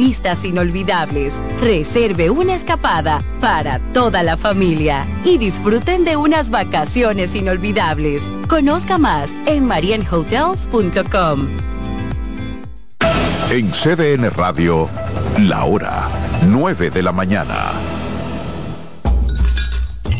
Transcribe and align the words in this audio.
vistas 0.00 0.46
inolvidables. 0.46 1.38
Reserve 1.60 2.30
una 2.30 2.54
escapada 2.54 3.22
para 3.38 3.78
toda 3.92 4.22
la 4.22 4.38
familia 4.38 5.06
y 5.24 5.36
disfruten 5.36 6.06
de 6.06 6.16
unas 6.16 6.48
vacaciones 6.48 7.34
inolvidables. 7.34 8.30
Conozca 8.48 8.96
más 8.96 9.34
en 9.44 9.66
marienhotels.com. 9.66 11.48
En 13.50 13.70
CDN 13.72 14.30
Radio, 14.30 14.88
la 15.38 15.64
hora 15.64 16.08
9 16.46 16.90
de 16.90 17.02
la 17.02 17.12
mañana. 17.12 17.89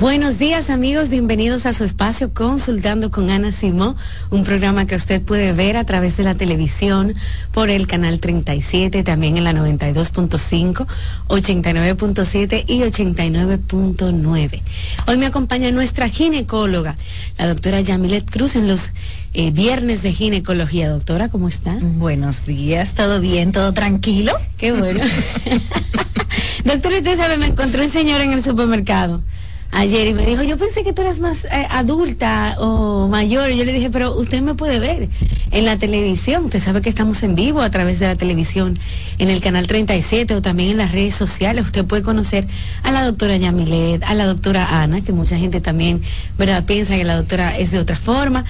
Buenos 0.00 0.38
días 0.38 0.70
amigos, 0.70 1.08
bienvenidos 1.08 1.66
a 1.66 1.72
su 1.72 1.82
espacio 1.82 2.32
Consultando 2.32 3.10
con 3.10 3.30
Ana 3.30 3.50
Simó, 3.50 3.96
un 4.30 4.44
programa 4.44 4.86
que 4.86 4.94
usted 4.94 5.20
puede 5.20 5.52
ver 5.52 5.76
a 5.76 5.82
través 5.82 6.16
de 6.16 6.22
la 6.22 6.36
televisión 6.36 7.14
por 7.50 7.68
el 7.68 7.88
canal 7.88 8.20
37, 8.20 9.02
también 9.02 9.38
en 9.38 9.42
la 9.42 9.52
92.5, 9.52 10.86
89.7 11.26 12.64
y 12.68 12.78
89.9. 12.82 14.62
Hoy 15.08 15.16
me 15.16 15.26
acompaña 15.26 15.72
nuestra 15.72 16.08
ginecóloga, 16.08 16.94
la 17.36 17.48
doctora 17.48 17.80
Yamilet 17.80 18.30
Cruz, 18.30 18.54
en 18.54 18.68
los 18.68 18.92
eh, 19.34 19.50
viernes 19.50 20.02
de 20.02 20.12
ginecología. 20.12 20.90
Doctora, 20.90 21.28
¿cómo 21.28 21.48
está? 21.48 21.76
Buenos 21.80 22.46
días, 22.46 22.94
¿todo 22.94 23.20
bien? 23.20 23.50
¿Todo 23.50 23.74
tranquilo? 23.74 24.32
Qué 24.58 24.70
bueno. 24.70 25.00
Doctora, 26.64 26.98
usted 26.98 27.16
sabe, 27.16 27.36
me 27.36 27.46
encontré 27.46 27.84
un 27.84 27.90
señor 27.90 28.20
en 28.20 28.32
el 28.32 28.44
supermercado 28.44 29.22
ayer 29.70 30.08
y 30.08 30.14
me 30.14 30.24
dijo, 30.24 30.42
yo 30.42 30.56
pensé 30.56 30.82
que 30.82 30.92
tú 30.92 31.02
eras 31.02 31.20
más 31.20 31.44
eh, 31.44 31.66
adulta 31.70 32.56
o 32.58 33.08
mayor. 33.08 33.50
Yo 33.50 33.64
le 33.64 33.72
dije, 33.72 33.90
pero 33.90 34.14
usted 34.16 34.40
me 34.40 34.54
puede 34.54 34.78
ver 34.78 35.08
en 35.50 35.64
la 35.64 35.78
televisión. 35.78 36.46
Usted 36.46 36.60
sabe 36.60 36.80
que 36.80 36.88
estamos 36.88 37.22
en 37.22 37.34
vivo 37.34 37.60
a 37.60 37.70
través 37.70 38.00
de 38.00 38.06
la 38.06 38.16
televisión, 38.16 38.78
en 39.18 39.30
el 39.30 39.40
canal 39.40 39.66
37 39.66 40.34
o 40.34 40.42
también 40.42 40.70
en 40.70 40.76
las 40.78 40.92
redes 40.92 41.14
sociales. 41.14 41.64
Usted 41.64 41.84
puede 41.84 42.02
conocer 42.02 42.46
a 42.82 42.90
la 42.90 43.04
doctora 43.04 43.36
Yamilet, 43.36 44.02
a 44.04 44.14
la 44.14 44.26
doctora 44.26 44.82
Ana, 44.82 45.00
que 45.00 45.12
mucha 45.12 45.36
gente 45.36 45.60
también, 45.60 46.02
¿verdad?, 46.36 46.64
piensa 46.64 46.96
que 46.96 47.04
la 47.04 47.16
doctora 47.16 47.56
es 47.56 47.70
de 47.70 47.78
otra 47.78 47.96
forma 47.96 48.44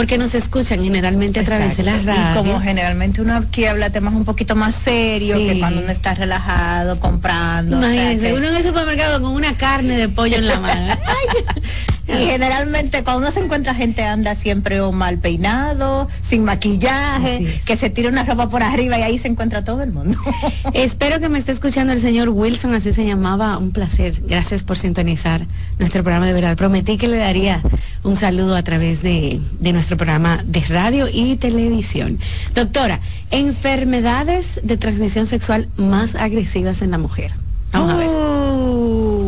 porque 0.00 0.16
nos 0.16 0.34
escuchan 0.34 0.82
generalmente 0.82 1.40
a 1.40 1.44
través 1.44 1.76
de 1.76 1.82
las 1.82 2.02
radios. 2.06 2.30
Y 2.32 2.38
como 2.38 2.58
generalmente 2.60 3.20
uno 3.20 3.36
aquí 3.36 3.66
habla 3.66 3.90
temas 3.90 4.14
un 4.14 4.24
poquito 4.24 4.56
más 4.56 4.74
serios 4.74 5.38
Sí. 5.38 5.46
que 5.46 5.58
cuando 5.58 5.82
uno 5.82 5.90
está 5.92 6.14
relajado, 6.14 6.98
comprando. 6.98 7.76
o 7.76 7.80
sea 7.82 7.92
Imagínense, 7.92 8.26
que- 8.28 8.32
uno 8.34 8.48
en 8.48 8.56
el 8.56 8.62
supermercado 8.62 9.20
con 9.20 9.32
una 9.32 9.58
carne 9.58 9.98
de 9.98 10.08
pollo 10.08 10.36
en 10.38 10.46
la 10.46 10.58
mano. 10.58 10.94
y 12.08 12.12
generalmente 12.24 13.04
cuando 13.04 13.22
uno 13.22 13.30
se 13.30 13.40
encuentra 13.40 13.74
gente 13.74 14.02
anda 14.02 14.34
siempre 14.34 14.80
o 14.80 14.90
mal 14.90 15.18
peinado, 15.18 16.08
sin 16.22 16.44
maquillaje, 16.44 17.42
es. 17.44 17.60
que 17.62 17.76
se 17.76 17.90
tira 17.90 18.08
una 18.08 18.24
ropa 18.24 18.48
por 18.48 18.62
arriba 18.62 18.98
y 18.98 19.02
ahí 19.02 19.18
se 19.18 19.28
encuentra 19.28 19.64
todo 19.64 19.82
el 19.82 19.92
mundo. 19.92 20.18
Espero 20.74 21.20
que 21.20 21.28
me 21.28 21.38
esté 21.38 21.52
escuchando 21.52 21.92
el 21.92 22.00
señor 22.00 22.30
Wilson, 22.30 22.74
así 22.74 22.92
se 22.92 23.04
llamaba. 23.04 23.58
Un 23.58 23.70
placer. 23.70 24.22
Gracias 24.26 24.62
por 24.62 24.78
sintonizar 24.78 25.46
nuestro 25.78 26.02
programa 26.02 26.26
de 26.26 26.32
verdad. 26.32 26.56
Prometí 26.56 26.96
que 26.96 27.06
le 27.06 27.18
daría 27.18 27.60
un 28.02 28.16
saludo 28.16 28.56
a 28.56 28.62
través 28.62 29.02
de, 29.02 29.40
de 29.60 29.72
nuestro 29.72 29.89
programa 29.96 30.42
de 30.44 30.60
radio 30.60 31.06
y 31.12 31.36
televisión. 31.36 32.18
Doctora, 32.54 33.00
enfermedades 33.30 34.60
de 34.62 34.76
transmisión 34.76 35.26
sexual 35.26 35.68
más 35.76 36.14
agresivas 36.14 36.82
en 36.82 36.90
la 36.90 36.98
mujer. 36.98 37.32
Vamos 37.72 37.92
a 37.92 37.96
ver. 37.96 38.08
Uh. 38.08 39.20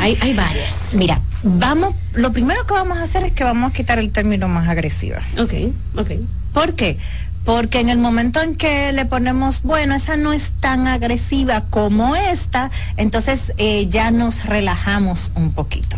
Hay, 0.00 0.18
hay 0.20 0.34
varias. 0.34 0.94
Mira, 0.94 1.20
vamos, 1.44 1.94
lo 2.14 2.32
primero 2.32 2.66
que 2.66 2.74
vamos 2.74 2.98
a 2.98 3.04
hacer 3.04 3.24
es 3.24 3.32
que 3.32 3.44
vamos 3.44 3.70
a 3.70 3.74
quitar 3.74 3.98
el 3.98 4.10
término 4.10 4.48
más 4.48 4.68
agresiva. 4.68 5.20
Ok, 5.38 5.52
ok. 5.96 6.10
¿Por 6.52 6.74
qué? 6.74 6.98
Porque 7.44 7.80
en 7.80 7.88
el 7.88 7.98
momento 7.98 8.40
en 8.40 8.56
que 8.56 8.92
le 8.92 9.04
ponemos, 9.04 9.62
bueno, 9.62 9.94
esa 9.94 10.16
no 10.16 10.32
es 10.32 10.52
tan 10.60 10.86
agresiva 10.86 11.64
como 11.70 12.16
esta, 12.16 12.70
entonces 12.96 13.52
eh, 13.58 13.86
ya 13.88 14.10
nos 14.10 14.44
relajamos 14.44 15.32
un 15.34 15.52
poquito. 15.52 15.96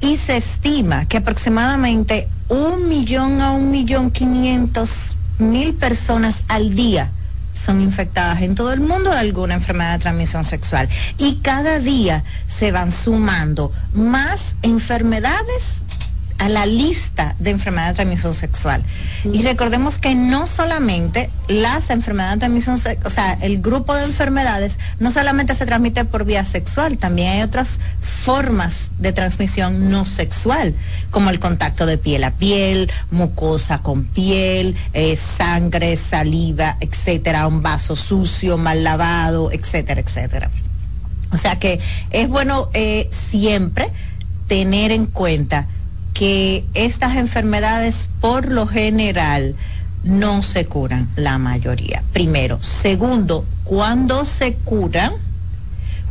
Y 0.00 0.16
se 0.16 0.36
estima 0.36 1.06
que 1.06 1.18
aproximadamente 1.18 2.28
un 2.52 2.86
millón 2.86 3.40
a 3.40 3.52
un 3.52 3.70
millón 3.70 4.10
quinientos 4.10 5.16
mil 5.38 5.72
personas 5.72 6.44
al 6.48 6.74
día 6.74 7.10
son 7.54 7.80
infectadas 7.80 8.42
en 8.42 8.54
todo 8.54 8.72
el 8.74 8.80
mundo 8.80 9.10
de 9.10 9.18
alguna 9.18 9.54
enfermedad 9.54 9.94
de 9.94 9.98
transmisión 10.00 10.44
sexual. 10.44 10.88
Y 11.18 11.36
cada 11.36 11.78
día 11.78 12.24
se 12.46 12.72
van 12.72 12.92
sumando 12.92 13.72
más 13.94 14.56
enfermedades 14.62 15.82
a 16.42 16.48
la 16.48 16.66
lista 16.66 17.36
de 17.38 17.50
enfermedades 17.50 17.92
de 17.92 18.02
transmisión 18.02 18.34
sexual. 18.34 18.82
Y 19.22 19.42
recordemos 19.42 20.00
que 20.00 20.16
no 20.16 20.48
solamente 20.48 21.30
las 21.46 21.88
enfermedades 21.90 22.34
de 22.34 22.40
transmisión 22.40 22.78
sexual, 22.78 23.06
o 23.06 23.10
sea, 23.10 23.38
el 23.42 23.62
grupo 23.62 23.94
de 23.94 24.06
enfermedades 24.06 24.76
no 24.98 25.12
solamente 25.12 25.54
se 25.54 25.66
transmite 25.66 26.04
por 26.04 26.24
vía 26.24 26.44
sexual, 26.44 26.98
también 26.98 27.30
hay 27.30 27.42
otras 27.42 27.78
formas 28.24 28.90
de 28.98 29.12
transmisión 29.12 29.88
no 29.88 30.04
sexual, 30.04 30.74
como 31.12 31.30
el 31.30 31.38
contacto 31.38 31.86
de 31.86 31.96
piel 31.96 32.24
a 32.24 32.32
piel, 32.32 32.90
mucosa 33.12 33.78
con 33.78 34.02
piel, 34.06 34.74
eh, 34.94 35.14
sangre, 35.14 35.96
saliva, 35.96 36.76
etcétera, 36.80 37.46
un 37.46 37.62
vaso 37.62 37.94
sucio, 37.94 38.58
mal 38.58 38.82
lavado, 38.82 39.52
etcétera, 39.52 40.00
etcétera. 40.00 40.50
O 41.30 41.36
sea 41.36 41.60
que 41.60 41.78
es 42.10 42.28
bueno 42.28 42.68
eh, 42.74 43.08
siempre 43.12 43.90
tener 44.48 44.90
en 44.90 45.06
cuenta 45.06 45.68
que 46.14 46.64
estas 46.74 47.16
enfermedades 47.16 48.08
por 48.20 48.48
lo 48.48 48.66
general 48.66 49.54
no 50.04 50.42
se 50.42 50.66
curan, 50.66 51.08
la 51.16 51.38
mayoría. 51.38 52.02
Primero. 52.12 52.62
Segundo, 52.62 53.46
cuando 53.64 54.24
se 54.24 54.54
curan, 54.54 55.12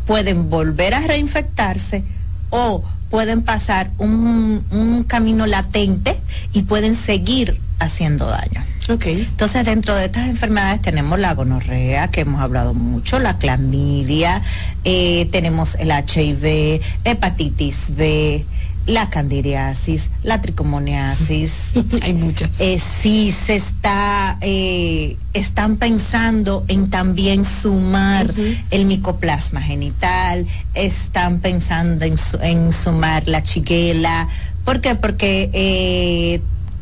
pueden 0.05 0.49
volver 0.49 0.93
a 0.93 1.01
reinfectarse 1.01 2.03
o 2.49 2.83
pueden 3.09 3.41
pasar 3.41 3.91
un, 3.97 4.65
un 4.71 5.03
camino 5.03 5.45
latente 5.45 6.19
y 6.53 6.63
pueden 6.63 6.95
seguir 6.95 7.59
haciendo 7.79 8.27
daño. 8.27 8.63
Okay. 8.89 9.21
Entonces, 9.21 9.65
dentro 9.65 9.95
de 9.95 10.05
estas 10.05 10.27
enfermedades 10.27 10.81
tenemos 10.81 11.19
la 11.19 11.33
gonorrea, 11.33 12.09
que 12.09 12.21
hemos 12.21 12.41
hablado 12.41 12.73
mucho, 12.73 13.19
la 13.19 13.37
clamidia, 13.37 14.41
eh, 14.83 15.29
tenemos 15.31 15.75
el 15.75 15.91
HIV, 15.91 16.81
hepatitis 17.03 17.95
B, 17.95 18.45
la 18.91 19.09
candidiasis, 19.09 20.09
la 20.23 20.41
tricomoniasis. 20.41 21.71
Hay 22.01 22.13
muchas. 22.13 22.59
Eh, 22.59 22.79
sí 22.79 23.33
se 23.33 23.55
está, 23.55 24.37
eh, 24.41 25.17
están 25.33 25.77
pensando 25.77 26.65
en 26.67 26.89
también 26.89 27.45
sumar 27.45 28.33
el 28.69 28.85
micoplasma 28.85 29.61
genital, 29.61 30.45
están 30.73 31.39
pensando 31.39 32.05
en, 32.05 32.15
en 32.41 32.73
sumar 32.73 33.27
la 33.27 33.43
chiguela. 33.43 34.27
¿Por 34.65 34.81
qué? 34.81 34.95
Porque 34.95 35.49
eh, 35.53 36.41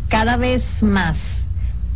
cada 0.10 0.38
vez 0.38 0.84
más 0.84 1.40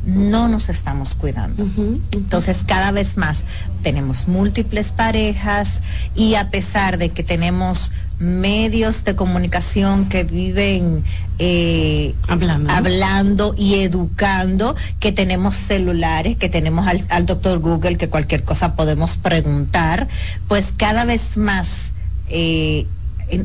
no 0.06 0.50
nos 0.50 0.70
estamos 0.70 1.16
cuidando. 1.16 1.66
Entonces, 2.12 2.64
cada 2.66 2.92
vez 2.92 3.16
más 3.18 3.46
tenemos 3.82 4.28
múltiples 4.28 4.92
parejas 4.92 5.82
y 6.14 6.36
a 6.36 6.50
pesar 6.50 6.98
de 6.98 7.10
que 7.10 7.24
tenemos 7.24 7.92
medios 8.20 9.04
de 9.04 9.16
comunicación 9.16 10.08
que 10.10 10.24
viven 10.24 11.04
eh, 11.40 12.14
hablando. 12.28 13.56
y 13.58 13.76
educando, 13.76 14.76
que 15.00 15.12
tenemos 15.12 15.56
celulares, 15.56 16.38
que 16.38 16.50
tenemos 16.50 16.88
al, 16.88 17.26
doctor 17.26 17.60
Google, 17.60 17.98
que 17.98 18.10
cualquier 18.10 18.44
cosa 18.44 18.76
podemos 18.76 19.18
preguntar, 19.18 20.08
pues 20.48 20.74
cada 20.76 21.06
vez 21.06 21.38
más 21.38 21.92
eh, 22.30 22.86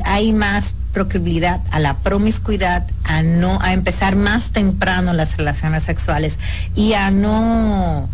hay 0.05 0.33
más 0.33 0.75
proclividad 0.93 1.61
a 1.71 1.79
la 1.79 1.97
promiscuidad, 1.97 2.87
a 3.03 3.21
no, 3.21 3.59
a 3.61 3.73
empezar 3.73 4.15
más 4.15 4.51
temprano 4.51 5.13
las 5.13 5.37
relaciones 5.37 5.83
sexuales 5.83 6.37
y 6.75 6.93
a 6.93 7.11
no 7.11 8.09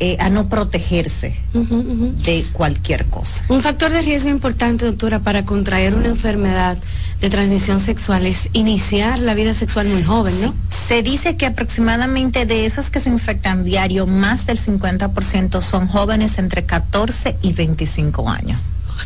eh, 0.00 0.16
a 0.18 0.28
no 0.28 0.48
protegerse 0.48 1.36
de 1.52 2.44
cualquier 2.52 3.06
cosa. 3.06 3.44
Un 3.48 3.62
factor 3.62 3.92
de 3.92 4.02
riesgo 4.02 4.28
importante, 4.28 4.84
doctora, 4.84 5.20
para 5.20 5.44
contraer 5.44 5.94
una 5.94 6.08
enfermedad 6.08 6.78
de 7.20 7.30
transmisión 7.30 7.78
sexual 7.78 8.26
es 8.26 8.48
iniciar 8.52 9.20
la 9.20 9.34
vida 9.34 9.54
sexual 9.54 9.86
muy 9.86 10.02
joven, 10.02 10.34
¿no? 10.40 10.52
Se 10.70 11.02
dice 11.02 11.36
que 11.36 11.46
aproximadamente 11.46 12.44
de 12.44 12.66
esos 12.66 12.90
que 12.90 12.98
se 12.98 13.08
infectan 13.08 13.64
diario, 13.64 14.06
más 14.06 14.46
del 14.46 14.58
50% 14.58 15.62
son 15.62 15.86
jóvenes 15.86 16.38
entre 16.38 16.64
14 16.64 17.36
y 17.40 17.52
25 17.52 18.28
años. 18.28 18.60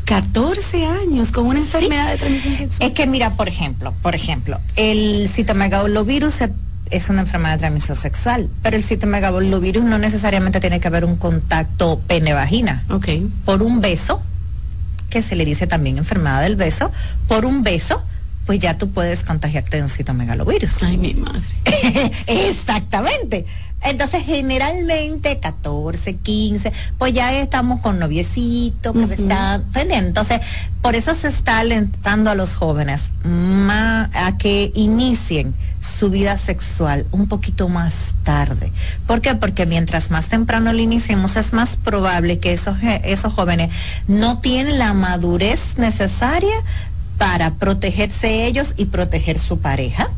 14 0.05 0.87
años 0.87 1.33
con 1.33 1.47
una 1.47 1.59
enfermedad 1.59 2.11
de 2.11 2.17
transmisión 2.19 2.57
sexual. 2.57 2.89
Es 2.89 2.95
que 2.95 3.07
mira, 3.07 3.35
por 3.35 3.49
ejemplo, 3.49 3.95
por 4.03 4.15
ejemplo, 4.15 4.59
el 4.77 5.29
citomegalovirus 5.29 6.35
se 6.35 6.53
es 6.91 7.09
una 7.09 7.21
enfermedad 7.21 7.55
de 7.55 7.59
transmisión 7.59 7.97
sexual, 7.97 8.49
pero 8.63 8.77
el 8.77 8.83
citomegalovirus 8.83 9.85
no 9.85 9.99
necesariamente 9.99 10.61
tiene 10.61 10.81
que 10.81 10.89
haber 10.89 11.05
un 11.05 11.17
contacto 11.17 12.01
pene-vagina. 12.07 12.85
Ok. 12.91 13.09
Por 13.45 13.63
un 13.63 13.81
beso, 13.81 14.23
que 15.11 15.23
se 15.23 15.37
le 15.37 15.45
dice 15.45 15.67
también 15.67 15.99
enfermedad 15.99 16.43
del 16.43 16.57
beso, 16.57 16.91
por 17.27 17.45
un 17.45 17.63
beso, 17.63 18.03
pues 18.47 18.61
ya 18.61 18.79
tú 18.79 18.91
puedes 18.91 19.25
contagiarte 19.25 19.77
de 19.77 19.83
un 19.83 19.89
citomegalovirus. 19.89 20.83
Ay, 20.83 20.97
mi 20.97 21.15
madre. 21.15 21.43
Exactamente. 22.27 23.45
Entonces, 23.83 24.25
generalmente 24.25 25.39
14, 25.39 26.17
15, 26.17 26.73
pues 26.99 27.13
ya 27.13 27.33
estamos 27.39 27.81
con 27.81 27.99
noviecito, 27.99 28.93
que 28.93 29.15
está, 29.15 29.63
Entonces, 29.75 30.41
por 30.83 30.97
eso 30.97 31.15
se 31.15 31.29
está 31.29 31.61
alentando 31.61 32.31
a 32.31 32.35
los 32.35 32.55
jóvenes 32.55 33.13
a 33.25 34.39
que 34.39 34.73
inicien 34.75 35.55
su 35.81 36.11
vida 36.11 36.37
sexual 36.39 37.07
un 37.11 37.29
poquito 37.29 37.69
más 37.69 38.15
tarde. 38.25 38.73
¿Por 39.07 39.21
qué? 39.21 39.35
Porque 39.35 39.67
mientras 39.67 40.11
más 40.11 40.29
temprano 40.29 40.73
lo 40.73 40.79
iniciemos 40.79 41.37
es 41.37 41.53
más 41.53 41.77
probable 41.77 42.39
que 42.39 42.53
esos, 42.53 42.77
esos 43.05 43.33
jóvenes 43.33 43.71
no 44.07 44.39
tienen 44.39 44.79
la 44.79 44.93
madurez 44.95 45.79
necesaria 45.79 46.55
para 47.19 47.55
protegerse 47.55 48.47
ellos 48.47 48.75
y 48.77 48.87
proteger 48.87 49.39
su 49.39 49.59
pareja. 49.59 50.09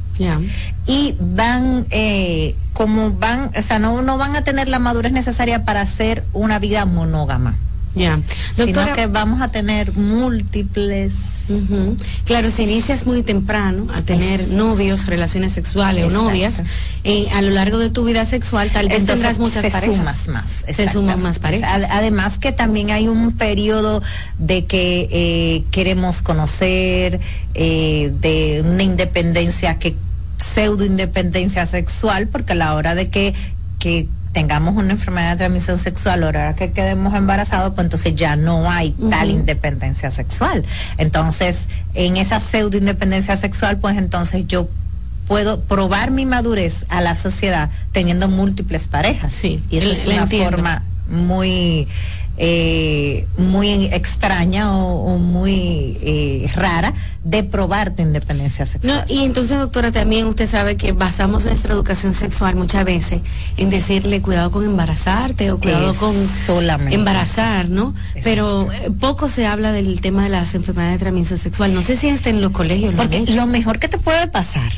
Y 0.86 1.16
van, 1.18 1.86
eh, 1.88 2.54
como 2.74 3.12
van, 3.12 3.50
o 3.56 3.62
sea, 3.62 3.78
no, 3.78 4.02
no 4.02 4.18
van 4.18 4.36
a 4.36 4.44
tener 4.44 4.68
la 4.68 4.78
madurez 4.78 5.12
necesaria 5.12 5.64
para 5.64 5.80
hacer 5.80 6.26
una 6.34 6.58
vida 6.58 6.84
monógama. 6.84 7.56
Ya. 7.94 8.20
Sino 8.54 8.92
que 8.94 9.06
vamos 9.06 9.42
a 9.42 9.48
tener 9.48 9.92
múltiples. 9.92 11.12
Claro, 12.24 12.48
si 12.50 12.62
inicias 12.62 13.06
muy 13.06 13.24
temprano 13.24 13.88
a 13.92 14.02
tener 14.02 14.48
novios, 14.48 15.06
relaciones 15.06 15.52
sexuales 15.52 16.04
o 16.04 16.10
novias, 16.10 16.62
eh, 17.02 17.26
a 17.32 17.42
lo 17.42 17.50
largo 17.50 17.78
de 17.78 17.90
tu 17.90 18.04
vida 18.04 18.24
sexual 18.24 18.70
tal 18.70 18.88
vez 18.88 19.04
tendrás 19.04 19.40
muchas 19.40 19.64
se 19.64 19.70
parejas. 19.70 20.28
más. 20.28 20.64
Se 20.72 20.88
suman 20.88 21.20
más 21.20 21.40
parejas. 21.40 21.86
Además 21.90 22.38
que 22.38 22.52
también 22.52 22.90
hay 22.90 23.08
un 23.08 23.32
periodo 23.32 24.00
de 24.38 24.66
que 24.66 25.08
eh, 25.10 25.64
queremos 25.72 26.22
conocer, 26.22 27.18
eh, 27.54 28.12
de 28.20 28.62
una 28.64 28.84
independencia 28.84 29.78
que 29.78 29.96
pseudo 30.38 30.84
independencia 30.84 31.66
sexual, 31.66 32.28
porque 32.28 32.52
a 32.52 32.56
la 32.56 32.74
hora 32.74 32.94
de 32.94 33.10
que, 33.10 33.34
que 33.78 34.08
tengamos 34.32 34.76
una 34.76 34.92
enfermedad 34.92 35.32
de 35.32 35.36
transmisión 35.38 35.78
sexual, 35.78 36.22
ahora 36.22 36.54
que 36.54 36.70
quedemos 36.70 37.14
embarazados, 37.14 37.74
pues 37.74 37.84
entonces 37.84 38.14
ya 38.14 38.36
no 38.36 38.70
hay 38.70 38.92
tal 39.10 39.30
independencia 39.30 40.10
sexual. 40.10 40.64
Entonces, 40.98 41.66
en 41.94 42.16
esa 42.16 42.40
pseudo 42.40 42.76
independencia 42.76 43.36
sexual, 43.36 43.78
pues 43.78 43.96
entonces 43.96 44.46
yo 44.46 44.68
puedo 45.26 45.60
probar 45.60 46.10
mi 46.10 46.26
madurez 46.26 46.84
a 46.88 47.00
la 47.00 47.14
sociedad 47.14 47.70
teniendo 47.92 48.28
múltiples 48.28 48.88
parejas. 48.88 49.32
Sí, 49.32 49.62
y 49.70 49.78
eso 49.78 49.92
es 49.92 50.06
una 50.06 50.26
forma 50.26 50.82
muy 51.08 51.88
eh, 52.42 53.26
muy 53.36 53.84
extraña 53.92 54.74
o, 54.74 55.18
muy 55.18 55.98
eh, 56.00 56.50
rara 56.54 56.94
de 57.22 57.44
probar 57.44 57.94
tu 57.94 58.00
independencia 58.00 58.64
sexual. 58.64 59.04
y 59.08 59.24
entonces, 59.24 59.58
doctora, 59.58 59.92
también 59.92 60.24
usted 60.24 60.48
sabe 60.48 60.78
que 60.78 60.92
basamos 60.92 61.44
nuestra 61.44 61.74
educación 61.74 62.14
sexual 62.14 62.56
muchas 62.56 62.86
veces 62.86 63.20
en 63.58 63.68
decirle 63.68 64.22
cuidado 64.22 64.50
con 64.50 64.64
embarazarte 64.64 65.52
o 65.52 65.58
cuidado 65.58 65.92
con 65.92 66.14
solamente. 66.26 66.94
embarazar, 66.94 67.68
¿no? 67.68 67.92
Pero 68.24 68.72
eh, 68.72 68.90
poco 68.98 69.28
se 69.28 69.46
habla 69.46 69.72
del 69.72 70.00
tema 70.00 70.22
de 70.22 70.30
las 70.30 70.54
enfermedades 70.54 70.98
de 70.98 71.04
transmisión 71.04 71.38
sexual. 71.38 71.74
No 71.74 71.82
sé 71.82 71.94
si 71.94 72.08
está 72.08 72.30
en 72.30 72.40
los 72.40 72.52
colegios. 72.52 72.94
Porque 72.94 73.20
lo, 73.34 73.46
mejor 73.46 73.78
que 73.78 73.88
te 73.88 73.98
puede 73.98 74.28
pasar 74.28 74.72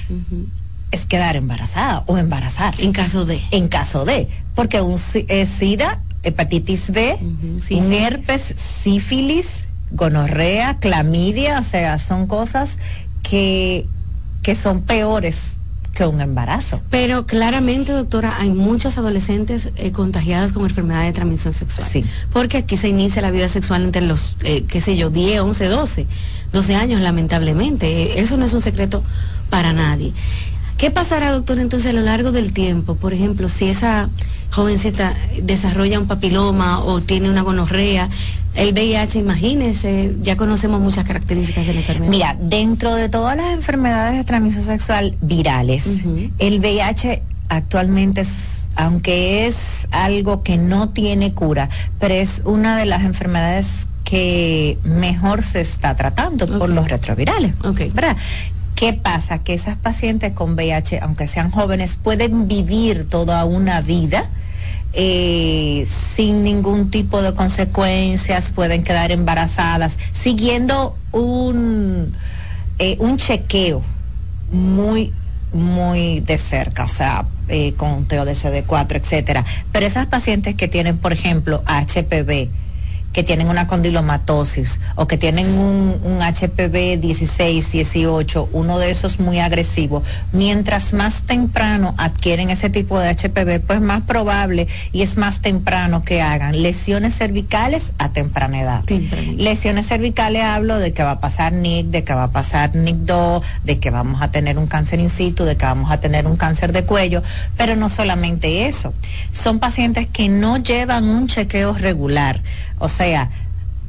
es 0.91 1.07
quedar 1.07 1.37
embarazada 1.37 2.03
o 2.07 2.19
embarazar. 2.19 2.75
En 2.79 2.93
caso 2.93 3.25
de. 3.25 3.41
En 3.53 3.69
caso 3.69 4.05
de. 4.05 4.27
Porque 4.57 4.81
un 4.81 4.99
SIDA 4.99 6.01
hepatitis 6.23 6.91
B, 6.91 7.19
un 7.71 7.93
herpes, 7.93 8.55
sífilis, 8.83 9.65
gonorrea, 9.91 10.79
clamidia, 10.79 11.59
o 11.61 11.63
sea, 11.63 11.99
son 11.99 12.27
cosas 12.27 12.79
que, 13.23 13.87
que 14.43 14.55
son 14.55 14.83
peores 14.83 15.53
que 15.93 16.07
un 16.07 16.21
embarazo. 16.21 16.81
Pero 16.91 17.27
claramente, 17.27 17.93
doctora, 17.93 18.39
hay 18.39 18.51
muchas 18.51 18.97
adolescentes 18.97 19.69
eh, 19.77 19.93
contagiadas 19.93 20.53
con 20.53 20.65
enfermedad 20.65 21.03
de 21.03 21.13
transmisión 21.13 21.53
sexual. 21.53 21.87
Sí. 21.87 22.05
Porque 22.33 22.59
aquí 22.59 22.77
se 22.77 22.89
inicia 22.89 23.21
la 23.21 23.31
vida 23.31 23.49
sexual 23.49 23.83
entre 23.85 24.03
los, 24.03 24.37
eh, 24.43 24.65
qué 24.67 24.81
sé 24.81 24.97
yo, 24.97 25.11
10, 25.11 25.41
11, 25.41 25.67
12, 25.67 26.07
12 26.53 26.75
años, 26.75 27.01
lamentablemente. 27.03 27.87
Eh, 28.05 28.21
Eso 28.21 28.37
no 28.37 28.47
es 28.47 28.55
un 28.55 28.63
secreto 28.63 29.05
para 29.51 29.73
nadie. 29.75 30.13
¿Qué 30.83 30.91
pasará, 30.91 31.31
doctor, 31.31 31.61
entonces 31.61 31.91
a 31.91 31.93
lo 31.93 32.01
largo 32.01 32.33
del 32.33 32.53
tiempo? 32.53 32.97
Por 32.97 33.15
ejemplo, 33.15 33.49
si 33.49 33.69
esa 33.69 34.11
jovencita 34.51 35.15
desarrolla 35.41 36.01
un 36.01 36.09
papiloma 36.09 36.81
o 36.81 37.01
tiene 37.01 37.31
una 37.31 37.43
gonorrea, 37.43 38.09
el 38.57 38.73
VIH, 38.73 39.21
imagínese, 39.21 40.13
ya 40.23 40.37
conocemos 40.37 40.81
muchas 40.81 41.05
características 41.05 41.69
de 41.69 41.75
la 41.75 41.81
enfermedad. 41.83 42.11
Mira, 42.11 42.37
dentro 42.41 42.97
de 42.97 43.09
todas 43.09 43.37
las 43.37 43.53
enfermedades 43.53 44.17
de 44.17 44.25
transmisión 44.25 44.65
sexual 44.65 45.17
virales, 45.21 45.87
el 46.41 46.59
VIH 46.59 47.23
actualmente 47.49 48.23
es, 48.23 48.63
aunque 48.75 49.47
es 49.47 49.87
algo 49.93 50.43
que 50.43 50.57
no 50.59 50.89
tiene 50.89 51.33
cura, 51.33 51.69
pero 52.01 52.15
es 52.15 52.43
una 52.45 52.77
de 52.77 52.87
las 52.87 53.05
enfermedades 53.05 53.87
que 54.03 54.79
mejor 54.83 55.45
se 55.45 55.61
está 55.61 55.95
tratando 55.95 56.47
por 56.59 56.69
Ok. 56.71 56.75
los 56.75 56.89
retrovirales. 56.89 57.55
Ok. 57.65 57.95
¿Verdad? 57.95 58.17
¿Qué 58.83 58.95
pasa? 58.95 59.39
Que 59.39 59.55
esas 59.55 59.77
pacientes 59.77 60.33
con 60.33 60.57
VIH, 60.57 60.99
aunque 61.03 61.29
sean 61.29 61.53
jóvenes, 61.53 61.95
pueden 61.95 62.49
vivir 62.49 63.09
toda 63.09 63.45
una 63.45 63.81
vida 63.81 64.29
eh, 64.93 65.87
sin 65.87 66.43
ningún 66.43 66.91
tipo 66.91 67.23
de 67.23 67.33
consecuencias, 67.33 68.51
pueden 68.51 68.83
quedar 68.83 69.13
embarazadas, 69.13 69.99
siguiendo 70.11 70.97
un, 71.13 72.13
eh, 72.81 72.97
un 72.99 73.19
chequeo 73.19 73.83
muy 74.51 75.13
muy 75.53 76.19
de 76.19 76.37
cerca, 76.37 76.83
o 76.83 76.89
sea, 76.89 77.27
eh, 77.47 77.75
con 77.75 78.09
TODCD4, 78.09 78.97
etcétera. 78.97 79.45
Pero 79.71 79.87
esas 79.87 80.07
pacientes 80.07 80.57
que 80.57 80.67
tienen, 80.67 80.99
por 80.99 81.13
ejemplo, 81.13 81.63
HPV, 81.67 82.51
que 83.13 83.23
tienen 83.23 83.49
una 83.49 83.67
condilomatosis 83.67 84.81
o 84.95 85.07
que 85.07 85.19
tienen 85.19 85.55
un, 85.55 86.01
un 86.03 86.21
HPV 86.21 86.99
16, 87.01 87.73
18, 87.73 88.49
uno 88.53 88.79
de 88.79 88.91
esos 88.91 89.21
muy 89.21 89.39
agresivo, 89.39 90.03
mientras 90.33 90.93
más 90.93 91.23
temprano 91.23 91.95
adquieren 91.99 92.51
ese 92.51 92.71
tipo 92.71 92.99
de 92.99 93.11
HPV, 93.11 93.61
pues 93.67 93.81
más 93.81 94.03
probable 94.03 94.67
y 94.93 95.03
es 95.03 95.17
más 95.17 95.41
temprano 95.41 96.05
que 96.05 96.23
hagan 96.23 96.63
lesiones 96.63 97.17
cervicales 97.17 97.93
a 97.99 98.13
temprana 98.13 98.61
edad. 98.61 98.85
Lesiones 99.37 99.89
cervicales 99.89 100.43
hablo 100.45 100.79
de 100.79 100.93
que 100.93 101.03
va 101.03 101.13
a 101.13 101.21
pasar 101.21 101.53
NIC, 101.53 101.87
de 101.87 102.05
que 102.05 102.15
va 102.15 102.25
a 102.25 102.33
pasar 102.33 102.73
NIC2, 102.73 103.43
de 103.65 103.79
que 103.79 103.91
vamos 103.91 104.23
a 104.23 104.31
tener 104.31 104.59
un 104.59 104.67
cáncer 104.67 105.01
in 105.01 105.09
situ, 105.09 105.45
de 105.45 105.57
que 105.57 105.65
vamos 105.65 105.91
a 105.91 106.01
tener 106.01 106.27
un 106.27 106.37
cáncer 106.37 106.73
de 106.73 106.85
cuello, 106.85 107.23
pero 107.57 107.77
no 107.77 107.89
solamente 107.89 108.67
eso. 108.67 108.95
Son 109.33 109.59
pacientes 109.59 110.07
que 110.07 110.29
no 110.29 110.57
llevan 110.57 111.05
un 111.09 111.29
chequeo 111.29 111.75
regular. 111.75 112.43
O 112.83 112.89
sea, 112.89 113.31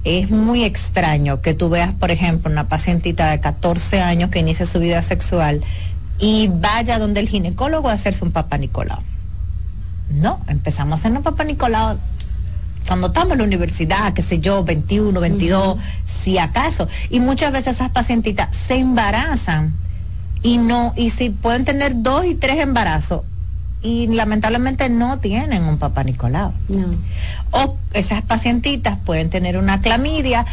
es 0.03 0.29
muy 0.29 0.63
extraño 0.63 1.41
que 1.41 1.55
tú 1.55 1.67
veas, 1.67 1.95
por 1.95 2.11
ejemplo, 2.11 2.51
una 2.51 2.67
pacientita 2.67 3.31
de 3.31 3.39
14 3.39 4.01
años 4.01 4.29
que 4.29 4.37
inicia 4.37 4.67
su 4.67 4.77
vida 4.77 5.01
sexual 5.01 5.63
y 6.19 6.47
vaya 6.47 6.99
donde 6.99 7.19
el 7.19 7.27
ginecólogo 7.27 7.89
a 7.89 7.93
hacerse 7.93 8.23
un 8.23 8.31
papá 8.31 8.59
Nicolau. 8.59 8.99
No, 10.11 10.41
empezamos 10.47 10.91
a 10.91 10.95
hacernos 11.01 11.23
papá 11.23 11.43
Nicolau 11.43 11.97
cuando 12.85 13.07
estamos 13.07 13.31
en 13.31 13.39
la 13.39 13.43
universidad, 13.45 14.13
qué 14.13 14.21
sé 14.21 14.39
yo, 14.39 14.63
21, 14.63 15.19
22, 15.19 15.77
si 16.05 16.37
acaso. 16.37 16.87
Y 17.09 17.19
muchas 17.19 17.51
veces 17.51 17.77
esas 17.77 17.89
pacientitas 17.89 18.55
se 18.55 18.75
embarazan 18.75 19.73
y 20.43 20.59
no, 20.59 20.93
y 20.95 21.09
si 21.09 21.31
pueden 21.31 21.65
tener 21.65 22.03
dos 22.03 22.25
y 22.25 22.35
tres 22.35 22.59
embarazos 22.59 23.21
y 23.83 24.07
lamentablemente 24.07 24.89
no 24.89 25.19
tienen 25.19 25.63
un 25.63 25.77
papá 25.77 26.03
Nicolau. 26.03 26.53
No. 26.69 26.95
O 27.51 27.77
esas 27.93 28.21
pacientitas 28.21 28.97
pueden 29.05 29.29
tener 29.29 29.57
una 29.57 29.81
clamidia. 29.81 30.45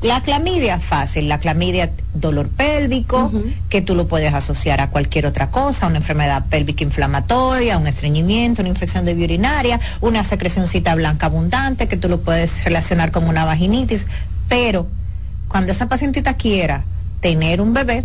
La 0.00 0.22
clamidia 0.22 0.78
fácil, 0.78 1.28
la 1.28 1.40
clamidia 1.40 1.90
dolor 2.14 2.48
pélvico, 2.48 3.32
que 3.68 3.82
tú 3.82 3.96
lo 3.96 4.06
puedes 4.06 4.32
asociar 4.32 4.80
a 4.80 4.90
cualquier 4.90 5.26
otra 5.26 5.50
cosa, 5.50 5.88
una 5.88 5.98
enfermedad 5.98 6.46
pélvica 6.48 6.84
inflamatoria, 6.84 7.76
un 7.78 7.88
estreñimiento, 7.88 8.62
una 8.62 8.68
infección 8.68 9.04
de 9.04 9.14
vía 9.14 9.24
urinaria, 9.24 9.80
una 10.00 10.22
secrecióncita 10.22 10.94
blanca 10.94 11.26
abundante, 11.26 11.88
que 11.88 11.96
tú 11.96 12.08
lo 12.08 12.20
puedes 12.20 12.62
relacionar 12.64 13.10
con 13.10 13.26
una 13.26 13.44
vaginitis. 13.44 14.06
Pero 14.48 14.86
cuando 15.48 15.72
esa 15.72 15.88
pacientita 15.88 16.34
quiera 16.34 16.84
tener 17.20 17.60
un 17.60 17.74
bebé, 17.74 18.04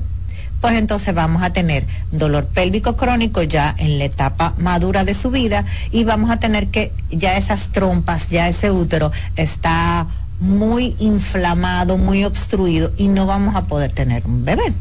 pues 0.64 0.76
entonces 0.76 1.14
vamos 1.14 1.44
a 1.44 1.52
tener 1.52 1.86
dolor 2.14 2.46
pélvico 2.46 2.96
crónico 2.96 3.44
ya 3.44 3.76
en 3.78 4.00
la 4.00 4.06
etapa 4.06 4.54
madura 4.58 5.04
de 5.04 5.14
su 5.14 5.30
vida 5.30 5.66
y 5.92 6.06
vamos 6.06 6.32
a 6.32 6.38
tener 6.38 6.68
que 6.68 6.94
ya 7.12 7.36
esas 7.36 7.74
trompas, 7.74 8.30
ya 8.30 8.48
ese 8.48 8.72
útero 8.72 9.12
está 9.36 10.08
muy 10.40 10.96
inflamado, 11.00 11.98
muy 11.98 12.24
obstruido 12.24 12.94
y 12.96 13.10
no 13.10 13.26
vamos 13.26 13.58
a 13.58 13.64
poder 13.64 13.92
tener 13.92 14.26
un 14.26 14.46
bebé. 14.46 14.72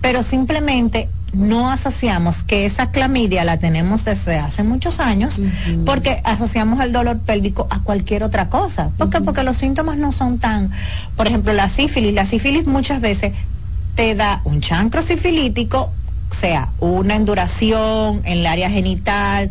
Pero 0.00 0.22
simplemente 0.22 1.08
no 1.32 1.70
asociamos 1.70 2.44
que 2.44 2.64
esa 2.64 2.92
clamidia 2.92 3.42
la 3.42 3.56
tenemos 3.56 4.04
desde 4.04 4.38
hace 4.38 4.62
muchos 4.62 5.00
años 5.00 5.40
porque 5.86 6.20
asociamos 6.22 6.80
el 6.84 6.92
dolor 6.92 7.18
pélvico 7.18 7.66
a 7.68 7.80
cualquier 7.80 8.22
otra 8.22 8.48
cosa. 8.48 8.90
¿Por 8.96 9.10
qué? 9.10 9.20
Porque 9.20 9.42
los 9.42 9.56
síntomas 9.56 9.96
no 9.96 10.12
son 10.12 10.38
tan, 10.38 10.70
por 11.16 11.26
ejemplo, 11.26 11.52
la 11.52 11.68
sífilis, 11.68 12.14
la 12.14 12.26
sífilis 12.26 12.68
muchas 12.68 13.00
veces 13.00 13.32
te 14.00 14.14
da 14.14 14.40
un 14.44 14.62
chancro 14.62 15.02
sifilítico, 15.02 15.92
o 16.30 16.34
sea, 16.34 16.72
una 16.78 17.16
enduración 17.16 18.22
en 18.24 18.38
el 18.38 18.46
área 18.46 18.70
genital 18.70 19.50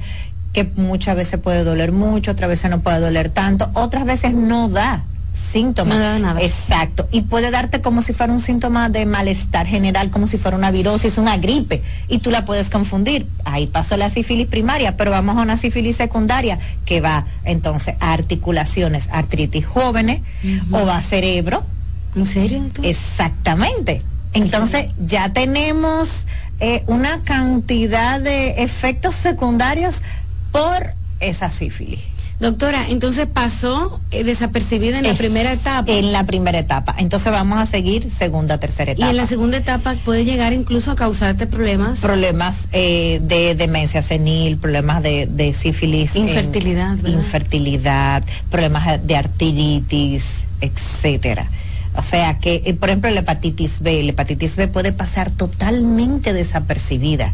que 0.53 0.63
muchas 0.75 1.15
veces 1.15 1.39
puede 1.39 1.63
doler 1.63 1.91
mucho, 1.91 2.31
otras 2.31 2.49
veces 2.49 2.71
no 2.71 2.79
puede 2.79 2.99
doler 2.99 3.29
tanto, 3.29 3.69
otras 3.75 4.05
veces 4.05 4.33
no 4.33 4.67
da 4.67 5.03
síntomas. 5.35 5.95
No 5.95 6.01
da 6.01 6.17
nada. 6.17 6.41
Exacto. 6.41 7.07
Y 7.11 7.21
puede 7.21 7.51
darte 7.51 7.79
como 7.81 8.01
si 8.01 8.13
fuera 8.13 8.33
un 8.33 8.39
síntoma 8.39 8.89
de 8.89 9.05
malestar 9.05 9.67
general, 9.67 10.09
como 10.09 10.25
si 10.25 10.39
fuera 10.39 10.57
una 10.57 10.71
virosis, 10.71 11.19
una 11.19 11.37
gripe. 11.37 11.83
Y 12.07 12.17
tú 12.17 12.31
la 12.31 12.45
puedes 12.45 12.71
confundir. 12.71 13.27
Ahí 13.45 13.67
pasó 13.67 13.97
la 13.97 14.09
sífilis 14.09 14.47
primaria, 14.47 14.97
pero 14.97 15.11
vamos 15.11 15.37
a 15.37 15.41
una 15.41 15.57
sífilis 15.57 15.97
secundaria 15.97 16.57
que 16.85 17.01
va 17.01 17.27
entonces 17.45 17.93
a 17.99 18.13
articulaciones, 18.13 19.09
artritis 19.11 19.67
jóvenes 19.67 20.21
o 20.71 20.87
va 20.87 20.97
a 20.97 21.03
cerebro. 21.03 21.63
¿En 22.15 22.25
serio, 22.25 22.61
doctor? 22.63 22.83
Exactamente. 22.87 24.01
Entonces 24.33 24.87
ya 25.05 25.33
tenemos 25.33 26.25
eh, 26.59 26.83
una 26.87 27.23
cantidad 27.23 28.19
de 28.19 28.63
efectos 28.63 29.15
secundarios 29.15 30.03
por 30.51 30.93
esa 31.19 31.49
sífilis. 31.49 31.99
Doctora, 32.39 32.85
entonces 32.87 33.27
pasó 33.27 33.99
eh, 34.11 34.23
desapercibida 34.23 34.97
en 34.97 35.03
la 35.03 35.13
primera 35.13 35.51
etapa. 35.51 35.91
En 35.91 36.13
la 36.13 36.25
primera 36.25 36.57
etapa. 36.57 36.95
Entonces 36.97 37.33
vamos 37.33 37.59
a 37.59 37.65
seguir 37.65 38.09
segunda, 38.09 38.57
tercera 38.59 38.91
y 38.91 38.93
etapa. 38.93 39.09
en 39.09 39.17
la 39.17 39.27
segunda 39.27 39.57
etapa 39.57 39.95
puede 40.05 40.23
llegar 40.23 40.53
incluso 40.53 40.91
a 40.91 40.95
causarte 40.95 41.47
problemas. 41.47 41.99
problemas 41.99 42.69
eh, 42.71 43.19
de 43.23 43.55
demencia 43.55 44.01
senil, 44.01 44.57
problemas 44.57 45.03
de, 45.03 45.27
de 45.27 45.53
sífilis, 45.53 46.15
Infertilidad, 46.15 46.97
infertilidad, 47.05 48.23
problemas 48.49 49.05
de 49.05 49.15
artritis, 49.17 50.45
etcétera. 50.61 51.49
O 51.99 52.01
sea 52.01 52.39
que, 52.39 52.63
eh, 52.65 52.73
por 52.75 52.87
ejemplo, 52.87 53.09
la 53.11 53.19
hepatitis 53.19 53.81
B, 53.81 54.01
la 54.03 54.11
hepatitis 54.11 54.55
B 54.55 54.69
puede 54.69 54.93
pasar 54.93 55.31
totalmente 55.31 56.31
desapercibida. 56.31 57.33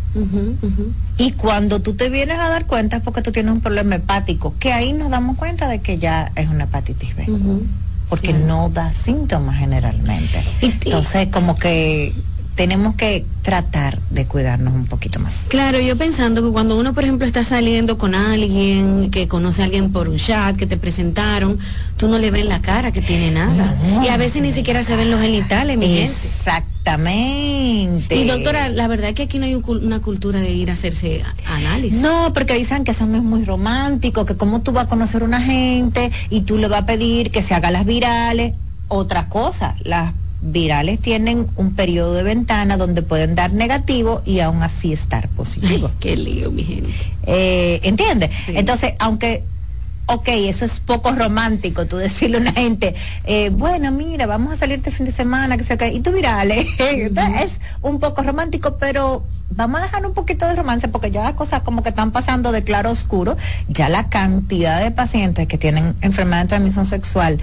Y 1.19 1.31
cuando 1.34 1.81
tú 1.84 1.93
te 1.93 2.10
vienes 2.10 2.39
a 2.39 2.50
dar 2.50 2.65
cuenta 2.65 2.98
es 2.98 3.03
porque 3.03 3.22
tú 3.22 3.31
tienes 3.31 3.53
un 3.53 3.62
problema 3.62 3.93
hepático, 3.95 4.55
que 4.60 4.74
ahí 4.74 4.91
nos 4.91 5.12
damos 5.12 5.38
cuenta 5.38 5.69
de 5.69 5.81
que 5.81 6.00
ya 6.00 6.31
es 6.36 6.50
una 6.50 6.63
hepatitis 6.63 7.15
B 7.15 7.27
porque 8.10 8.29
Claro. 8.29 8.45
no 8.45 8.69
da 8.69 8.91
síntomas 8.91 9.57
generalmente. 9.60 10.43
Y- 10.62 10.65
y- 10.67 10.72
Entonces, 10.86 11.27
como 11.29 11.57
que 11.57 12.13
tenemos 12.55 12.95
que 12.95 13.25
tratar 13.41 14.00
de 14.09 14.25
cuidarnos 14.25 14.74
un 14.74 14.85
poquito 14.85 15.19
más. 15.19 15.45
Claro, 15.50 15.79
yo 15.79 15.97
pensando 15.97 16.41
que 16.41 16.51
cuando 16.51 16.77
uno, 16.77 16.93
por 16.93 17.03
ejemplo, 17.03 17.27
está 17.27 17.43
saliendo 17.43 17.97
con 17.97 18.15
alguien, 18.15 19.12
que 19.12 19.27
conoce 19.27 19.62
a 19.62 19.65
alguien 19.65 19.91
por 19.91 20.07
un 20.07 20.17
chat, 20.17 20.55
que 20.55 20.65
te 20.65 20.77
presentaron, 20.77 21.59
tú 21.97 22.07
no 22.07 22.17
le 22.17 22.31
ves 22.31 22.45
la 22.45 22.62
cara 22.62 22.91
que 22.91 23.01
tiene 23.01 23.31
nada. 23.31 23.75
No. 23.89 24.03
Y 24.03 24.07
a 24.07 24.17
veces 24.17 24.41
ni 24.41 24.53
siquiera 24.53 24.83
se 24.83 24.95
ven 24.95 25.12
los 25.12 25.21
genitales, 25.21 25.77
mi 25.77 25.88
gente. 25.88 26.03
Exactamente. 26.05 28.15
Y 28.15 28.25
doctora, 28.25 28.69
la 28.69 28.88
verdad 28.88 29.09
es 29.09 29.15
que 29.15 29.24
aquí 29.24 29.38
no 29.38 29.45
hay 29.45 29.55
una 29.55 30.01
cultura 30.01 30.39
de 30.39 30.51
ir 30.51 30.71
a 30.71 30.74
hacerse 30.74 31.24
análisis. 31.45 32.00
No, 32.00 32.31
porque 32.33 32.55
dicen 32.55 32.85
que 32.85 32.91
eso 32.91 33.05
no 33.05 33.17
es 33.17 33.24
muy 33.24 33.43
romántico, 33.43 34.25
que 34.25 34.38
como 34.38 34.62
tú 34.62 34.71
vas 34.71 34.85
a 34.85 34.89
conocer 34.89 35.24
a 35.24 35.25
una 35.25 35.41
gente 35.41 36.09
y 36.29 36.41
tú 36.41 36.57
le 36.57 36.69
vas 36.69 36.83
a 36.83 36.85
pedir 36.85 37.31
que 37.31 37.41
se 37.41 37.53
haga 37.53 37.69
las 37.69 37.85
virales. 37.85 38.53
Otra 38.88 39.27
cosa, 39.27 39.75
las 39.83 40.13
virales 40.46 41.00
tienen 41.00 41.48
un 41.56 41.75
periodo 41.75 42.14
de 42.14 42.24
ventana 42.24 42.78
donde 42.78 43.02
pueden 43.02 43.36
dar 43.36 43.54
negativo 43.54 44.22
y 44.25 44.40
aún 44.40 44.64
así 44.64 44.94
estar 44.94 45.28
positivo. 45.30 45.92
Qué 46.00 46.16
lío, 46.16 46.52
mi 46.52 46.64
gente. 46.64 46.94
Eh, 47.24 47.80
¿Entiendes? 47.84 48.32
Sí. 48.46 48.54
Entonces, 48.56 48.94
aunque 49.00 49.44
ok, 50.08 50.28
eso 50.28 50.66
es 50.66 50.80
poco 50.80 51.12
romántico, 51.12 51.88
tú 51.88 51.98
decirle 51.98 52.38
a 52.38 52.42
una 52.42 52.54
gente, 52.54 52.96
eh, 53.24 53.50
bueno, 53.50 53.92
mira, 53.92 54.28
vamos 54.28 54.54
a 54.54 54.56
salir 54.56 54.78
este 54.78 54.92
fin 54.92 55.06
de 55.06 55.12
semana, 55.12 55.58
que 55.58 55.64
sea 55.64 55.78
que, 55.78 55.92
y 55.92 56.00
tú 56.00 56.12
virales, 56.12 56.68
es 56.80 57.60
un 57.82 58.00
poco 58.00 58.22
romántico, 58.22 58.78
pero 58.78 59.25
vamos 59.50 59.80
a 59.80 59.84
dejar 59.84 60.06
un 60.06 60.14
poquito 60.14 60.48
de 60.48 60.56
romance 60.56 60.88
porque 60.88 61.12
ya 61.12 61.24
las 61.24 61.34
cosas 61.34 61.62
como 61.62 61.82
que 61.82 61.90
están 61.90 62.12
pasando 62.12 62.52
de 62.52 62.64
claro 62.64 62.90
a 62.90 62.92
oscuro, 62.92 63.38
ya 63.68 63.90
la 63.90 64.10
cantidad 64.10 64.82
de 64.82 64.92
pacientes 64.92 65.48
que 65.48 65.58
tienen 65.58 65.96
enfermedad 66.02 66.44
de 66.44 66.50
transmisión 66.50 66.86
sexual 66.86 67.40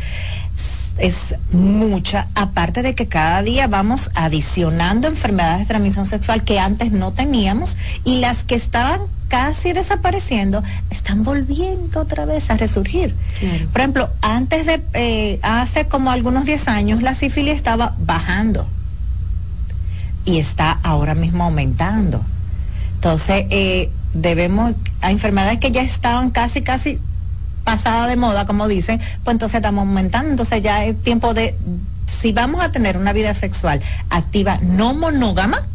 es 1.02 1.34
mucha, 1.50 2.28
aparte 2.36 2.80
de 2.82 2.94
que 2.94 3.08
cada 3.08 3.42
día 3.42 3.66
vamos 3.66 4.12
adicionando 4.14 5.08
enfermedades 5.08 5.60
de 5.60 5.66
transmisión 5.66 6.06
sexual 6.06 6.44
que 6.44 6.60
antes 6.60 6.92
no 6.92 7.12
teníamos 7.12 7.76
y 8.04 8.20
las 8.20 8.44
que 8.44 8.54
estaban 8.54 9.00
casi 9.26 9.72
desapareciendo 9.72 10.62
están 10.90 11.24
volviendo 11.24 12.00
otra 12.00 12.24
vez 12.24 12.50
a 12.50 12.56
resurgir. 12.56 13.16
Por 13.72 13.80
ejemplo, 13.80 14.10
antes 14.20 14.64
de, 14.64 14.80
eh, 14.94 15.40
hace 15.42 15.88
como 15.88 16.12
algunos 16.12 16.44
10 16.44 16.68
años, 16.68 17.02
la 17.02 17.16
sífilis 17.16 17.56
estaba 17.56 17.96
bajando 17.98 18.68
y 20.24 20.38
está 20.38 20.78
ahora 20.84 21.16
mismo 21.16 21.42
aumentando. 21.42 22.24
Entonces, 22.94 23.46
eh, 23.50 23.90
debemos, 24.14 24.74
a 25.00 25.10
enfermedades 25.10 25.58
que 25.58 25.72
ya 25.72 25.82
estaban 25.82 26.30
casi, 26.30 26.62
casi 26.62 27.00
pasada 27.64 28.06
de 28.06 28.16
moda, 28.16 28.46
como 28.46 28.68
dicen, 28.68 29.00
pues 29.24 29.34
entonces 29.34 29.56
estamos 29.56 29.82
aumentando. 29.82 30.30
Entonces 30.30 30.62
ya 30.62 30.84
es 30.84 31.00
tiempo 31.02 31.34
de, 31.34 31.56
si 32.06 32.32
vamos 32.32 32.62
a 32.62 32.70
tener 32.70 32.96
una 32.96 33.12
vida 33.12 33.34
sexual 33.34 33.80
activa 34.10 34.58
no 34.62 34.94
monógama, 34.94 35.66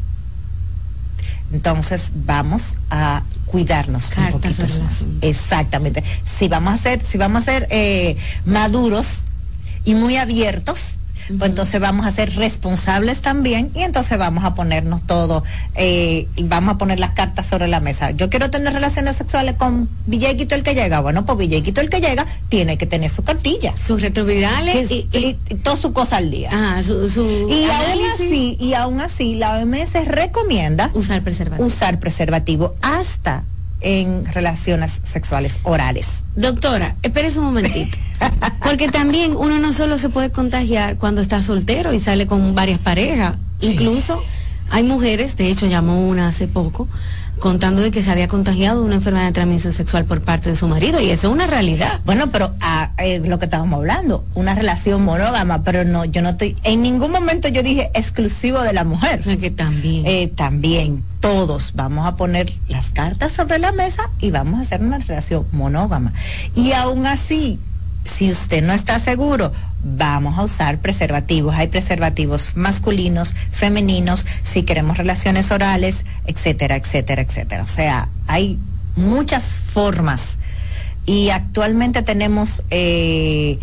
entonces 1.52 2.12
vamos 2.14 2.78
a 2.90 3.24
cuidarnos 3.46 4.12
un 4.18 4.32
poquito 4.32 4.64
más. 4.64 5.06
Exactamente. 5.22 6.04
Si 6.26 6.48
vamos 6.48 6.74
a 6.74 6.78
ser, 6.78 7.04
si 7.04 7.18
vamos 7.18 7.44
a 7.44 7.46
ser 7.46 7.68
eh, 7.70 8.18
maduros 8.46 9.20
y 9.86 9.94
muy 9.94 10.18
abiertos, 10.18 10.97
pues 11.28 11.50
entonces 11.50 11.80
vamos 11.80 12.06
a 12.06 12.12
ser 12.12 12.36
responsables 12.36 13.22
también 13.22 13.72
y 13.74 13.82
entonces 13.82 14.18
vamos 14.18 14.44
a 14.44 14.56
ponernos 14.56 15.06
todo, 15.06 15.44
eh, 15.76 16.28
vamos 16.42 16.76
a 16.76 16.78
poner 16.78 17.00
las 17.00 17.12
cartas 17.12 17.48
sobre 17.48 17.68
la 17.68 17.80
mesa. 17.80 18.12
Yo 18.12 18.30
quiero 18.30 18.50
tener 18.50 18.74
relaciones 18.74 19.16
sexuales 19.18 19.56
con 19.56 19.90
Villequito 20.06 20.56
el 20.56 20.64
que 20.64 20.76
llega. 20.76 21.02
Bueno, 21.02 21.26
pues 21.26 21.38
Villequito 21.38 21.82
el 21.82 21.90
que 21.90 22.02
llega 22.02 22.26
tiene 22.50 22.78
que 22.78 22.86
tener 22.86 23.10
su 23.10 23.24
cartilla. 23.24 23.76
Sus 23.78 24.02
retrovirales 24.02 24.90
y, 24.92 25.08
y, 25.12 25.34
toda 25.64 25.76
su 25.76 25.94
cosa 25.94 26.18
al 26.18 26.32
día. 26.32 26.50
Ah, 26.52 26.82
su, 26.84 27.10
su 27.10 27.48
y 27.50 27.66
aún 27.66 28.06
así, 28.14 28.58
y 28.60 28.74
aún 28.74 29.02
así, 29.02 29.36
la 29.36 29.60
OMS 29.60 29.94
recomienda 30.06 30.92
usar 30.94 31.24
preservativo. 31.24 31.68
Usar 31.68 32.00
preservativo 32.00 32.76
hasta 32.82 33.44
en 33.82 34.26
relaciones 34.26 35.02
sexuales 35.04 35.60
orales. 35.64 36.24
Doctora, 36.36 36.96
espérese 37.04 37.40
un 37.40 37.46
momentito. 37.46 37.98
Porque 38.64 38.90
también 38.90 39.36
uno 39.36 39.60
no 39.60 39.74
solo 39.74 40.00
se 40.00 40.10
puede 40.10 40.32
contagiar 40.32 40.98
cuando 40.98 41.22
está 41.22 41.44
soltero 41.44 41.94
y 41.94 42.00
sale 42.00 42.28
con 42.28 42.56
varias 42.56 42.80
parejas. 42.80 43.36
Incluso 43.62 44.22
hay 44.70 44.84
mujeres, 44.84 45.38
de 45.38 45.50
hecho 45.50 45.68
llamó 45.68 46.08
una 46.08 46.28
hace 46.28 46.48
poco, 46.48 46.88
contando 47.40 47.82
de 47.82 47.92
que 47.92 48.04
se 48.04 48.12
había 48.12 48.28
contagiado 48.28 48.80
de 48.80 48.86
una 48.86 48.96
enfermedad 48.96 49.28
de 49.28 49.32
transmisión 49.32 49.74
sexual 49.74 50.06
por 50.06 50.22
parte 50.22 50.50
de 50.50 50.56
su 50.56 50.68
marido 50.68 51.00
y 51.00 51.10
eso 51.10 51.28
es 51.28 51.34
una 51.34 51.48
realidad. 51.48 52.02
Bueno, 52.06 52.32
pero 52.32 52.54
ah, 52.62 52.92
eh, 52.98 53.20
lo 53.20 53.40
que 53.40 53.46
estábamos 53.46 53.80
hablando, 53.80 54.26
una 54.34 54.56
relación 54.56 55.04
monógama, 55.04 55.64
pero 55.64 55.86
no, 55.86 56.06
yo 56.06 56.22
no 56.22 56.30
estoy, 56.30 56.56
en 56.64 56.82
ningún 56.82 57.12
momento 57.12 57.48
yo 57.48 57.64
dije 57.64 57.92
exclusivo 57.94 58.62
de 58.62 58.74
la 58.74 58.84
mujer. 58.84 59.22
O 59.22 59.38
que 59.40 59.52
también. 59.52 60.06
Eh, 60.06 60.28
también, 60.36 61.04
todos 61.20 61.74
vamos 61.76 62.06
a 62.06 62.16
poner 62.16 62.54
las 62.68 62.90
cartas 62.90 63.34
sobre 63.34 63.60
la 63.60 63.72
mesa 63.72 64.10
y 64.20 64.32
vamos 64.32 64.60
a 64.60 64.62
hacer 64.62 64.82
una 64.82 64.98
relación 64.98 65.46
monógama. 65.52 66.14
Y 66.56 66.72
aún 66.74 67.06
así, 67.06 67.60
si 68.08 68.30
usted 68.30 68.64
no 68.64 68.74
está 68.74 69.00
seguro, 69.00 69.52
vamos 69.84 70.38
a 70.38 70.44
usar 70.44 70.80
preservativos. 70.80 71.56
Hay 71.56 71.68
preservativos 71.68 72.56
masculinos, 72.56 73.34
femeninos, 73.52 74.26
si 74.44 74.64
queremos 74.64 74.98
relaciones 74.98 75.52
orales, 75.52 76.06
etcétera, 76.26 76.76
etcétera, 76.76 77.22
etcétera. 77.22 77.64
O 77.64 77.68
sea, 77.68 78.10
hay 78.28 78.58
muchas 78.96 79.56
formas. 79.56 80.38
Y 81.06 81.30
actualmente 81.30 82.02
tenemos 82.02 82.64
eh, 82.70 83.60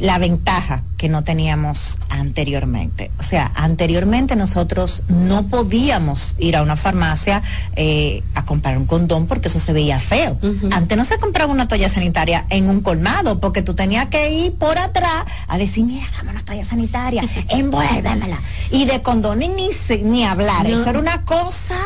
la 0.00 0.18
ventaja 0.18 0.82
que 0.96 1.08
no 1.08 1.24
teníamos 1.24 1.98
anteriormente. 2.08 3.10
O 3.18 3.22
sea, 3.22 3.50
anteriormente 3.54 4.36
nosotros 4.36 5.02
no 5.08 5.46
podíamos 5.46 6.34
ir 6.38 6.56
a 6.56 6.62
una 6.62 6.76
farmacia 6.76 7.42
eh, 7.76 8.22
a 8.34 8.44
comprar 8.44 8.76
un 8.78 8.86
condón 8.86 9.26
porque 9.26 9.48
eso 9.48 9.58
se 9.58 9.72
veía 9.72 10.00
feo. 10.00 10.38
Antes 10.70 10.98
no 10.98 11.04
se 11.04 11.18
compraba 11.18 11.52
una 11.52 11.68
toalla 11.68 11.88
sanitaria 11.88 12.46
en 12.50 12.68
un 12.68 12.80
colmado 12.80 13.40
porque 13.40 13.62
tú 13.62 13.74
tenías 13.74 14.06
que 14.06 14.30
ir 14.30 14.54
por 14.54 14.78
atrás 14.78 15.24
a 15.46 15.58
decir, 15.58 15.84
mira, 15.84 16.06
dame 16.16 16.30
una 16.32 16.42
toalla 16.42 16.64
sanitaria, 16.64 17.22
envuélvemela. 17.48 18.40
Y 18.70 18.84
de 18.86 19.02
condón 19.02 19.38
ni, 19.38 19.70
ni 20.02 20.24
hablar. 20.24 20.66
Eso 20.66 20.90
era 20.90 20.98
una 20.98 21.24
cosa 21.24 21.76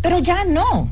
pero 0.00 0.18
ya 0.18 0.44
no. 0.44 0.90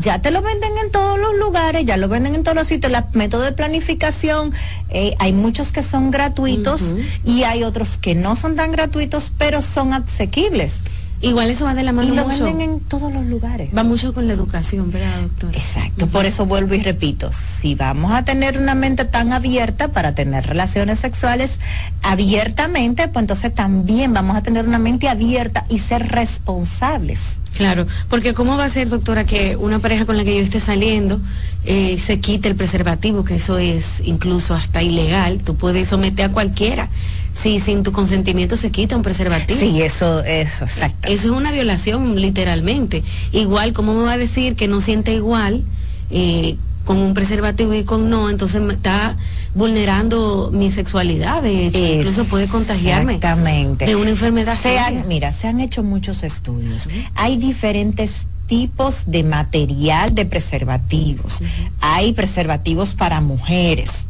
ya 0.00 0.20
te 0.20 0.30
lo 0.30 0.42
venden 0.42 0.72
en 0.82 0.90
todos 0.90 1.18
los 1.18 1.36
lugares, 1.36 1.84
ya 1.84 1.96
lo 1.96 2.08
venden 2.08 2.34
en 2.34 2.44
todos 2.44 2.56
los 2.56 2.66
sitios. 2.66 2.92
Los 2.92 3.02
métodos 3.14 3.46
de 3.46 3.52
planificación, 3.52 4.52
eh, 4.90 5.14
hay 5.18 5.32
muchos 5.32 5.72
que 5.72 5.82
son 5.82 6.10
gratuitos 6.10 6.94
y 7.24 7.44
hay 7.44 7.64
otros 7.64 7.96
que 7.96 8.14
no 8.14 8.36
son 8.36 8.56
tan 8.56 8.72
gratuitos, 8.72 9.32
pero 9.36 9.62
son 9.62 9.92
asequibles. 9.92 10.80
Igual 11.24 11.50
eso 11.50 11.64
va 11.64 11.74
de 11.74 11.82
la 11.82 11.92
mano 11.92 12.12
y 12.12 12.16
lo 12.16 12.26
venden 12.26 12.60
en 12.60 12.80
todos 12.80 13.12
los 13.12 13.24
lugares. 13.24 13.70
Va 13.76 13.82
mucho 13.82 14.12
con 14.12 14.26
la 14.26 14.34
educación, 14.34 14.90
¿verdad, 14.90 15.22
doctora? 15.22 15.56
Exacto, 15.56 16.06
por 16.06 16.26
eso 16.26 16.44
vuelvo 16.44 16.74
y 16.74 16.82
repito, 16.82 17.30
si 17.32 17.74
vamos 17.74 18.12
a 18.12 18.24
tener 18.24 18.58
una 18.58 18.74
mente 18.74 19.06
tan 19.06 19.32
abierta 19.32 19.88
para 19.88 20.14
tener 20.14 20.46
relaciones 20.46 20.98
sexuales 20.98 21.58
abiertamente, 22.02 23.08
pues 23.08 23.22
entonces 23.22 23.54
también 23.54 24.12
vamos 24.12 24.36
a 24.36 24.42
tener 24.42 24.66
una 24.66 24.78
mente 24.78 25.08
abierta 25.08 25.64
y 25.70 25.78
ser 25.78 26.08
responsables. 26.08 27.38
Claro, 27.56 27.86
porque 28.08 28.34
¿cómo 28.34 28.56
va 28.56 28.64
a 28.64 28.68
ser, 28.68 28.88
doctora, 28.88 29.24
que 29.24 29.56
una 29.56 29.78
pareja 29.78 30.04
con 30.06 30.16
la 30.16 30.24
que 30.24 30.36
yo 30.36 30.42
esté 30.42 30.58
saliendo 30.58 31.20
eh, 31.64 31.98
se 32.04 32.18
quite 32.18 32.48
el 32.48 32.56
preservativo, 32.56 33.24
que 33.24 33.36
eso 33.36 33.58
es 33.58 34.02
incluso 34.04 34.54
hasta 34.54 34.82
ilegal? 34.82 35.38
Tú 35.38 35.54
puedes 35.54 35.88
someter 35.88 36.26
a 36.26 36.32
cualquiera 36.32 36.88
si 37.34 37.60
sin 37.60 37.82
tu 37.82 37.92
consentimiento 37.92 38.56
se 38.56 38.70
quita 38.70 38.96
un 38.96 39.02
preservativo. 39.02 39.58
Sí, 39.58 39.82
eso, 39.82 40.24
eso, 40.24 40.64
exacto. 40.64 41.08
Eso 41.08 41.26
es 41.26 41.32
una 41.32 41.52
violación, 41.52 42.20
literalmente. 42.20 43.02
Igual, 43.32 43.72
¿cómo 43.72 43.94
me 43.94 44.04
va 44.04 44.12
a 44.12 44.18
decir 44.18 44.56
que 44.56 44.68
no 44.68 44.80
siente 44.80 45.12
igual 45.12 45.62
eh, 46.10 46.56
con 46.84 46.98
un 46.98 47.12
preservativo 47.12 47.74
y 47.74 47.84
con 47.84 48.08
no? 48.08 48.30
Entonces 48.30 48.62
me 48.62 48.74
está 48.74 49.16
vulnerando 49.54 50.50
mi 50.52 50.70
sexualidad, 50.70 51.42
de 51.42 51.66
hecho, 51.66 51.78
incluso 51.78 52.24
puede 52.24 52.48
contagiarme 52.48 53.18
de 53.18 53.96
una 53.96 54.10
enfermedad. 54.10 54.56
Se 54.56 54.78
mira, 55.06 55.32
se 55.32 55.48
han 55.48 55.60
hecho 55.60 55.82
muchos 55.82 56.22
estudios. 56.22 56.88
Hay 57.14 57.36
diferentes 57.36 58.26
tipos 58.46 59.04
de 59.06 59.22
material 59.22 60.14
de 60.14 60.26
preservativos. 60.26 61.42
Hay 61.80 62.12
preservativos 62.12 62.94
para 62.94 63.20
mujeres 63.20 64.06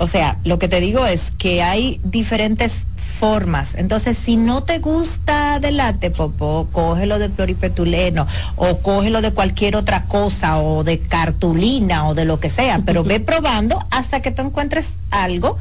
o 0.00 0.06
sea, 0.06 0.38
lo 0.44 0.58
que 0.58 0.66
te 0.66 0.80
digo 0.80 1.04
es 1.04 1.30
que 1.36 1.62
hay 1.62 2.00
diferentes 2.02 2.86
formas. 2.96 3.74
Entonces, 3.74 4.16
si 4.16 4.36
no 4.36 4.62
te 4.62 4.78
gusta 4.78 5.60
de 5.60 5.72
late, 5.72 6.10
popo, 6.10 6.68
cógelo 6.72 7.18
de 7.18 7.28
floripetuleno 7.28 8.26
o 8.56 8.78
cógelo 8.78 9.20
de 9.20 9.32
cualquier 9.32 9.76
otra 9.76 10.06
cosa 10.06 10.58
o 10.58 10.84
de 10.84 11.00
cartulina 11.00 12.08
o 12.08 12.14
de 12.14 12.24
lo 12.24 12.40
que 12.40 12.48
sea, 12.48 12.80
pero 12.86 13.04
ve 13.04 13.20
probando 13.30 13.78
hasta 13.90 14.22
que 14.22 14.30
tú 14.30 14.40
encuentres 14.40 14.94
algo 15.10 15.58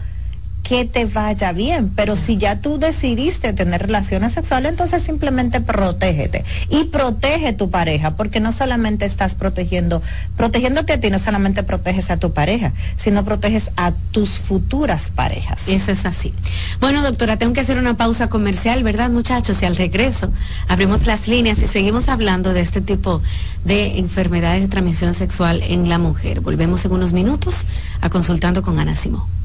que 0.63 0.85
te 0.85 1.05
vaya 1.05 1.51
bien. 1.51 1.89
Pero 1.95 2.15
si 2.15 2.37
ya 2.37 2.61
tú 2.61 2.77
decidiste 2.77 3.53
tener 3.53 3.81
relaciones 3.81 4.33
sexuales, 4.33 4.71
entonces 4.71 5.01
simplemente 5.01 5.61
protégete. 5.61 6.45
Y 6.69 6.85
protege 6.85 7.53
tu 7.53 7.69
pareja, 7.69 8.15
porque 8.15 8.39
no 8.39 8.51
solamente 8.51 9.05
estás 9.05 9.35
protegiendo, 9.35 10.01
protegiéndote 10.37 10.93
a 10.93 10.99
ti, 10.99 11.09
no 11.09 11.19
solamente 11.19 11.63
proteges 11.63 12.09
a 12.11 12.17
tu 12.17 12.33
pareja, 12.33 12.73
sino 12.95 13.25
proteges 13.25 13.71
a 13.77 13.93
tus 14.11 14.37
futuras 14.37 15.09
parejas. 15.09 15.67
Eso 15.67 15.91
es 15.91 16.05
así. 16.05 16.33
Bueno, 16.79 17.01
doctora, 17.03 17.37
tengo 17.37 17.53
que 17.53 17.61
hacer 17.61 17.77
una 17.77 17.97
pausa 17.97 18.29
comercial, 18.29 18.83
¿verdad, 18.83 19.09
muchachos? 19.09 19.61
Y 19.61 19.65
al 19.65 19.75
regreso 19.75 20.31
abrimos 20.67 21.05
las 21.05 21.27
líneas 21.27 21.59
y 21.59 21.67
seguimos 21.67 22.09
hablando 22.09 22.53
de 22.53 22.61
este 22.61 22.81
tipo 22.81 23.21
de 23.65 23.99
enfermedades 23.99 24.61
de 24.61 24.67
transmisión 24.67 25.13
sexual 25.13 25.61
en 25.63 25.89
la 25.89 25.97
mujer. 25.97 26.41
Volvemos 26.41 26.85
en 26.85 26.91
unos 26.91 27.13
minutos 27.13 27.65
a 28.01 28.09
consultando 28.09 28.61
con 28.61 28.79
Ana 28.79 28.95
Simón. 28.95 29.38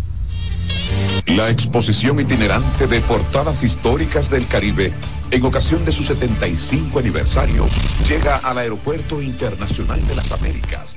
La 1.27 1.51
exposición 1.51 2.21
itinerante 2.21 2.87
de 2.87 3.01
portadas 3.01 3.63
históricas 3.63 4.31
del 4.31 4.47
Caribe, 4.47 4.93
en 5.31 5.45
ocasión 5.45 5.85
de 5.85 5.93
su 5.93 6.05
75 6.05 6.99
aniversario, 6.99 7.67
llega 8.09 8.37
al 8.37 8.59
Aeropuerto 8.59 9.21
Internacional 9.23 10.07
de 10.07 10.15
las 10.15 10.31
Américas. 10.33 10.97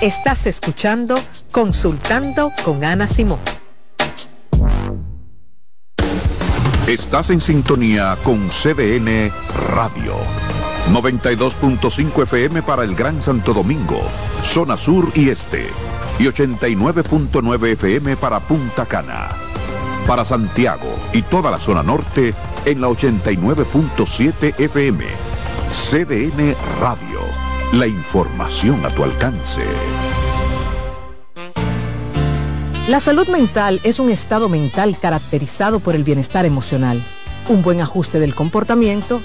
Estás 0.00 0.46
escuchando 0.46 1.20
Consultando 1.50 2.52
con 2.64 2.84
Ana 2.84 3.06
Simón. 3.06 3.38
Estás 6.86 7.30
en 7.30 7.40
sintonía 7.40 8.16
con 8.22 8.50
CBN 8.50 9.32
Radio. 9.70 10.16
92.5 10.92 12.22
FM 12.24 12.62
para 12.62 12.84
el 12.84 12.94
Gran 12.94 13.22
Santo 13.22 13.54
Domingo, 13.54 14.02
zona 14.42 14.76
sur 14.76 15.10
y 15.14 15.30
este, 15.30 15.66
y 16.18 16.24
89.9 16.24 17.72
FM 17.72 18.16
para 18.16 18.40
Punta 18.40 18.86
Cana. 18.86 19.30
Para 20.06 20.24
Santiago 20.24 20.98
y 21.12 21.22
toda 21.22 21.50
la 21.50 21.58
zona 21.58 21.82
norte 21.82 22.34
en 22.64 22.80
la 22.80 22.88
89.7 22.88 24.54
FM. 24.58 25.04
CDN 25.72 26.54
Radio. 26.80 27.20
La 27.72 27.86
información 27.86 28.84
a 28.84 28.90
tu 28.90 29.02
alcance. 29.02 29.62
La 32.88 33.00
salud 33.00 33.26
mental 33.28 33.80
es 33.82 33.98
un 33.98 34.10
estado 34.10 34.50
mental 34.50 34.98
caracterizado 35.00 35.80
por 35.80 35.94
el 35.94 36.04
bienestar 36.04 36.44
emocional, 36.44 37.02
un 37.48 37.62
buen 37.62 37.80
ajuste 37.80 38.20
del 38.20 38.34
comportamiento, 38.34 39.22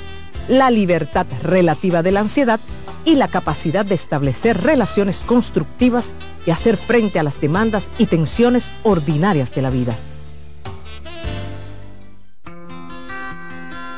la 0.47 0.71
libertad 0.71 1.27
relativa 1.43 2.01
de 2.01 2.11
la 2.11 2.21
ansiedad 2.21 2.59
y 3.05 3.15
la 3.15 3.27
capacidad 3.27 3.85
de 3.85 3.95
establecer 3.95 4.61
relaciones 4.61 5.21
constructivas 5.21 6.11
y 6.45 6.51
hacer 6.51 6.77
frente 6.77 7.19
a 7.19 7.23
las 7.23 7.39
demandas 7.39 7.87
y 7.97 8.05
tensiones 8.05 8.71
ordinarias 8.83 9.53
de 9.53 9.61
la 9.61 9.69
vida. 9.69 9.95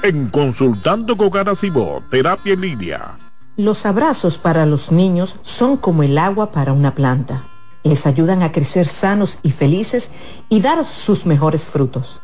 En 0.04 0.30
Consultando 0.30 1.16
con 1.16 1.30
Garacimo, 1.30 2.02
Terapia 2.10 2.54
en 2.54 2.62
Línea. 2.62 3.18
Los 3.56 3.86
abrazos 3.86 4.38
para 4.38 4.66
los 4.66 4.92
niños 4.92 5.36
son 5.44 5.78
como 5.78 6.04
el 6.04 6.18
agua 6.18 6.52
para 6.52 6.74
una 6.74 6.96
planta. 6.96 7.48
Les 7.84 8.08
ayudan 8.08 8.42
a 8.44 8.52
crecer 8.52 8.88
sanos 8.88 9.40
y 9.44 9.52
felices 9.52 10.10
y 10.50 10.62
dar 10.62 10.86
sus 10.86 11.26
mejores 11.26 11.68
frutos. 11.68 12.22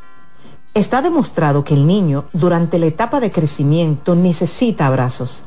Está 0.73 1.01
demostrado 1.01 1.63
que 1.63 1.73
el 1.73 1.87
niño 1.87 2.25
durante 2.33 2.79
la 2.79 2.85
etapa 2.85 3.19
de 3.19 3.31
crecimiento 3.31 4.15
necesita 4.15 4.85
abrazos. 4.85 5.46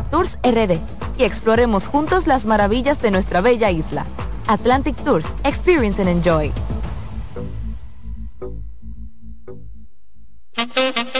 Tours 0.09 0.39
RD 0.43 0.77
y 1.17 1.23
exploremos 1.23 1.87
juntos 1.87 2.27
las 2.27 2.45
maravillas 2.45 3.01
de 3.01 3.11
nuestra 3.11 3.41
bella 3.41 3.71
isla. 3.71 4.05
Atlantic 4.47 4.95
Tours, 5.03 5.25
Experience 5.43 6.01
and 6.01 6.09
Enjoy. 6.09 6.51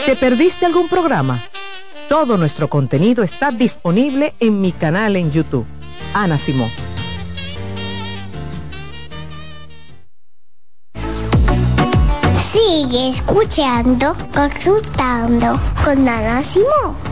¿Te 0.06 0.16
perdiste 0.16 0.66
algún 0.66 0.88
programa? 0.88 1.40
Todo 2.08 2.36
nuestro 2.36 2.68
contenido 2.68 3.22
está 3.22 3.50
disponible 3.50 4.34
en 4.40 4.60
mi 4.60 4.72
canal 4.72 5.16
en 5.16 5.30
YouTube. 5.30 5.64
Ana 6.12 6.36
Simón. 6.36 6.70
Sigue 12.52 13.08
escuchando, 13.08 14.14
consultando 14.34 15.58
con 15.84 16.06
Ana 16.06 16.42
Simón. 16.42 17.11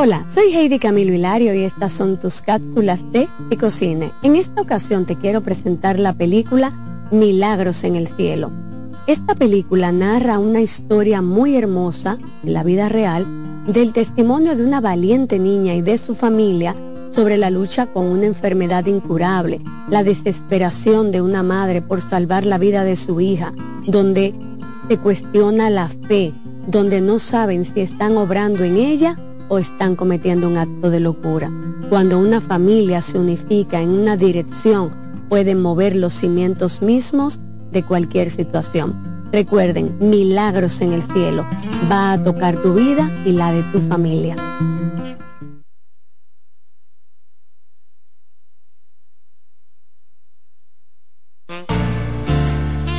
Hola, 0.00 0.24
soy 0.32 0.54
Heidi 0.54 0.78
Camilo 0.78 1.12
Hilario 1.12 1.52
y 1.54 1.64
estas 1.64 1.92
son 1.92 2.20
tus 2.20 2.40
cápsulas 2.40 3.00
de 3.10 3.28
Ecocine. 3.50 4.12
En 4.22 4.36
esta 4.36 4.62
ocasión 4.62 5.06
te 5.06 5.16
quiero 5.16 5.40
presentar 5.40 5.98
la 5.98 6.12
película 6.12 6.70
Milagros 7.10 7.82
en 7.82 7.96
el 7.96 8.06
Cielo. 8.06 8.52
Esta 9.08 9.34
película 9.34 9.90
narra 9.90 10.38
una 10.38 10.60
historia 10.60 11.20
muy 11.20 11.56
hermosa 11.56 12.16
en 12.44 12.52
la 12.52 12.62
vida 12.62 12.88
real 12.88 13.26
del 13.66 13.92
testimonio 13.92 14.54
de 14.54 14.64
una 14.64 14.80
valiente 14.80 15.40
niña 15.40 15.74
y 15.74 15.82
de 15.82 15.98
su 15.98 16.14
familia 16.14 16.76
sobre 17.10 17.36
la 17.36 17.50
lucha 17.50 17.86
con 17.86 18.06
una 18.06 18.26
enfermedad 18.26 18.86
incurable, 18.86 19.60
la 19.90 20.04
desesperación 20.04 21.10
de 21.10 21.22
una 21.22 21.42
madre 21.42 21.82
por 21.82 22.02
salvar 22.02 22.46
la 22.46 22.58
vida 22.58 22.84
de 22.84 22.94
su 22.94 23.20
hija, 23.20 23.52
donde 23.84 24.32
se 24.86 24.96
cuestiona 24.98 25.70
la 25.70 25.88
fe, 25.88 26.32
donde 26.68 27.00
no 27.00 27.18
saben 27.18 27.64
si 27.64 27.80
están 27.80 28.16
obrando 28.16 28.62
en 28.62 28.76
ella 28.76 29.18
o 29.48 29.58
están 29.58 29.96
cometiendo 29.96 30.48
un 30.48 30.56
acto 30.56 30.90
de 30.90 31.00
locura. 31.00 31.50
Cuando 31.88 32.18
una 32.18 32.40
familia 32.40 33.02
se 33.02 33.18
unifica 33.18 33.80
en 33.80 33.90
una 33.90 34.16
dirección, 34.16 34.92
pueden 35.28 35.60
mover 35.60 35.96
los 35.96 36.14
cimientos 36.14 36.82
mismos 36.82 37.40
de 37.72 37.82
cualquier 37.82 38.30
situación. 38.30 39.26
Recuerden, 39.32 39.96
milagros 40.00 40.80
en 40.80 40.92
el 40.92 41.02
cielo. 41.02 41.46
Va 41.90 42.12
a 42.12 42.22
tocar 42.22 42.60
tu 42.62 42.74
vida 42.74 43.10
y 43.24 43.32
la 43.32 43.52
de 43.52 43.62
tu 43.64 43.80
familia. 43.80 44.36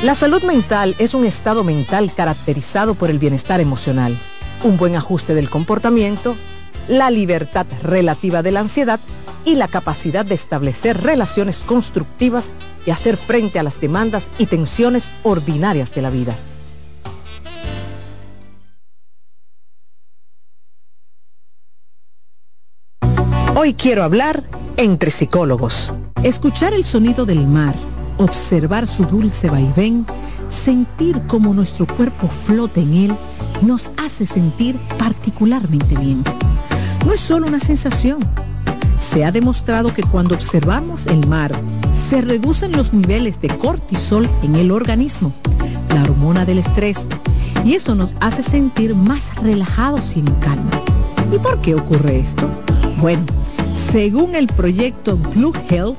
La 0.04 0.14
salud 0.14 0.42
mental 0.44 0.94
es 0.98 1.12
un 1.14 1.26
estado 1.26 1.62
mental 1.62 2.10
caracterizado 2.16 2.94
por 2.94 3.10
el 3.10 3.18
bienestar 3.18 3.60
emocional 3.60 4.16
un 4.62 4.76
buen 4.76 4.96
ajuste 4.96 5.34
del 5.34 5.50
comportamiento, 5.50 6.36
la 6.88 7.10
libertad 7.10 7.66
relativa 7.82 8.42
de 8.42 8.52
la 8.52 8.60
ansiedad 8.60 9.00
y 9.44 9.54
la 9.54 9.68
capacidad 9.68 10.24
de 10.24 10.34
establecer 10.34 11.02
relaciones 11.02 11.60
constructivas 11.60 12.50
y 12.84 12.90
hacer 12.90 13.16
frente 13.16 13.58
a 13.58 13.62
las 13.62 13.80
demandas 13.80 14.26
y 14.38 14.46
tensiones 14.46 15.10
ordinarias 15.22 15.94
de 15.94 16.02
la 16.02 16.10
vida. 16.10 16.34
Hoy 23.54 23.74
quiero 23.74 24.04
hablar 24.04 24.44
entre 24.76 25.10
psicólogos. 25.10 25.92
Escuchar 26.22 26.72
el 26.72 26.84
sonido 26.84 27.26
del 27.26 27.46
mar 27.46 27.74
observar 28.20 28.86
su 28.86 29.04
dulce 29.04 29.48
vaivén, 29.48 30.06
sentir 30.48 31.20
cómo 31.26 31.54
nuestro 31.54 31.86
cuerpo 31.86 32.28
flota 32.28 32.80
en 32.80 32.94
él, 32.94 33.16
nos 33.62 33.92
hace 33.96 34.26
sentir 34.26 34.76
particularmente 34.98 35.96
bien. 35.96 36.22
No 37.04 37.12
es 37.12 37.20
solo 37.20 37.46
una 37.46 37.60
sensación. 37.60 38.18
Se 38.98 39.24
ha 39.24 39.32
demostrado 39.32 39.94
que 39.94 40.02
cuando 40.02 40.34
observamos 40.34 41.06
el 41.06 41.26
mar, 41.26 41.52
se 41.94 42.20
reducen 42.20 42.72
los 42.72 42.92
niveles 42.92 43.40
de 43.40 43.48
cortisol 43.48 44.28
en 44.42 44.56
el 44.56 44.70
organismo, 44.70 45.32
la 45.94 46.02
hormona 46.02 46.44
del 46.44 46.58
estrés, 46.58 47.06
y 47.64 47.74
eso 47.74 47.94
nos 47.94 48.14
hace 48.20 48.42
sentir 48.42 48.94
más 48.94 49.34
relajados 49.36 50.16
y 50.16 50.20
en 50.20 50.26
calma. 50.36 50.70
¿Y 51.32 51.38
por 51.38 51.60
qué 51.60 51.74
ocurre 51.74 52.20
esto? 52.20 52.48
Bueno, 52.98 53.24
según 53.74 54.34
el 54.34 54.46
proyecto 54.46 55.16
Blue 55.16 55.52
Health, 55.68 55.98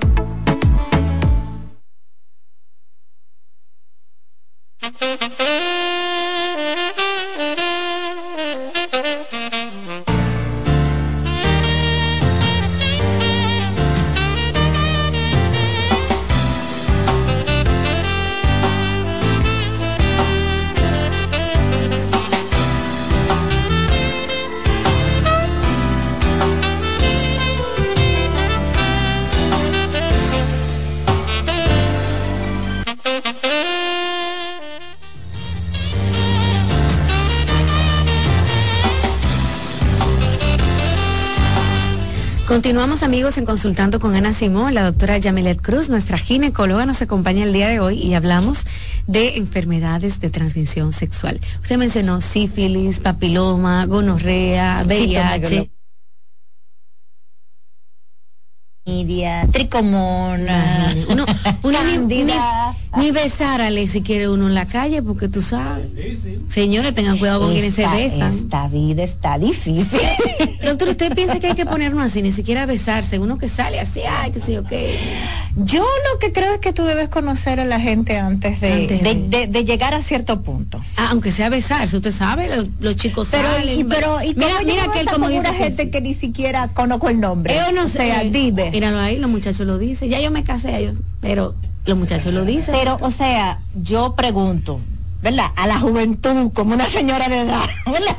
Continuamos 42.81 43.03
amigos 43.03 43.37
en 43.37 43.45
Consultando 43.45 43.99
con 43.99 44.15
Ana 44.15 44.33
Simón, 44.33 44.73
la 44.73 44.81
doctora 44.81 45.15
Yamilet 45.19 45.61
Cruz, 45.61 45.91
nuestra 45.91 46.17
ginecóloga, 46.17 46.87
nos 46.87 46.99
acompaña 47.03 47.43
el 47.43 47.53
día 47.53 47.67
de 47.67 47.79
hoy 47.79 47.99
y 47.99 48.15
hablamos 48.15 48.65
de 49.05 49.37
enfermedades 49.37 50.19
de 50.19 50.31
transmisión 50.31 50.91
sexual. 50.91 51.39
Usted 51.61 51.77
mencionó 51.77 52.21
sífilis, 52.21 52.99
papiloma, 52.99 53.85
gonorrea, 53.85 54.81
VIH 54.83 55.69
tricomona, 59.51 60.95
uno, 61.07 61.25
uno 61.63 61.77
ni, 61.83 62.25
ni, 62.97 63.11
besar 63.11 63.61
a 63.61 63.69
si 63.87 64.01
quiere 64.01 64.29
uno 64.29 64.47
en 64.47 64.53
la 64.53 64.67
calle, 64.67 65.01
porque 65.01 65.27
tú 65.27 65.41
sabes. 65.41 65.87
Señores, 66.47 66.93
tengan 66.93 67.17
cuidado 67.17 67.41
con 67.41 67.53
quienes 67.53 67.75
se 67.75 67.87
besan. 67.87 68.33
Esta 68.33 68.67
vida 68.67 69.03
está 69.03 69.37
difícil. 69.37 69.99
Doctor, 70.63 70.89
¿usted 70.89 71.13
piensa 71.13 71.39
que 71.39 71.47
hay 71.47 71.55
que 71.55 71.65
ponernos 71.65 72.03
así, 72.03 72.21
ni 72.21 72.31
siquiera 72.31 72.65
besarse? 72.65 73.19
Uno 73.19 73.37
que 73.37 73.47
sale 73.47 73.79
así, 73.79 74.01
ay, 74.01 74.31
que 74.31 74.39
sé 74.39 74.53
yo 74.53 74.63
qué. 74.63 74.99
Yo 75.55 75.81
lo 75.81 76.19
que 76.19 76.31
creo 76.31 76.53
es 76.53 76.59
que 76.59 76.71
tú 76.71 76.83
debes 76.83 77.09
conocer 77.09 77.59
a 77.59 77.65
la 77.65 77.79
gente 77.79 78.17
antes 78.17 78.61
de, 78.61 79.47
de, 79.49 79.65
llegar 79.65 79.93
a 79.93 80.01
cierto 80.01 80.41
punto. 80.41 80.79
Ah, 80.97 81.09
aunque 81.11 81.31
sea 81.31 81.49
besarse, 81.49 81.97
usted 81.97 82.11
sabe, 82.11 82.49
los, 82.79 82.95
chicos 82.95 83.29
pero, 83.31 83.49
salen. 83.49 83.87
pero, 83.87 84.23
¿y 84.23 84.33
mira, 84.33 84.61
mira 84.65 84.91
que 84.91 85.01
él 85.01 85.07
como 85.07 85.27
dice 85.27 85.53
gente 85.53 85.89
que 85.91 86.01
ni 86.01 86.13
siquiera 86.13 86.69
conozco 86.69 87.09
el 87.09 87.19
nombre. 87.19 87.53
Yo 87.55 87.71
no 87.73 87.87
sé. 87.87 87.99
O 87.99 88.01
sea, 88.01 88.23
dime 88.23 88.71
Míralo 88.71 88.99
ahí, 88.99 89.17
los 89.17 89.29
muchachos 89.29 89.67
lo 89.67 89.77
dicen. 89.77 90.09
Ya 90.09 90.19
yo 90.19 90.31
me 90.31 90.43
casé, 90.43 90.77
ellos, 90.77 90.97
pero 91.19 91.55
los 91.85 91.97
muchachos 91.97 92.33
lo 92.33 92.45
dicen. 92.45 92.73
Pero, 92.77 92.97
o 93.01 93.11
sea, 93.11 93.59
yo 93.75 94.15
pregunto, 94.15 94.79
¿verdad? 95.21 95.47
A 95.55 95.67
la 95.67 95.79
juventud, 95.79 96.51
como 96.53 96.73
una 96.73 96.87
señora 96.87 97.29
de 97.29 97.41
edad, 97.41 97.69
¿verdad? 97.85 98.15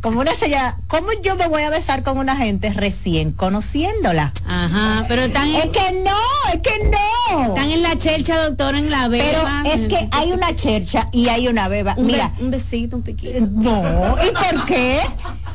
Como 0.00 0.20
una 0.20 0.34
señora, 0.34 0.78
¿cómo 0.88 1.08
yo 1.22 1.36
me 1.36 1.46
voy 1.46 1.62
a 1.62 1.70
besar 1.70 2.02
con 2.02 2.18
una 2.18 2.36
gente 2.36 2.72
recién 2.72 3.32
conociéndola? 3.32 4.32
Ajá, 4.46 5.04
pero 5.08 5.22
están 5.22 5.48
Es 5.48 5.66
que 5.66 5.92
no, 6.04 6.16
es 6.52 6.60
que 6.60 6.90
no. 6.90 7.48
Están 7.48 7.70
en 7.70 7.82
la 7.82 7.96
chercha, 7.96 8.44
doctor, 8.44 8.74
en 8.74 8.90
la 8.90 9.08
beba. 9.08 9.62
Pero 9.62 9.74
es 9.74 9.88
que 9.88 10.08
hay 10.10 10.32
una 10.32 10.54
chercha 10.56 11.08
y 11.12 11.28
hay 11.28 11.48
una 11.48 11.68
beba. 11.68 11.94
Mira. 11.96 12.34
un 12.40 12.50
besito, 12.50 12.96
un 12.96 13.02
piquito. 13.02 13.46
No, 13.46 14.16
¿y 14.24 14.30
por 14.32 14.66
qué? 14.66 15.00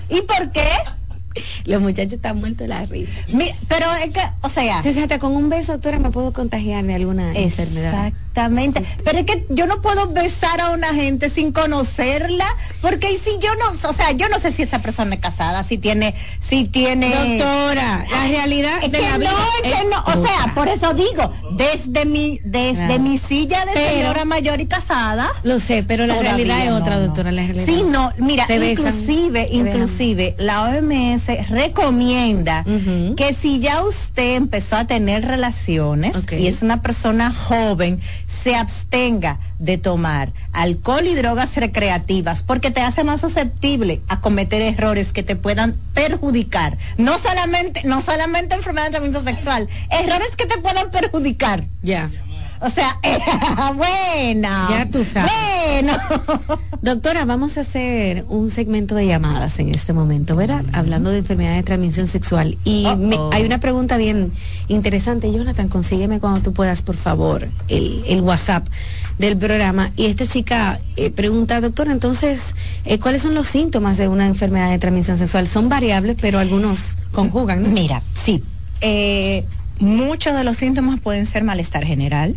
¿Y 0.10 0.22
por 0.22 0.52
qué? 0.52 0.70
Los 1.66 1.82
muchachos 1.82 2.14
están 2.14 2.40
muertos 2.40 2.60
de 2.60 2.68
la 2.68 2.86
risa. 2.86 3.12
pero 3.68 3.86
es 4.04 4.12
que, 4.12 4.22
o 4.42 4.50
sea. 4.50 4.80
Hasta 4.80 5.20
con 5.20 5.36
un 5.36 5.50
beso, 5.50 5.74
doctora, 5.74 6.00
me 6.00 6.10
puedo 6.10 6.34
contagiar 6.34 6.84
de 6.86 6.96
alguna 6.96 7.34
enfermedad. 7.34 8.14
Exactamente. 8.38 8.84
Pero 9.04 9.20
es 9.20 9.26
que 9.26 9.46
yo 9.50 9.66
no 9.66 9.82
puedo 9.82 10.08
besar 10.10 10.62
a 10.62 10.70
una 10.70 10.94
gente 10.94 11.30
sin 11.30 11.52
conocerla, 11.52 12.46
porque 12.82 13.08
si 13.18 13.32
yo 13.40 13.50
no, 13.56 13.90
o 13.90 13.94
sea, 13.94 14.12
yo 14.12 14.30
no 14.30 14.40
sé 14.40 14.52
si 14.52 14.62
esa 14.62 14.80
persona 14.82 15.16
es 15.16 15.22
casada, 15.22 15.64
si 15.64 15.78
tiene, 15.78 16.14
si 16.40 16.66
tiene. 16.66 17.10
Doctora, 17.10 18.06
la 18.12 18.28
realidad 18.28 18.74
es 18.84 18.92
de 18.92 19.02
la 19.02 19.18
vida. 19.18 19.32
No, 19.32 19.38
es 19.64 19.76
que 19.76 19.84
no, 19.86 20.04
o 20.06 20.26
sea, 20.26 20.54
por 20.54 20.68
eso 20.68 20.94
digo, 20.94 21.32
desde 21.54 22.06
mi, 22.06 22.40
desde 22.44 23.00
mi 23.00 23.18
silla 23.18 23.66
de 23.66 23.74
señora 23.74 24.24
mayor 24.26 24.62
y 24.62 24.68
casada. 24.68 25.28
Lo 25.44 25.60
sé, 25.60 25.84
pero 25.84 26.06
la 26.06 26.20
realidad 26.20 26.64
es 26.64 26.72
otra, 26.72 27.00
doctora, 27.00 27.32
la 27.32 27.42
realidad. 27.42 27.66
Sí, 27.66 27.84
no, 27.84 28.14
mira, 28.18 28.46
inclusive, 28.50 29.48
inclusive, 29.52 30.36
la 30.38 30.64
OMS 30.64 31.50
recomienda 31.50 32.64
que 33.16 33.34
si 33.34 33.60
ya 33.60 33.82
usted 33.82 34.36
empezó 34.36 34.76
a 34.76 34.86
tener 34.86 35.26
relaciones 35.26 36.16
y 36.32 36.48
es 36.48 36.62
una 36.62 36.84
persona 36.84 37.34
joven, 37.34 38.00
se 38.28 38.56
abstenga 38.56 39.40
de 39.58 39.78
tomar 39.78 40.34
alcohol 40.52 41.08
y 41.08 41.16
drogas 41.16 41.56
recreativas 41.56 42.44
porque 42.44 42.72
te 42.72 42.82
hace 42.82 43.04
más 43.04 43.22
susceptible 43.22 44.02
a 44.08 44.22
cometer 44.22 44.62
errores 44.62 45.14
que 45.14 45.24
te 45.24 45.36
puedan 45.36 45.76
perjudicar. 45.94 46.78
No 46.98 47.18
solamente, 47.18 47.82
no 47.86 48.02
solamente 48.02 48.56
enfermedad 48.56 48.86
de 48.88 48.92
transmisión 48.92 49.24
sexual, 49.24 49.68
errores 49.90 50.36
que 50.36 50.46
te 50.46 50.58
puedan 50.60 50.92
perjudicar. 50.92 51.66
Ya. 51.82 52.12
O 52.62 52.70
sea, 52.70 53.00
bueno. 53.76 54.50
Ya 54.70 54.88
tú 54.92 55.04
sabes. 55.04 55.32
Bueno. 55.32 55.94
Doctora, 56.82 57.26
vamos 57.26 57.58
a 57.58 57.62
hacer 57.62 58.26
un 58.30 58.50
segmento 58.50 58.96
de 58.96 59.08
llamadas 59.08 59.60
en 59.60 59.74
este 59.74 59.94
momento, 59.94 60.36
¿verdad? 60.36 60.64
Hablando 60.74 61.10
de 61.12 61.20
enfermedades 61.20 61.58
de 61.58 61.64
transmisión 61.64 62.08
sexual. 62.08 62.58
Y 62.64 62.86
hay 63.32 63.46
una 63.46 63.60
pregunta 63.60 63.98
bien 63.98 64.32
interesante. 64.68 65.32
Jonathan, 65.32 65.68
consígueme 65.70 66.20
cuando 66.20 66.42
tú 66.42 66.54
puedas, 66.54 66.82
por 66.82 66.96
favor, 66.96 67.50
el, 67.68 68.22
WhatsApp 68.22 68.68
del 69.18 69.38
programa. 69.38 69.92
Y 69.96 70.06
esta 70.06 70.26
chica 70.26 70.80
eh, 70.96 71.12
pregunta, 71.12 71.62
doctora, 71.62 71.92
entonces, 71.92 72.56
eh, 72.86 73.00
¿cuáles 73.00 73.22
son 73.22 73.34
los 73.34 73.48
síntomas 73.48 73.98
de 73.98 74.08
una 74.08 74.28
enfermedad 74.28 74.70
de 74.70 74.80
transmisión 74.80 75.18
sexual? 75.18 75.48
Son 75.48 75.70
variables, 75.70 76.18
pero 76.20 76.40
algunos 76.40 76.98
conjugan. 77.12 77.74
Mira, 77.74 78.02
sí. 78.14 78.44
Eh, 78.82 79.46
Muchos 79.80 80.36
de 80.36 80.44
los 80.44 80.58
síntomas 80.58 81.00
pueden 81.00 81.26
ser 81.26 81.44
malestar 81.44 81.86
general, 81.86 82.36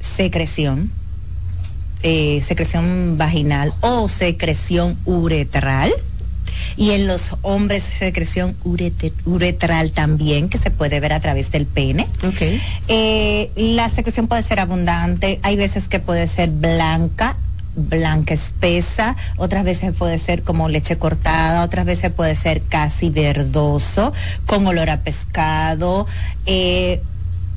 secreción, 0.00 0.90
eh, 2.02 2.40
secreción 2.42 3.16
vaginal 3.18 3.72
o 3.80 4.08
secreción 4.08 4.98
uretral. 5.04 5.92
Y 6.76 6.90
en 6.90 7.06
los 7.06 7.36
hombres 7.42 7.82
secreción 7.82 8.56
uretral 9.24 9.92
también, 9.92 10.48
que 10.48 10.58
se 10.58 10.70
puede 10.70 11.00
ver 11.00 11.12
a 11.12 11.20
través 11.20 11.50
del 11.50 11.66
pene. 11.66 12.06
Okay. 12.24 12.60
Eh, 12.88 13.50
la 13.56 13.88
secreción 13.90 14.28
puede 14.28 14.42
ser 14.42 14.60
abundante, 14.60 15.40
hay 15.42 15.56
veces 15.56 15.88
que 15.88 16.00
puede 16.00 16.28
ser 16.28 16.50
blanca 16.50 17.36
blanca 17.76 18.34
espesa, 18.34 19.16
otras 19.36 19.64
veces 19.64 19.94
puede 19.94 20.18
ser 20.18 20.42
como 20.42 20.68
leche 20.68 20.98
cortada, 20.98 21.62
otras 21.62 21.84
veces 21.86 22.10
puede 22.10 22.34
ser 22.36 22.62
casi 22.62 23.10
verdoso, 23.10 24.12
con 24.46 24.66
olor 24.66 24.90
a 24.90 25.02
pescado, 25.02 26.06
eh, 26.46 27.02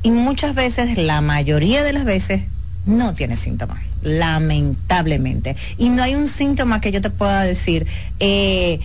y 0.02 0.10
muchas 0.10 0.54
veces, 0.54 0.98
la 0.98 1.20
mayoría 1.22 1.82
de 1.82 1.94
las 1.94 2.04
veces, 2.04 2.42
no 2.84 3.14
tiene 3.14 3.36
síntomas, 3.36 3.80
lamentablemente. 4.02 5.56
Y 5.78 5.88
no 5.88 6.02
hay 6.02 6.14
un 6.14 6.28
síntoma 6.28 6.82
que 6.82 6.92
yo 6.92 7.00
te 7.00 7.08
pueda 7.08 7.42
decir, 7.42 7.86
eh, 8.20 8.80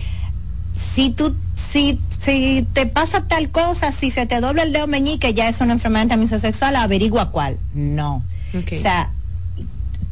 si 0.94 1.10
tú, 1.10 1.36
si, 1.54 2.00
si 2.18 2.66
te 2.72 2.86
pasa 2.86 3.28
tal 3.28 3.50
cosa, 3.50 3.92
si 3.92 4.10
se 4.10 4.24
te 4.24 4.40
dobla 4.40 4.62
el 4.62 4.72
dedo 4.72 4.86
meñique, 4.86 5.34
ya 5.34 5.48
es 5.48 5.60
una 5.60 5.74
enfermedad 5.74 6.06
transmisión 6.06 6.40
sexual, 6.40 6.74
averigua 6.76 7.30
cuál. 7.30 7.58
No. 7.74 8.22
O 8.54 8.76
sea, 8.80 9.10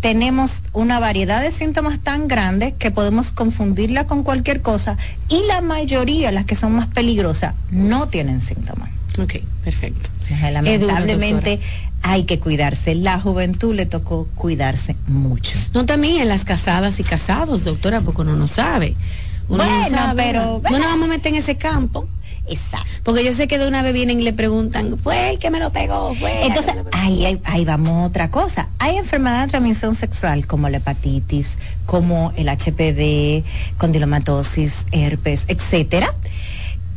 tenemos 0.00 0.62
una 0.72 1.00
variedad 1.00 1.42
de 1.42 1.50
síntomas 1.50 2.00
tan 2.00 2.28
grandes 2.28 2.74
que 2.74 2.90
podemos 2.90 3.32
confundirla 3.32 4.06
con 4.06 4.22
cualquier 4.22 4.62
cosa 4.62 4.96
y 5.28 5.42
la 5.46 5.61
mayoría, 5.61 6.30
las 6.32 6.44
que 6.44 6.54
son 6.54 6.72
más 6.72 6.87
peligrosas, 6.87 7.54
no 7.70 8.08
tienen 8.08 8.40
síntomas. 8.40 8.90
Ok, 9.20 9.37
perfecto. 9.64 10.08
Lamentablemente 10.52 11.61
hay 12.02 12.24
que 12.24 12.38
cuidarse. 12.38 12.94
La 12.94 13.20
juventud 13.20 13.74
le 13.74 13.87
tocó 13.87 14.28
cuidarse 14.34 14.94
mucho. 15.06 15.58
No 15.74 15.87
también 15.87 16.20
en 16.20 16.28
las 16.28 16.44
casadas 16.44 17.00
y 17.00 17.04
casados, 17.04 17.64
doctora, 17.64 18.00
porque 18.00 18.22
uno 18.22 18.37
no 18.37 18.46
sabe. 18.46 18.94
Uno 19.48 19.64
bueno, 19.64 19.82
no 19.82 19.88
sabe, 19.88 20.22
pero 20.22 20.62
no 20.70 20.78
nos 20.78 20.88
vamos 20.88 21.06
a 21.06 21.08
meter 21.08 21.32
en 21.32 21.38
ese 21.38 21.56
campo. 21.56 22.06
Exacto. 22.50 22.87
Porque 23.04 23.24
yo 23.24 23.32
sé 23.32 23.48
que 23.48 23.58
de 23.58 23.66
una 23.68 23.82
vez 23.82 23.92
vienen 23.94 24.20
y 24.20 24.24
le 24.24 24.32
preguntan, 24.32 24.98
fue 24.98 25.30
el 25.30 25.38
que 25.38 25.50
me 25.50 25.58
lo 25.61 25.70
pegó, 25.70 26.14
fue. 26.14 26.46
Entonces, 26.46 26.74
ahí, 26.92 27.24
ahí, 27.26 27.40
ahí 27.44 27.64
vamos 27.64 27.90
a 28.02 28.06
otra 28.06 28.30
cosa. 28.30 28.68
Hay 28.78 28.96
enfermedades 28.96 29.46
de 29.46 29.50
transmisión 29.52 29.94
sexual 29.94 30.46
como 30.46 30.68
la 30.68 30.78
hepatitis, 30.78 31.56
como 31.87 32.32
el 32.37 32.48
HPV, 32.48 33.44
condilomatosis, 33.78 34.87
herpes, 34.92 35.44
etcétera, 35.48 36.14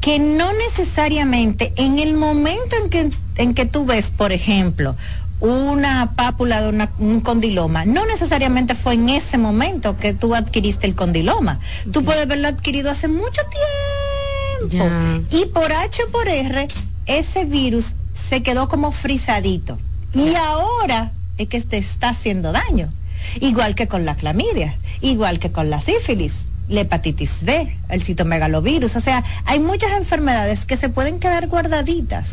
que 0.02 0.20
no 0.20 0.52
necesariamente 0.54 1.74
en 1.78 2.00
el 2.00 2.16
momento 2.16 2.76
en 2.84 2.90
que, 2.90 3.12
en 3.38 3.54
que 3.54 3.66
tú 3.66 3.86
ves, 3.86 4.12
por 4.12 4.32
ejemplo, 4.32 4.96
una 5.40 6.14
pápula 6.16 6.62
de 6.62 6.70
una- 6.70 6.92
un 7.00 7.20
condiloma, 7.20 7.84
no 7.86 8.06
necesariamente 8.06 8.76
fue 8.76 8.94
en 8.94 9.10
ese 9.10 9.38
momento 9.40 9.98
que 9.98 10.14
tú 10.14 10.36
adquiriste 10.36 10.86
el 10.86 10.94
condiloma. 10.96 11.60
Tú 11.92 12.04
puedes 12.04 12.22
haberlo 12.24 12.48
adquirido 12.48 12.92
hace 12.92 13.08
mucho 13.08 13.42
tiempo. 13.42 14.11
Y 15.32 15.46
por 15.48 15.72
H 15.72 16.04
o 16.04 16.12
por 16.12 16.28
R, 16.28 16.68
ese 17.06 17.46
virus 17.46 17.94
se 18.14 18.44
quedó 18.44 18.68
como 18.68 18.92
frisadito. 18.92 19.78
Y 20.14 20.36
ahora 20.36 21.14
es 21.38 21.48
que 21.48 21.62
te 21.62 21.78
está 21.78 22.10
haciendo 22.10 22.52
daño. 22.52 22.92
Igual 23.40 23.76
que 23.76 23.88
con 23.88 24.06
la 24.06 24.16
clamidia, 24.16 24.78
igual 25.02 25.40
que 25.40 25.52
con 25.52 25.70
la 25.70 25.80
sífilis, 25.80 26.34
la 26.68 26.82
hepatitis 26.82 27.44
B, 27.44 27.78
el 27.90 28.04
citomegalovirus. 28.04 28.96
O 28.96 29.02
sea, 29.02 29.24
hay 29.46 29.60
muchas 29.60 29.92
enfermedades 29.92 30.66
que 30.66 30.78
se 30.78 30.90
pueden 30.90 31.20
quedar 31.20 31.48
guardaditas. 31.48 32.30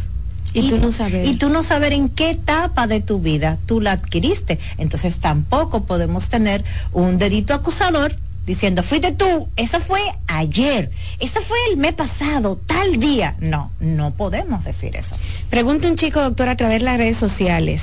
Y 0.54 0.70
tú 0.70 0.78
no 0.78 0.92
sabes. 0.92 1.28
Y 1.28 1.34
tú 1.34 1.50
no 1.50 1.62
saber 1.62 1.92
en 1.92 2.08
qué 2.08 2.30
etapa 2.30 2.86
de 2.86 3.00
tu 3.00 3.20
vida 3.20 3.58
tú 3.66 3.80
la 3.80 3.92
adquiriste. 3.92 4.58
Entonces 4.78 5.18
tampoco 5.18 5.84
podemos 5.84 6.28
tener 6.28 6.64
un 6.92 7.18
dedito 7.18 7.52
acusador 7.52 8.16
diciendo, 8.48 8.82
fuiste 8.82 9.12
tú, 9.12 9.46
eso 9.56 9.78
fue 9.78 10.00
ayer, 10.26 10.90
eso 11.20 11.40
fue 11.42 11.58
el 11.70 11.76
mes 11.76 11.92
pasado, 11.92 12.58
tal 12.66 12.98
día. 12.98 13.36
No, 13.40 13.70
no 13.78 14.12
podemos 14.12 14.64
decir 14.64 14.96
eso. 14.96 15.16
Pregunta 15.50 15.86
un 15.86 15.96
chico, 15.96 16.20
doctor, 16.22 16.48
a 16.48 16.56
través 16.56 16.78
de 16.80 16.86
las 16.86 16.96
redes 16.96 17.18
sociales. 17.18 17.82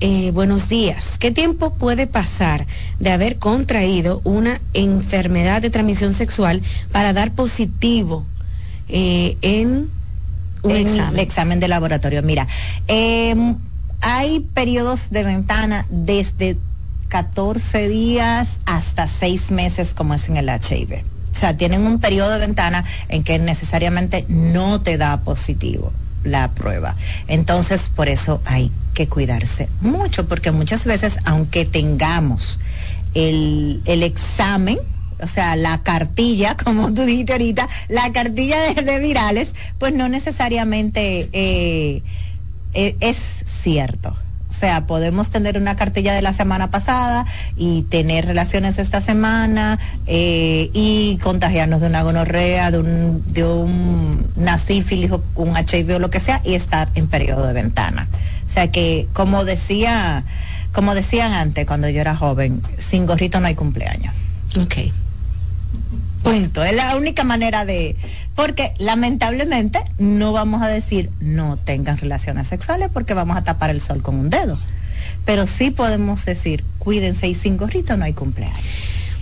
Eh, 0.00 0.30
buenos 0.32 0.70
días. 0.70 1.18
¿Qué 1.18 1.30
tiempo 1.30 1.74
puede 1.74 2.06
pasar 2.06 2.66
de 3.00 3.10
haber 3.12 3.36
contraído 3.36 4.22
una 4.24 4.60
enfermedad 4.72 5.60
de 5.60 5.68
transmisión 5.68 6.14
sexual 6.14 6.62
para 6.90 7.12
dar 7.12 7.32
positivo 7.32 8.24
eh, 8.88 9.36
en 9.42 9.90
un 10.62 10.70
En 10.70 10.86
examen? 10.86 11.14
el 11.14 11.18
examen 11.20 11.60
de 11.60 11.68
laboratorio. 11.68 12.22
Mira, 12.22 12.46
em, 12.86 13.56
hay 14.00 14.40
periodos 14.54 15.10
de 15.10 15.22
ventana 15.24 15.86
desde 15.90 16.56
14 17.08 17.88
días 17.88 18.60
hasta 18.66 19.08
6 19.08 19.50
meses 19.50 19.94
como 19.94 20.14
es 20.14 20.28
en 20.28 20.36
el 20.36 20.48
HIV. 20.48 21.02
O 21.30 21.34
sea, 21.34 21.56
tienen 21.56 21.86
un 21.86 22.00
periodo 22.00 22.30
de 22.30 22.38
ventana 22.38 22.84
en 23.08 23.22
que 23.22 23.38
necesariamente 23.38 24.24
no 24.28 24.80
te 24.80 24.96
da 24.96 25.18
positivo 25.20 25.92
la 26.24 26.50
prueba. 26.50 26.96
Entonces, 27.28 27.90
por 27.94 28.08
eso 28.08 28.40
hay 28.44 28.72
que 28.94 29.08
cuidarse 29.08 29.68
mucho, 29.80 30.26
porque 30.26 30.50
muchas 30.50 30.84
veces, 30.84 31.18
aunque 31.24 31.64
tengamos 31.64 32.58
el, 33.14 33.82
el 33.84 34.02
examen, 34.02 34.78
o 35.20 35.26
sea, 35.26 35.56
la 35.56 35.82
cartilla, 35.82 36.56
como 36.64 36.92
tú 36.92 37.02
dijiste 37.02 37.32
ahorita, 37.32 37.68
la 37.88 38.12
cartilla 38.12 38.58
de, 38.74 38.98
virales, 38.98 39.54
pues 39.78 39.92
no 39.92 40.08
necesariamente 40.08 41.28
eh, 41.32 42.02
eh, 42.74 42.96
es 43.00 43.18
cierto. 43.62 44.16
O 44.50 44.52
sea, 44.52 44.86
podemos 44.86 45.30
tener 45.30 45.58
una 45.58 45.76
cartilla 45.76 46.14
de 46.14 46.22
la 46.22 46.32
semana 46.32 46.70
pasada 46.70 47.26
y 47.56 47.82
tener 47.82 48.26
relaciones 48.26 48.78
esta 48.78 49.00
semana 49.00 49.78
eh, 50.06 50.70
y 50.72 51.18
contagiarnos 51.22 51.80
de 51.80 51.86
una 51.86 52.02
gonorrea, 52.02 52.70
de 52.70 52.78
un, 52.78 53.22
de 53.26 53.44
un, 53.44 54.26
una 54.36 54.58
sífilis 54.58 55.12
o 55.12 55.22
un 55.36 55.54
HIV 55.56 55.96
o 55.96 55.98
lo 55.98 56.10
que 56.10 56.18
sea 56.18 56.40
y 56.44 56.54
estar 56.54 56.88
en 56.94 57.08
periodo 57.08 57.46
de 57.46 57.52
ventana. 57.52 58.08
O 58.46 58.50
sea 58.50 58.72
que, 58.72 59.06
como 59.12 59.44
decía, 59.44 60.24
como 60.72 60.94
decían 60.94 61.32
antes 61.32 61.66
cuando 61.66 61.88
yo 61.88 62.00
era 62.00 62.16
joven, 62.16 62.62
sin 62.78 63.06
gorrito 63.06 63.40
no 63.40 63.46
hay 63.46 63.54
cumpleaños. 63.54 64.14
Ok. 64.56 64.76
Punto. 66.22 66.64
Es 66.64 66.74
la 66.74 66.96
única 66.96 67.24
manera 67.24 67.64
de. 67.64 67.96
Porque 68.38 68.72
lamentablemente 68.78 69.80
no 69.98 70.30
vamos 70.30 70.62
a 70.62 70.68
decir 70.68 71.10
no 71.18 71.56
tengan 71.56 71.98
relaciones 71.98 72.46
sexuales 72.46 72.88
porque 72.88 73.12
vamos 73.12 73.36
a 73.36 73.42
tapar 73.42 73.70
el 73.70 73.80
sol 73.80 74.00
con 74.00 74.14
un 74.14 74.30
dedo. 74.30 74.56
Pero 75.24 75.48
sí 75.48 75.72
podemos 75.72 76.24
decir 76.24 76.62
cuídense 76.78 77.26
y 77.26 77.34
sin 77.34 77.56
gorrito 77.56 77.96
no 77.96 78.04
hay 78.04 78.12
cumpleaños. 78.12 78.60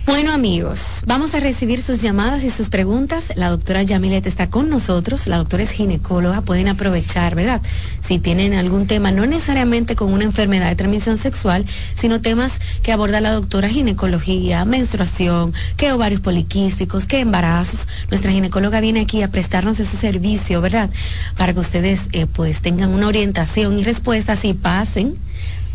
Bueno 0.07 0.31
amigos, 0.31 1.03
vamos 1.05 1.33
a 1.33 1.41
recibir 1.41 1.81
sus 1.81 2.01
llamadas 2.01 2.45
y 2.45 2.49
sus 2.49 2.69
preguntas. 2.69 3.33
La 3.35 3.49
doctora 3.49 3.83
Yamilet 3.83 4.25
está 4.25 4.49
con 4.49 4.69
nosotros, 4.69 5.27
la 5.27 5.35
doctora 5.35 5.63
es 5.63 5.71
ginecóloga, 5.71 6.39
pueden 6.39 6.69
aprovechar, 6.69 7.35
¿verdad? 7.35 7.61
Si 7.99 8.17
tienen 8.17 8.53
algún 8.53 8.87
tema, 8.87 9.11
no 9.11 9.25
necesariamente 9.25 9.97
con 9.97 10.13
una 10.13 10.23
enfermedad 10.23 10.69
de 10.69 10.77
transmisión 10.77 11.17
sexual, 11.17 11.65
sino 11.93 12.21
temas 12.21 12.61
que 12.83 12.93
aborda 12.93 13.19
la 13.19 13.33
doctora 13.33 13.67
ginecología, 13.67 14.63
menstruación, 14.63 15.53
que 15.75 15.91
ovarios 15.91 16.21
poliquísticos, 16.21 17.05
que 17.05 17.19
embarazos. 17.19 17.89
Nuestra 18.09 18.31
ginecóloga 18.31 18.79
viene 18.79 19.01
aquí 19.01 19.23
a 19.23 19.29
prestarnos 19.29 19.77
ese 19.81 19.97
servicio, 19.97 20.61
¿verdad? 20.61 20.89
Para 21.35 21.53
que 21.53 21.59
ustedes 21.59 22.07
eh, 22.13 22.27
pues 22.27 22.61
tengan 22.61 22.91
una 22.91 23.07
orientación 23.07 23.77
y 23.77 23.83
respuestas 23.83 24.45
y 24.45 24.53
pasen 24.53 25.17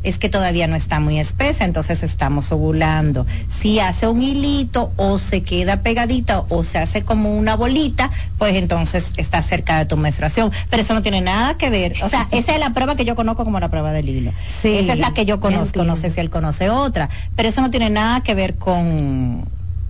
es 0.04 0.18
que 0.18 0.28
todavía 0.28 0.66
no 0.66 0.76
está 0.76 1.00
muy 1.00 1.18
espesa, 1.18 1.64
entonces 1.64 2.02
estamos 2.02 2.52
ovulando. 2.52 3.26
Si 3.48 3.80
hace 3.80 4.06
un 4.06 4.22
hilito 4.22 4.92
o 4.96 5.18
se 5.18 5.42
queda 5.42 5.82
pegadita 5.82 6.44
o 6.48 6.62
se 6.62 6.78
hace 6.78 7.02
como 7.02 7.34
una 7.34 7.56
bolita, 7.56 8.10
pues 8.38 8.54
entonces 8.54 9.12
está 9.16 9.42
cerca 9.42 9.78
de 9.78 9.86
tu 9.86 9.96
menstruación. 9.96 10.52
Pero 10.70 10.82
eso 10.82 10.94
no 10.94 11.02
tiene 11.02 11.20
nada 11.20 11.56
que 11.56 11.70
ver. 11.70 11.94
O 12.02 12.08
sea, 12.08 12.28
esa 12.30 12.52
es 12.52 12.60
la 12.60 12.70
prueba 12.70 12.96
que 12.96 13.04
yo 13.04 13.16
conozco 13.16 13.44
como 13.44 13.58
la 13.60 13.70
prueba 13.70 13.92
del 13.92 14.08
hilo. 14.08 14.32
esa 14.62 14.92
es 14.92 14.98
la 14.98 15.12
que 15.12 15.24
yo 15.24 15.40
conozco. 15.40 15.84
No 15.84 15.96
sé 15.96 16.10
si 16.10 16.20
él 16.20 16.30
conoce 16.30 16.70
otra. 16.70 17.08
Pero 17.34 17.48
eso 17.48 17.60
no 17.60 17.70
tiene 17.70 17.90
nada 17.90 18.22
que 18.22 18.34
ver 18.34 18.56
con 18.56 19.44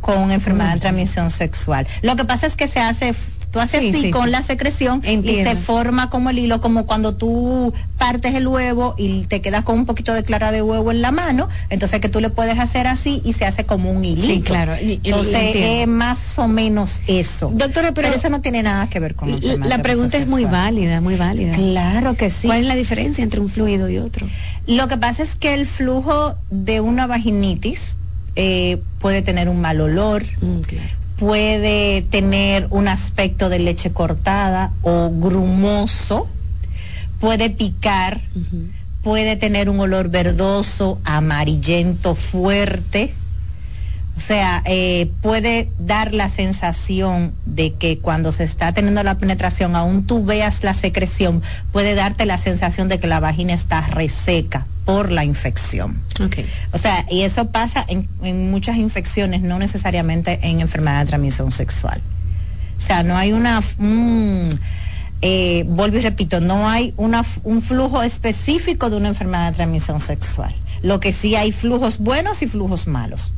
con 0.04 0.30
enfermedad 0.32 0.74
de 0.74 0.80
transmisión 0.80 1.30
sexual. 1.30 1.86
Lo 2.02 2.14
que 2.14 2.26
pasa 2.26 2.46
es 2.46 2.56
que 2.56 2.68
se 2.68 2.78
hace 2.78 3.14
tú 3.54 3.60
haces 3.60 3.82
Sí, 3.82 3.90
así 3.90 4.00
sí, 4.02 4.10
con 4.10 4.24
sí. 4.24 4.30
la 4.32 4.42
secreción 4.42 5.00
y 5.06 5.22
se 5.44 5.54
forma 5.54 6.10
como 6.10 6.28
el 6.30 6.40
hilo, 6.40 6.60
como 6.60 6.86
cuando 6.86 7.14
tú 7.14 7.72
partes 7.96 8.34
el 8.34 8.48
huevo 8.48 8.96
y 8.98 9.22
te 9.26 9.40
quedas 9.40 9.62
con 9.62 9.78
un 9.78 9.86
poquito 9.86 10.12
de 10.12 10.24
clara 10.24 10.50
de 10.50 10.60
huevo 10.60 10.90
en 10.90 11.00
la 11.00 11.12
mano, 11.12 11.48
entonces 11.70 12.00
que 12.00 12.08
tú 12.08 12.18
le 12.20 12.30
puedes 12.30 12.58
hacer 12.58 12.88
así 12.88 13.22
y 13.24 13.32
se 13.32 13.44
hace 13.46 13.64
como 13.64 13.92
un 13.92 14.04
hilito. 14.04 14.26
Sí, 14.26 14.40
claro, 14.42 14.74
y- 14.82 15.00
Entonces 15.04 15.52
es 15.54 15.86
más 15.86 16.36
o 16.40 16.48
menos 16.48 17.00
eso. 17.06 17.52
Doctora, 17.54 17.92
pero- 17.94 18.08
eso 18.08 18.28
no 18.28 18.40
tiene 18.40 18.64
nada 18.64 18.88
que 18.90 18.98
ver 18.98 19.14
con 19.14 19.28
La- 19.30 19.36
enfermedad 19.36 19.68
La 19.68 19.82
pregunta 19.84 20.16
es 20.18 20.26
muy 20.26 20.44
válida, 20.46 21.00
muy 21.00 21.14
válida. 21.14 21.54
Claro 21.54 22.16
que 22.16 22.30
sí. 22.30 22.48
¿Cuál 22.48 22.62
es 22.62 22.66
la 22.66 22.74
diferencia 22.74 23.22
entre 23.22 23.38
un 23.38 23.48
fluido 23.48 23.88
y 23.88 23.98
otro? 23.98 24.26
Lo 24.66 24.88
que 24.88 24.96
pasa 24.96 25.22
es 25.22 25.36
que 25.36 25.54
el 25.54 25.68
flujo 25.68 26.34
de 26.50 26.80
una 26.80 27.06
vaginitis 27.06 27.96
eh, 28.34 28.82
puede 28.98 29.22
tener 29.22 29.48
un 29.48 29.60
mal 29.60 29.80
olor, 29.80 30.24
Mm, 30.40 30.60
puede 31.18 32.02
tener 32.02 32.66
un 32.70 32.88
aspecto 32.88 33.48
de 33.48 33.58
leche 33.58 33.92
cortada 33.92 34.72
o 34.82 35.10
grumoso, 35.10 36.28
puede 37.20 37.50
picar, 37.50 38.20
puede 39.02 39.36
tener 39.36 39.68
un 39.68 39.80
olor 39.80 40.08
verdoso, 40.08 40.98
amarillento, 41.04 42.14
fuerte. 42.14 43.14
O 44.16 44.20
sea, 44.20 44.62
eh, 44.64 45.10
puede 45.22 45.68
dar 45.78 46.14
la 46.14 46.28
sensación 46.28 47.34
de 47.46 47.74
que 47.74 47.98
cuando 47.98 48.30
se 48.30 48.44
está 48.44 48.72
teniendo 48.72 49.02
la 49.02 49.18
penetración, 49.18 49.74
aún 49.74 50.06
tú 50.06 50.24
veas 50.24 50.62
la 50.62 50.74
secreción, 50.74 51.42
puede 51.72 51.94
darte 51.94 52.24
la 52.24 52.38
sensación 52.38 52.88
de 52.88 53.00
que 53.00 53.08
la 53.08 53.18
vagina 53.18 53.54
está 53.54 53.80
reseca 53.80 54.66
por 54.84 55.10
la 55.10 55.24
infección. 55.24 56.00
Okay. 56.20 56.46
O 56.72 56.78
sea, 56.78 57.06
y 57.10 57.22
eso 57.22 57.46
pasa 57.46 57.84
en, 57.88 58.08
en 58.22 58.50
muchas 58.50 58.76
infecciones, 58.76 59.40
no 59.40 59.58
necesariamente 59.58 60.38
en 60.42 60.60
enfermedad 60.60 61.00
de 61.00 61.06
transmisión 61.06 61.50
sexual. 61.52 62.00
O 62.78 62.80
sea, 62.80 63.02
no 63.02 63.16
hay 63.16 63.32
una, 63.32 63.62
eh, 65.22 65.64
vuelvo 65.66 65.96
y 65.96 66.00
repito, 66.00 66.40
no 66.40 66.68
hay 66.68 66.92
una, 66.96 67.24
un 67.44 67.62
flujo 67.62 68.02
específico 68.02 68.90
de 68.90 68.96
una 68.96 69.08
enfermedad 69.08 69.50
de 69.50 69.56
transmisión 69.56 70.00
sexual. 70.00 70.54
Lo 70.82 71.00
que 71.00 71.12
sí 71.12 71.34
hay 71.34 71.52
flujos 71.52 71.98
buenos 71.98 72.42
y 72.42 72.46
flujos 72.46 72.86
malos. 72.86 73.32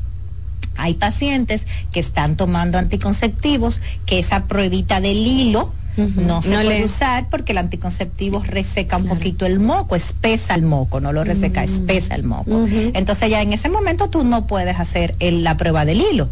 Hay 0.77 0.95
pacientes 0.95 1.67
que 1.93 2.01
están 2.01 2.37
tomando 2.37 2.77
anticonceptivos, 2.77 3.81
que 4.05 4.19
esa 4.19 4.47
pruebita 4.47 5.01
del 5.01 5.19
hilo 5.19 5.73
no 5.97 6.43
se 6.43 6.51
No 6.51 6.57
puede 6.63 6.79
le- 6.81 6.85
usar 6.85 7.29
porque 7.31 7.53
el 7.53 7.59
anticonceptivo 7.59 8.43
reseca 8.43 8.97
un 8.97 9.07
poquito 9.07 9.47
el 9.47 9.59
moco, 9.61 9.97
espesa 9.97 10.55
el 10.55 10.63
moco, 10.63 11.01
no 11.01 11.13
lo 11.13 11.25
reseca, 11.25 11.65
espesa 11.65 12.15
el 12.15 12.23
moco. 12.25 12.67
Entonces 12.95 13.31
ya 13.31 13.43
en 13.43 13.53
ese 13.53 13.69
momento 13.69 14.09
tú 14.11 14.25
no 14.25 14.47
puedes 14.47 14.79
hacer 14.79 15.15
el- 15.21 15.43
la 15.45 15.57
prueba 15.57 15.85
del 15.85 16.01
hilo 16.01 16.29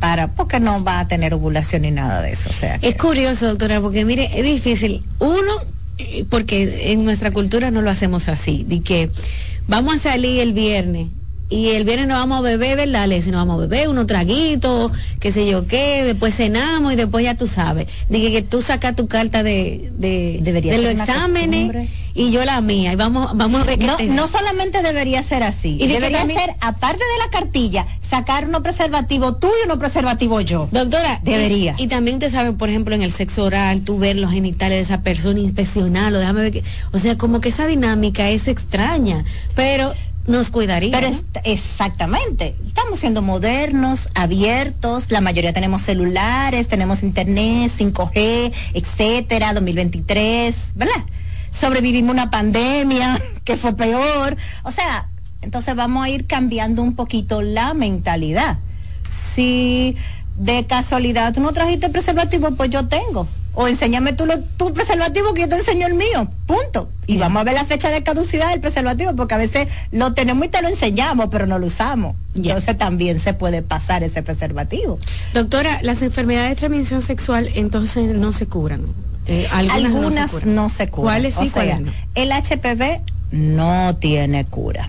para 0.00 0.28
porque 0.28 0.60
no 0.60 0.82
va 0.82 1.00
a 1.00 1.08
tener 1.08 1.34
ovulación 1.34 1.82
ni 1.82 1.90
nada 1.90 2.22
de 2.22 2.32
eso. 2.32 2.50
O 2.50 2.52
sea, 2.52 2.78
que- 2.78 2.88
Es 2.88 2.96
curioso, 2.96 3.46
doctora, 3.48 3.80
porque 3.80 4.04
mire, 4.04 4.30
es 4.38 4.44
difícil. 4.44 5.04
Uno, 5.18 5.52
eh, 5.98 6.24
porque 6.28 6.92
en 6.92 7.04
nuestra 7.04 7.30
cultura 7.30 7.70
no 7.70 7.82
lo 7.82 7.90
hacemos 7.90 8.28
así, 8.28 8.64
de 8.68 8.80
que 8.82 9.10
vamos 9.68 9.96
a 9.96 9.98
salir 9.98 10.40
el 10.40 10.52
viernes 10.52 11.08
y 11.52 11.68
el 11.70 11.84
viernes 11.84 12.08
nos 12.08 12.18
vamos 12.18 12.38
a 12.38 12.40
beber, 12.40 12.76
¿verdad? 12.76 13.06
Le 13.06 13.16
decimos, 13.16 13.38
vamos 13.40 13.56
a 13.58 13.66
beber 13.66 13.88
unos 13.88 14.06
traguitos, 14.06 14.90
qué 15.20 15.32
sé 15.32 15.46
yo 15.46 15.66
qué, 15.66 16.02
después 16.04 16.34
cenamos 16.34 16.92
y 16.92 16.96
después 16.96 17.24
ya 17.24 17.34
tú 17.36 17.46
sabes. 17.46 17.86
Dije 18.08 18.32
que 18.32 18.42
tú 18.42 18.62
sacas 18.62 18.96
tu 18.96 19.06
carta 19.08 19.42
de, 19.42 19.90
de, 19.98 20.38
de 20.42 20.78
los 20.78 20.92
exámenes 20.92 21.88
y 22.14 22.30
yo 22.30 22.44
la 22.44 22.60
mía. 22.60 22.92
Y 22.92 22.96
vamos, 22.96 23.30
vamos 23.34 23.62
a 23.62 23.64
ver 23.64 23.78
qué 23.78 23.86
no, 23.86 23.96
no 23.98 24.28
solamente 24.28 24.82
debería 24.82 25.22
ser 25.22 25.42
así, 25.42 25.76
Y 25.80 25.86
debería 25.86 26.18
también- 26.18 26.38
ser, 26.40 26.54
aparte 26.60 26.98
de 26.98 27.24
la 27.24 27.30
cartilla, 27.30 27.86
sacar 28.08 28.46
uno 28.46 28.62
preservativo 28.62 29.34
tú 29.36 29.48
y 29.48 29.66
uno 29.66 29.78
preservativo 29.78 30.40
yo. 30.40 30.68
Doctora, 30.70 31.20
Debería. 31.22 31.74
Y, 31.78 31.84
y 31.84 31.86
también 31.88 32.16
usted 32.16 32.30
sabe, 32.30 32.52
por 32.52 32.68
ejemplo, 32.70 32.94
en 32.94 33.02
el 33.02 33.12
sexo 33.12 33.44
oral, 33.44 33.82
tú 33.82 33.98
ver 33.98 34.16
los 34.16 34.30
genitales 34.32 34.76
de 34.78 34.82
esa 34.94 35.02
persona, 35.02 35.40
inspeccionarlo, 35.40 36.18
déjame 36.18 36.40
ver 36.42 36.52
que, 36.52 36.64
o 36.92 36.98
sea, 36.98 37.16
como 37.18 37.40
que 37.40 37.48
esa 37.50 37.66
dinámica 37.66 38.28
es 38.30 38.48
extraña, 38.48 39.24
pero 39.54 39.92
nos 40.26 40.50
cuidaría. 40.50 40.92
Pero 40.92 41.14
exactamente, 41.44 42.54
estamos 42.66 43.00
siendo 43.00 43.22
modernos, 43.22 44.08
abiertos, 44.14 45.10
la 45.10 45.20
mayoría 45.20 45.52
tenemos 45.52 45.82
celulares, 45.82 46.68
tenemos 46.68 47.02
internet, 47.02 47.72
5G, 47.76 48.52
etcétera, 48.74 49.52
2023, 49.54 50.56
¿verdad? 50.74 51.04
Sobrevivimos 51.50 52.12
una 52.12 52.30
pandemia 52.30 53.20
que 53.44 53.56
fue 53.56 53.74
peor, 53.74 54.36
o 54.62 54.70
sea, 54.70 55.08
entonces 55.40 55.74
vamos 55.74 56.04
a 56.04 56.08
ir 56.08 56.26
cambiando 56.26 56.82
un 56.82 56.94
poquito 56.94 57.42
la 57.42 57.74
mentalidad. 57.74 58.58
Si 59.08 59.96
de 60.36 60.66
casualidad 60.66 61.34
tú 61.34 61.40
no 61.40 61.52
trajiste 61.52 61.90
preservativo, 61.90 62.52
pues 62.52 62.70
yo 62.70 62.86
tengo. 62.86 63.26
O 63.54 63.68
enséñame 63.68 64.14
tú 64.14 64.24
lo- 64.26 64.38
tu 64.40 64.72
preservativo 64.72 65.34
que 65.34 65.42
yo 65.42 65.48
te 65.48 65.56
enseño 65.56 65.86
el 65.86 65.94
mío. 65.94 66.28
Punto. 66.46 66.88
Y 67.06 67.18
vamos 67.18 67.40
a 67.42 67.44
ver 67.44 67.54
la 67.54 67.64
fecha 67.66 67.90
de 67.90 68.02
caducidad 68.02 68.48
del 68.50 68.60
preservativo, 68.60 69.14
porque 69.14 69.34
a 69.34 69.38
veces 69.38 69.68
lo 69.90 70.14
tenemos 70.14 70.46
y 70.46 70.48
te 70.48 70.62
lo 70.62 70.68
enseñamos, 70.68 71.28
pero 71.30 71.46
no 71.46 71.58
lo 71.58 71.66
usamos. 71.66 72.16
Entonces 72.34 72.78
también 72.78 73.20
se 73.20 73.34
puede 73.34 73.60
pasar 73.62 74.02
ese 74.04 74.22
preservativo. 74.22 74.98
Doctora, 75.34 75.80
las 75.82 76.00
enfermedades 76.02 76.50
de 76.50 76.56
transmisión 76.56 77.02
sexual 77.02 77.50
entonces 77.54 78.16
no 78.16 78.32
se 78.32 78.46
curan. 78.46 78.86
Eh, 79.26 79.46
algunas, 79.52 79.84
Algunas, 79.84 80.14
no 80.14 80.28
se 80.28 80.32
curan. 80.34 80.54
no 80.54 80.68
se 80.68 80.88
curan. 80.88 81.04
¿Cuáles 81.12 81.34
sí, 81.34 81.40
O 81.40 81.46
sea, 81.50 81.52
cuáles 81.52 81.80
no? 81.82 81.92
El 82.14 82.32
HPV 82.32 83.00
no 83.32 83.96
tiene 83.96 84.44
cura. 84.46 84.88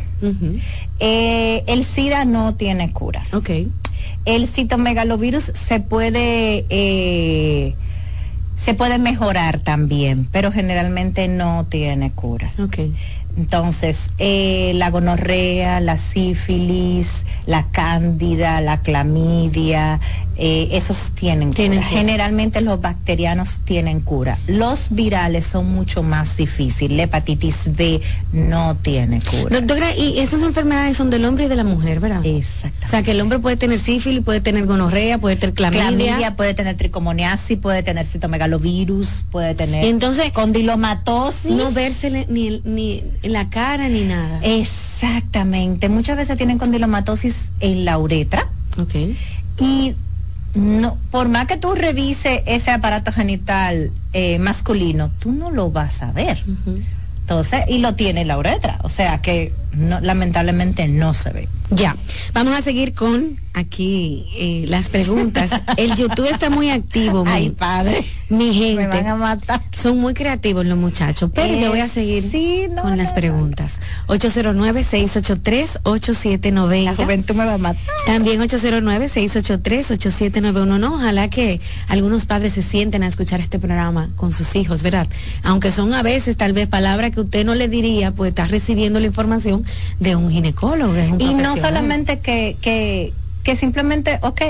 Eh, 0.99 1.63
el 1.67 1.83
SIDA 1.83 2.25
no 2.25 2.55
tiene 2.55 2.91
cura. 2.93 3.23
Ok. 3.33 3.49
El 4.25 4.47
citomegalovirus 4.47 5.51
se 5.53 5.79
puede 5.81 6.65
eh, 6.69 7.75
se 8.55 8.73
puede 8.73 8.97
mejorar 8.99 9.59
también, 9.59 10.27
pero 10.31 10.51
generalmente 10.51 11.27
no 11.27 11.65
tiene 11.69 12.11
cura. 12.11 12.51
Ok. 12.59 12.79
Entonces, 13.35 14.11
eh, 14.19 14.73
la 14.75 14.91
gonorrea, 14.91 15.79
la 15.79 15.97
sífilis, 15.97 17.25
la 17.47 17.65
cándida, 17.71 18.61
la 18.61 18.81
clamidia, 18.81 19.99
eh, 20.37 20.69
esos 20.71 21.11
tienen, 21.11 21.53
Tienen 21.53 21.79
cura. 21.79 21.89
cura. 21.89 21.99
Generalmente 22.01 22.61
los 22.61 22.81
bacterianos 22.81 23.61
tienen 23.65 23.99
cura. 23.99 24.37
Los 24.47 24.87
virales 24.89 25.45
son 25.45 25.69
mucho 25.71 26.01
más 26.03 26.37
difíciles. 26.37 26.97
La 26.97 27.03
hepatitis 27.03 27.75
B 27.75 28.01
no 28.31 28.75
tiene 28.81 29.21
cura. 29.21 29.59
Doctora, 29.61 29.95
y 29.95 30.19
esas 30.19 30.41
enfermedades 30.41 30.97
son 30.97 31.09
del 31.09 31.25
hombre 31.25 31.45
y 31.45 31.47
de 31.47 31.55
la 31.55 31.63
mujer, 31.63 31.99
¿verdad? 31.99 32.25
Exacto. 32.25 32.85
O 32.85 32.87
sea, 32.89 33.03
que 33.03 33.11
el 33.11 33.21
hombre 33.21 33.39
puede 33.39 33.57
tener 33.57 33.77
sífilis, 33.79 34.23
puede 34.23 34.41
tener 34.41 34.65
gonorrea, 34.65 35.17
puede 35.19 35.35
tener 35.35 35.53
clamidia. 35.53 35.83
Clamidia 35.89 36.35
puede 36.35 36.53
tener 36.53 36.77
tricomoniasis, 36.77 37.57
puede 37.57 37.83
tener 37.83 38.05
citomegalovirus, 38.05 39.25
puede 39.31 39.53
tener 39.55 39.85
entonces, 39.85 40.31
condilomatosis. 40.31 41.51
no 41.51 41.71
vérsele 41.71 42.25
ni, 42.29 42.61
ni 42.65 43.03
la 43.21 43.49
cara 43.49 43.87
ni 43.89 44.01
nada. 44.01 44.39
Exactamente. 44.43 45.89
Muchas 45.89 46.17
veces 46.17 46.37
tienen 46.37 46.57
condilomatosis 46.57 47.49
en 47.59 47.85
la 47.85 47.97
uretra 47.97 48.49
ok. 48.79 48.95
y 49.59 49.95
no, 50.53 50.97
por 51.09 51.29
más 51.29 51.47
que 51.47 51.57
tú 51.57 51.73
revises 51.73 52.41
ese 52.45 52.71
aparato 52.71 53.11
genital 53.11 53.91
eh, 54.13 54.37
masculino, 54.37 55.11
tú 55.19 55.31
no 55.31 55.49
lo 55.49 55.71
vas 55.71 56.03
a 56.03 56.11
ver. 56.11 56.43
Entonces, 57.21 57.63
y 57.67 57.79
lo 57.79 57.95
tiene 57.95 58.21
en 58.21 58.27
la 58.27 58.37
uretra. 58.37 58.79
O 58.83 58.89
sea 58.89 59.21
que 59.21 59.53
no, 59.75 59.99
lamentablemente 59.99 60.87
no 60.87 61.13
se 61.13 61.31
ve. 61.31 61.47
Ya, 61.69 61.95
vamos 62.33 62.57
a 62.57 62.61
seguir 62.61 62.93
con 62.93 63.37
aquí 63.53 64.25
eh, 64.35 64.65
las 64.67 64.89
preguntas. 64.89 65.51
El 65.77 65.95
YouTube 65.95 66.29
está 66.29 66.49
muy 66.49 66.69
activo, 66.69 67.23
mi, 67.25 67.31
Ay, 67.31 67.49
padre. 67.51 68.05
mi 68.29 68.53
gente. 68.53 68.81
Me 68.83 68.87
van 68.87 69.07
a 69.07 69.15
matar. 69.15 69.61
Son 69.73 69.97
muy 69.99 70.13
creativos 70.13 70.65
los 70.65 70.77
muchachos, 70.77 71.31
pero 71.33 71.53
yo 71.59 71.69
voy 71.69 71.79
a 71.79 71.85
Eh, 71.85 71.89
seguir 71.89 72.29
sí, 72.31 72.67
no, 72.71 72.81
con 72.83 72.97
las 72.97 73.09
no, 73.09 73.15
preguntas. 73.15 73.79
809-683-8790. 74.07 76.83
La 76.83 76.95
juventud 76.95 77.35
me 77.35 77.45
va 77.45 77.53
a 77.55 77.57
matar. 77.57 77.81
También 78.05 78.41
809-683-8791. 78.41 80.79
No, 80.79 80.95
ojalá 80.95 81.29
que 81.29 81.59
algunos 81.87 82.25
padres 82.25 82.53
se 82.53 82.61
sienten 82.61 83.03
a 83.03 83.07
escuchar 83.07 83.39
este 83.39 83.59
programa 83.59 84.09
con 84.15 84.31
sus 84.33 84.55
hijos, 84.55 84.83
¿verdad? 84.83 85.07
Aunque 85.43 85.71
son 85.71 85.93
a 85.93 86.03
veces 86.03 86.37
tal 86.37 86.53
vez 86.53 86.67
palabras 86.67 87.11
que 87.11 87.21
usted 87.21 87.45
no 87.45 87.55
le 87.55 87.67
diría, 87.67 88.11
pues 88.11 88.29
está 88.29 88.45
recibiendo 88.45 88.99
la 88.99 89.07
información 89.07 89.62
de 89.99 90.15
un 90.15 90.29
ginecólogo, 90.29 90.93
de 90.93 91.11
un 91.11 91.21
Y 91.21 91.33
no 91.33 91.55
solamente 91.57 92.19
que, 92.19 92.57
que, 92.61 93.13
que 93.43 93.55
simplemente, 93.55 94.19
ok, 94.21 94.41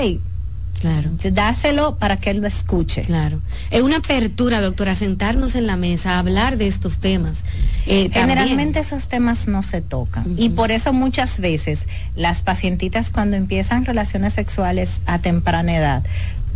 Claro. 0.80 1.10
dáselo 1.32 1.96
para 1.96 2.18
que 2.18 2.30
él 2.30 2.38
lo 2.38 2.46
escuche. 2.46 3.02
Claro. 3.02 3.40
Es 3.70 3.80
una 3.80 3.98
apertura, 3.98 4.60
doctora, 4.60 4.94
sentarnos 4.94 5.54
en 5.54 5.66
la 5.66 5.76
mesa, 5.76 6.16
a 6.16 6.18
hablar 6.18 6.58
de 6.58 6.66
estos 6.66 6.98
temas. 6.98 7.38
Eh, 7.86 8.10
también. 8.10 8.38
Generalmente 8.38 8.80
esos 8.80 9.08
temas 9.08 9.46
no 9.46 9.62
se 9.62 9.80
tocan 9.80 10.34
y 10.36 10.50
por 10.50 10.70
eso 10.70 10.92
muchas 10.92 11.38
veces 11.38 11.86
las 12.16 12.42
pacientitas 12.42 13.10
cuando 13.10 13.36
empiezan 13.36 13.84
relaciones 13.84 14.34
sexuales 14.34 15.00
a 15.06 15.18
temprana 15.18 15.76
edad 15.76 16.02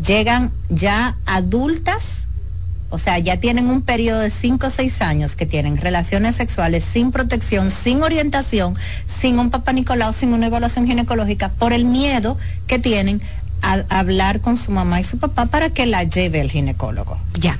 llegan 0.04 0.52
ya 0.68 1.16
adultas, 1.26 2.27
o 2.90 2.98
sea, 2.98 3.18
ya 3.18 3.38
tienen 3.38 3.68
un 3.68 3.82
periodo 3.82 4.20
de 4.20 4.30
5 4.30 4.66
o 4.66 4.70
6 4.70 5.02
años 5.02 5.36
que 5.36 5.44
tienen 5.44 5.76
relaciones 5.76 6.36
sexuales 6.36 6.84
sin 6.84 7.10
protección, 7.10 7.70
sin 7.70 8.02
orientación, 8.02 8.76
sin 9.06 9.38
un 9.38 9.50
papá 9.50 9.72
Nicolau, 9.72 10.12
sin 10.12 10.32
una 10.32 10.46
evaluación 10.46 10.86
ginecológica, 10.86 11.50
por 11.50 11.72
el 11.72 11.84
miedo 11.84 12.38
que 12.66 12.78
tienen 12.78 13.20
a, 13.60 13.84
hablar 13.90 14.40
con 14.40 14.56
su 14.56 14.72
mamá 14.72 15.00
y 15.00 15.04
su 15.04 15.18
papá 15.18 15.46
para 15.46 15.70
que 15.70 15.86
la 15.86 16.04
lleve 16.04 16.40
al 16.40 16.50
ginecólogo. 16.50 17.18
Ya. 17.38 17.58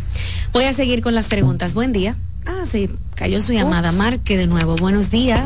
Voy 0.53 0.65
a 0.65 0.73
seguir 0.73 1.03
con 1.03 1.15
las 1.15 1.29
preguntas. 1.29 1.75
Buen 1.75 1.93
día. 1.93 2.17
Ah, 2.47 2.65
sí, 2.67 2.89
cayó 3.15 3.43
su 3.43 3.53
llamada. 3.53 3.93
Marque 3.93 4.37
de 4.39 4.47
nuevo. 4.47 4.77
Buenos 4.77 5.11
días. 5.11 5.45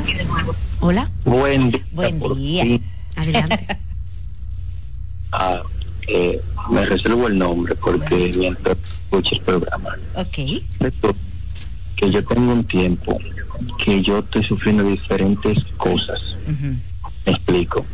Hola. 0.81 1.11
Buen 1.25 1.73
día. 1.73 1.85
Buen 1.93 2.21
día. 2.37 2.81
Adelante. 3.17 3.67
ah, 5.33 5.63
eh, 6.07 6.41
me 6.71 6.85
reservo 6.85 7.27
el 7.29 7.39
nombre 7.39 7.75
porque 7.75 8.33
mientras 8.37 8.77
escucho 8.79 9.35
el 9.35 9.41
programa. 9.43 9.97
Ok. 10.15 10.39
Que 11.97 12.11
yo 12.11 12.25
tengo 12.25 12.53
un 12.53 12.65
tiempo 12.65 13.19
que 13.85 14.03
yo 14.03 14.19
estoy 14.19 14.43
sufriendo 14.43 14.83
diferentes 14.85 15.63
cosas. 15.77 16.21
Me 16.47 17.33
explico. 17.33 17.85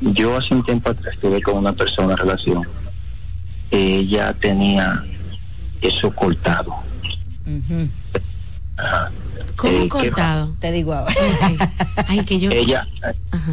Yo 0.00 0.36
hace 0.36 0.54
un 0.54 0.64
tiempo 0.64 0.90
atrás 0.90 1.14
estuve 1.14 1.42
con 1.42 1.58
una 1.58 1.72
persona 1.72 2.12
en 2.12 2.18
relación. 2.18 2.68
Ella 3.70 4.32
tenía 4.34 5.04
eso 5.80 6.10
cortado. 6.14 6.74
¿Cómo 9.56 9.72
Eh, 9.72 9.82
¿qué 9.82 9.88
cortado? 9.88 10.54
Te 10.60 10.72
digo 10.72 10.94
ahora. 10.94 11.12
Ay, 12.06 12.24
que 12.24 12.38
yo. 12.38 12.50
Ella, 12.50 12.86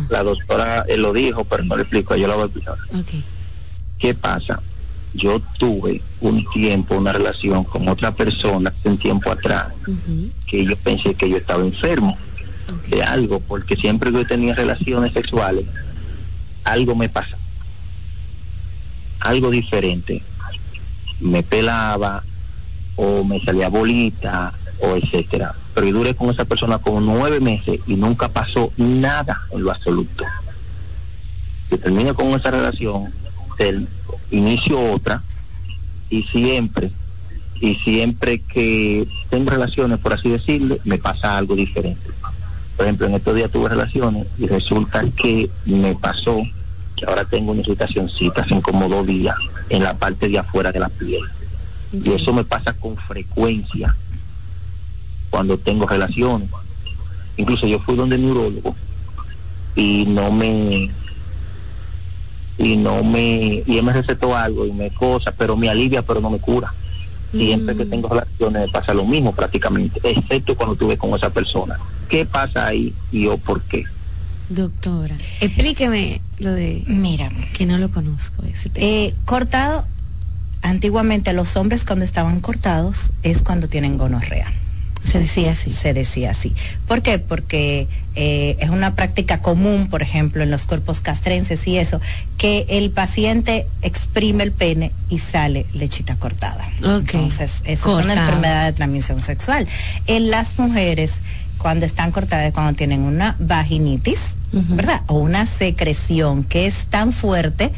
la 0.10 0.24
doctora 0.24 0.86
eh, 0.88 0.98
lo 0.98 1.12
dijo, 1.14 1.44
pero 1.46 1.64
no 1.64 1.76
le 1.76 1.82
explico, 1.82 2.16
yo 2.16 2.28
la 2.28 2.36
voy 2.36 2.44
a 2.44 2.46
explicar. 2.46 2.78
¿Qué 3.98 4.14
pasa? 4.14 4.62
Yo 5.14 5.40
tuve 5.58 6.02
un 6.20 6.46
tiempo, 6.52 6.96
una 6.96 7.14
relación 7.14 7.64
con 7.64 7.88
otra 7.88 8.14
persona 8.14 8.74
un 8.84 8.98
tiempo 8.98 9.32
atrás, 9.32 9.68
que 10.46 10.66
yo 10.66 10.76
pensé 10.76 11.16
que 11.16 11.30
yo 11.30 11.38
estaba 11.38 11.64
enfermo 11.64 12.18
de 12.90 13.02
algo, 13.04 13.40
porque 13.40 13.76
siempre 13.76 14.12
que 14.12 14.18
yo 14.18 14.28
tenía 14.28 14.54
relaciones 14.54 15.14
sexuales, 15.14 15.66
algo 16.66 16.96
me 16.96 17.08
pasa. 17.08 17.38
Algo 19.22 19.50
diferente. 19.50 20.22
Me 21.20 21.44
pelaba, 21.44 22.24
o 22.96 23.24
me 23.24 23.40
salía 23.40 23.70
bolita, 23.70 24.54
o 24.82 24.96
etcétera. 24.96 25.56
Pero 25.74 25.88
yo 25.88 25.94
duré 25.94 26.16
con 26.16 26.30
esa 26.30 26.46
persona 26.46 26.78
como 26.80 27.00
nueve 27.00 27.40
meses 27.40 27.80
y 27.88 27.96
nunca 27.96 28.30
pasó 28.30 28.72
nada 28.78 29.44
en 29.52 29.64
lo 29.64 29.72
absoluto. 29.72 30.26
Yo 31.72 31.80
termino 31.80 32.14
con 32.14 32.28
esa 32.28 32.52
relación, 32.52 33.14
inicio 34.32 34.80
otra, 34.92 35.24
y 36.10 36.24
siempre, 36.24 36.92
y 37.60 37.76
siempre 37.76 38.42
que 38.42 39.08
tengo 39.30 39.50
relaciones, 39.52 40.00
por 40.00 40.14
así 40.14 40.30
decirlo, 40.30 40.78
me 40.84 40.98
pasa 40.98 41.38
algo 41.38 41.56
diferente. 41.56 42.10
Por 42.76 42.86
ejemplo, 42.86 43.08
en 43.08 43.16
estos 43.16 43.36
días 43.36 43.52
tuve 43.52 43.70
relaciones 43.70 44.28
y 44.38 44.48
resulta 44.48 45.04
que 45.12 45.50
me 45.66 45.96
pasó 45.96 46.44
que 46.96 47.06
ahora 47.06 47.26
tengo 47.26 47.52
una 47.52 47.62
irritacióncita 47.62 48.42
hace 48.42 48.62
como 48.62 48.88
dos 48.88 49.06
días 49.06 49.36
en 49.70 49.84
la 49.84 49.98
parte 49.98 50.28
de 50.28 50.40
afuera 50.40 50.72
de 50.72 50.80
la 50.80 50.90
piel. 50.90 51.24
Y 51.92 52.12
eso 52.12 52.34
me 52.34 52.44
pasa 52.44 52.74
con 52.74 52.98
frecuencia 52.98 53.96
cuando 55.30 55.58
tengo 55.58 55.88
relaciones. 55.88 56.50
Incluso 57.38 57.68
yo 57.68 57.80
fui 57.80 57.96
donde 57.96 58.16
el 58.16 58.26
neurólogo 58.26 58.76
y 59.76 60.06
no 60.06 60.32
me 60.32 60.90
y 62.58 62.78
no 62.78 63.04
me 63.04 63.64
y 63.66 63.78
él 63.78 63.84
me 63.84 63.94
recetó 63.94 64.36
algo 64.36 64.66
y 64.66 64.72
me 64.72 64.92
cosa, 64.92 65.32
pero 65.32 65.58
me 65.58 65.70
alivia, 65.70 66.02
pero 66.02 66.22
no 66.22 66.30
me 66.30 66.40
cura. 66.40 66.74
Siempre 67.32 67.76
que 67.76 67.86
tengo 67.86 68.08
relaciones 68.08 68.72
pasa 68.72 68.94
lo 68.94 69.06
mismo 69.06 69.34
prácticamente, 69.34 70.00
excepto 70.04 70.56
cuando 70.56 70.74
estuve 70.74 70.98
con 70.98 71.14
esa 71.16 71.30
persona. 71.30 71.78
¿Qué 72.08 72.26
pasa 72.26 72.68
ahí 72.68 72.94
y 73.12 73.24
yo 73.24 73.38
por 73.38 73.62
qué? 73.64 73.84
Doctora, 74.48 75.16
explíqueme 75.42 76.22
lo 76.38 76.54
de. 76.54 76.84
Mira. 76.88 77.30
Que 77.58 77.66
no 77.66 77.78
lo 77.78 77.90
conozco 77.92 78.44
ese 78.44 78.70
tema. 78.70 78.88
Eh, 78.88 79.14
cortado, 79.26 79.86
antiguamente 80.62 81.34
los 81.34 81.58
hombres 81.58 81.84
cuando 81.84 82.06
estaban 82.06 82.40
cortados 82.40 83.12
es 83.24 83.42
cuando 83.42 83.68
tienen 83.68 83.98
gonorrea. 83.98 84.54
Se 85.06 85.20
decía 85.20 85.52
así. 85.52 85.72
Se 85.72 85.94
decía 85.94 86.32
así. 86.32 86.54
¿Por 86.88 87.02
qué? 87.02 87.20
Porque 87.20 87.88
eh, 88.16 88.58
es 88.60 88.70
una 88.70 88.96
práctica 88.96 89.40
común, 89.40 89.88
por 89.88 90.02
ejemplo, 90.02 90.44
en 90.44 90.52
los 90.52 90.66
cuerpos 90.66 91.02
castrenses 91.02 91.68
y 91.68 91.78
eso, 91.78 92.02
que 92.38 92.66
el 92.70 92.92
paciente 92.92 93.68
exprime 93.82 94.44
el 94.44 94.52
pene 94.52 94.92
y 95.10 95.20
sale 95.20 95.66
lechita 95.74 96.16
cortada. 96.16 96.68
Entonces, 96.82 97.62
eso 97.66 98.00
es 98.00 98.06
una 98.06 98.14
enfermedad 98.14 98.66
de 98.66 98.74
transmisión 98.74 99.22
sexual. 99.22 99.68
En 100.08 100.32
las 100.32 100.58
mujeres, 100.58 101.20
cuando 101.58 101.86
están 101.86 102.12
cortadas, 102.12 102.54
cuando 102.54 102.74
tienen 102.74 103.02
una 103.02 103.36
vaginitis, 103.40 104.36
¿verdad? 104.52 105.02
O 105.08 105.20
una 105.20 105.46
secreción 105.46 106.44
que 106.44 106.66
es 106.66 106.86
tan 106.86 107.12
fuerte 107.12 107.72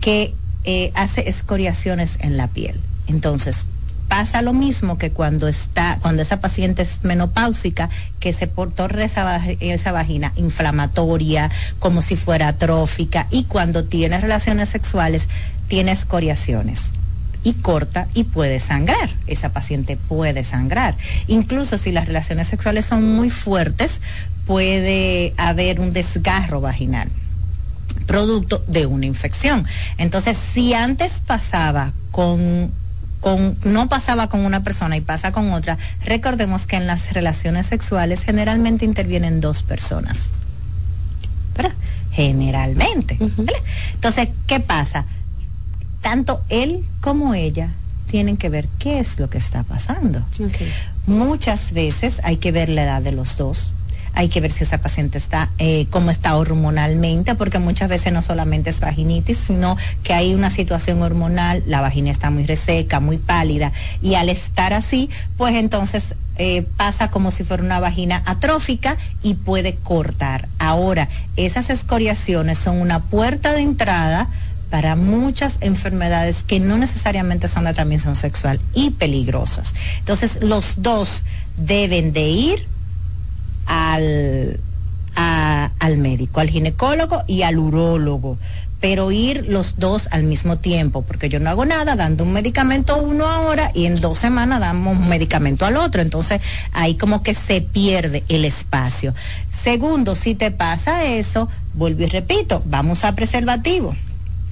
que 0.00 0.34
eh, 0.64 0.92
hace 0.94 1.28
escoriaciones 1.28 2.18
en 2.20 2.36
la 2.36 2.46
piel. 2.48 2.78
Entonces, 3.06 3.66
pasa 4.08 4.42
lo 4.42 4.52
mismo 4.52 4.98
que 4.98 5.10
cuando 5.10 5.48
está, 5.48 5.98
cuando 6.00 6.22
esa 6.22 6.40
paciente 6.40 6.82
es 6.82 7.04
menopáusica, 7.04 7.90
que 8.20 8.32
se 8.32 8.46
torna 8.46 9.04
esa, 9.04 9.44
esa 9.60 9.92
vagina 9.92 10.32
inflamatoria, 10.36 11.50
como 11.78 12.02
si 12.02 12.16
fuera 12.16 12.48
atrófica, 12.48 13.28
y 13.30 13.44
cuando 13.44 13.84
tiene 13.84 14.20
relaciones 14.20 14.70
sexuales, 14.70 15.28
tiene 15.68 15.92
escoriaciones 15.92 16.92
y 17.44 17.54
corta 17.54 18.08
y 18.14 18.24
puede 18.24 18.58
sangrar. 18.58 19.10
Esa 19.26 19.52
paciente 19.52 19.96
puede 19.96 20.44
sangrar. 20.44 20.96
Incluso 21.26 21.78
si 21.78 21.92
las 21.92 22.06
relaciones 22.06 22.48
sexuales 22.48 22.86
son 22.86 23.04
muy 23.04 23.30
fuertes, 23.30 24.00
puede 24.46 25.34
haber 25.36 25.80
un 25.80 25.92
desgarro 25.92 26.60
vaginal 26.60 27.08
producto 28.06 28.64
de 28.66 28.86
una 28.86 29.06
infección. 29.06 29.66
Entonces, 29.98 30.38
si 30.38 30.72
antes 30.72 31.20
pasaba 31.24 31.92
con 32.10 32.72
con 33.20 33.56
no 33.64 33.88
pasaba 33.88 34.28
con 34.28 34.40
una 34.44 34.62
persona 34.62 34.96
y 34.96 35.00
pasa 35.00 35.32
con 35.32 35.52
otra, 35.52 35.78
recordemos 36.04 36.66
que 36.66 36.76
en 36.76 36.86
las 36.86 37.12
relaciones 37.12 37.66
sexuales 37.66 38.24
generalmente 38.24 38.84
intervienen 38.84 39.40
dos 39.40 39.62
personas. 39.62 40.30
¿Verdad? 41.56 41.74
Generalmente. 42.12 43.16
¿vale? 43.18 43.62
Entonces, 43.94 44.28
¿qué 44.46 44.60
pasa? 44.60 45.06
Tanto 46.00 46.44
él 46.48 46.84
como 47.00 47.34
ella 47.34 47.70
tienen 48.08 48.36
que 48.36 48.48
ver 48.48 48.68
qué 48.78 48.98
es 48.98 49.18
lo 49.18 49.28
que 49.28 49.38
está 49.38 49.62
pasando. 49.64 50.22
Muchas 51.06 51.72
veces 51.72 52.20
hay 52.24 52.36
que 52.36 52.52
ver 52.52 52.68
la 52.68 52.84
edad 52.84 53.02
de 53.02 53.12
los 53.12 53.36
dos. 53.36 53.72
Hay 54.18 54.28
que 54.28 54.40
ver 54.40 54.50
si 54.50 54.64
esa 54.64 54.78
paciente 54.78 55.16
está, 55.16 55.52
eh, 55.58 55.86
cómo 55.90 56.10
está 56.10 56.34
hormonalmente, 56.34 57.36
porque 57.36 57.60
muchas 57.60 57.88
veces 57.88 58.12
no 58.12 58.20
solamente 58.20 58.70
es 58.70 58.80
vaginitis, 58.80 59.38
sino 59.38 59.76
que 60.02 60.12
hay 60.12 60.34
una 60.34 60.50
situación 60.50 61.00
hormonal, 61.02 61.62
la 61.68 61.80
vagina 61.80 62.10
está 62.10 62.28
muy 62.28 62.44
reseca, 62.44 62.98
muy 62.98 63.18
pálida, 63.18 63.70
y 64.02 64.16
al 64.16 64.28
estar 64.28 64.72
así, 64.72 65.08
pues 65.36 65.54
entonces 65.54 66.16
eh, 66.36 66.66
pasa 66.76 67.12
como 67.12 67.30
si 67.30 67.44
fuera 67.44 67.62
una 67.62 67.78
vagina 67.78 68.20
atrófica 68.26 68.96
y 69.22 69.34
puede 69.34 69.76
cortar. 69.76 70.48
Ahora, 70.58 71.08
esas 71.36 71.70
escoriaciones 71.70 72.58
son 72.58 72.80
una 72.80 73.04
puerta 73.04 73.52
de 73.52 73.60
entrada 73.60 74.30
para 74.68 74.96
muchas 74.96 75.58
enfermedades 75.60 76.42
que 76.42 76.58
no 76.58 76.76
necesariamente 76.76 77.46
son 77.46 77.66
de 77.66 77.72
transmisión 77.72 78.16
sexual 78.16 78.58
y 78.74 78.90
peligrosas. 78.90 79.76
Entonces, 80.00 80.40
los 80.42 80.82
dos 80.82 81.22
deben 81.56 82.12
de 82.12 82.28
ir 82.28 82.77
al, 83.68 84.58
al 85.14 85.98
médico, 85.98 86.40
al 86.40 86.50
ginecólogo 86.50 87.22
y 87.26 87.42
al 87.42 87.58
urólogo, 87.58 88.38
pero 88.80 89.10
ir 89.10 89.46
los 89.48 89.78
dos 89.78 90.08
al 90.10 90.22
mismo 90.22 90.58
tiempo, 90.58 91.02
porque 91.02 91.28
yo 91.28 91.40
no 91.40 91.50
hago 91.50 91.64
nada 91.64 91.96
dando 91.96 92.24
un 92.24 92.32
medicamento 92.32 92.96
uno 92.96 93.26
ahora 93.26 93.70
y 93.74 93.86
en 93.86 94.00
dos 94.00 94.18
semanas 94.18 94.60
damos 94.60 94.96
un 94.96 95.08
medicamento 95.08 95.66
al 95.66 95.76
otro, 95.76 96.00
entonces 96.00 96.40
ahí 96.72 96.94
como 96.94 97.22
que 97.22 97.34
se 97.34 97.60
pierde 97.60 98.24
el 98.28 98.44
espacio. 98.44 99.14
Segundo, 99.50 100.14
si 100.14 100.34
te 100.34 100.50
pasa 100.50 101.04
eso, 101.04 101.48
vuelvo 101.74 102.04
y 102.04 102.06
repito, 102.06 102.62
vamos 102.66 103.04
a 103.04 103.14
preservativo. 103.14 103.94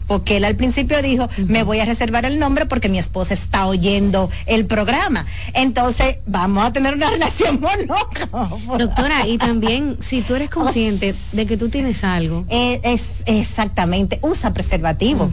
Porque 0.06 0.36
él 0.36 0.44
al 0.44 0.56
principio 0.56 1.02
dijo, 1.02 1.28
me 1.48 1.62
voy 1.62 1.80
a 1.80 1.84
reservar 1.84 2.24
el 2.24 2.38
nombre 2.38 2.66
porque 2.66 2.88
mi 2.88 2.98
esposa 2.98 3.34
está 3.34 3.66
oyendo 3.66 4.30
el 4.46 4.66
programa. 4.66 5.26
Entonces, 5.54 6.18
vamos 6.26 6.64
a 6.64 6.72
tener 6.72 6.94
una 6.94 7.10
relación 7.16 7.60
monógama. 7.60 8.78
Doctora, 8.78 9.26
y 9.26 9.38
también, 9.38 9.96
si 10.00 10.22
tú 10.22 10.34
eres 10.34 10.50
consciente 10.50 11.14
de 11.32 11.46
que 11.46 11.56
tú 11.56 11.68
tienes 11.68 12.04
algo. 12.04 12.44
Eh, 12.48 12.80
es, 12.82 13.04
exactamente, 13.26 14.18
usa 14.22 14.52
preservativo. 14.52 15.30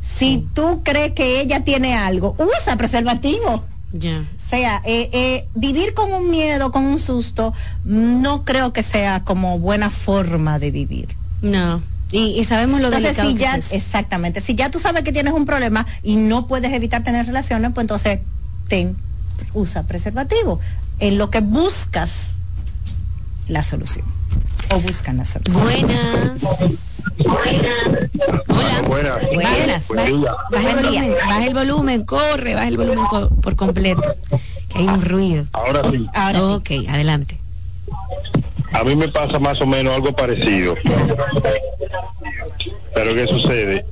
Si 0.00 0.46
tú 0.52 0.82
crees 0.82 1.12
que 1.12 1.40
ella 1.40 1.64
tiene 1.64 1.94
algo, 1.94 2.36
usa 2.38 2.76
preservativo. 2.76 3.64
Ya. 3.92 4.26
O 4.38 4.48
sea, 4.48 4.82
eh, 4.84 5.10
eh, 5.12 5.46
vivir 5.54 5.94
con 5.94 6.12
un 6.12 6.30
miedo, 6.30 6.72
con 6.72 6.84
un 6.84 6.98
susto, 6.98 7.52
no 7.84 8.44
creo 8.44 8.72
que 8.72 8.82
sea 8.82 9.22
como 9.24 9.58
buena 9.58 9.90
forma 9.90 10.58
de 10.58 10.70
vivir. 10.70 11.08
No. 11.42 11.82
Y, 12.12 12.38
y 12.38 12.44
sabemos 12.44 12.80
lo 12.80 12.88
entonces, 12.88 13.16
delicado 13.16 13.30
si 13.30 13.34
que 13.36 13.42
ya, 13.42 13.54
es 13.56 13.66
eso. 13.66 13.74
exactamente, 13.74 14.40
si 14.42 14.54
ya 14.54 14.70
tú 14.70 14.78
sabes 14.78 15.02
que 15.02 15.12
tienes 15.12 15.32
un 15.32 15.46
problema 15.46 15.86
y 16.02 16.16
no 16.16 16.46
puedes 16.46 16.72
evitar 16.72 17.02
tener 17.02 17.26
relaciones, 17.26 17.70
pues 17.74 17.84
entonces 17.84 18.20
ten, 18.68 18.96
usa 19.54 19.82
preservativo. 19.84 20.60
En 21.00 21.16
lo 21.18 21.30
que 21.30 21.40
buscas 21.40 22.34
la 23.48 23.64
solución. 23.64 24.04
O 24.70 24.78
buscan 24.80 25.16
la 25.16 25.24
solución. 25.24 25.62
Buenas. 25.64 26.42
Hola. 28.48 28.82
Buenas. 28.86 29.88
Buenas. 29.88 29.88
Baja, 30.50 30.70
el 30.70 30.74
volumen, 30.76 31.14
baja 31.26 31.46
el 31.46 31.54
volumen, 31.54 32.04
corre, 32.04 32.54
baja 32.54 32.68
el 32.68 32.76
volumen 32.76 33.04
co- 33.06 33.28
por 33.30 33.56
completo. 33.56 34.02
Que 34.68 34.78
hay 34.78 34.86
un 34.88 35.02
ruido. 35.02 35.46
Ahora 35.52 35.82
sí. 35.90 36.06
ok, 36.38 36.88
adelante. 36.88 37.38
A 38.72 38.84
mí 38.84 38.96
me 38.96 39.08
pasa 39.08 39.38
más 39.38 39.60
o 39.60 39.66
menos 39.66 39.94
algo 39.94 40.14
parecido. 40.14 40.74
Pero 42.94 43.14
¿qué 43.14 43.26
sucede? 43.26 43.86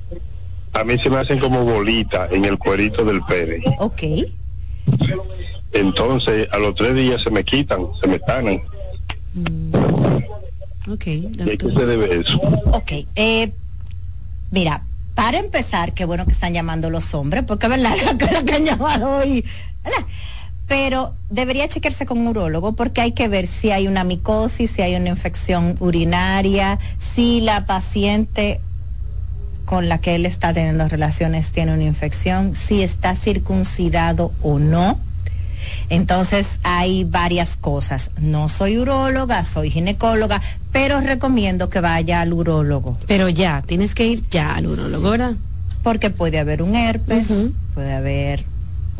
A 0.73 0.85
mí 0.85 0.97
se 0.99 1.11
me 1.11 1.17
hacen 1.17 1.39
como 1.39 1.65
bolitas 1.65 2.31
en 2.33 2.45
el 2.45 2.59
cuerito 2.59 3.05
del 3.05 3.23
pene. 3.23 3.63
Ok. 3.79 4.03
Entonces, 5.73 6.49
a 6.53 6.59
los 6.59 6.75
tres 6.75 6.95
días 6.95 7.23
se 7.23 7.31
me 7.31 7.45
quitan, 7.45 7.87
se 8.01 8.09
me 8.09 8.19
tanan. 8.19 8.61
Ok, 10.91 11.07
¿Y 11.07 11.43
a 11.43 11.57
qué 11.57 11.71
se 11.71 11.87
debe 11.87 12.21
eso? 12.21 12.39
Ok, 12.73 12.93
eh, 13.15 13.53
mira, 14.51 14.83
para 15.15 15.39
empezar, 15.39 15.93
qué 15.93 16.05
bueno 16.05 16.25
que 16.25 16.33
están 16.33 16.53
llamando 16.53 16.91
los 16.91 17.15
hombres, 17.15 17.45
porque 17.47 17.67
es 17.67 17.71
verdad 17.71 17.95
lo 18.33 18.45
que 18.45 18.55
han 18.55 18.65
llamado 18.65 19.19
hoy. 19.19 19.45
¿verdad? 19.85 20.07
Pero 20.71 21.17
debería 21.29 21.67
chequearse 21.67 22.07
con 22.07 22.19
un 22.19 22.29
urólogo 22.29 22.75
porque 22.75 23.01
hay 23.01 23.11
que 23.11 23.27
ver 23.27 23.49
si 23.49 23.73
hay 23.73 23.89
una 23.89 24.05
micosis, 24.05 24.71
si 24.71 24.83
hay 24.83 24.95
una 24.95 25.09
infección 25.09 25.75
urinaria, 25.81 26.79
si 27.01 27.41
la 27.41 27.67
paciente 27.67 28.61
con 29.65 29.89
la 29.89 29.99
que 29.99 30.15
él 30.15 30.27
está 30.27 30.55
teniendo 30.55 30.87
relaciones 30.87 31.51
tiene 31.51 31.75
una 31.75 31.83
infección, 31.83 32.55
si 32.55 32.83
está 32.83 33.17
circuncidado 33.17 34.31
o 34.43 34.61
no. 34.61 35.01
Entonces 35.89 36.61
hay 36.63 37.03
varias 37.03 37.57
cosas. 37.57 38.13
No 38.21 38.49
soy 38.49 38.79
uróloga, 38.79 39.45
soy 39.45 39.71
ginecóloga, 39.71 40.41
pero 40.71 41.01
recomiendo 41.01 41.69
que 41.69 41.81
vaya 41.81 42.21
al 42.21 42.33
urólogo. 42.33 42.97
Pero 43.09 43.29
ya, 43.29 43.65
tienes 43.67 43.97
que 43.97 44.07
ir 44.07 44.23
ya 44.31 44.55
al 44.55 44.69
urólogo, 44.69 45.11
¿verdad? 45.11 45.35
Porque 45.83 46.11
puede 46.11 46.39
haber 46.39 46.63
un 46.63 46.77
herpes, 46.77 47.33
puede 47.75 47.93
haber 47.93 48.45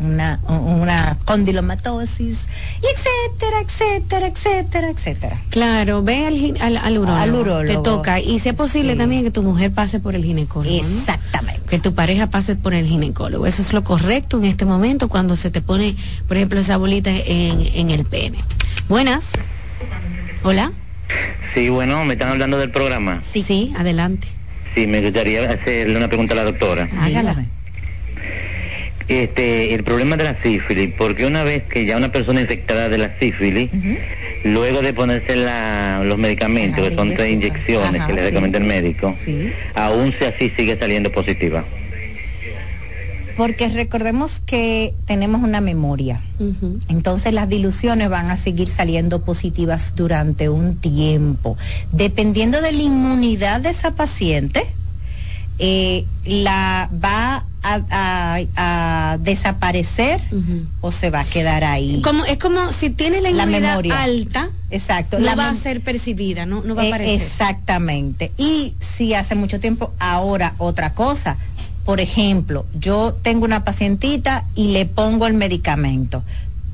una, 0.01 0.39
una 0.47 1.17
condilomatosis, 1.25 2.47
y 2.81 2.85
etcétera, 2.85 3.61
etcétera, 3.61 4.27
etcétera, 4.27 4.89
etcétera. 4.89 5.41
Claro, 5.49 6.03
ve 6.03 6.27
al, 6.27 6.61
al, 6.61 6.77
al 6.77 6.97
urólogo. 6.97 7.19
Al 7.19 7.33
urólogo. 7.33 7.81
Te 7.83 7.89
toca. 7.89 8.19
Y 8.19 8.39
si 8.39 8.49
es 8.49 8.55
posible 8.55 8.95
también 8.95 9.23
que 9.23 9.31
tu 9.31 9.43
mujer 9.43 9.71
pase 9.71 9.99
por 9.99 10.15
el 10.15 10.23
ginecólogo. 10.23 10.69
¿no? 10.69 10.77
Exactamente. 10.79 11.61
Que 11.69 11.79
tu 11.79 11.93
pareja 11.93 12.27
pase 12.27 12.55
por 12.55 12.73
el 12.73 12.85
ginecólogo. 12.85 13.45
Eso 13.47 13.61
es 13.61 13.73
lo 13.73 13.83
correcto 13.83 14.37
en 14.37 14.45
este 14.45 14.65
momento 14.65 15.07
cuando 15.07 15.35
se 15.35 15.51
te 15.51 15.61
pone, 15.61 15.95
por 16.27 16.37
ejemplo, 16.37 16.59
esa 16.59 16.77
bolita 16.77 17.09
en, 17.11 17.61
en 17.73 17.89
el 17.91 18.05
pene. 18.05 18.39
Buenas. 18.89 19.29
Hola. 20.43 20.71
Sí, 21.53 21.69
bueno, 21.69 22.03
me 22.05 22.13
están 22.13 22.29
hablando 22.29 22.57
del 22.57 22.71
programa. 22.71 23.21
Sí, 23.23 23.43
sí, 23.43 23.73
adelante. 23.77 24.27
Sí, 24.73 24.87
me 24.87 25.01
gustaría 25.01 25.49
hacerle 25.49 25.97
una 25.97 26.07
pregunta 26.07 26.33
a 26.33 26.37
la 26.37 26.43
doctora. 26.45 26.89
Hágala. 26.99 27.45
Este, 29.11 29.73
el 29.73 29.83
problema 29.83 30.15
de 30.15 30.23
la 30.23 30.41
sífilis, 30.41 30.91
porque 30.97 31.25
una 31.25 31.43
vez 31.43 31.63
que 31.63 31.85
ya 31.85 31.97
una 31.97 32.11
persona 32.13 32.39
infectada 32.39 32.87
de 32.87 32.97
la 32.97 33.17
sífilis, 33.19 33.69
luego 34.45 34.81
de 34.81 34.93
ponerse 34.93 35.35
la- 35.35 36.01
los 36.05 36.17
medicamentos, 36.17 36.87
que 36.89 36.95
son 36.95 37.13
tres 37.13 37.31
inyecciones 37.33 37.99
Ajá, 38.01 38.07
que 38.07 38.13
le 38.13 38.21
sí. 38.21 38.27
recomienda 38.29 38.57
el 38.59 38.63
médico, 38.65 39.13
aún 39.75 40.13
si 40.17 40.23
así 40.25 40.49
sigue 40.55 40.77
saliendo 40.79 41.11
positiva. 41.11 41.65
Porque 43.35 43.69
recordemos 43.69 44.39
que 44.45 44.93
tenemos 45.05 45.41
una 45.41 45.61
memoria. 45.61 46.21
Entonces 46.89 47.33
las 47.33 47.49
diluciones 47.49 48.09
van 48.09 48.29
a 48.29 48.37
seguir 48.37 48.67
saliendo 48.69 49.23
positivas 49.23 49.93
durante 49.95 50.47
un 50.49 50.75
tiempo. 50.79 51.57
Dependiendo 51.91 52.61
de 52.61 52.71
la 52.71 52.81
inmunidad 52.81 53.61
de 53.61 53.69
esa 53.69 53.91
paciente, 53.91 54.65
eh, 55.59 56.05
la 56.25 56.89
va 57.03 57.45
a, 57.63 57.79
a- 57.91 58.39
a 59.13 59.17
desaparecer 59.19 60.19
o 60.81 60.91
se 60.91 61.09
va 61.11 61.19
a 61.21 61.25
quedar 61.25 61.63
ahí. 61.63 62.01
Como, 62.03 62.25
es 62.25 62.37
como 62.39 62.71
si 62.71 62.89
tiene 62.89 63.21
la 63.21 63.29
inmunidad 63.29 63.61
memoria. 63.61 64.01
alta, 64.01 64.49
Exacto. 64.71 65.19
no 65.19 65.25
la 65.25 65.35
va 65.35 65.49
a 65.49 65.55
ser 65.55 65.81
percibida, 65.81 66.45
no, 66.45 66.63
no 66.63 66.73
va 66.75 66.81
a 66.81 66.85
Eh, 66.85 66.89
aparecer. 66.89 67.21
Exactamente. 67.21 68.31
Y 68.37 68.73
si 68.79 69.13
hace 69.13 69.35
mucho 69.35 69.59
tiempo, 69.59 69.93
ahora 69.99 70.55
otra 70.57 70.93
cosa. 70.93 71.37
Por 71.85 71.99
ejemplo, 71.99 72.65
yo 72.79 73.13
tengo 73.21 73.45
una 73.45 73.63
pacientita 73.63 74.45
y 74.55 74.67
le 74.69 74.85
pongo 74.85 75.25
el 75.27 75.33
medicamento, 75.33 76.23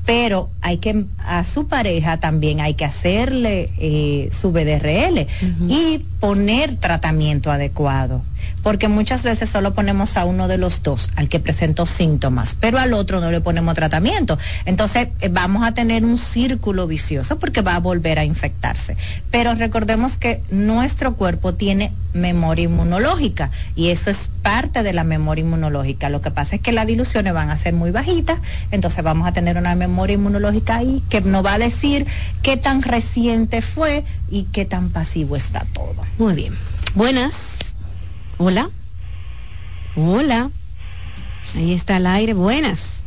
pero 0.04 0.48
hay 0.62 0.78
que 0.78 1.04
a 1.18 1.44
su 1.44 1.66
pareja 1.66 2.18
también 2.18 2.60
hay 2.60 2.74
que 2.74 2.84
hacerle 2.84 3.70
eh, 3.78 4.28
su 4.32 4.52
BDRL 4.52 5.26
y 5.68 5.98
poner 6.20 6.76
tratamiento 6.76 7.50
adecuado. 7.50 8.22
Porque 8.62 8.88
muchas 8.88 9.22
veces 9.22 9.48
solo 9.48 9.74
ponemos 9.74 10.16
a 10.16 10.24
uno 10.24 10.48
de 10.48 10.58
los 10.58 10.82
dos, 10.82 11.10
al 11.16 11.28
que 11.28 11.40
presentó 11.40 11.86
síntomas, 11.86 12.56
pero 12.60 12.78
al 12.78 12.92
otro 12.92 13.20
no 13.20 13.30
le 13.30 13.40
ponemos 13.40 13.74
tratamiento. 13.74 14.38
Entonces 14.64 15.08
eh, 15.20 15.28
vamos 15.30 15.64
a 15.64 15.72
tener 15.72 16.04
un 16.04 16.18
círculo 16.18 16.86
vicioso 16.86 17.38
porque 17.38 17.62
va 17.62 17.76
a 17.76 17.80
volver 17.80 18.18
a 18.18 18.24
infectarse. 18.24 18.96
Pero 19.30 19.54
recordemos 19.54 20.18
que 20.18 20.42
nuestro 20.50 21.14
cuerpo 21.14 21.54
tiene 21.54 21.92
memoria 22.12 22.64
inmunológica 22.64 23.50
y 23.76 23.90
eso 23.90 24.10
es 24.10 24.28
parte 24.42 24.82
de 24.82 24.92
la 24.92 25.04
memoria 25.04 25.44
inmunológica. 25.44 26.08
Lo 26.08 26.20
que 26.20 26.30
pasa 26.30 26.56
es 26.56 26.62
que 26.62 26.72
las 26.72 26.86
diluciones 26.86 27.32
van 27.32 27.50
a 27.50 27.56
ser 27.56 27.74
muy 27.74 27.90
bajitas, 27.90 28.38
entonces 28.70 29.04
vamos 29.04 29.28
a 29.28 29.32
tener 29.32 29.56
una 29.56 29.74
memoria 29.74 30.14
inmunológica 30.14 30.76
ahí 30.76 31.02
que 31.08 31.20
nos 31.20 31.44
va 31.44 31.54
a 31.54 31.58
decir 31.58 32.06
qué 32.42 32.56
tan 32.56 32.82
reciente 32.82 33.62
fue 33.62 34.04
y 34.30 34.44
qué 34.44 34.64
tan 34.64 34.90
pasivo 34.90 35.36
está 35.36 35.66
todo. 35.72 36.04
Muy 36.18 36.34
bien. 36.34 36.54
Buenas. 36.94 37.57
Hola. 38.38 38.68
Hola. 39.94 40.50
Ahí 41.56 41.72
está 41.72 41.96
el 41.96 42.06
aire. 42.06 42.34
Buenas. 42.34 43.04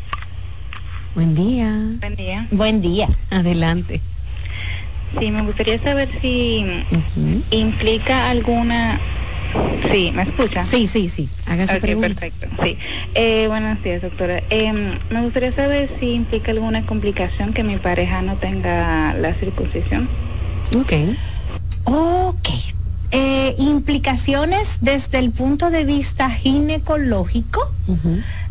Buen 1.15 1.36
día. 1.36 1.73
Buen 2.01 2.15
día. 2.15 2.47
Buen 2.51 2.82
día. 2.82 3.07
Adelante. 3.29 4.01
Sí, 5.19 5.32
me 5.32 5.41
gustaría 5.43 5.82
saber 5.82 6.09
si 6.21 6.63
implica 7.51 8.29
alguna... 8.29 8.99
Sí, 9.91 10.11
¿me 10.13 10.23
escucha? 10.23 10.63
Sí, 10.63 10.88
sí, 10.88 11.09
sí. 11.09 11.29
Haga 11.45 11.67
su 11.67 11.75
Ok, 11.75 11.82
pregunta. 11.82 12.07
perfecto. 12.21 12.47
Sí. 12.63 12.77
Eh, 13.15 13.47
buenos 13.47 13.82
días, 13.84 14.01
doctora. 14.01 14.41
Eh, 14.49 14.71
me 15.09 15.21
gustaría 15.21 15.53
saber 15.53 15.97
si 15.99 16.13
implica 16.13 16.51
alguna 16.51 16.86
complicación 16.86 17.53
que 17.53 17.63
mi 17.63 17.77
pareja 17.77 18.21
no 18.21 18.38
tenga 18.38 19.13
la 19.15 19.34
circuncisión. 19.36 20.09
Ok. 20.77 20.93
Ok. 21.86 22.49
Eh, 23.12 23.55
implicaciones 23.57 24.78
desde 24.80 25.20
el 25.20 25.32
punto 25.32 25.70
de 25.70 25.84
vista 25.84 26.30
ginecológico 26.30 27.59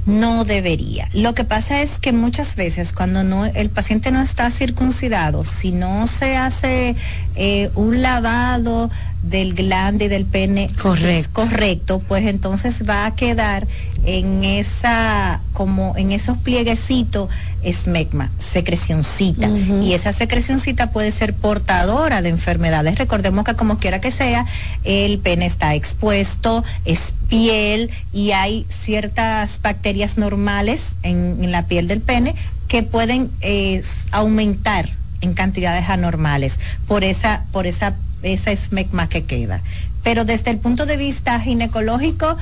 no 0.07 0.45
debería. 0.45 1.09
Lo 1.15 1.35
que 1.35 1.45
pasa 1.45 1.83
es 1.83 1.99
que 1.99 2.13
muchas 2.13 2.57
veces 2.57 2.93
cuando 2.93 3.23
no 3.23 3.47
el 3.47 3.71
paciente 3.71 4.11
no 4.11 4.21
está 4.21 4.51
circuncidado, 4.51 5.45
si 5.45 5.73
no 5.73 6.07
se 6.07 6.37
hace 6.37 6.97
eh, 7.37 7.71
un 7.75 8.03
lavado 8.03 8.91
del 9.23 9.55
glande 9.55 10.07
y 10.07 10.09
del 10.09 10.25
pene 10.25 10.71
Correcto. 10.81 11.31
correcto, 11.33 12.03
pues 12.07 12.27
entonces 12.27 12.89
va 12.89 13.07
a 13.07 13.15
quedar 13.15 13.67
en 14.05 14.45
esa 14.45 15.41
como 15.53 15.95
en 15.97 16.13
esos 16.13 16.39
plieguecitos 16.39 17.29
esmegma, 17.63 18.31
secrecioncita 18.39 19.49
y 19.49 19.93
esa 19.93 20.13
secrecioncita 20.13 20.91
puede 20.91 21.11
ser 21.11 21.35
portadora 21.35 22.23
de 22.23 22.31
enfermedades. 22.31 22.99
Recordemos 22.99 23.45
que 23.45 23.55
como 23.55 23.79
quiera 23.79 24.01
que 24.01 24.11
sea, 24.11 24.47
el 24.85 25.19
pene 25.19 25.47
está 25.47 25.75
expuesto, 25.75 26.65
es 26.85 27.13
piel 27.29 27.91
y 28.13 28.33
hay 28.33 28.67
ciertas 28.69 29.61
bacterias 29.63 30.17
normales 30.17 30.95
en, 31.03 31.45
en 31.45 31.53
la 31.53 31.67
piel 31.67 31.87
del 31.87 32.01
pene 32.01 32.35
que 32.69 32.83
pueden 32.83 33.31
eh, 33.43 33.83
aumentar 34.13 34.89
en 35.21 35.35
cantidades 35.35 35.89
anormales 35.91 36.59
por 36.87 37.05
esa 37.05 37.45
por 37.53 37.67
esa 37.67 37.97
esa 38.23 38.53
esmegma 38.53 39.09
que 39.09 39.25
queda. 39.25 39.63
Pero 40.03 40.25
desde 40.25 40.51
el 40.51 40.59
punto 40.59 40.87
de 40.87 40.97
vista 40.97 41.41
ginecológico 41.41 42.37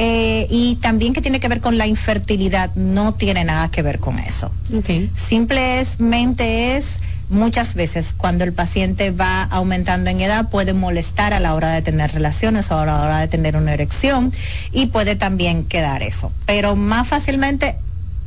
eh, 0.00 0.46
y 0.48 0.76
también 0.76 1.12
que 1.12 1.20
tiene 1.20 1.40
que 1.40 1.48
ver 1.48 1.60
con 1.60 1.76
la 1.76 1.88
infertilidad, 1.88 2.72
no 2.76 3.14
tiene 3.14 3.42
nada 3.42 3.68
que 3.68 3.82
ver 3.82 3.98
con 3.98 4.20
eso. 4.20 4.52
Simplemente 5.16 6.76
es 6.76 6.98
muchas 7.28 7.74
veces 7.74 8.14
cuando 8.16 8.44
el 8.44 8.52
paciente 8.52 9.10
va 9.10 9.42
aumentando 9.42 10.08
en 10.08 10.20
edad 10.20 10.50
puede 10.50 10.72
molestar 10.72 11.34
a 11.34 11.40
la 11.40 11.52
hora 11.52 11.72
de 11.72 11.82
tener 11.82 12.12
relaciones 12.12 12.70
o 12.70 12.78
a 12.78 12.86
la 12.86 13.02
hora 13.02 13.18
de 13.18 13.26
tener 13.26 13.56
una 13.56 13.74
erección 13.74 14.32
y 14.70 14.86
puede 14.86 15.16
también 15.16 15.64
quedar 15.64 16.04
eso. 16.04 16.30
Pero 16.46 16.76
más 16.76 17.08
fácilmente 17.08 17.76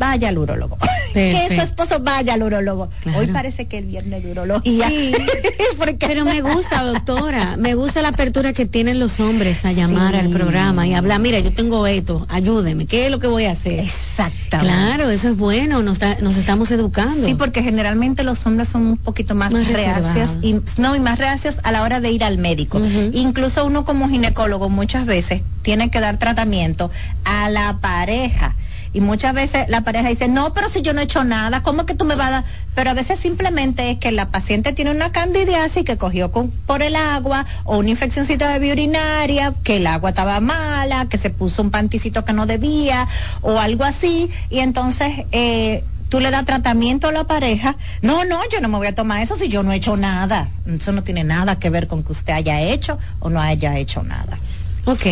vaya 0.02 0.30
al 0.30 0.38
urólogo. 0.40 0.78
que 1.14 1.48
su 1.54 1.62
esposo 1.62 2.00
vaya 2.02 2.34
al 2.34 2.42
urólogo. 2.42 2.90
Hoy 3.16 3.28
parece 3.28 3.68
que 3.68 3.78
el 3.78 3.86
viernes 3.86 4.24
de 4.24 4.32
urología. 4.32 4.88
Sí, 4.90 5.14
Pero 6.00 6.26
me 6.26 6.42
gusta, 6.42 6.84
doctora, 6.84 7.56
me 7.58 7.76
gusta 7.76 8.02
la 8.02 8.10
apertura 8.10 8.54
que 8.54 8.66
tienen 8.66 9.00
los 9.00 9.20
hombres 9.20 9.64
a 9.66 9.72
llamar 9.72 10.16
al 10.16 10.30
programa 10.30 10.88
y 10.88 10.94
hablar, 10.94 11.20
mira, 11.20 11.40
yo 11.40 11.54
tengo 11.54 11.86
esto, 11.86 12.26
ayúdeme, 12.30 12.86
¿qué 12.86 13.06
es 13.06 13.12
lo 13.12 13.20
que 13.20 13.28
voy 13.28 13.46
a 13.46 13.52
hacer? 13.52 13.80
Exactamente. 13.80 14.74
Claro, 14.74 15.10
eso 15.10 15.30
es 15.30 15.38
bueno, 15.38 15.84
nos, 15.84 16.00
nos 16.22 16.38
estamos 16.38 16.72
educando. 16.72 17.28
Sí, 17.28 17.36
porque 17.36 17.62
generalmente 17.62 18.24
los 18.24 18.46
hombres 18.46 18.70
son 18.70 18.82
un 18.88 18.98
poquito 18.98 19.36
más, 19.36 19.54
reacios 19.54 20.38
y 20.42 20.56
no 20.78 20.96
y 20.96 21.00
más 21.00 21.20
reacios 21.20 21.60
a 21.64 21.72
la 21.72 21.84
hora 21.84 22.02
de 22.02 22.10
ir 22.10 22.24
al 22.24 22.38
médico. 22.38 22.82
Incluso 23.14 23.66
uno 23.66 23.86
como 23.86 24.10
ginecólogo 24.10 24.70
muchas 24.70 25.06
veces 25.06 25.44
tiene 25.62 25.92
que 25.92 26.00
dar 26.00 26.18
tratamiento 26.18 26.90
a 27.24 27.50
la 27.50 27.78
pareja. 27.80 28.56
Y 28.94 29.02
muchas 29.02 29.34
veces 29.34 29.70
la 29.70 29.82
pareja 29.82 30.10
dice, 30.10 30.28
no, 30.28 30.54
pero 30.54 30.70
si 30.70 30.82
yo 30.82 30.94
no 30.94 31.00
he 31.00 31.06
hecho 31.06 31.24
nada, 31.24 31.64
¿cómo 31.64 31.86
que 31.86 31.96
tú 31.96 32.04
me 32.04 32.16
vas 32.16 32.28
a 32.28 32.32
dar? 32.32 32.44
Pero 32.76 32.90
a 32.90 32.94
veces 32.94 33.20
simplemente 33.20 33.90
es 33.90 33.98
que 34.00 34.12
la 34.12 34.32
paciente 34.32 34.74
tiene 34.74 34.92
una 34.92 35.12
candidiasis 35.12 35.86
que 35.86 35.98
cogió 35.98 36.32
por 36.32 36.82
el 36.82 36.96
agua 36.96 37.46
o 37.64 37.78
una 37.78 37.90
infeccióncita 37.90 38.52
de 38.52 38.60
vía 38.60 38.74
urinaria, 38.74 39.54
que 39.64 39.78
el 39.78 39.88
agua 39.88 40.10
estaba 40.10 40.40
mala, 40.40 41.08
que 41.08 41.18
se 41.18 41.30
puso 41.30 41.62
un 41.62 41.72
panticito 41.72 42.26
que 42.26 42.34
no 42.34 42.46
debía 42.46 43.08
o 43.42 43.60
algo 43.60 43.86
así. 43.86 44.30
Y 44.50 44.60
entonces 44.60 45.26
eh, 45.32 45.84
tú 46.10 46.20
le 46.20 46.30
das 46.30 46.46
tratamiento 46.46 47.08
a 47.08 47.12
la 47.14 47.24
pareja. 47.24 47.78
No, 48.02 48.26
no, 48.26 48.42
yo 48.52 48.60
no 48.60 48.68
me 48.68 48.78
voy 48.78 48.88
a 48.88 48.96
tomar 48.96 49.22
eso 49.22 49.38
si 49.38 49.48
yo 49.48 49.64
no 49.64 49.72
he 49.72 49.78
hecho 49.78 49.96
nada. 49.96 50.50
Eso 50.66 50.92
no 50.92 51.04
tiene 51.04 51.24
nada 51.24 51.60
que 51.60 51.70
ver 51.70 51.88
con 51.88 52.04
que 52.04 52.12
usted 52.12 52.34
haya 52.34 52.60
hecho 52.60 53.00
o 53.20 53.30
no 53.30 53.42
haya 53.42 53.78
hecho 53.78 54.04
nada. 54.04 54.38
Ok, 54.84 55.06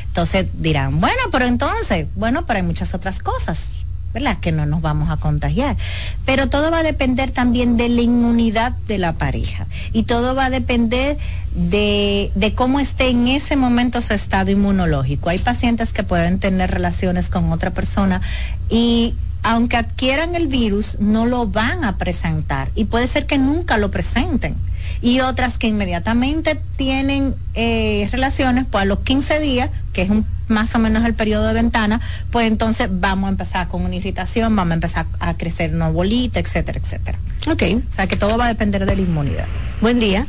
Entonces 0.07 0.47
dirán, 0.59 1.01
bueno, 1.01 1.23
pero 1.33 1.47
entonces, 1.47 2.07
bueno, 2.15 2.45
pero 2.47 2.59
hay 2.59 2.63
muchas 2.63 2.93
otras 2.93 3.21
cosas. 3.21 3.69
¿Verdad? 4.13 4.39
Que 4.41 4.53
no 4.53 4.67
nos 4.67 4.83
vamos 4.83 5.11
a 5.11 5.17
contagiar. 5.19 5.77
Pero 6.25 6.49
todo 6.49 6.71
va 6.71 6.79
a 6.79 6.83
depender 6.83 7.31
también 7.31 7.77
de 7.77 7.89
la 7.89 8.03
inmunidad 8.03 8.73
de 8.89 8.99
la 8.99 9.15
pareja 9.15 9.67
y 9.93 10.05
todo 10.05 10.35
va 10.35 10.47
a 10.47 10.51
depender 10.51 11.17
de, 11.55 12.31
de 12.35 12.55
cómo 12.55 12.81
esté 12.81 13.09
en 13.09 13.29
ese 13.29 13.57
momento 13.57 14.01
su 14.01 14.15
estado 14.15 14.51
inmunológico. 14.51 15.31
Hay 15.31 15.39
pacientes 15.39 15.93
que 15.93 16.03
pueden 16.03 16.39
tener 16.39 16.71
relaciones 16.71 17.29
con 17.29 17.53
otra 17.53 17.71
persona 17.71 18.21
y 18.69 19.15
aunque 19.43 19.77
adquieran 19.77 20.35
el 20.35 20.49
virus, 20.49 20.99
no 21.01 21.27
lo 21.27 21.47
van 21.47 21.85
a 21.85 21.97
presentar 21.97 22.71
y 22.75 22.85
puede 22.85 23.07
ser 23.07 23.27
que 23.27 23.39
nunca 23.39 23.79
lo 23.79 23.91
presenten 23.91 24.57
y 25.03 25.21
otras 25.21 25.59
que 25.59 25.67
inmediatamente 25.67 26.61
tienen 26.77 27.35
eh, 27.55 28.09
relaciones, 28.13 28.67
pues 28.71 28.83
a 28.83 28.85
los 28.85 29.01
15 29.01 29.41
días, 29.41 29.71
que 29.93 30.03
es 30.03 30.11
un, 30.11 30.27
más 30.49 30.75
o 30.75 30.79
menos 30.79 31.05
el 31.05 31.15
periodo 31.15 31.47
de 31.47 31.55
ventana, 31.55 32.01
pues 32.31 32.47
entonces 32.47 32.89
vamos 32.91 33.29
a 33.29 33.31
empezar 33.31 33.69
con 33.69 33.83
una 33.83 33.95
irritación, 33.95 34.55
vamos 34.55 34.73
a 34.73 34.75
empezar 34.75 35.07
a 35.19 35.35
crecer 35.35 35.75
una 35.75 35.89
bolita, 35.89 36.41
etcétera, 36.41 36.79
etcétera. 36.79 37.19
Ok. 37.51 37.63
O 37.89 37.93
sea 37.93 38.07
que 38.07 38.17
todo 38.17 38.37
va 38.37 38.47
a 38.47 38.49
depender 38.49 38.85
de 38.85 38.97
la 38.97 39.03
inmunidad. 39.03 39.47
Buen 39.81 40.01
día. 40.01 40.27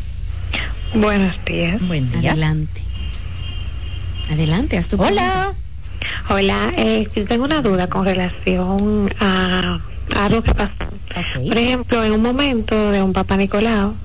Buenos 0.93 1.35
días. 1.45 1.79
Buen 1.87 2.11
día. 2.11 2.31
Adelante. 2.31 2.81
Adelante, 4.29 4.77
haz 4.77 4.87
tu 4.87 5.01
Hola. 5.01 5.53
Hola, 6.29 6.73
eh, 6.77 7.07
tengo 7.27 7.45
una 7.45 7.61
duda 7.61 7.87
con 7.87 8.05
relación 8.05 9.09
a, 9.19 9.79
algo 10.15 10.41
que 10.41 10.53
pasó. 10.53 10.71
Por 11.47 11.57
ejemplo, 11.57 12.03
en 12.03 12.13
un 12.13 12.21
momento 12.21 12.91
de 12.91 13.01
un 13.01 13.13
papá 13.13 13.37
Nicolau, 13.37 13.95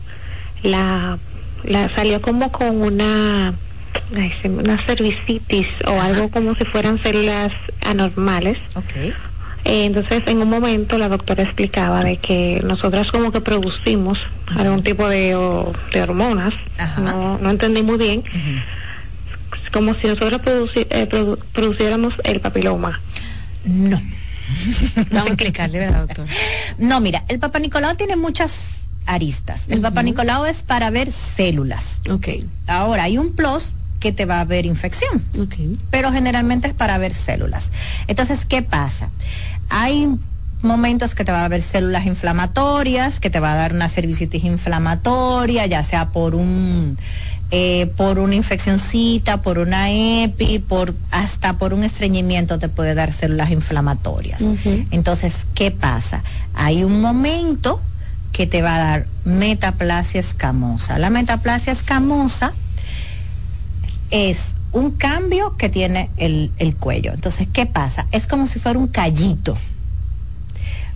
la, 0.63 1.19
la 1.65 1.89
salió 1.95 2.21
como 2.21 2.51
con 2.51 2.83
una 2.83 3.59
una 4.45 4.79
cervicitis 4.87 5.67
o 5.87 6.01
algo 6.01 6.31
como 6.31 6.55
si 6.55 6.65
fueran 6.65 7.03
células 7.03 7.53
anormales. 7.85 8.59
Okay. 8.75 9.15
Eh, 9.65 9.85
entonces, 9.85 10.23
en 10.27 10.43
un 10.43 10.49
momento 10.49 10.97
la 10.97 11.09
doctora 11.09 11.43
explicaba 11.43 12.05
de 12.05 12.19
que 12.19 12.61
nosotras 12.65 13.11
como 13.11 13.33
que 13.33 13.41
producimos 13.41 14.19
algún 14.57 14.85
tipo 14.85 15.09
de, 15.09 15.37
de 15.93 16.03
hormonas, 16.03 16.55
no, 16.99 17.39
no, 17.39 17.51
entendí 17.51 17.83
muy 17.83 17.99
bien, 17.99 18.23
como 19.77 19.95
si 19.95 20.07
nosotros 20.07 20.41
eh, 20.75 21.07
produciéramos 21.53 22.15
el 22.25 22.41
papiloma. 22.41 22.99
No. 23.67 24.01
Vamos 25.11 25.27
a 25.27 25.33
explicarle, 25.35 25.81
¿verdad, 25.81 26.07
doctor? 26.07 26.27
No, 26.79 27.01
mira, 27.01 27.25
el 27.29 27.39
Papa 27.39 27.59
Nicolau 27.59 27.95
tiene 27.95 28.17
muchas 28.17 28.69
aristas. 29.05 29.67
El 29.69 29.83
Papa 29.83 30.03
Nicolau 30.03 30.47
es 30.47 30.63
para 30.63 30.89
ver 30.89 31.13
células. 31.13 32.01
Ok. 32.09 32.29
Ahora, 32.67 33.03
hay 33.03 33.19
un 33.19 33.35
plus 33.35 33.75
que 34.01 34.13
te 34.13 34.25
va 34.25 34.41
a 34.41 34.47
ver 34.47 34.65
infección. 34.65 35.23
Ok. 35.39 35.57
Pero 35.91 36.11
generalmente 36.11 36.69
es 36.69 36.75
para 36.75 36.97
ver 36.97 37.13
células. 37.13 37.71
Entonces, 38.07 38.47
¿qué 38.47 38.63
pasa? 38.63 39.11
Hay 39.69 40.09
momentos 40.63 41.15
que 41.15 41.27
te 41.27 41.33
va 41.33 41.45
a 41.45 41.49
ver 41.49 41.61
células 41.61 42.07
inflamatorias, 42.07 43.21
que 43.21 43.29
te 43.29 43.41
va 43.41 43.53
a 43.53 43.57
dar 43.57 43.75
una 43.75 43.91
cervicitis 43.91 44.43
inflamatoria, 44.43 45.67
ya 45.67 45.83
sea 45.83 46.09
por 46.09 46.35
un 46.35 46.97
eh, 47.53 47.87
por 47.97 48.19
una 48.19 48.35
infeccióncita, 48.35 49.41
por 49.41 49.59
una 49.59 49.91
EPI, 49.91 50.59
por 50.59 50.97
hasta 51.13 51.59
por 51.59 51.75
un 51.75 51.85
estreñimiento 51.85 52.59
te 52.59 52.69
puede 52.69 52.95
dar 52.95 53.13
células 53.13 53.53
inflamatorias. 53.53 54.43
Entonces, 54.91 55.47
¿qué 55.55 55.71
pasa? 55.71 56.25
Hay 56.55 56.83
un 56.83 57.01
momento 57.01 57.81
que 58.33 58.49
te 58.49 58.63
va 58.63 58.75
a 58.75 58.79
dar 58.79 59.07
metaplasia 59.25 60.19
escamosa. 60.19 60.99
La 60.99 61.09
metaplasia 61.09 61.73
escamosa 61.73 62.53
es 64.11 64.55
un 64.73 64.91
cambio 64.91 65.57
que 65.57 65.69
tiene 65.69 66.11
el, 66.17 66.51
el, 66.59 66.75
cuello. 66.75 67.13
Entonces, 67.13 67.47
¿qué 67.53 67.67
pasa? 67.67 68.09
Es 68.11 68.27
como 68.27 68.49
si 68.49 68.59
fuera 68.59 68.79
un 68.79 68.89
callito. 68.89 69.57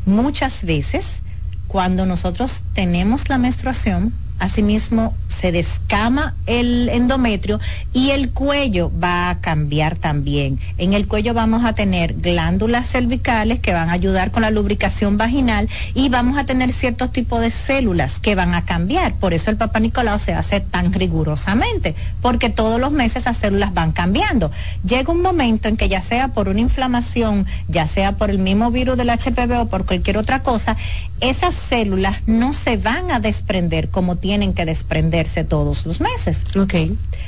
Muchas 0.04 0.64
veces, 0.64 1.20
cuando 1.68 2.06
nosotros 2.06 2.64
tenemos 2.74 3.28
la 3.28 3.38
menstruación, 3.38 4.12
asimismo 4.40 5.14
se 5.28 5.52
descama 5.52 6.34
el 6.46 6.88
endometrio 6.88 7.60
y 7.92 8.10
el 8.10 8.30
cuello 8.30 8.90
va 9.02 9.30
a 9.30 9.40
cambiar 9.40 9.98
también. 9.98 10.58
En 10.78 10.94
el 10.94 11.06
cuello 11.06 11.34
vamos 11.34 11.64
a 11.64 11.74
tener 11.74 12.14
glándulas 12.14 12.88
cervicales 12.88 13.60
que 13.60 13.72
van 13.72 13.90
a 13.90 13.92
ayudar 13.92 14.32
con 14.32 14.42
la 14.42 14.50
lubricación 14.50 15.16
vaginal 15.16 15.68
y 15.94 16.08
vamos 16.08 16.36
a 16.36 16.44
tener 16.44 16.72
ciertos 16.72 17.12
tipos 17.12 17.40
de 17.40 17.50
células 17.50 18.18
que 18.18 18.34
van 18.34 18.54
a 18.54 18.64
cambiar. 18.64 19.14
Por 19.14 19.34
eso 19.34 19.50
el 19.50 19.56
Papa 19.56 19.78
Nicolau 19.78 20.18
se 20.18 20.32
hace 20.32 20.60
tan 20.60 20.92
rigurosamente, 20.92 21.94
porque 22.20 22.50
todos 22.50 22.80
los 22.80 22.90
meses 22.90 23.20
esas 23.20 23.36
células 23.36 23.74
van 23.74 23.92
cambiando. 23.92 24.50
Llega 24.84 25.12
un 25.12 25.22
momento 25.22 25.68
en 25.68 25.76
que 25.76 25.88
ya 25.88 26.00
sea 26.00 26.28
por 26.28 26.48
una 26.48 26.60
inflamación, 26.60 27.46
ya 27.68 27.86
sea 27.86 28.12
por 28.16 28.30
el 28.30 28.38
mismo 28.38 28.70
virus 28.70 28.96
del 28.96 29.10
HPV 29.10 29.60
o 29.60 29.66
por 29.66 29.84
cualquier 29.84 30.16
otra 30.16 30.42
cosa, 30.42 30.76
esas 31.20 31.54
células 31.54 32.16
no 32.26 32.52
se 32.52 32.76
van 32.76 33.10
a 33.10 33.20
desprender 33.20 33.90
como 33.90 34.16
tienen 34.30 34.54
que 34.54 34.64
desprenderse 34.64 35.42
todos 35.42 35.86
los 35.86 36.00
meses. 36.00 36.44
Ok. 36.56 36.74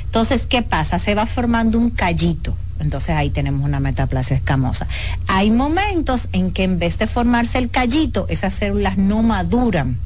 Entonces, 0.05 0.47
¿qué 0.47 0.61
pasa? 0.61 0.99
Se 0.99 1.15
va 1.15 1.25
formando 1.25 1.77
un 1.77 1.89
callito. 1.89 2.55
Entonces 2.79 3.09
ahí 3.09 3.29
tenemos 3.29 3.65
una 3.65 3.81
metaplasia 3.81 4.37
escamosa. 4.37 4.87
Hay 5.27 5.51
momentos 5.51 6.29
en 6.31 6.51
que 6.51 6.63
en 6.63 6.79
vez 6.79 6.97
de 6.99 7.07
formarse 7.07 7.57
el 7.57 7.69
callito, 7.69 8.25
esas 8.29 8.53
células 8.53 8.97
no 8.97 9.21
maduran. 9.21 9.97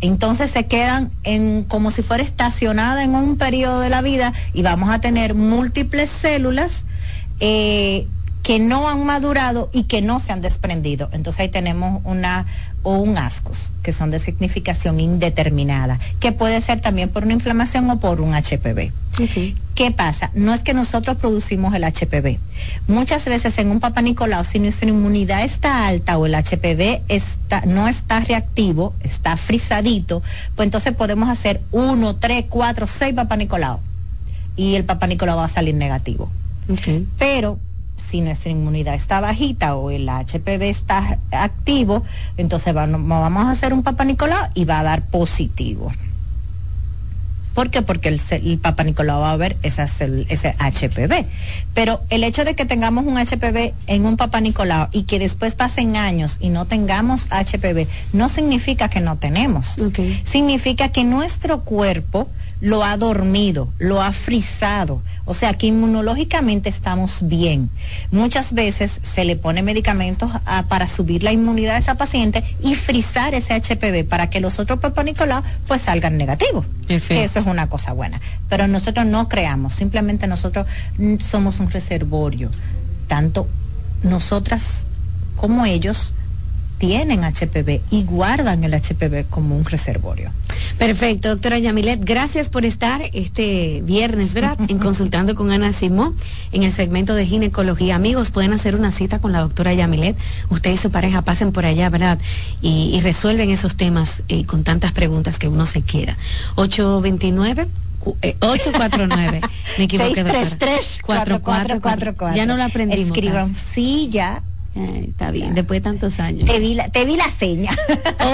Entonces 0.00 0.48
se 0.52 0.66
quedan 0.66 1.10
en 1.24 1.64
como 1.64 1.90
si 1.90 2.04
fuera 2.04 2.22
estacionada 2.22 3.02
en 3.02 3.16
un 3.16 3.36
periodo 3.36 3.80
de 3.80 3.90
la 3.90 4.00
vida 4.00 4.32
y 4.54 4.62
vamos 4.62 4.90
a 4.90 5.00
tener 5.00 5.34
múltiples 5.34 6.08
células 6.08 6.84
eh, 7.40 8.06
que 8.44 8.60
no 8.60 8.88
han 8.88 9.04
madurado 9.04 9.70
y 9.72 9.84
que 9.84 10.02
no 10.02 10.20
se 10.20 10.30
han 10.30 10.40
desprendido. 10.40 11.08
Entonces 11.10 11.40
ahí 11.40 11.48
tenemos 11.48 12.00
una 12.04 12.46
o 12.86 12.98
un 12.98 13.18
ascos, 13.18 13.72
que 13.82 13.92
son 13.92 14.12
de 14.12 14.20
significación 14.20 15.00
indeterminada, 15.00 15.98
que 16.20 16.30
puede 16.30 16.60
ser 16.60 16.80
también 16.80 17.08
por 17.08 17.24
una 17.24 17.32
inflamación 17.32 17.90
o 17.90 17.98
por 17.98 18.20
un 18.20 18.32
HPV. 18.32 18.92
¿Qué 19.74 19.90
pasa? 19.90 20.30
No 20.34 20.54
es 20.54 20.62
que 20.62 20.72
nosotros 20.72 21.16
producimos 21.16 21.74
el 21.74 21.82
HPV. 21.82 22.38
Muchas 22.86 23.24
veces 23.24 23.58
en 23.58 23.72
un 23.72 23.80
papá 23.80 24.02
Nicolau, 24.02 24.44
si 24.44 24.60
nuestra 24.60 24.88
inmunidad 24.88 25.42
está 25.42 25.88
alta 25.88 26.16
o 26.16 26.26
el 26.26 26.36
HPV 26.36 27.02
está, 27.08 27.62
no 27.66 27.88
está 27.88 28.20
reactivo, 28.20 28.94
está 29.00 29.36
frisadito, 29.36 30.22
pues 30.54 30.66
entonces 30.68 30.94
podemos 30.94 31.28
hacer 31.28 31.62
uno, 31.72 32.14
tres, 32.14 32.44
cuatro, 32.48 32.86
seis 32.86 33.14
papá 33.14 33.36
Nicolau. 33.36 33.80
Y 34.54 34.76
el 34.76 34.84
papá 34.84 35.08
Nicolau 35.08 35.38
va 35.38 35.46
a 35.46 35.48
salir 35.48 35.74
negativo. 35.74 36.30
Pero 37.18 37.58
si 37.96 38.20
nuestra 38.20 38.50
inmunidad 38.50 38.94
está 38.94 39.20
bajita 39.20 39.74
o 39.74 39.90
el 39.90 40.08
HPV 40.08 40.62
está 40.62 41.18
activo, 41.30 42.02
entonces 42.36 42.72
vamos 42.74 43.44
a 43.44 43.50
hacer 43.50 43.72
un 43.72 43.82
Papa 43.82 44.04
Nicolau 44.04 44.50
y 44.54 44.64
va 44.64 44.80
a 44.80 44.82
dar 44.82 45.06
positivo. 45.06 45.92
¿Por 47.56 47.70
qué? 47.70 47.80
Porque 47.80 48.10
el, 48.10 48.20
el 48.30 48.58
Papa 48.58 48.84
Nicolau 48.84 49.22
va 49.22 49.32
a 49.32 49.36
ver 49.38 49.56
ese 49.62 49.82
HPV. 49.82 51.24
Pero 51.72 52.02
el 52.10 52.22
hecho 52.22 52.44
de 52.44 52.54
que 52.54 52.66
tengamos 52.66 53.06
un 53.06 53.16
HPV 53.16 53.72
en 53.86 54.04
un 54.04 54.18
Papa 54.18 54.42
Nicolau 54.42 54.88
y 54.92 55.04
que 55.04 55.18
después 55.18 55.54
pasen 55.54 55.96
años 55.96 56.36
y 56.38 56.50
no 56.50 56.66
tengamos 56.66 57.28
HPV, 57.30 57.86
no 58.12 58.28
significa 58.28 58.90
que 58.90 59.00
no 59.00 59.16
tenemos. 59.16 59.78
Significa 60.24 60.90
que 60.90 61.04
nuestro 61.04 61.62
cuerpo 61.62 62.28
lo 62.60 62.84
ha 62.84 62.96
dormido, 62.96 63.68
lo 63.78 64.02
ha 64.02 64.12
frisado. 64.12 65.02
O 65.24 65.34
sea 65.34 65.54
que 65.54 65.66
inmunológicamente 65.66 66.68
estamos 66.68 67.26
bien. 67.28 67.70
Muchas 68.10 68.54
veces 68.54 69.00
se 69.02 69.24
le 69.24 69.36
pone 69.36 69.62
medicamentos 69.62 70.30
para 70.68 70.86
subir 70.86 71.22
la 71.22 71.32
inmunidad 71.32 71.74
de 71.74 71.80
esa 71.80 71.96
paciente 71.96 72.42
y 72.62 72.74
frisar 72.74 73.34
ese 73.34 73.54
HPV 73.54 74.08
para 74.08 74.30
que 74.30 74.40
los 74.40 74.58
otros 74.58 74.78
Papa 74.78 75.04
pues 75.66 75.82
salgan 75.82 76.16
negativos. 76.16 76.64
Que 76.86 77.24
eso 77.24 77.38
es 77.38 77.46
una 77.46 77.68
cosa 77.68 77.92
buena. 77.92 78.20
Pero 78.48 78.66
nosotros 78.68 79.06
no 79.06 79.28
creamos, 79.28 79.74
simplemente 79.74 80.26
nosotros 80.26 80.66
mm, 80.98 81.18
somos 81.18 81.60
un 81.60 81.70
reservorio. 81.70 82.50
Tanto 83.08 83.48
nosotras 84.02 84.84
como 85.36 85.66
ellos 85.66 86.14
tienen 86.78 87.24
HPV 87.24 87.80
y 87.90 88.04
guardan 88.04 88.64
el 88.64 88.74
HPV 88.74 89.26
como 89.28 89.56
un 89.56 89.64
reservorio. 89.64 90.30
Perfecto, 90.78 91.30
doctora 91.30 91.58
Yamilet, 91.58 92.04
gracias 92.04 92.48
por 92.48 92.64
estar 92.64 93.02
este 93.12 93.80
viernes, 93.82 94.34
¿verdad? 94.34 94.58
En 94.68 94.78
consultando 94.78 95.34
con 95.34 95.50
Ana 95.50 95.72
Simón 95.72 96.16
en 96.52 96.62
el 96.62 96.72
segmento 96.72 97.14
de 97.14 97.24
ginecología. 97.24 97.96
Amigos, 97.96 98.30
pueden 98.30 98.52
hacer 98.52 98.74
una 98.74 98.90
cita 98.90 99.18
con 99.18 99.32
la 99.32 99.40
doctora 99.40 99.72
Yamilet. 99.72 100.16
Usted 100.50 100.72
y 100.72 100.76
su 100.76 100.90
pareja 100.90 101.22
pasen 101.22 101.52
por 101.52 101.64
allá, 101.64 101.88
¿verdad? 101.88 102.18
Y, 102.60 103.00
resuelven 103.06 103.50
esos 103.50 103.76
temas 103.76 104.24
eh, 104.28 104.44
con 104.44 104.64
tantas 104.64 104.92
preguntas 104.92 105.38
que 105.38 105.48
uno 105.48 105.64
se 105.64 105.82
queda. 105.82 106.16
829 106.56 107.68
849. 108.40 109.38
Eh, 109.38 109.48
Me 109.78 109.84
equivoqué. 109.84 110.14
633 110.14 110.98
4444. 111.02 112.36
Ya 112.36 112.46
no 112.46 112.56
lo 112.56 112.64
aprendimos. 112.64 113.06
Escriban, 113.06 113.54
sí, 113.54 114.08
ya 114.10 114.42
eh, 114.76 115.06
está 115.08 115.30
bien, 115.30 115.54
después 115.54 115.78
de 115.78 115.84
tantos 115.84 116.20
años. 116.20 116.46
Te 116.48 116.58
vi 116.60 116.74
la, 116.74 116.88
te 116.90 117.04
vi 117.06 117.16
la 117.16 117.30
seña. 117.30 117.70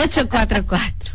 844. 0.03 1.13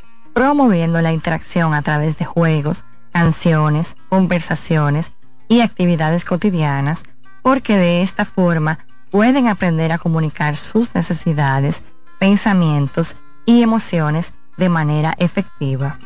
promoviendo 0.33 1.01
la 1.01 1.13
interacción 1.13 1.73
a 1.73 1.81
través 1.81 2.17
de 2.17 2.25
juegos, 2.25 2.83
canciones, 3.11 3.95
conversaciones 4.09 5.11
y 5.47 5.61
actividades 5.61 6.25
cotidianas, 6.25 7.03
porque 7.41 7.77
de 7.77 8.01
esta 8.01 8.25
forma 8.25 8.79
pueden 9.09 9.47
aprender 9.47 9.91
a 9.91 9.97
comunicar 9.97 10.55
sus 10.55 10.95
necesidades, 10.95 11.83
pensamientos 12.19 13.15
y 13.45 13.61
emociones 13.61 14.33
de 14.57 14.69
manera 14.69 15.15
efectiva. 15.17 15.97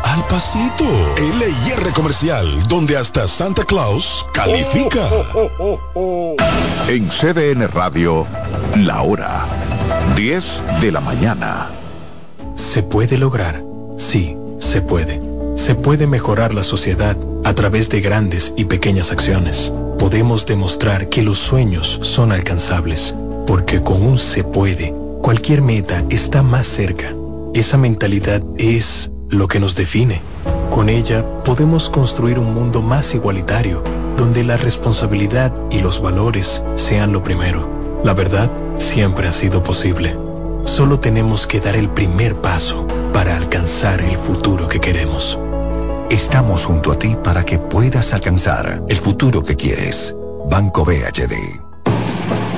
al 0.03 0.25
pasito. 0.27 0.85
LIR 1.17 1.93
Comercial, 1.93 2.67
donde 2.67 2.97
hasta 2.97 3.27
Santa 3.27 3.63
Claus 3.63 4.25
califica. 4.33 5.07
En 6.87 7.09
CDN 7.09 7.67
Radio, 7.67 8.25
la 8.75 9.01
hora 9.01 9.45
10 10.15 10.63
de 10.81 10.91
la 10.91 11.01
mañana. 11.01 11.69
¿Se 12.55 12.83
puede 12.83 13.17
lograr? 13.17 13.63
Sí, 13.97 14.35
se 14.59 14.81
puede. 14.81 15.21
Se 15.55 15.75
puede 15.75 16.07
mejorar 16.07 16.53
la 16.53 16.63
sociedad 16.63 17.17
a 17.43 17.53
través 17.53 17.89
de 17.89 18.01
grandes 18.01 18.53
y 18.57 18.65
pequeñas 18.65 19.11
acciones. 19.11 19.71
Podemos 19.99 20.45
demostrar 20.45 21.09
que 21.09 21.21
los 21.21 21.39
sueños 21.39 21.99
son 22.03 22.31
alcanzables, 22.31 23.15
porque 23.47 23.81
con 23.81 24.01
un 24.01 24.17
se 24.17 24.43
puede, 24.43 24.93
cualquier 25.21 25.61
meta 25.61 26.03
está 26.09 26.41
más 26.43 26.67
cerca. 26.67 27.13
Esa 27.53 27.77
mentalidad 27.77 28.41
es 28.57 29.11
lo 29.31 29.47
que 29.47 29.59
nos 29.59 29.75
define. 29.75 30.21
Con 30.69 30.89
ella 30.89 31.25
podemos 31.43 31.89
construir 31.89 32.37
un 32.37 32.53
mundo 32.53 32.81
más 32.81 33.15
igualitario, 33.15 33.83
donde 34.15 34.43
la 34.43 34.57
responsabilidad 34.57 35.53
y 35.71 35.79
los 35.79 36.01
valores 36.01 36.63
sean 36.75 37.11
lo 37.11 37.23
primero. 37.23 37.67
La 38.03 38.13
verdad 38.13 38.51
siempre 38.77 39.27
ha 39.27 39.33
sido 39.33 39.63
posible. 39.63 40.15
Solo 40.65 40.99
tenemos 40.99 41.47
que 41.47 41.59
dar 41.59 41.75
el 41.75 41.89
primer 41.89 42.35
paso 42.35 42.85
para 43.13 43.35
alcanzar 43.35 44.01
el 44.01 44.15
futuro 44.15 44.67
que 44.67 44.79
queremos. 44.79 45.39
Estamos 46.09 46.65
junto 46.65 46.91
a 46.91 46.99
ti 46.99 47.15
para 47.23 47.45
que 47.45 47.57
puedas 47.57 48.13
alcanzar 48.13 48.83
el 48.87 48.97
futuro 48.97 49.41
que 49.43 49.55
quieres. 49.55 50.15
Banco 50.49 50.83
BHD. 50.83 51.70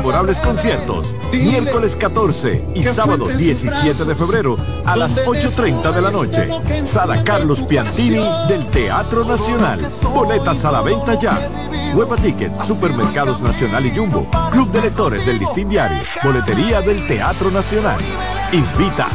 memorables 0.00 0.38
conciertos, 0.38 1.14
miércoles 1.30 1.94
14 1.94 2.64
y 2.74 2.82
sábado 2.84 3.26
17 3.26 4.06
de 4.06 4.14
febrero 4.14 4.56
a 4.86 4.96
las 4.96 5.26
8.30 5.26 5.92
de 5.92 6.00
la 6.00 6.10
noche. 6.10 6.48
Sala 6.86 7.22
Carlos 7.22 7.60
Piantini 7.60 8.24
del 8.48 8.66
Teatro 8.68 9.24
Nacional. 9.26 9.86
Boletas 10.14 10.64
a 10.64 10.72
la 10.72 10.80
venta 10.80 11.20
ya. 11.20 11.38
Hueva 11.94 12.16
Ticket, 12.16 12.50
Supermercados 12.64 13.42
Nacional 13.42 13.84
y 13.84 13.94
Jumbo, 13.94 14.26
Club 14.50 14.72
de 14.72 14.80
Lectores 14.80 15.26
del 15.26 15.38
Listín 15.38 15.68
Diario, 15.68 15.98
Boletería 16.24 16.80
del 16.80 17.06
Teatro 17.06 17.50
Nacional. 17.50 18.00
Invita. 18.52 19.06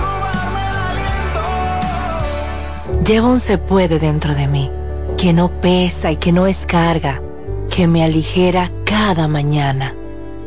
Llevo 3.08 3.32
un 3.32 3.40
se 3.40 3.58
puede 3.58 3.98
dentro 3.98 4.36
de 4.36 4.48
mí, 4.48 4.70
que 5.18 5.34
no 5.34 5.50
pesa 5.50 6.12
y 6.12 6.18
que 6.18 6.32
no 6.32 6.46
es 6.46 6.68
carga, 6.68 7.24
que 7.72 7.88
me 7.88 8.04
aligera 8.04 8.70
cada 8.86 9.28
mañana. 9.28 9.96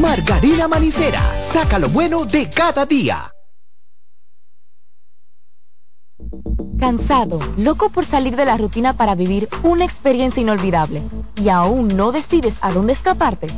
Margarina 0.00 0.66
Manicera, 0.66 1.22
saca 1.40 1.78
lo 1.78 1.90
bueno 1.90 2.24
de 2.24 2.48
cada 2.48 2.86
día. 2.86 3.30
Cansado, 6.78 7.38
loco 7.56 7.90
por 7.90 8.04
salir 8.04 8.36
de 8.36 8.44
la 8.44 8.56
rutina 8.56 8.94
para 8.94 9.14
vivir 9.14 9.48
una 9.62 9.84
experiencia 9.84 10.40
inolvidable 10.40 11.02
y 11.36 11.48
aún 11.48 11.88
no 11.88 12.10
decides 12.12 12.56
a 12.62 12.72
dónde 12.72 12.94
escaparte. 12.94 13.48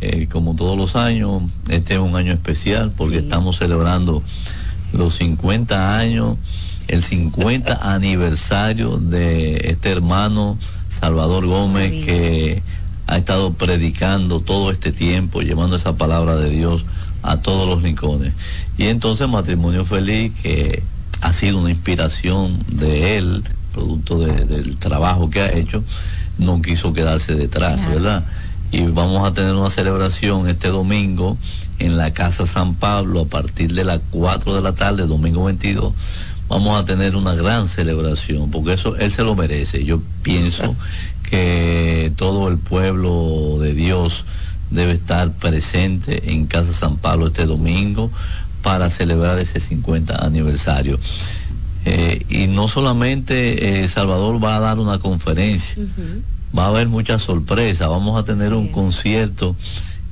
Eh, 0.00 0.28
como 0.30 0.54
todos 0.54 0.78
los 0.78 0.94
años, 0.94 1.42
este 1.68 1.94
es 1.94 2.00
un 2.00 2.14
año 2.14 2.32
especial 2.32 2.92
porque 2.96 3.18
estamos 3.18 3.58
celebrando 3.58 4.22
los 4.92 5.16
50 5.16 5.98
años, 5.98 6.38
el 6.86 7.02
50 7.02 7.80
aniversario 7.92 8.98
de 8.98 9.56
este 9.64 9.90
hermano 9.90 10.58
Salvador 10.88 11.46
Gómez 11.46 11.90
que 12.04 12.62
ha 13.08 13.18
estado 13.18 13.52
predicando 13.54 14.40
todo 14.40 14.70
este 14.70 14.92
tiempo, 14.92 15.42
llevando 15.42 15.74
esa 15.74 15.96
palabra 15.96 16.36
de 16.36 16.50
Dios 16.50 16.86
a 17.22 17.38
todos 17.38 17.68
los 17.68 17.82
rincones. 17.82 18.32
Y 18.78 18.88
entonces 18.88 19.28
Matrimonio 19.28 19.84
Feliz, 19.84 20.32
que 20.42 20.82
ha 21.20 21.32
sido 21.32 21.58
una 21.58 21.70
inspiración 21.70 22.64
de 22.68 23.16
él, 23.18 23.44
producto 23.72 24.18
del 24.18 24.76
trabajo 24.76 25.30
que 25.30 25.40
ha 25.40 25.52
hecho, 25.52 25.84
no 26.38 26.60
quiso 26.62 26.92
quedarse 26.92 27.34
detrás, 27.34 27.88
¿verdad? 27.88 28.24
Y 28.72 28.82
vamos 28.82 29.26
a 29.26 29.34
tener 29.34 29.54
una 29.54 29.70
celebración 29.70 30.48
este 30.48 30.68
domingo 30.68 31.36
en 31.78 31.96
la 31.96 32.12
Casa 32.12 32.46
San 32.46 32.74
Pablo 32.74 33.22
a 33.22 33.26
partir 33.26 33.74
de 33.74 33.84
las 33.84 34.00
4 34.10 34.54
de 34.54 34.62
la 34.62 34.74
tarde, 34.74 35.06
domingo 35.06 35.44
22. 35.44 35.92
Vamos 36.48 36.80
a 36.80 36.84
tener 36.84 37.16
una 37.16 37.34
gran 37.34 37.68
celebración, 37.68 38.50
porque 38.50 38.74
eso 38.74 38.96
él 38.96 39.12
se 39.12 39.22
lo 39.22 39.34
merece. 39.34 39.84
Yo 39.84 40.00
pienso 40.22 40.76
que 41.30 42.12
todo 42.16 42.48
el 42.48 42.58
pueblo 42.58 43.58
de 43.60 43.74
Dios 43.74 44.24
debe 44.70 44.92
estar 44.92 45.32
presente 45.32 46.32
en 46.32 46.46
Casa 46.46 46.72
San 46.72 46.96
Pablo 46.96 47.28
este 47.28 47.46
domingo 47.46 48.10
para 48.62 48.90
celebrar 48.90 49.38
ese 49.38 49.60
50 49.60 50.24
aniversario. 50.24 50.98
Eh, 51.84 52.24
y 52.28 52.46
no 52.46 52.68
solamente 52.68 53.82
eh, 53.82 53.88
Salvador 53.88 54.42
va 54.42 54.56
a 54.56 54.60
dar 54.60 54.78
una 54.78 54.98
conferencia, 54.98 55.82
va 56.56 56.66
a 56.66 56.68
haber 56.68 56.88
muchas 56.88 57.22
sorpresas, 57.22 57.88
vamos 57.88 58.20
a 58.20 58.24
tener 58.24 58.52
un 58.52 58.68
concierto 58.68 59.56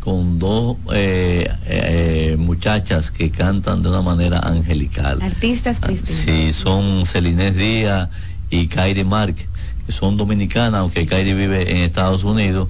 con 0.00 0.38
dos 0.38 0.78
eh, 0.94 2.36
muchachas 2.38 3.10
que 3.10 3.30
cantan 3.30 3.82
de 3.82 3.90
una 3.90 4.00
manera 4.00 4.38
angelical. 4.38 5.20
Artistas 5.20 5.80
ah, 5.82 5.90
Sí, 6.02 6.54
son 6.54 7.04
Celinés 7.04 7.54
Díaz 7.54 8.08
y 8.48 8.68
Kairi 8.68 9.04
Mark, 9.04 9.36
que 9.84 9.92
son 9.92 10.16
dominicanas, 10.16 10.80
aunque 10.80 11.06
Kairi 11.06 11.34
vive 11.34 11.70
en 11.70 11.76
Estados 11.78 12.24
Unidos 12.24 12.68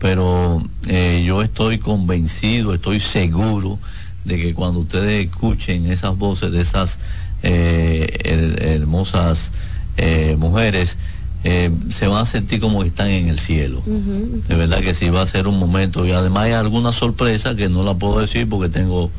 pero 0.00 0.66
eh, 0.88 1.22
yo 1.24 1.42
estoy 1.42 1.78
convencido, 1.78 2.74
estoy 2.74 2.98
seguro 2.98 3.78
de 4.24 4.38
que 4.38 4.54
cuando 4.54 4.80
ustedes 4.80 5.26
escuchen 5.26 5.92
esas 5.92 6.16
voces 6.16 6.50
de 6.50 6.62
esas 6.62 6.98
eh, 7.42 8.18
hermosas 8.60 9.52
eh, 9.98 10.36
mujeres, 10.38 10.96
se 11.42 12.06
van 12.06 12.22
a 12.22 12.26
sentir 12.26 12.60
como 12.60 12.82
que 12.82 12.88
están 12.88 13.08
en 13.08 13.28
el 13.28 13.38
cielo. 13.38 13.82
De 13.86 14.54
verdad 14.54 14.80
que 14.80 14.94
sí 14.94 15.08
va 15.08 15.22
a 15.22 15.26
ser 15.26 15.46
un 15.46 15.58
momento 15.58 16.06
y 16.06 16.12
además 16.12 16.44
hay 16.44 16.52
alguna 16.52 16.92
sorpresa 16.92 17.54
que 17.54 17.68
no 17.68 17.82
la 17.82 17.94
puedo 17.94 18.20
decir 18.20 18.46
porque 18.48 18.68
tengo 18.68 19.10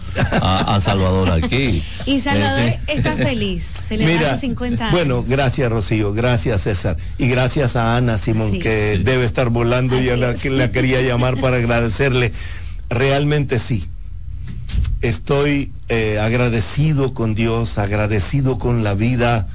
a, 0.42 0.80
Salvador 0.82 1.32
aquí. 1.32 1.84
Y 2.06 2.20
Salvador 2.20 2.74
está 2.88 3.16
feliz, 3.16 3.66
se 3.88 3.98
le 3.98 4.06
Mira, 4.06 4.38
50 4.38 4.84
años. 4.84 4.92
Bueno, 4.92 5.24
gracias 5.28 5.72
Rocío, 5.72 6.14
gracias 6.14 6.62
César 6.62 6.98
y 7.18 7.28
gracias 7.28 7.76
a 7.76 7.98
Ana 7.98 8.18
Simón 8.18 8.60
que 8.60 9.00
debe 9.04 9.24
estar 9.24 9.50
volando 9.50 10.02
y 10.02 10.10
a 10.10 10.18
la 10.18 10.36
que 10.36 10.50
la 10.50 10.72
quería 10.72 11.02
llamar 11.02 11.40
para 11.40 11.58
agradecerle. 11.58 12.32
Realmente 12.90 13.58
sí. 13.58 13.86
Estoy 15.02 15.72
eh, 15.90 16.20
agradecido 16.20 17.14
con 17.14 17.34
Dios, 17.34 17.80
agradecido 17.80 18.60
con 18.60 18.84
la 18.84 18.94
vida, 18.94 19.48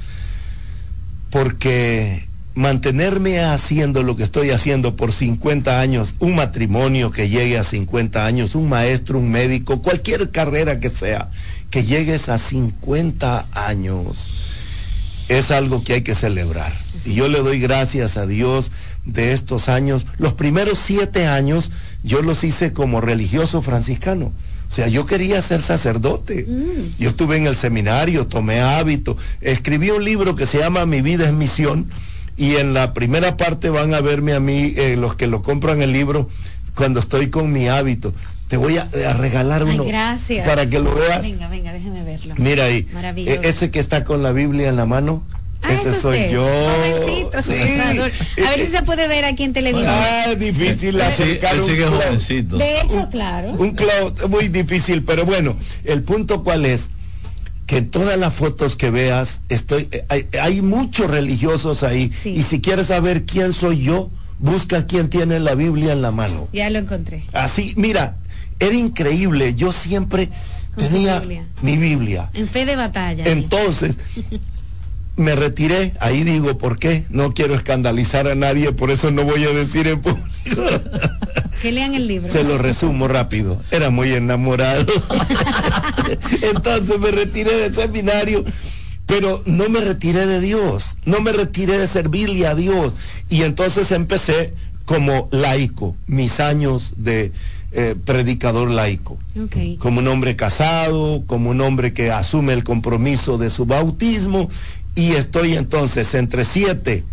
porque 1.29 2.26
mantenerme 2.57 3.39
haciendo 3.39 4.01
lo 4.01 4.15
que 4.15 4.23
estoy 4.23 4.49
haciendo 4.49 4.95
por 4.95 5.13
50 5.13 5.79
años, 5.79 6.15
un 6.17 6.33
matrimonio 6.33 7.11
que 7.11 7.29
llegue 7.29 7.55
a 7.59 7.63
50 7.63 8.25
años, 8.25 8.55
un 8.55 8.67
maestro, 8.67 9.19
un 9.19 9.29
médico, 9.29 9.83
cualquier 9.83 10.31
carrera 10.31 10.79
que 10.79 10.89
sea, 10.89 11.29
que 11.69 11.83
llegues 11.83 12.29
a 12.29 12.39
50 12.39 13.45
años, 13.53 14.27
es 15.29 15.51
algo 15.51 15.83
que 15.83 15.93
hay 15.93 16.01
que 16.01 16.15
celebrar. 16.15 16.73
Y 17.05 17.13
yo 17.13 17.29
le 17.29 17.43
doy 17.43 17.59
gracias 17.59 18.17
a 18.17 18.25
Dios 18.25 18.71
de 19.05 19.33
estos 19.33 19.69
años. 19.69 20.07
Los 20.17 20.33
primeros 20.33 20.79
siete 20.79 21.27
años 21.27 21.71
yo 22.01 22.23
los 22.23 22.43
hice 22.43 22.73
como 22.73 23.01
religioso 23.01 23.61
franciscano. 23.61 24.33
O 24.67 24.73
sea, 24.73 24.87
yo 24.87 25.05
quería 25.05 25.43
ser 25.43 25.61
sacerdote. 25.61 26.47
Mm. 26.49 26.99
Yo 26.99 27.09
estuve 27.09 27.37
en 27.37 27.45
el 27.45 27.55
seminario, 27.55 28.25
tomé 28.25 28.61
hábito, 28.61 29.15
escribí 29.41 29.91
un 29.91 30.03
libro 30.03 30.35
que 30.35 30.47
se 30.47 30.57
llama 30.57 30.87
Mi 30.87 31.01
vida 31.01 31.27
es 31.27 31.33
misión 31.33 31.87
y 32.37 32.55
en 32.55 32.73
la 32.73 32.93
primera 32.93 33.35
parte 33.35 33.69
van 33.69 33.93
a 33.93 34.01
verme 34.01 34.33
a 34.33 34.39
mí, 34.39 34.73
eh, 34.77 34.95
los 34.95 35.15
que 35.15 35.27
lo 35.27 35.41
compran 35.41 35.81
el 35.81 35.91
libro, 35.91 36.29
cuando 36.75 36.99
estoy 36.99 37.29
con 37.29 37.51
mi 37.51 37.67
hábito. 37.67 38.13
Te 38.47 38.55
voy 38.55 38.77
a, 38.77 38.87
regalar 39.13 39.63
uno 39.65 39.83
gracias. 39.83 40.47
para 40.47 40.69
que 40.69 40.79
lo 40.79 40.95
veas. 40.95 41.21
Venga, 41.21 41.49
venga, 41.49 41.73
déjeme 41.73 42.03
verlo. 42.03 42.35
Mira 42.37 42.65
ahí, 42.65 42.87
e, 43.17 43.41
ese 43.43 43.71
que 43.71 43.79
está 43.79 44.05
con 44.05 44.23
la 44.23 44.31
Biblia 44.31 44.69
en 44.69 44.77
la 44.77 44.85
mano. 44.85 45.23
Ah, 45.63 45.73
ese 45.73 45.91
soy 45.99 46.29
yo. 46.31 46.47
Sí. 47.41 47.51
A 48.45 48.49
ver 48.51 48.59
si 48.59 48.67
se 48.67 48.83
puede 48.83 49.07
ver 49.07 49.25
aquí 49.25 49.43
en 49.43 49.53
televisión. 49.53 49.91
Ah, 49.91 50.35
difícil 50.35 51.01
acercar 51.01 51.59
un 51.59 52.57
De 52.57 52.81
hecho, 52.81 53.09
claro. 53.11 53.53
Un 53.53 53.71
cloud 53.71 54.29
muy 54.29 54.47
difícil, 54.47 55.03
pero 55.03 55.25
bueno, 55.25 55.57
el 55.83 56.03
punto 56.03 56.43
cuál 56.43 56.65
es 56.65 56.91
que 57.67 57.77
en 57.77 57.91
todas 57.91 58.17
las 58.17 58.33
fotos 58.33 58.77
que 58.77 58.89
veas, 58.89 59.41
estoy, 59.49 59.89
eh, 59.91 60.27
hay, 60.41 60.61
muchos 60.61 61.11
religiosos 61.11 61.83
ahí. 61.83 62.11
Y 62.23 62.43
si 62.43 62.61
quieres 62.61 62.87
saber 62.87 63.25
quién 63.25 63.51
soy 63.51 63.83
yo, 63.83 64.09
busca 64.39 64.87
quién 64.87 65.09
tiene 65.09 65.39
la 65.39 65.53
Biblia 65.53 65.91
en 65.91 66.01
la 66.01 66.11
mano. 66.11 66.47
Ya 66.53 66.69
lo 66.69 66.79
encontré. 66.79 67.25
Así, 67.33 67.73
mira, 67.75 68.17
era 68.59 68.73
increíble. 68.73 69.53
Yo 69.53 69.73
siempre 69.73 70.29
tenía 70.77 71.21
mi 71.61 71.77
Biblia. 71.77 72.29
En 72.33 72.47
fe 72.47 72.65
de 72.65 72.77
batalla. 72.77 73.25
Entonces, 73.27 73.97
me 75.17 75.35
retiré. 75.35 75.93
Ahí 75.99 76.23
digo, 76.23 76.57
¿por 76.57 76.79
qué? 76.79 77.03
No 77.09 77.33
quiero 77.33 77.55
escandalizar 77.55 78.27
a 78.27 78.35
nadie, 78.35 78.71
por 78.71 78.91
eso 78.91 79.11
no 79.11 79.23
voy 79.23 79.43
a 79.43 79.49
decir 79.49 79.87
en 79.87 80.01
público. 80.01 80.25
que 81.61 81.71
lean 81.71 81.93
el 81.93 82.07
libro. 82.07 82.29
Se 82.29 82.43
lo 82.43 82.57
resumo 82.57 83.07
rápido. 83.07 83.61
Era 83.71 83.89
muy 83.89 84.13
enamorado. 84.13 84.85
Entonces 86.41 86.99
me 86.99 87.11
retiré 87.11 87.57
del 87.57 87.75
seminario 87.75 88.45
pero 89.07 89.41
no 89.45 89.69
me 89.69 89.79
retiré 89.79 90.27
de 90.27 90.41
Dios, 90.41 90.97
no 91.05 91.21
me 91.21 91.31
retiré 91.31 91.79
de 91.79 91.87
servirle 91.87 92.45
a 92.45 92.55
Dios. 92.55 92.93
Y 93.29 93.43
entonces 93.43 93.91
empecé 93.93 94.53
como 94.83 95.27
laico, 95.31 95.95
mis 96.07 96.39
años 96.39 96.93
de 96.97 97.31
eh, 97.71 97.95
predicador 98.05 98.69
laico. 98.69 99.17
Como 99.79 99.99
un 99.99 100.07
hombre 100.07 100.35
casado, 100.35 101.23
como 101.25 101.49
un 101.49 101.61
hombre 101.61 101.93
que 101.93 102.11
asume 102.11 102.53
el 102.53 102.63
compromiso 102.63 103.37
de 103.37 103.49
su 103.49 103.65
bautismo. 103.65 104.49
Y 104.97 105.11
estoy 105.11 105.55
entonces 105.55 106.15
entre 106.15 106.43
siete 106.43 107.03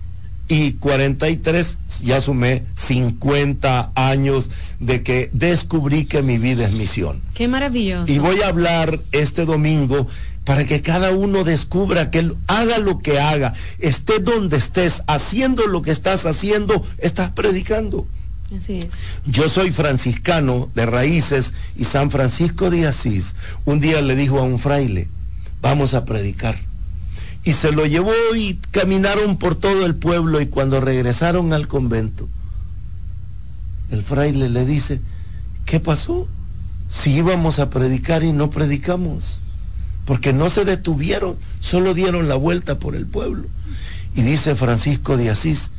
y 0.48 0.73
43, 0.73 1.77
ya 2.02 2.19
sumé 2.23 2.65
50 2.74 3.93
años 3.94 4.51
de 4.81 5.02
que 5.02 5.28
descubrí 5.35 6.06
que 6.06 6.23
mi 6.23 6.39
vida 6.39 6.65
es 6.65 6.73
misión. 6.73 7.20
Qué 7.35 7.47
maravilloso. 7.47 8.11
Y 8.11 8.19
voy 8.19 8.40
a 8.40 8.48
hablar 8.48 9.01
este 9.12 9.44
domingo 9.44 10.06
para 10.44 10.65
que 10.65 10.81
cada 10.81 11.11
uno 11.11 11.44
descubra 11.44 12.11
que 12.11 12.32
haga 12.47 12.78
lo 12.78 13.01
que 13.01 13.20
haga, 13.20 13.52
esté 13.81 14.19
donde 14.19 14.56
estés, 14.56 15.02
haciendo 15.06 15.66
lo 15.66 15.82
que 15.82 15.90
estás 15.90 16.24
haciendo, 16.24 16.82
estás 16.97 17.32
predicando. 17.32 18.06
Así 18.59 18.78
es. 18.78 18.86
Yo 19.27 19.51
soy 19.51 19.73
franciscano 19.73 20.70
de 20.74 20.86
raíces 20.86 21.52
y 21.77 21.85
San 21.85 22.11
Francisco 22.11 22.70
de 22.70 22.86
Asís 22.86 23.35
un 23.66 23.78
día 23.78 24.01
le 24.01 24.16
dijo 24.16 24.39
a 24.39 24.43
un 24.43 24.59
fraile, 24.59 25.09
vamos 25.61 25.93
a 25.93 26.06
predicar. 26.06 26.56
Y 27.44 27.52
se 27.52 27.72
lo 27.72 27.86
llevó 27.86 28.12
y 28.36 28.58
caminaron 28.70 29.36
por 29.36 29.54
todo 29.54 29.84
el 29.84 29.94
pueblo 29.94 30.40
y 30.40 30.46
cuando 30.46 30.80
regresaron 30.80 31.52
al 31.52 31.68
convento, 31.68 32.28
el 33.90 34.02
fraile 34.02 34.48
le 34.48 34.64
dice, 34.64 35.00
¿qué 35.66 35.78
pasó? 35.78 36.26
Si 36.88 37.12
íbamos 37.12 37.58
a 37.58 37.70
predicar 37.70 38.24
y 38.24 38.32
no 38.32 38.50
predicamos 38.50 39.40
porque 40.04 40.32
no 40.32 40.50
se 40.50 40.64
detuvieron, 40.64 41.36
solo 41.60 41.94
dieron 41.94 42.28
la 42.28 42.34
vuelta 42.34 42.78
por 42.78 42.94
el 42.94 43.06
pueblo. 43.06 43.46
Y 44.14 44.22
dice 44.22 44.54
Francisco 44.54 45.16
de 45.16 45.30
Asís, 45.30 45.70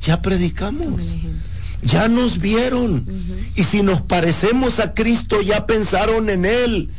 ya 0.00 0.22
predicamos, 0.22 1.16
ya 1.82 2.08
nos 2.08 2.38
vieron, 2.38 3.06
y 3.54 3.64
si 3.64 3.82
nos 3.82 4.00
parecemos 4.00 4.80
a 4.80 4.94
Cristo, 4.94 5.42
ya 5.42 5.66
pensaron 5.66 6.30
en 6.30 6.44
Él. 6.44 6.90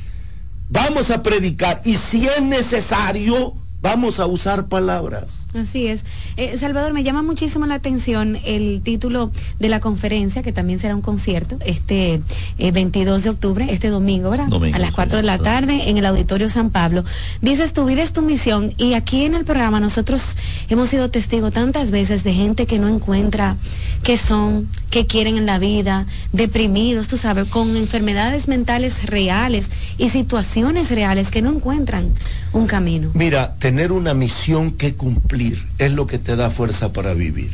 Vamos 0.69 1.09
a 1.09 1.23
predicar, 1.23 1.81
y 1.85 1.95
si 1.95 2.27
es 2.27 2.41
necesario, 2.41 3.55
vamos 3.83 4.21
a 4.21 4.25
usar 4.25 4.67
palabras. 4.67 5.42
Así 5.53 5.87
es. 5.87 6.03
Eh, 6.35 6.57
Salvador, 6.57 6.93
me 6.93 7.03
llama 7.03 7.21
muchísimo 7.21 7.67
la 7.67 7.75
atención 7.75 8.39
el 8.43 8.81
título 8.81 9.31
de 9.59 9.69
la 9.69 9.79
conferencia, 9.79 10.41
que 10.41 10.51
también 10.51 10.79
será 10.79 10.95
un 10.95 11.01
concierto, 11.01 11.59
este 11.63 12.21
22 12.57 13.19
eh, 13.19 13.23
de 13.23 13.29
octubre, 13.29 13.67
este 13.69 13.89
domingo, 13.89 14.31
¿verdad? 14.31 14.47
a 14.51 14.79
las 14.79 14.91
4 14.91 15.17
de 15.17 15.23
la 15.23 15.37
tarde 15.37 15.89
en 15.89 15.97
el 15.97 16.05
Auditorio 16.05 16.49
San 16.49 16.71
Pablo. 16.71 17.03
Dices, 17.41 17.73
tu 17.73 17.85
vida 17.85 18.01
es 18.01 18.13
tu 18.13 18.23
misión 18.23 18.73
y 18.77 18.95
aquí 18.95 19.25
en 19.25 19.35
el 19.35 19.45
programa 19.45 19.79
nosotros 19.79 20.37
hemos 20.69 20.89
sido 20.89 21.11
testigos 21.11 21.53
tantas 21.53 21.91
veces 21.91 22.23
de 22.23 22.33
gente 22.33 22.65
que 22.65 22.79
no 22.79 22.87
encuentra 22.87 23.55
qué 24.03 24.17
son, 24.17 24.67
qué 24.89 25.05
quieren 25.05 25.37
en 25.37 25.45
la 25.45 25.59
vida, 25.59 26.07
deprimidos, 26.31 27.07
tú 27.07 27.17
sabes, 27.17 27.47
con 27.47 27.77
enfermedades 27.77 28.47
mentales 28.47 29.05
reales 29.05 29.69
y 29.99 30.09
situaciones 30.09 30.89
reales 30.89 31.29
que 31.29 31.41
no 31.43 31.51
encuentran 31.51 32.11
un 32.53 32.65
camino. 32.65 33.11
Mira, 33.13 33.55
tener 33.55 33.91
una 33.91 34.13
misión 34.13 34.71
que 34.71 34.95
cumplir 34.95 35.42
es 35.77 35.91
lo 35.91 36.07
que 36.07 36.19
te 36.19 36.35
da 36.35 36.49
fuerza 36.49 36.93
para 36.93 37.13
vivir. 37.13 37.51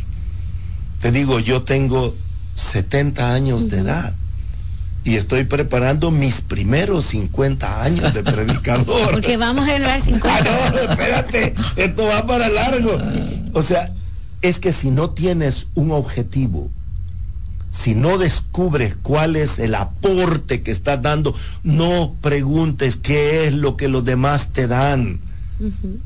Te 1.02 1.11
digo, 1.11 1.40
yo 1.40 1.64
tengo 1.64 2.16
70 2.56 3.34
años 3.34 3.70
de 3.70 3.80
edad 3.80 4.14
y 5.03 5.16
estoy 5.16 5.45
preparando 5.45 6.11
mis 6.11 6.41
primeros 6.41 7.06
50 7.06 7.84
años 7.84 8.14
de 8.14 8.24
predicador. 8.24 9.11
Porque 9.11 9.38
vamos 9.38 9.68
a 9.68 9.78
llevar 9.78 10.02
50. 10.02 10.30
Ah, 10.30 10.72
no, 10.72 10.91
espérate, 10.91 11.56
esto 11.78 12.06
va 12.06 12.26
para 12.26 12.49
largo. 12.49 12.98
O 13.53 13.64
sea, 13.64 13.91
es 14.41 14.60
que 14.60 14.74
si 14.74 14.91
no 14.91 15.11
tienes 15.11 15.68
un 15.76 15.91
objetivo, 15.91 16.70
si 17.72 17.95
no 17.95 18.18
descubres 18.18 18.95
cuál 19.02 19.36
es 19.36 19.60
el 19.60 19.76
aporte 19.76 20.64
que 20.64 20.72
estás 20.72 21.02
dando, 21.02 21.34
no 21.64 22.16
preguntes 22.22 22.98
qué 22.98 23.48
es 23.48 23.53
lo 23.53 23.78
que 23.78 23.88
los 23.88 24.03
demás 24.03 24.49
te 24.49 24.68
dan 24.68 25.20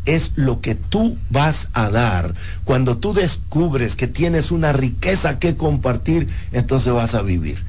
es 0.06 0.34
lo 0.36 0.62
que 0.62 0.76
tú 0.76 1.18
vas 1.30 1.70
a 1.74 1.90
dar. 1.90 2.34
Cuando 2.64 2.98
tú 2.98 3.14
descubres 3.14 3.96
que 3.96 4.08
tienes 4.08 4.52
una 4.52 4.74
riqueza 4.74 5.40
que 5.40 5.56
compartir, 5.56 6.28
entonces 6.52 6.94
vas 6.94 7.16
a 7.16 7.22
vivir. 7.22 7.64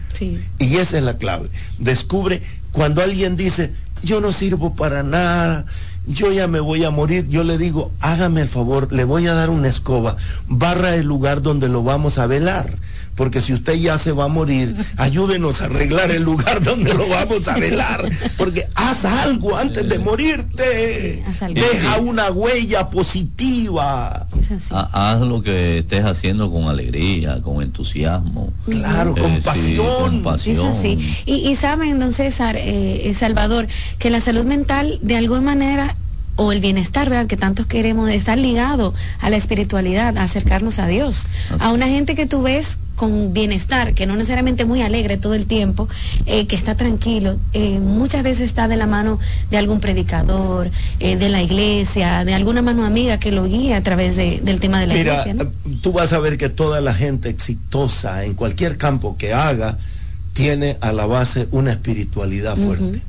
Y 0.58 0.76
esa 0.76 0.98
es 0.98 1.02
la 1.02 1.18
clave. 1.18 1.48
Descubre 1.78 2.42
cuando 2.72 3.02
alguien 3.02 3.36
dice, 3.36 3.72
yo 4.02 4.20
no 4.20 4.32
sirvo 4.32 4.74
para 4.74 5.02
nada, 5.02 5.64
yo 6.06 6.32
ya 6.32 6.46
me 6.46 6.60
voy 6.60 6.84
a 6.84 6.90
morir, 6.90 7.28
yo 7.28 7.44
le 7.44 7.58
digo, 7.58 7.92
hágame 8.00 8.42
el 8.42 8.48
favor, 8.48 8.92
le 8.92 9.04
voy 9.04 9.26
a 9.26 9.34
dar 9.34 9.50
una 9.50 9.68
escoba, 9.68 10.16
barra 10.46 10.94
el 10.96 11.06
lugar 11.06 11.40
donde 11.42 11.68
lo 11.68 11.82
vamos 11.82 12.18
a 12.18 12.26
velar 12.26 12.78
porque 13.14 13.40
si 13.40 13.52
usted 13.52 13.74
ya 13.74 13.98
se 13.98 14.12
va 14.12 14.24
a 14.24 14.28
morir, 14.28 14.74
ayúdenos 14.96 15.60
a 15.60 15.66
arreglar 15.66 16.10
el 16.10 16.22
lugar 16.24 16.62
donde 16.64 16.92
lo 16.94 17.08
vamos 17.08 17.46
a 17.48 17.56
velar, 17.56 18.08
porque 18.36 18.66
haz 18.74 19.04
algo 19.04 19.56
antes 19.56 19.88
de 19.88 19.98
morirte, 19.98 21.22
deja 21.50 21.98
una 21.98 22.30
huella 22.30 22.90
positiva. 22.90 24.26
Haz 24.70 25.20
lo 25.20 25.42
que 25.42 25.78
estés 25.78 26.04
haciendo 26.04 26.50
con 26.50 26.64
alegría, 26.64 27.40
con 27.42 27.62
entusiasmo. 27.62 28.52
Claro, 28.66 29.14
con, 29.14 29.42
pasión. 29.42 30.24
Es 30.36 30.58
así. 30.58 30.98
Y, 31.26 31.54
saben, 31.56 31.98
don 31.98 32.12
César, 32.12 32.56
eh, 32.58 33.12
Salvador, 33.14 33.68
que 33.98 34.10
la 34.10 34.20
salud 34.20 34.44
mental 34.44 34.98
de 35.02 35.16
alguna 35.16 35.40
manera 35.40 35.94
o 36.36 36.52
el 36.52 36.60
bienestar, 36.60 37.10
¿verdad? 37.10 37.26
Que 37.26 37.36
tantos 37.36 37.66
queremos, 37.66 38.10
estar 38.10 38.38
ligado 38.38 38.94
a 39.20 39.30
la 39.30 39.36
espiritualidad, 39.36 40.16
a 40.18 40.24
acercarnos 40.24 40.78
a 40.78 40.86
Dios. 40.86 41.26
A 41.60 41.70
una 41.70 41.88
gente 41.88 42.14
que 42.14 42.26
tú 42.26 42.42
ves 42.42 42.78
con 42.96 43.32
bienestar, 43.32 43.94
que 43.94 44.06
no 44.06 44.14
necesariamente 44.14 44.64
muy 44.64 44.82
alegre 44.82 45.16
todo 45.16 45.34
el 45.34 45.46
tiempo, 45.46 45.88
eh, 46.26 46.46
que 46.46 46.56
está 46.56 46.76
tranquilo, 46.76 47.38
eh, 47.52 47.78
muchas 47.80 48.22
veces 48.22 48.48
está 48.48 48.68
de 48.68 48.76
la 48.76 48.86
mano 48.86 49.18
de 49.50 49.58
algún 49.58 49.80
predicador, 49.80 50.70
eh, 51.00 51.16
de 51.16 51.28
la 51.28 51.42
iglesia, 51.42 52.24
de 52.24 52.34
alguna 52.34 52.62
mano 52.62 52.84
amiga 52.84 53.18
que 53.18 53.32
lo 53.32 53.44
guía 53.44 53.78
a 53.78 53.82
través 53.82 54.16
del 54.16 54.60
tema 54.60 54.80
de 54.80 54.86
la 54.86 54.96
iglesia. 54.96 55.34
Mira, 55.34 55.50
tú 55.82 55.92
vas 55.92 56.12
a 56.12 56.18
ver 56.18 56.38
que 56.38 56.48
toda 56.48 56.80
la 56.80 56.94
gente 56.94 57.28
exitosa 57.28 58.24
en 58.24 58.34
cualquier 58.34 58.78
campo 58.78 59.16
que 59.16 59.32
haga 59.32 59.78
tiene 60.32 60.78
a 60.80 60.92
la 60.92 61.06
base 61.06 61.48
una 61.50 61.72
espiritualidad 61.72 62.56
fuerte. 62.56 63.00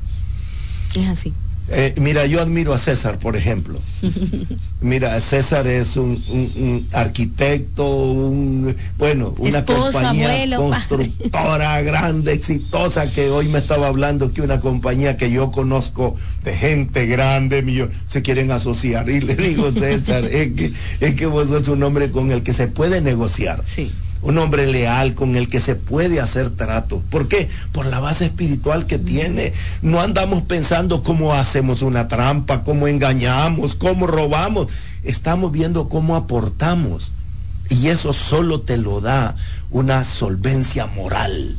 Es 0.96 1.08
así. 1.08 1.34
Eh, 1.68 1.96
mira, 1.98 2.26
yo 2.28 2.42
admiro 2.42 2.74
a 2.74 2.78
César, 2.78 3.18
por 3.18 3.36
ejemplo. 3.36 3.80
Mira, 4.82 5.20
César 5.20 5.66
es 5.66 5.98
un, 5.98 6.88
arquitecto, 6.94 7.88
un, 7.90 8.76
bueno, 9.00 9.34
una 9.40 9.66
compañía 9.66 10.56
constructora 10.56 11.82
grande, 11.82 12.34
exitosa, 12.34 13.12
que 13.12 13.32
hoy 13.32 13.48
me 13.48 13.60
estaba 13.60 13.88
hablando 13.88 14.32
que 14.32 14.42
una 14.42 14.60
compañía 14.60 15.18
que 15.18 15.32
yo 15.32 15.52
conozco 15.52 16.16
de 16.44 16.56
gente 16.56 17.08
grande, 17.08 17.64
mío, 17.64 17.90
se 18.08 18.22
quieren 18.22 18.52
asociar. 18.52 19.10
Y 19.10 19.22
le 19.22 19.36
digo, 19.36 19.72
César, 19.74 20.26
es 20.26 20.54
que, 20.54 20.72
es 21.00 21.16
que 21.16 21.26
vos 21.26 21.48
sos 21.48 21.68
un 21.68 21.82
hombre 21.82 22.12
con 22.12 22.32
el 22.32 22.44
que 22.44 22.54
se 22.54 22.68
puede 22.68 23.02
negociar. 23.02 23.64
Sí 23.66 23.92
un 24.26 24.40
hombre 24.40 24.66
leal 24.66 25.14
con 25.14 25.36
el 25.36 25.50
que 25.50 25.60
se 25.60 25.76
puede 25.76 26.20
hacer 26.20 26.50
trato. 26.50 27.02
¿Por 27.12 27.28
qué? 27.28 27.48
Por 27.72 27.86
la 27.86 28.00
base 28.00 28.26
espiritual 28.26 28.88
que 28.88 28.98
tiene. 28.98 29.54
No 29.84 30.02
andamos 30.02 30.42
pensando 30.42 31.04
cómo 31.04 31.34
hacemos 31.34 31.84
una 31.84 32.08
trampa, 32.08 32.64
cómo 32.64 32.88
engañamos, 32.88 33.76
cómo 33.76 34.08
robamos. 34.08 34.68
Estamos 35.04 35.52
viendo 35.52 35.90
cómo 35.90 36.16
aportamos. 36.16 37.14
Y 37.70 37.88
eso 37.88 38.14
solo 38.14 38.62
te 38.62 38.78
lo 38.78 39.00
da 39.00 39.36
una 39.70 40.04
solvencia 40.04 40.88
moral, 40.88 41.56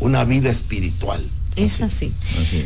una 0.00 0.24
vida 0.24 0.50
espiritual. 0.50 1.22
Es 1.54 1.80
así. 1.80 2.12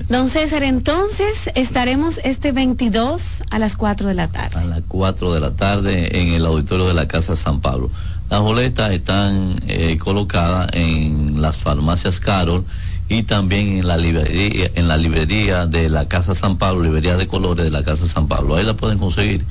Don 0.08 0.28
César, 0.28 0.62
entonces 0.62 1.50
estaremos 1.54 2.20
este 2.24 2.52
22 2.52 3.42
a 3.50 3.58
las 3.58 3.76
4 3.76 4.08
de 4.08 4.14
la 4.14 4.28
tarde. 4.28 4.58
A 4.58 4.64
las 4.64 4.82
4 4.88 5.32
de 5.34 5.40
la 5.40 5.52
tarde 5.52 6.20
en 6.20 6.28
el 6.28 6.44
auditorio 6.44 6.86
de 6.86 6.94
la 6.94 7.08
Casa 7.08 7.36
San 7.36 7.60
Pablo. 7.60 7.90
Las 8.32 8.40
boletas 8.40 8.92
están 8.92 9.56
eh, 9.68 9.98
colocadas 9.98 10.70
en 10.72 11.42
las 11.42 11.58
farmacias 11.58 12.18
Carol 12.18 12.64
y 13.06 13.24
también 13.24 13.72
en 13.72 13.86
la 13.86 13.98
librería, 13.98 14.70
en 14.74 14.88
la 14.88 14.96
librería 14.96 15.66
de 15.66 15.90
la 15.90 16.08
Casa 16.08 16.34
San 16.34 16.56
Pablo, 16.56 16.82
librería 16.82 17.18
de 17.18 17.26
colores 17.26 17.62
de 17.62 17.70
la 17.70 17.84
Casa 17.84 18.08
San 18.08 18.28
Pablo. 18.28 18.56
Ahí 18.56 18.64
la 18.64 18.72
pueden 18.72 18.96
conseguir. 18.96 19.44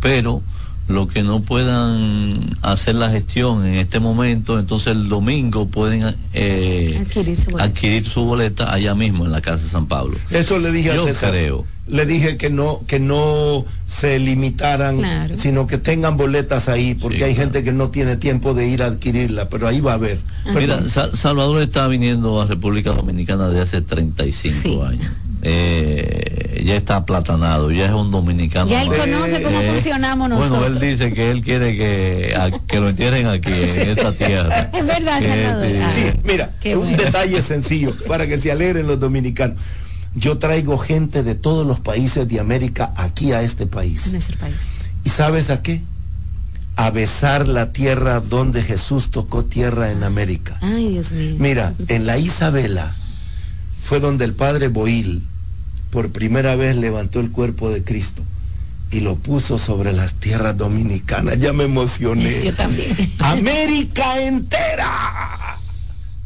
Pero 0.00 0.40
lo 0.88 1.06
que 1.06 1.22
no 1.22 1.42
puedan 1.42 2.56
hacer 2.62 2.94
la 2.94 3.10
gestión 3.10 3.66
en 3.66 3.74
este 3.74 4.00
momento, 4.00 4.58
entonces 4.58 4.88
el 4.88 5.08
domingo 5.08 5.68
pueden 5.68 6.16
eh, 6.32 7.04
adquirir, 7.58 8.06
su 8.06 8.24
boleta. 8.24 8.72
allá 8.72 8.94
mismo 8.94 9.26
en 9.26 9.32
la 9.32 9.42
Casa 9.42 9.68
San 9.68 9.86
Pablo. 9.86 10.16
Eso 10.30 10.58
le 10.58 10.72
dije 10.72 10.92
a 10.92 11.02
César. 11.02 11.30
Creo. 11.30 11.66
Le 11.86 12.04
dije 12.04 12.36
que 12.36 12.50
no 12.50 12.82
que 12.86 13.00
no 13.00 13.64
se 13.86 14.18
limitaran 14.18 15.00
sino 15.38 15.66
que 15.66 15.78
tengan 15.78 16.18
boletas 16.18 16.68
ahí 16.68 16.94
porque 16.94 17.24
hay 17.24 17.34
gente 17.34 17.64
que 17.64 17.72
no 17.72 17.88
tiene 17.88 18.16
tiempo 18.18 18.52
de 18.52 18.68
ir 18.68 18.82
a 18.82 18.86
adquirirla 18.86 19.48
pero 19.48 19.68
ahí 19.68 19.80
va 19.80 19.92
a 19.92 19.94
haber. 19.94 20.18
Mira, 20.54 20.86
Salvador 20.88 21.62
está 21.62 21.88
viniendo 21.88 22.42
a 22.42 22.46
República 22.46 22.92
Dominicana 22.92 23.48
de 23.48 23.62
hace 23.62 23.80
35 23.80 24.84
años 24.84 25.10
eh, 25.42 26.62
ya 26.64 26.76
está 26.76 26.96
aplatanado, 26.96 27.70
ya 27.70 27.86
es 27.86 27.92
un 27.92 28.10
dominicano. 28.10 28.68
Ya 28.68 28.82
él 28.82 28.88
conoce 28.88 29.42
cómo 29.42 29.60
eh, 29.60 29.72
funcionamos 29.72 30.28
nosotros. 30.28 30.58
Bueno, 30.58 30.74
él 30.74 30.80
dice 30.80 31.12
que 31.12 31.30
él 31.30 31.42
quiere 31.42 31.76
que, 31.76 32.36
que 32.66 32.80
lo 32.80 32.88
entierren 32.88 33.26
aquí, 33.26 33.52
en 33.52 33.88
esta 33.88 34.12
tierra. 34.12 34.70
Es 34.78 34.86
verdad, 34.86 35.92
Sí, 35.94 36.02
mira, 36.24 36.52
un 36.76 36.96
detalle 36.96 37.40
sencillo 37.42 37.94
para 38.06 38.26
que 38.26 38.38
se 38.38 38.50
alegren 38.52 38.86
los 38.86 38.98
dominicanos. 39.00 39.58
Yo 40.14 40.38
traigo 40.38 40.78
gente 40.78 41.22
de 41.22 41.34
todos 41.34 41.66
los 41.66 41.80
países 41.80 42.26
de 42.26 42.40
América 42.40 42.92
aquí 42.96 43.32
a 43.32 43.42
este 43.42 43.66
país. 43.66 44.14
país. 44.40 44.54
¿Y 45.04 45.10
sabes 45.10 45.50
a 45.50 45.62
qué? 45.62 45.80
A 46.76 46.90
besar 46.90 47.46
la 47.46 47.72
tierra 47.72 48.20
donde 48.20 48.62
Jesús 48.62 49.10
tocó 49.10 49.44
tierra 49.44 49.90
en 49.90 50.02
América. 50.02 50.58
Ay, 50.60 50.88
Dios 50.90 51.12
mío. 51.12 51.36
Mira, 51.38 51.74
en 51.88 52.06
la 52.06 52.18
Isabela 52.18 52.94
fue 53.88 54.00
donde 54.00 54.26
el 54.26 54.34
padre 54.34 54.68
Boil 54.68 55.22
por 55.90 56.12
primera 56.12 56.56
vez 56.56 56.76
levantó 56.76 57.20
el 57.20 57.30
cuerpo 57.30 57.70
de 57.70 57.82
Cristo 57.84 58.22
y 58.90 59.00
lo 59.00 59.16
puso 59.16 59.56
sobre 59.56 59.94
las 59.94 60.12
tierras 60.12 60.58
dominicanas. 60.58 61.38
Ya 61.38 61.54
me 61.54 61.64
emocioné. 61.64 62.38
Yo 62.44 62.54
también. 62.54 62.94
América 63.18 64.20
entera 64.20 65.58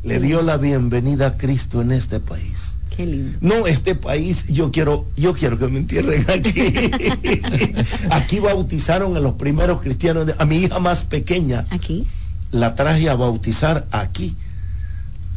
le 0.02 0.18
dio 0.18 0.42
la 0.42 0.56
bienvenida 0.56 1.28
a 1.28 1.36
Cristo 1.36 1.80
en 1.80 1.92
este 1.92 2.18
país. 2.18 2.74
Qué 2.96 3.06
lindo. 3.06 3.38
No, 3.40 3.68
este 3.68 3.94
país, 3.94 4.44
yo 4.48 4.72
quiero, 4.72 5.06
yo 5.16 5.32
quiero 5.32 5.56
que 5.56 5.68
me 5.68 5.78
entierren 5.78 6.26
aquí. 6.28 6.50
aquí 8.10 8.40
bautizaron 8.40 9.16
a 9.16 9.20
los 9.20 9.34
primeros 9.34 9.80
cristianos, 9.80 10.34
a 10.36 10.44
mi 10.46 10.56
hija 10.56 10.80
más 10.80 11.04
pequeña. 11.04 11.64
Aquí. 11.70 12.08
La 12.50 12.74
traje 12.74 13.08
a 13.08 13.14
bautizar 13.14 13.86
aquí 13.92 14.34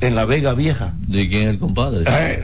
en 0.02 0.16
la 0.16 0.26
Vega 0.26 0.54
Vieja. 0.54 0.94
¿De 1.08 1.28
quién 1.28 1.44
es 1.44 1.50
el 1.50 1.60
compadre? 1.60 2.04
Eh, 2.08 2.44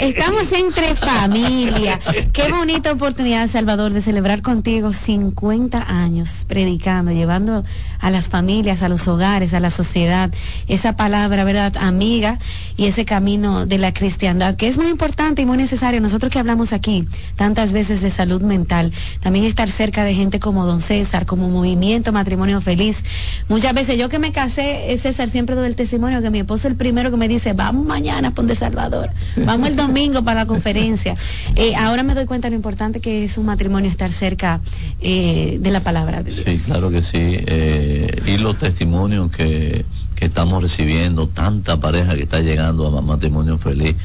Estamos 0.00 0.50
entre 0.52 0.94
familia. 0.96 2.00
Qué 2.32 2.50
bonita 2.50 2.90
oportunidad, 2.90 3.50
Salvador, 3.50 3.92
de 3.92 4.00
celebrar 4.00 4.40
contigo 4.40 4.94
50 4.94 5.76
años 5.78 6.46
predicando, 6.48 7.12
llevando 7.12 7.64
a 7.98 8.10
las 8.10 8.30
familias, 8.30 8.82
a 8.82 8.88
los 8.88 9.06
hogares, 9.08 9.52
a 9.52 9.60
la 9.60 9.70
sociedad, 9.70 10.30
esa 10.68 10.96
palabra, 10.96 11.44
¿verdad? 11.44 11.76
Amiga 11.76 12.38
y 12.78 12.86
ese 12.86 13.04
camino 13.04 13.66
de 13.66 13.76
la 13.76 13.92
cristiandad, 13.92 14.54
que 14.56 14.68
es 14.68 14.78
muy 14.78 14.88
importante 14.88 15.42
y 15.42 15.46
muy 15.46 15.58
necesario. 15.58 16.00
Nosotros 16.00 16.32
que 16.32 16.38
hablamos 16.38 16.72
aquí 16.72 17.06
tantas 17.36 17.74
veces 17.74 18.00
de 18.00 18.08
salud 18.08 18.40
mental, 18.40 18.94
también 19.20 19.44
estar 19.44 19.68
cerca 19.68 20.02
de 20.02 20.14
gente 20.14 20.40
como 20.40 20.64
Don 20.64 20.80
César, 20.80 21.26
como 21.26 21.50
Movimiento 21.50 22.10
Matrimonio 22.10 22.62
Feliz. 22.62 23.04
Muchas 23.50 23.74
veces 23.74 23.98
yo 23.98 24.08
que 24.08 24.18
me 24.18 24.32
casé, 24.32 24.96
César, 24.98 25.28
siempre 25.28 25.56
doy 25.56 25.66
el 25.66 25.76
testimonio 25.76 26.22
que 26.22 26.30
mi 26.30 26.38
esposo 26.38 26.68
es 26.68 26.72
el 26.72 26.76
primero 26.76 27.10
que 27.10 27.18
me 27.18 27.28
dice, 27.28 27.52
vamos 27.52 27.84
mañana 27.84 28.30
Ponte 28.30 28.54
Salvador, 28.54 29.10
vamos 29.36 29.68
el 29.68 29.76
domingo 29.76 29.89
para 30.24 30.40
la 30.40 30.46
conferencia. 30.46 31.16
Eh, 31.56 31.74
ahora 31.74 32.02
me 32.02 32.14
doy 32.14 32.24
cuenta 32.24 32.46
de 32.46 32.52
lo 32.52 32.56
importante 32.56 33.00
que 33.00 33.24
es 33.24 33.38
un 33.38 33.46
matrimonio 33.46 33.90
estar 33.90 34.12
cerca 34.12 34.60
eh, 35.00 35.58
de 35.60 35.70
la 35.70 35.80
palabra 35.80 36.22
de 36.22 36.32
Dios. 36.32 36.44
Sí, 36.46 36.58
claro 36.58 36.90
que 36.90 37.02
sí. 37.02 37.18
Eh, 37.18 38.22
y 38.26 38.38
los 38.38 38.58
testimonios 38.58 39.30
que, 39.30 39.84
estamos 40.20 40.62
recibiendo, 40.62 41.28
tanta 41.28 41.80
pareja 41.80 42.14
que 42.14 42.24
está 42.24 42.40
llegando 42.40 42.86
a 42.86 43.00
matrimonio 43.00 43.56
feliz, 43.56 43.96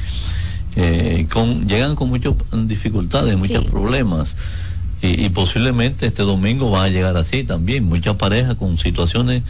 con, 1.28 1.68
llegan 1.68 1.94
con 1.94 2.08
muchas 2.08 2.32
dificultades, 2.66 3.36
muchos 3.36 3.66
problemas. 3.66 4.34
Y, 5.02 5.26
y, 5.26 5.28
posiblemente 5.28 6.06
este 6.06 6.22
domingo 6.22 6.70
va 6.70 6.84
a 6.84 6.88
llegar 6.88 7.18
así 7.18 7.44
también, 7.44 7.84
muchas 7.84 8.16
parejas 8.16 8.56
con 8.56 8.78
situaciones 8.78 9.42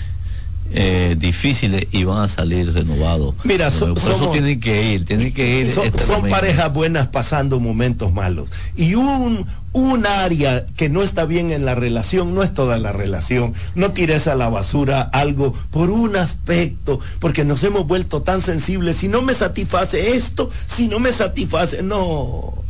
eh, 0.72 1.16
difíciles 1.18 1.86
y 1.92 2.04
van 2.04 2.24
a 2.24 2.28
salir 2.28 2.72
renovados. 2.72 3.34
Mira, 3.44 3.70
por 3.70 3.96
eso 3.96 4.30
tienen 4.32 4.60
que 4.60 4.92
ir, 4.92 5.04
tienen 5.04 5.32
que 5.32 5.60
ir. 5.60 5.70
Son, 5.70 5.86
este 5.86 6.04
parejas 6.28 6.72
buenas 6.72 7.08
pasando 7.08 7.60
momentos 7.60 8.12
malos. 8.12 8.50
Y 8.76 8.94
un, 8.94 9.46
un 9.72 10.06
área 10.06 10.66
que 10.76 10.88
no 10.88 11.02
está 11.02 11.24
bien 11.24 11.50
en 11.50 11.64
la 11.64 11.74
relación, 11.74 12.34
no 12.34 12.42
es 12.42 12.52
toda 12.52 12.78
la 12.78 12.92
relación. 12.92 13.54
No 13.74 13.92
tires 13.92 14.26
a 14.26 14.34
la 14.34 14.48
basura 14.48 15.02
algo 15.02 15.52
por 15.70 15.90
un 15.90 16.16
aspecto, 16.16 17.00
porque 17.20 17.44
nos 17.44 17.62
hemos 17.64 17.86
vuelto 17.86 18.22
tan 18.22 18.40
sensibles. 18.40 18.96
Si 18.96 19.08
no 19.08 19.22
me 19.22 19.34
satisface 19.34 20.16
esto, 20.16 20.50
si 20.66 20.88
no 20.88 20.98
me 20.98 21.12
satisface, 21.12 21.82
no 21.82 22.65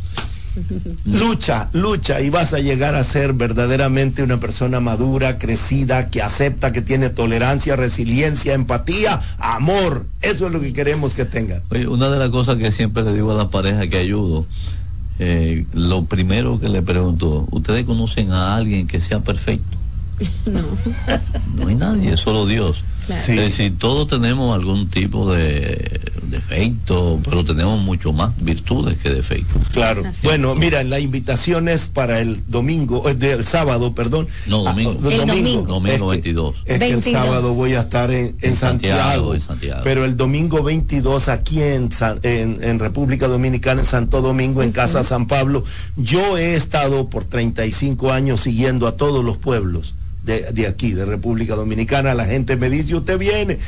lucha, 1.05 1.69
lucha 1.73 2.21
y 2.21 2.31
vas 2.31 2.55
a 2.55 2.59
llegar 2.59 2.95
a 2.95 3.05
ser 3.05 3.33
verdaderamente 3.33 4.23
una 4.23 4.39
persona 4.41 4.81
madura, 4.81 5.39
crecida, 5.39 6.11
que 6.11 6.23
acepta, 6.23 6.73
que 6.73 6.83
tiene 6.83 7.11
tolerancia, 7.11 7.77
resiliencia, 7.77 8.55
empatía, 8.55 9.21
amor. 9.39 10.07
Eso 10.23 10.47
es 10.47 10.53
lo 10.53 10.61
que 10.61 10.73
queremos 10.73 11.15
que 11.15 11.25
tengan. 11.25 11.63
una 11.89 12.11
de 12.11 12.19
las 12.19 12.31
cosas 12.31 12.57
que 12.57 12.73
siempre 12.73 13.03
le 13.03 13.13
digo 13.13 13.33
a 13.33 13.37
la 13.37 13.51
pareja 13.51 13.87
que 13.89 13.99
ayudo, 13.99 14.47
eh, 15.19 15.65
lo 15.73 16.05
primero 16.05 16.61
que 16.61 16.69
le 16.69 16.83
pregunto, 16.83 17.47
¿ustedes 17.51 17.85
conocen 17.85 18.33
a 18.33 18.57
alguien 18.57 18.87
que 18.87 19.01
sea 19.01 19.21
perfecto? 19.21 19.77
No. 20.47 20.63
No 21.57 21.69
hay 21.69 21.75
nadie, 21.75 22.17
solo 22.17 22.47
Dios. 22.47 22.83
Es 23.09 23.27
decir, 23.27 23.79
todos 23.79 24.09
tenemos 24.09 24.55
algún 24.55 24.89
tipo 24.89 25.33
de 25.33 26.01
defecto, 26.29 27.21
pero 27.25 27.45
tenemos 27.45 27.81
mucho 27.81 28.13
más 28.13 28.33
virtudes 28.39 28.99
que 28.99 29.11
defectos. 29.11 29.69
Claro. 29.73 30.03
Bueno, 30.23 30.55
mira, 30.55 30.83
la 30.85 30.99
invitación 30.99 31.69
es 31.69 31.87
para 31.87 32.21
el 32.21 32.43
domingo, 32.49 33.09
el 33.09 33.23
eh, 33.23 33.43
sábado, 33.43 33.95
perdón. 33.95 34.29
No, 34.47 34.65
domingo. 34.65 35.09
el 35.09 35.27
domingo. 35.27 35.63
Domingo 35.63 36.07
22. 36.09 36.57
Es 36.65 36.79
que 36.79 36.89
el 36.89 37.03
sábado 37.03 37.55
voy 37.55 37.75
a 37.75 37.81
estar 37.81 38.11
en, 38.11 38.35
Santiago, 38.57 39.35
en, 39.35 39.41
Santiago, 39.41 39.81
Pero 39.85 40.05
el 40.05 40.17
domingo 40.17 40.63
22 40.63 41.29
aquí 41.29 41.63
en, 41.63 41.91
en, 42.23 42.79
República 42.79 43.29
Dominicana, 43.29 43.81
en 43.81 43.87
Santo 43.87 44.21
Domingo, 44.21 44.63
en 44.63 44.73
Casa 44.73 45.05
San 45.05 45.27
Pablo, 45.27 45.63
yo 45.97 46.39
he 46.39 46.55
estado 46.55 47.09
por 47.09 47.25
35 47.25 48.13
años 48.13 48.41
siguiendo 48.41 48.87
a 48.87 48.97
todos 48.97 49.25
los 49.25 49.37
pueblos 49.39 49.95
de, 50.27 50.67
aquí, 50.67 50.93
de 50.93 51.05
República 51.05 51.55
Dominicana. 51.55 52.15
La 52.15 52.27
gente 52.27 52.57
me 52.57 52.69
dice, 52.69 52.95
usted 52.95 53.19
viene, 53.19 53.59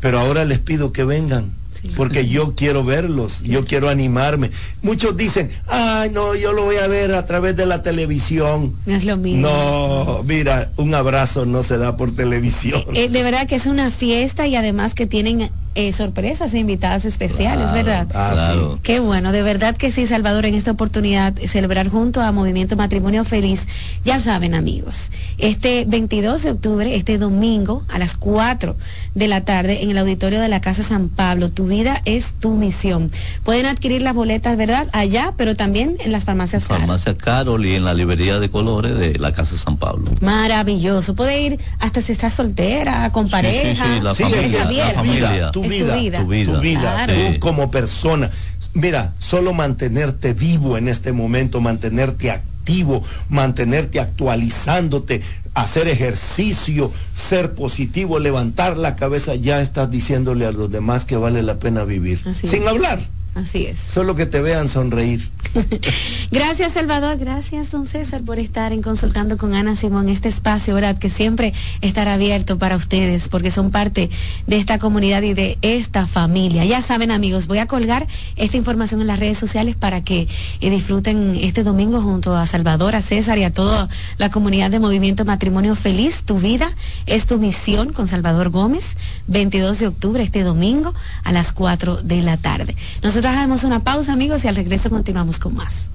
pero 0.00 0.20
ahora 0.20 0.44
les 0.44 0.60
pido 0.60 0.92
que 0.92 1.04
vengan. 1.04 1.52
Porque 1.96 2.26
yo 2.26 2.54
quiero 2.56 2.84
verlos, 2.84 3.42
yo 3.42 3.64
quiero 3.64 3.88
animarme. 3.88 4.50
Muchos 4.82 5.16
dicen, 5.16 5.50
ay, 5.68 6.10
no, 6.10 6.34
yo 6.34 6.52
lo 6.52 6.64
voy 6.64 6.76
a 6.76 6.88
ver 6.88 7.14
a 7.14 7.24
través 7.26 7.56
de 7.56 7.66
la 7.66 7.82
televisión. 7.82 8.74
No 8.86 8.94
es 8.94 9.04
lo 9.04 9.16
mismo. 9.16 9.48
No, 9.48 10.24
mira, 10.24 10.72
un 10.76 10.94
abrazo 10.94 11.46
no 11.46 11.62
se 11.62 11.78
da 11.78 11.96
por 11.96 12.14
televisión. 12.14 12.82
Eh, 12.94 13.04
eh, 13.04 13.08
de 13.08 13.22
verdad 13.22 13.46
que 13.46 13.54
es 13.54 13.66
una 13.66 13.90
fiesta 13.90 14.46
y 14.46 14.56
además 14.56 14.94
que 14.94 15.06
tienen 15.06 15.50
eh, 15.78 15.92
sorpresas 15.92 16.52
e 16.54 16.58
invitadas 16.58 17.04
especiales, 17.04 17.72
¿verdad? 17.72 18.08
Ah, 18.12 18.74
Qué 18.82 18.98
bueno, 18.98 19.30
de 19.30 19.42
verdad 19.42 19.76
que 19.76 19.92
sí, 19.92 20.08
Salvador, 20.08 20.44
en 20.44 20.56
esta 20.56 20.72
oportunidad 20.72 21.34
celebrar 21.46 21.88
junto 21.88 22.20
a 22.20 22.32
Movimiento 22.32 22.74
Matrimonio 22.74 23.24
Feliz. 23.24 23.68
Ya 24.04 24.18
saben, 24.18 24.56
amigos, 24.56 25.12
este 25.38 25.84
22 25.86 26.42
de 26.42 26.50
octubre, 26.50 26.96
este 26.96 27.16
domingo, 27.16 27.84
a 27.86 28.00
las 28.00 28.16
4 28.16 28.74
de 29.14 29.28
la 29.28 29.44
tarde, 29.44 29.84
en 29.84 29.92
el 29.92 29.98
auditorio 29.98 30.40
de 30.40 30.48
la 30.48 30.60
Casa 30.60 30.82
San 30.82 31.10
Pablo, 31.10 31.48
tu 31.48 31.68
vida 31.68 32.02
es 32.04 32.34
tu 32.40 32.54
misión. 32.54 33.12
Pueden 33.44 33.66
adquirir 33.66 34.02
las 34.02 34.16
boletas, 34.16 34.56
¿verdad? 34.56 34.88
Allá, 34.90 35.32
pero 35.36 35.54
también 35.54 35.96
en 36.00 36.10
las 36.10 36.24
farmacias 36.24 36.64
Farmacia 36.64 37.16
Carol 37.16 37.64
y 37.64 37.76
en 37.76 37.84
la 37.84 37.94
librería 37.94 38.40
de 38.40 38.50
colores 38.50 38.98
de 38.98 39.16
la 39.16 39.32
Casa 39.32 39.54
San 39.54 39.76
Pablo. 39.76 40.10
Maravilloso. 40.20 41.14
Puede 41.14 41.40
ir 41.40 41.60
hasta 41.78 42.00
si 42.00 42.10
está 42.10 42.32
soltera, 42.32 43.12
con 43.12 43.30
pareja. 43.30 43.84
Sí, 43.84 43.92
sí, 43.94 44.00
la, 44.02 44.12
familia, 44.12 45.52
vida, 45.68 45.94
tu 46.20 46.26
vida, 46.26 46.52
tu 46.52 46.60
vida, 46.60 47.06
tú 47.06 47.40
como 47.40 47.70
persona. 47.70 48.30
Mira, 48.74 49.14
solo 49.18 49.52
mantenerte 49.52 50.34
vivo 50.34 50.76
en 50.76 50.88
este 50.88 51.12
momento, 51.12 51.60
mantenerte 51.60 52.30
activo, 52.30 53.02
mantenerte 53.28 53.98
actualizándote, 53.98 55.22
hacer 55.54 55.88
ejercicio, 55.88 56.92
ser 57.14 57.54
positivo, 57.54 58.18
levantar 58.18 58.76
la 58.76 58.94
cabeza, 58.94 59.34
ya 59.34 59.60
estás 59.60 59.90
diciéndole 59.90 60.46
a 60.46 60.52
los 60.52 60.70
demás 60.70 61.04
que 61.04 61.16
vale 61.16 61.42
la 61.42 61.58
pena 61.58 61.84
vivir. 61.84 62.22
sin 62.42 62.68
hablar. 62.68 63.00
Así 63.38 63.66
es. 63.66 63.78
Solo 63.78 64.16
que 64.16 64.26
te 64.26 64.40
vean 64.40 64.68
sonreír. 64.68 65.30
gracias, 66.32 66.72
Salvador. 66.72 67.18
Gracias, 67.18 67.70
don 67.70 67.86
César, 67.86 68.22
por 68.22 68.40
estar 68.40 68.72
en 68.72 68.82
Consultando 68.82 69.38
con 69.38 69.54
Ana 69.54 69.76
Simón, 69.76 70.08
este 70.08 70.28
espacio, 70.28 70.74
¿verdad? 70.74 70.98
Que 70.98 71.08
siempre 71.08 71.54
estará 71.80 72.14
abierto 72.14 72.58
para 72.58 72.74
ustedes, 72.74 73.28
porque 73.28 73.52
son 73.52 73.70
parte 73.70 74.10
de 74.48 74.56
esta 74.56 74.80
comunidad 74.80 75.22
y 75.22 75.34
de 75.34 75.56
esta 75.62 76.08
familia. 76.08 76.64
Ya 76.64 76.82
saben, 76.82 77.12
amigos, 77.12 77.46
voy 77.46 77.58
a 77.58 77.66
colgar 77.66 78.08
esta 78.34 78.56
información 78.56 79.00
en 79.00 79.06
las 79.06 79.20
redes 79.20 79.38
sociales 79.38 79.76
para 79.76 80.02
que 80.02 80.26
eh, 80.60 80.70
disfruten 80.70 81.38
este 81.40 81.62
domingo 81.62 82.02
junto 82.02 82.36
a 82.36 82.46
Salvador, 82.48 82.96
a 82.96 83.02
César 83.02 83.38
y 83.38 83.44
a 83.44 83.52
toda 83.52 83.88
la 84.16 84.30
comunidad 84.30 84.72
de 84.72 84.80
Movimiento 84.80 85.24
Matrimonio 85.24 85.76
Feliz. 85.76 86.24
Tu 86.24 86.40
vida 86.40 86.72
es 87.06 87.26
tu 87.26 87.38
misión 87.38 87.92
con 87.92 88.08
Salvador 88.08 88.50
Gómez, 88.50 88.96
22 89.28 89.78
de 89.78 89.86
octubre, 89.86 90.22
este 90.24 90.42
domingo, 90.42 90.92
a 91.22 91.30
las 91.30 91.52
4 91.52 92.02
de 92.02 92.22
la 92.22 92.36
tarde. 92.36 92.74
Nosotros 93.02 93.27
hacemos 93.28 93.64
una 93.64 93.80
pausa, 93.80 94.12
amigos, 94.12 94.44
y 94.44 94.48
al 94.48 94.56
regreso 94.56 94.90
continuamos 94.90 95.38
con 95.38 95.54
más. 95.54 95.88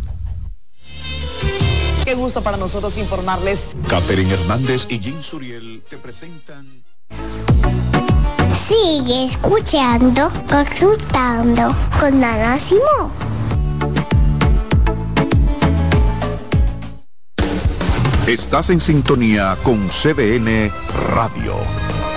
Qué 2.04 2.16
gusto 2.16 2.42
para 2.42 2.58
nosotros 2.58 2.98
informarles. 2.98 3.68
Catherine 3.88 4.34
Hernández 4.34 4.86
y 4.90 5.00
Jim 5.00 5.22
Suriel 5.22 5.84
te 5.90 5.98
presentan. 5.98 6.84
Sigue 8.68 9.26
escuchando, 9.26 10.30
consultando 10.50 11.76
con 12.00 12.24
Ana 12.24 12.60
Simón. 12.60 13.12
Estás 18.28 18.70
en 18.70 18.80
sintonía 18.80 19.58
con 19.64 19.90
CDN 19.90 20.72
Radio. 21.14 21.58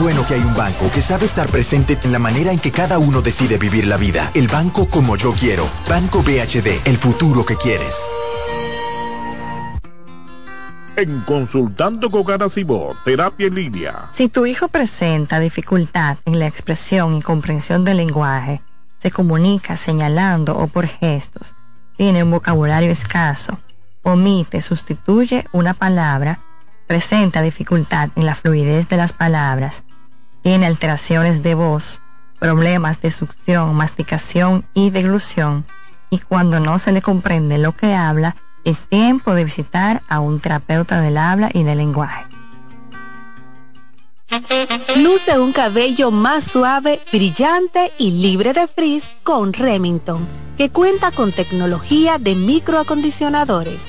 Bueno 0.00 0.24
que 0.24 0.34
hay 0.34 0.40
un 0.40 0.54
banco 0.54 0.90
que 0.90 1.02
sabe 1.02 1.26
estar 1.26 1.48
presente 1.48 1.98
en 2.02 2.12
la 2.12 2.18
manera 2.18 2.50
en 2.50 2.58
que 2.58 2.72
cada 2.72 2.98
uno 2.98 3.20
decide 3.20 3.58
vivir 3.58 3.86
la 3.86 3.98
vida. 3.98 4.30
El 4.34 4.48
banco 4.48 4.88
como 4.88 5.16
yo 5.16 5.32
quiero. 5.32 5.68
Banco 5.88 6.22
BHD, 6.22 6.86
el 6.86 6.96
futuro 6.96 7.44
que 7.44 7.56
quieres. 7.56 7.96
En 10.96 11.20
Consultando 11.20 12.10
con 12.10 12.24
Garacimo, 12.24 12.96
Terapia 13.04 13.46
en 13.46 13.54
Línea. 13.54 14.10
Si 14.12 14.28
tu 14.28 14.46
hijo 14.46 14.68
presenta 14.68 15.38
dificultad 15.38 16.16
en 16.24 16.38
la 16.38 16.46
expresión 16.46 17.16
y 17.16 17.22
comprensión 17.22 17.84
del 17.84 17.98
lenguaje, 17.98 18.62
se 18.98 19.10
comunica 19.10 19.76
señalando 19.76 20.56
o 20.58 20.66
por 20.66 20.86
gestos, 20.86 21.54
tiene 21.96 22.22
un 22.22 22.30
vocabulario 22.30 22.90
escaso, 22.90 23.58
omite, 24.02 24.62
sustituye 24.62 25.44
una 25.52 25.74
palabra, 25.74 26.40
presenta 26.86 27.42
dificultad 27.42 28.08
en 28.16 28.26
la 28.26 28.34
fluidez 28.34 28.88
de 28.88 28.96
las 28.96 29.12
palabras, 29.12 29.84
tiene 30.42 30.66
alteraciones 30.66 31.42
de 31.42 31.54
voz, 31.54 32.00
problemas 32.38 33.00
de 33.02 33.10
succión, 33.10 33.74
masticación 33.74 34.64
y 34.74 34.90
deglución, 34.90 35.64
y 36.08 36.18
cuando 36.18 36.60
no 36.60 36.78
se 36.78 36.92
le 36.92 37.02
comprende 37.02 37.58
lo 37.58 37.76
que 37.76 37.94
habla, 37.94 38.36
es 38.64 38.80
tiempo 38.88 39.34
de 39.34 39.44
visitar 39.44 40.02
a 40.08 40.20
un 40.20 40.40
terapeuta 40.40 41.00
del 41.00 41.18
habla 41.18 41.50
y 41.52 41.62
del 41.62 41.78
lenguaje. 41.78 42.24
Luce 44.96 45.38
un 45.38 45.52
cabello 45.52 46.10
más 46.10 46.44
suave, 46.44 47.00
brillante 47.12 47.92
y 47.98 48.12
libre 48.12 48.52
de 48.52 48.68
frizz 48.68 49.04
con 49.22 49.52
Remington, 49.52 50.26
que 50.56 50.70
cuenta 50.70 51.10
con 51.10 51.32
tecnología 51.32 52.18
de 52.18 52.34
microacondicionadores. 52.34 53.82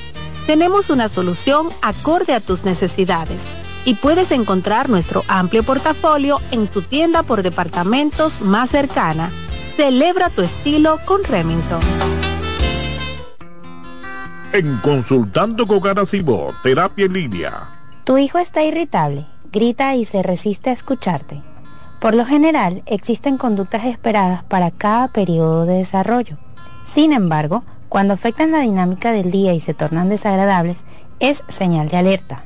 Tenemos 0.47 0.89
una 0.89 1.09
solución 1.09 1.69
acorde 1.81 2.33
a 2.33 2.39
tus 2.39 2.63
necesidades 2.63 3.41
y 3.85 3.95
puedes 3.95 4.31
encontrar 4.31 4.89
nuestro 4.89 5.23
amplio 5.27 5.63
portafolio 5.63 6.39
en 6.51 6.67
tu 6.67 6.81
tienda 6.81 7.23
por 7.23 7.43
departamentos 7.43 8.41
más 8.41 8.69
cercana. 8.69 9.31
Celebra 9.75 10.29
tu 10.29 10.41
estilo 10.41 10.99
con 11.05 11.23
Remington. 11.23 11.79
En 14.53 14.77
Consultando 14.77 15.65
con 15.65 15.79
Garacimo, 15.79 16.49
Terapia 16.61 17.05
en 17.05 17.13
Línea. 17.13 17.69
Tu 18.03 18.17
hijo 18.17 18.37
está 18.37 18.63
irritable, 18.63 19.25
grita 19.51 19.95
y 19.95 20.05
se 20.05 20.21
resiste 20.23 20.69
a 20.69 20.73
escucharte. 20.73 21.41
Por 21.99 22.15
lo 22.15 22.25
general, 22.25 22.83
existen 22.87 23.37
conductas 23.37 23.85
esperadas 23.85 24.43
para 24.43 24.71
cada 24.71 25.07
periodo 25.07 25.65
de 25.65 25.75
desarrollo. 25.75 26.37
Sin 26.83 27.13
embargo, 27.13 27.63
cuando 27.89 28.13
afectan 28.13 28.51
la 28.51 28.61
dinámica 28.61 29.11
del 29.11 29.31
día 29.31 29.53
y 29.53 29.59
se 29.59 29.73
tornan 29.73 30.09
desagradables, 30.09 30.83
es 31.19 31.43
señal 31.47 31.89
de 31.89 31.97
alerta. 31.97 32.45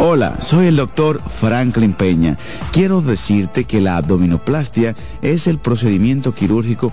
Hola, 0.00 0.38
soy 0.40 0.66
el 0.66 0.76
doctor 0.76 1.22
Franklin 1.22 1.92
Peña. 1.92 2.36
Quiero 2.72 3.00
decirte 3.00 3.64
que 3.64 3.80
la 3.80 3.96
abdominoplastia 3.96 4.96
es 5.22 5.46
el 5.46 5.58
procedimiento 5.58 6.34
quirúrgico 6.34 6.92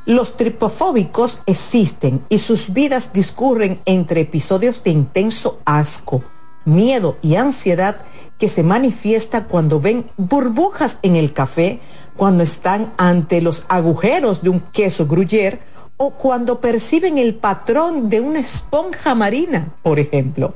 Los 0.05 0.37
tripofóbicos 0.37 1.39
existen 1.45 2.23
y 2.29 2.37
sus 2.37 2.71
vidas 2.71 3.11
discurren 3.11 3.81
entre 3.85 4.21
episodios 4.21 4.81
de 4.83 4.91
intenso 4.91 5.59
asco, 5.65 6.23
miedo 6.63 7.17
y 7.21 7.35
ansiedad 7.35 8.05
que 8.37 8.47
se 8.47 8.63
manifiesta 8.63 9.45
cuando 9.45 9.81
ven 9.81 10.05
burbujas 10.15 10.97
en 11.01 11.17
el 11.17 11.33
café, 11.33 11.79
cuando 12.15 12.43
están 12.43 12.93
ante 12.97 13.41
los 13.41 13.63
agujeros 13.67 14.43
de 14.43 14.49
un 14.49 14.59
queso 14.59 15.07
gruyere 15.07 15.59
o 15.97 16.11
cuando 16.11 16.61
perciben 16.61 17.17
el 17.17 17.35
patrón 17.35 18.09
de 18.09 18.21
una 18.21 18.39
esponja 18.39 19.15
marina, 19.15 19.73
por 19.81 19.99
ejemplo. 19.99 20.53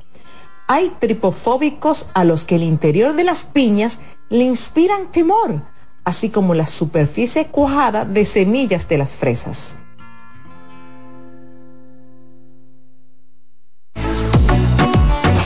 Hay 0.68 0.94
tripofóbicos 1.00 2.06
a 2.14 2.24
los 2.24 2.46
que 2.46 2.56
el 2.56 2.64
interior 2.64 3.16
de 3.16 3.26
las 3.26 3.44
piñas 3.44 4.00
le 4.32 4.46
inspiran 4.46 5.12
temor, 5.12 5.62
así 6.06 6.30
como 6.30 6.54
la 6.54 6.66
superficie 6.66 7.48
cuajada 7.48 8.06
de 8.06 8.24
semillas 8.24 8.88
de 8.88 8.98
las 8.98 9.14
fresas. 9.14 9.76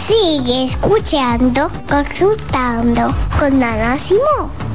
Sigue 0.08 0.66
escuchando, 0.66 1.68
consultando 1.90 3.12
con 3.40 3.64
Ana 3.64 3.98
Simón. 3.98 4.75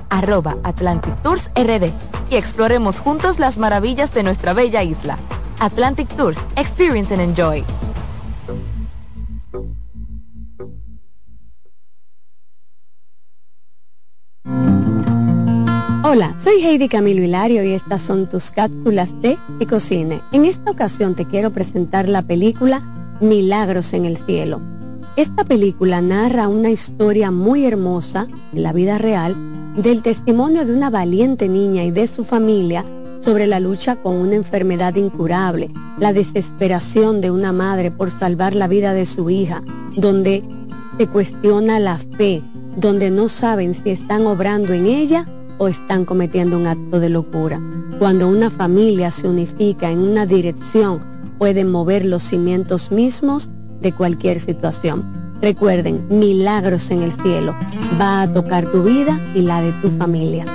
arroba 0.11 0.57
Atlantic 0.63 1.15
Tours 1.23 1.49
RD 1.55 1.89
y 2.29 2.35
exploremos 2.35 2.99
juntos 2.99 3.39
las 3.39 3.57
maravillas 3.57 4.13
de 4.13 4.21
nuestra 4.21 4.53
bella 4.53 4.83
isla. 4.83 5.17
Atlantic 5.59 6.07
Tours, 6.09 6.39
Experience 6.55 7.13
and 7.13 7.23
Enjoy. 7.23 7.63
Hola, 16.03 16.35
soy 16.43 16.61
Heidi 16.61 16.89
Camilo 16.89 17.23
Hilario 17.23 17.63
y 17.63 17.71
estas 17.71 18.01
son 18.01 18.27
tus 18.27 18.51
cápsulas 18.51 19.19
de 19.21 19.37
Ecocine. 19.61 20.21
En 20.33 20.43
esta 20.43 20.71
ocasión 20.71 21.15
te 21.15 21.25
quiero 21.25 21.51
presentar 21.51 22.09
la 22.09 22.21
película 22.21 22.81
Milagros 23.21 23.93
en 23.93 24.05
el 24.05 24.17
Cielo. 24.17 24.59
Esta 25.17 25.43
película 25.43 25.99
narra 25.99 26.47
una 26.47 26.69
historia 26.69 27.31
muy 27.31 27.65
hermosa 27.65 28.29
en 28.53 28.63
la 28.63 28.71
vida 28.71 28.97
real 28.97 29.35
del 29.75 30.03
testimonio 30.03 30.65
de 30.65 30.73
una 30.73 30.89
valiente 30.89 31.49
niña 31.49 31.83
y 31.83 31.91
de 31.91 32.07
su 32.07 32.23
familia 32.23 32.85
sobre 33.19 33.45
la 33.45 33.59
lucha 33.59 33.97
con 33.97 34.15
una 34.15 34.35
enfermedad 34.35 34.95
incurable, 34.95 35.69
la 35.99 36.13
desesperación 36.13 37.19
de 37.19 37.29
una 37.29 37.51
madre 37.51 37.91
por 37.91 38.09
salvar 38.09 38.55
la 38.55 38.69
vida 38.69 38.93
de 38.93 39.05
su 39.05 39.29
hija, 39.29 39.61
donde 39.97 40.43
se 40.97 41.07
cuestiona 41.07 41.77
la 41.79 41.97
fe, 41.97 42.41
donde 42.77 43.11
no 43.11 43.27
saben 43.27 43.73
si 43.73 43.89
están 43.89 44.25
obrando 44.25 44.71
en 44.71 44.85
ella 44.85 45.27
o 45.57 45.67
están 45.67 46.05
cometiendo 46.05 46.57
un 46.57 46.67
acto 46.67 47.01
de 47.01 47.09
locura. 47.09 47.61
Cuando 47.99 48.29
una 48.29 48.49
familia 48.49 49.11
se 49.11 49.27
unifica 49.27 49.91
en 49.91 49.99
una 49.99 50.25
dirección, 50.25 51.01
pueden 51.37 51.69
mover 51.69 52.05
los 52.05 52.23
cimientos 52.23 52.91
mismos 52.91 53.51
de 53.81 53.91
cualquier 53.91 54.39
situación. 54.39 55.03
Recuerden, 55.41 56.05
milagros 56.09 56.91
en 56.91 57.01
el 57.01 57.11
cielo. 57.11 57.55
Va 57.99 58.21
a 58.21 58.31
tocar 58.31 58.67
tu 58.67 58.83
vida 58.83 59.19
y 59.33 59.41
la 59.41 59.61
de 59.61 59.71
tu 59.81 59.89
familia. 59.91 60.45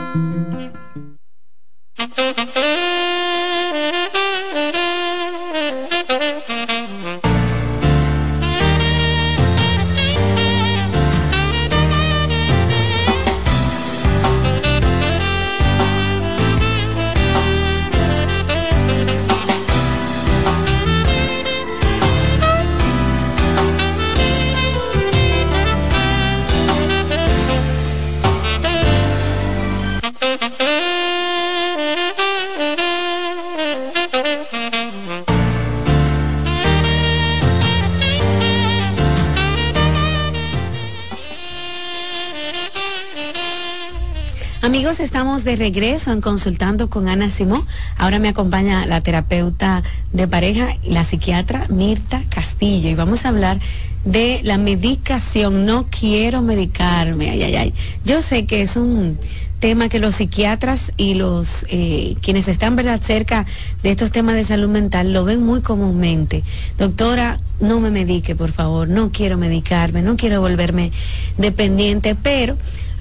De 45.44 45.56
regreso 45.56 46.12
en 46.12 46.20
Consultando 46.20 46.88
con 46.88 47.08
Ana 47.08 47.30
Simón. 47.30 47.66
Ahora 47.96 48.18
me 48.18 48.28
acompaña 48.28 48.86
la 48.86 49.00
terapeuta 49.00 49.82
de 50.12 50.26
pareja, 50.26 50.76
la 50.84 51.04
psiquiatra 51.04 51.66
Mirta 51.68 52.24
Castillo, 52.28 52.88
y 52.88 52.94
vamos 52.94 53.24
a 53.24 53.28
hablar 53.28 53.58
de 54.04 54.40
la 54.42 54.56
medicación. 54.58 55.66
No 55.66 55.86
quiero 55.90 56.42
medicarme. 56.42 57.30
Ay, 57.30 57.42
ay, 57.42 57.56
ay. 57.56 57.74
Yo 58.04 58.22
sé 58.22 58.46
que 58.46 58.62
es 58.62 58.76
un 58.76 59.18
tema 59.60 59.88
que 59.88 59.98
los 59.98 60.16
psiquiatras 60.16 60.92
y 60.96 61.14
los 61.14 61.66
eh, 61.68 62.16
quienes 62.20 62.48
están 62.48 62.76
¿verdad? 62.76 63.00
cerca 63.02 63.46
de 63.82 63.90
estos 63.90 64.12
temas 64.12 64.34
de 64.34 64.44
salud 64.44 64.68
mental 64.68 65.12
lo 65.12 65.24
ven 65.24 65.42
muy 65.42 65.60
comúnmente. 65.60 66.44
Doctora, 66.78 67.38
no 67.60 67.80
me 67.80 67.90
medique, 67.90 68.34
por 68.36 68.52
favor, 68.52 68.88
no 68.88 69.10
quiero 69.12 69.38
medicarme, 69.38 70.02
no 70.02 70.16
quiero 70.16 70.40
volverme 70.40 70.92
dependiente, 71.38 72.14
pero 72.14 72.56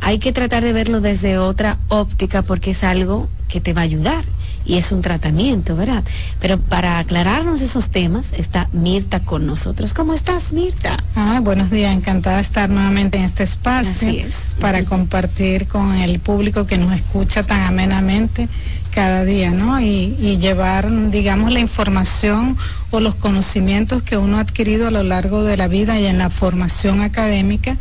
hay 0.06 0.20
que 0.20 0.32
tratar 0.32 0.64
de 0.64 0.72
verlo 0.72 1.02
desde 1.02 1.40
otra 1.40 1.80
óptica 1.88 2.44
porque 2.44 2.72
es 2.72 2.84
algo 2.84 3.28
que 3.48 3.60
te 3.60 3.74
va 3.74 3.82
a 3.82 3.86
ayudar 3.86 4.24
y 4.64 4.78
es 4.78 4.92
un 4.92 5.02
tratamiento, 5.02 5.76
¿verdad? 5.76 6.04
Pero 6.40 6.60
para 6.60 7.00
aclararnos 7.00 7.60
esos 7.60 7.90
temas 7.90 8.32
está 8.34 8.70
Mirta 8.72 9.22
con 9.22 9.48
nosotros. 9.48 9.96
¿Cómo 9.96 10.14
estás, 10.14 10.54
Mirta? 10.54 11.04
Ah, 11.16 11.40
buenos 11.42 11.72
días, 11.72 11.92
encantada 11.92 12.36
de 12.36 12.44
estar 12.44 12.70
nuevamente 12.70 13.18
en 13.18 13.24
este 13.24 13.42
espacio 13.42 14.14
para 14.60 14.84
compartir 14.86 15.68
con 15.68 15.96
el 15.96 16.20
público 16.20 16.68
que 16.68 16.78
nos 16.78 16.94
escucha 16.94 17.42
tan 17.42 17.62
amenamente 17.62 18.48
cada 18.92 19.26
día, 19.26 19.52
¿no? 19.52 19.82
Y, 19.82 20.16
y, 20.20 20.38
llevar, 20.38 20.90
digamos, 21.10 21.52
la 21.52 21.60
información 21.60 22.58
o 22.92 23.02
los 23.02 23.16
conocimientos 23.16 24.04
que 24.04 24.18
uno 24.18 24.38
ha 24.38 24.42
adquirido 24.42 24.88
a 24.88 24.92
lo 24.92 25.04
largo 25.04 25.44
de 25.44 25.58
la 25.58 25.68
vida 25.68 26.00
y 26.00 26.06
en 26.06 26.18
la 26.18 26.30
formación 26.30 27.02
académica 27.02 27.76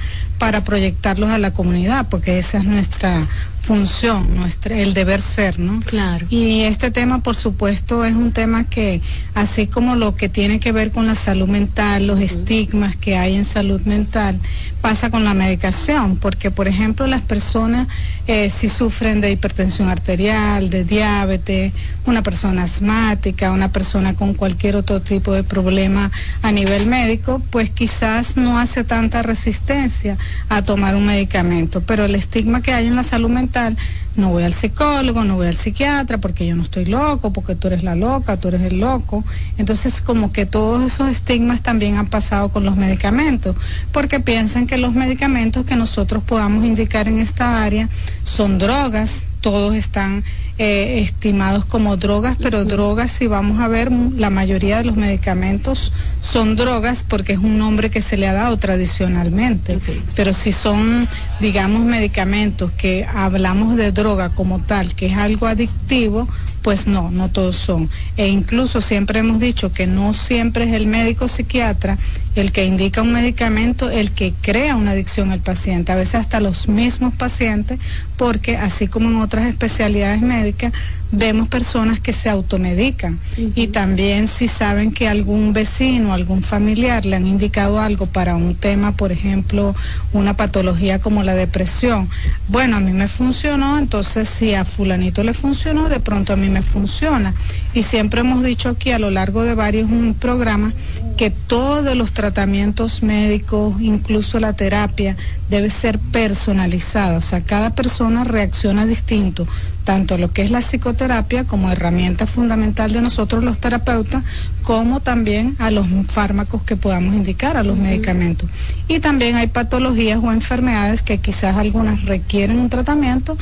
para 0.45 0.63
proyectarlos 0.63 1.31
a 1.31 1.39
la 1.39 1.55
comunidad, 1.55 2.07
porque 2.11 2.37
esa 2.37 2.59
es 2.59 2.65
nuestra 2.65 3.27
función, 3.63 4.37
nuestra, 4.37 4.77
el 4.77 4.93
deber 4.93 5.23
ser, 5.23 5.59
¿no? 5.59 5.81
Claro. 5.81 6.27
Y 6.29 6.61
este 6.65 6.91
tema, 6.91 7.23
por 7.23 7.35
supuesto, 7.35 8.05
es 8.05 8.15
un 8.15 8.31
tema 8.31 8.65
que, 8.65 9.01
así 9.35 9.67
como 9.67 9.97
lo 9.97 10.17
que 10.17 10.29
tiene 10.29 10.61
que 10.61 10.71
ver 10.71 10.91
con 10.91 11.07
la 11.07 11.15
salud 11.15 11.49
mental, 11.49 12.07
los 12.07 12.21
estigmas 12.21 12.95
que 12.95 13.17
hay 13.17 13.37
en 13.37 13.47
salud 13.47 13.81
mental, 13.87 14.39
pasa 14.83 15.11
con 15.11 15.25
la 15.25 15.33
medicación, 15.33 16.17
porque, 16.17 16.51
por 16.51 16.69
ejemplo, 16.69 17.07
las 17.07 17.23
personas 17.23 17.89
eh, 18.27 18.49
si 18.49 18.71
sufren 18.71 19.21
de 19.21 19.31
hipertensión 19.31 19.89
arterial, 19.89 20.71
de 20.71 20.85
diabetes, 20.85 21.73
una 22.07 22.23
persona 22.23 22.63
asmática, 22.63 23.51
una 23.53 23.71
persona 23.71 24.15
con 24.15 24.33
cualquier 24.33 24.77
otro 24.77 25.03
tipo 25.03 25.35
de 25.35 25.43
problema 25.43 26.11
a 26.41 26.51
nivel 26.51 26.87
médico, 26.87 27.43
pues 27.51 27.69
quizás 27.69 28.39
no 28.39 28.59
hace 28.59 28.83
tanta 28.83 29.23
resistencia 29.23 30.17
a 30.49 30.63
tomar 30.63 30.95
un 30.95 31.07
medicamento, 31.07 31.81
pero 31.81 32.05
el 32.05 32.15
estigma 32.15 32.63
que 32.63 32.73
hay 32.73 32.87
en 32.87 32.97
la 32.97 33.03
salud 33.03 33.31
mental 33.31 33.77
no 34.17 34.31
voy 34.31 34.45
al 34.45 34.53
psicólogo, 34.53 35.25
no 35.25 35.37
voy 35.37 35.49
al 35.49 35.57
psiquiatra 35.57 36.19
porque 36.19 36.47
yo 36.47 36.55
no 36.55 36.63
estoy 36.63 36.85
loco, 36.85 37.33
porque 37.33 37.57
tú 37.57 37.67
eres 37.67 37.83
la 37.83 37.97
loca, 37.97 38.37
tú 38.37 38.49
eres 38.49 38.63
el 38.63 38.79
loco. 38.79 39.25
Entonces 39.59 40.01
como 40.01 40.33
que 40.33 40.47
todos 40.47 40.85
esos 40.85 41.11
estigmas 41.11 41.63
también 41.63 41.97
han 41.97 42.07
pasado 42.07 42.51
con 42.51 42.65
los 42.65 42.77
medicamentos, 42.77 43.57
porque 43.93 44.21
piensan 44.21 44.67
que 44.67 44.79
los 44.79 44.95
medicamentos 44.95 45.67
que 45.67 45.77
nosotros 45.77 46.23
podamos 46.23 46.65
indicar 46.65 47.09
en 47.09 47.19
esta 47.19 47.65
área 47.65 47.89
son 48.23 48.59
drogas, 48.59 49.27
todos 49.41 49.75
están 49.75 50.25
eh, 50.57 51.01
estimados 51.01 51.65
como 51.65 51.97
drogas, 51.97 52.37
pero 52.41 52.65
drogas, 52.65 53.11
si 53.11 53.27
vamos 53.27 53.59
a 53.61 53.67
ver, 53.67 53.91
la 53.91 54.31
mayoría 54.31 54.79
de 54.79 54.85
los 54.85 54.97
medicamentos 54.97 55.93
son 56.21 56.55
drogas 56.55 57.05
porque 57.09 57.33
es 57.33 57.41
un 57.41 57.59
nombre 57.59 57.91
que 57.91 58.01
se 58.01 58.17
le 58.17 58.29
ha 58.29 58.33
dado 58.35 58.57
tradicionalmente. 58.57 59.81
Pero 60.15 60.33
si 60.33 60.53
son, 60.53 61.09
digamos, 61.41 61.81
medicamentos 61.81 62.71
que 62.71 63.05
hablamos 63.05 63.75
de 63.75 63.91
droga 63.91 64.29
como 64.29 64.61
tal, 64.61 64.95
que 64.95 65.07
es 65.07 65.17
algo 65.17 65.49
adictivo, 65.49 66.29
pues 66.65 66.87
no, 66.87 67.11
no 67.11 67.29
todos 67.29 67.57
son. 67.57 67.91
E 68.17 68.29
incluso 68.29 68.81
siempre 68.81 69.19
hemos 69.19 69.39
dicho 69.39 69.75
que 69.75 69.87
no 69.87 70.15
siempre 70.15 70.65
es 70.65 70.73
el 70.73 70.87
médico 70.87 71.29
psiquiatra 71.29 71.99
el 72.37 72.53
que 72.53 72.65
indica 72.65 73.03
un 73.03 73.13
medicamento, 73.13 73.91
el 73.91 74.13
que 74.13 74.33
crea 74.41 74.75
una 74.75 74.93
adicción 74.93 75.31
al 75.31 75.41
paciente, 75.41 75.93
a 75.93 75.97
veces 75.97 76.15
hasta 76.17 76.41
los 76.41 76.67
mismos 76.67 77.15
pacientes, 77.15 77.79
porque 78.17 78.57
así 78.57 78.89
como 78.89 79.11
en 79.11 79.17
otras 79.17 79.47
especialidades 79.47 80.23
médicas, 80.23 80.73
vemos 81.17 81.49
personas 81.49 82.01
que 82.01 82.13
se 82.13 82.29
automedican 82.29 83.19
y 83.37 83.69
también 83.69 84.29
si 84.29 84.49
saben 84.49 84.93
que 84.93 85.09
algún 85.09 85.53
vecino, 85.53 86.13
algún 86.13 86.43
familiar 86.43 87.05
le 87.05 87.17
han 87.17 87.27
indicado 87.27 87.81
algo 87.81 88.07
para 88.07 88.37
un 88.37 88.55
tema, 88.55 88.93
por 88.93 89.13
ejemplo, 89.13 89.75
una 90.13 90.37
patología 90.37 91.01
como 91.01 91.23
la 91.23 91.35
depresión. 91.35 92.09
Bueno, 92.49 92.77
a 92.77 92.81
mí 92.81 92.93
me 92.93 93.09
funcionó, 93.09 93.79
entonces 93.79 94.29
si 94.29 94.55
a 94.55 94.65
fulanito 94.65 95.23
le 95.23 95.35
funcionó, 95.35 95.89
de 95.89 96.01
pronto 96.01 96.33
a 96.33 96.37
mí 96.37 96.49
me 96.49 96.63
funciona. 96.63 97.35
Y 97.75 97.83
siempre 97.83 98.21
hemos 98.21 98.43
dicho 98.43 98.69
aquí 98.69 98.91
a 98.91 98.99
lo 98.99 99.11
largo 99.11 99.43
de 99.43 99.55
varios 99.55 99.89
programas 100.19 100.75
que 101.17 101.31
todos 101.31 101.97
los 101.97 102.13
tratamientos 102.13 103.03
médicos, 103.03 103.81
incluso 103.81 104.41
la 104.41 104.53
terapia, 104.53 105.17
debe 105.49 105.71
ser 105.71 105.99
personalizada. 105.99 107.19
O 107.19 107.21
sea, 107.21 107.43
cada 107.43 107.75
persona 107.75 108.25
reacciona 108.25 108.87
distinto 108.87 109.47
tanto 109.85 110.19
lo 110.19 110.33
que 110.33 110.43
es 110.43 110.51
la 110.51 110.61
psicoterapia 110.61 111.45
como 111.45 111.71
herramienta 111.71 112.27
fundamental 112.27 112.93
de 112.93 113.03
nosotros 113.03 113.45
los 113.45 113.59
terapeutas, 113.59 114.23
como 114.63 115.01
también 115.01 115.55
a 115.59 115.71
los 115.71 115.87
fármacos 116.09 116.63
que 116.63 116.77
podamos 116.77 117.15
indicar, 117.15 117.57
a 117.57 117.63
los 117.63 117.77
medicamentos. 117.77 118.49
Y 118.89 119.01
también 119.01 119.37
hay 119.37 119.47
patologías 119.47 120.19
o 120.23 120.33
enfermedades 120.33 121.03
que 121.03 121.19
quizás 121.19 121.57
algunas 121.57 122.05
requieren 122.05 122.59
un 122.59 122.71
tratamiento 122.71 123.37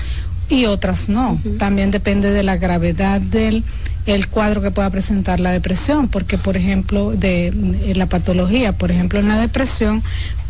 y 0.49 0.67
otras 0.67 1.09
no. 1.09 1.41
También 1.59 1.91
depende 1.91 2.31
de 2.31 2.43
la 2.43 2.57
gravedad 2.57 3.21
del 3.21 3.65
el 4.07 4.29
cuadro 4.29 4.61
que 4.61 4.71
pueda 4.71 4.91
presentar 4.91 5.39
la 5.39 5.53
depresión, 5.53 6.09
porque 6.09 6.39
por 6.39 6.57
ejemplo 6.57 7.13
de, 7.13 7.53
la 7.95 8.07
patología, 8.07 8.73
por 8.73 8.91
ejemplo 8.91 9.21
en 9.21 9.29
la 9.29 9.39
depresión 9.39 10.03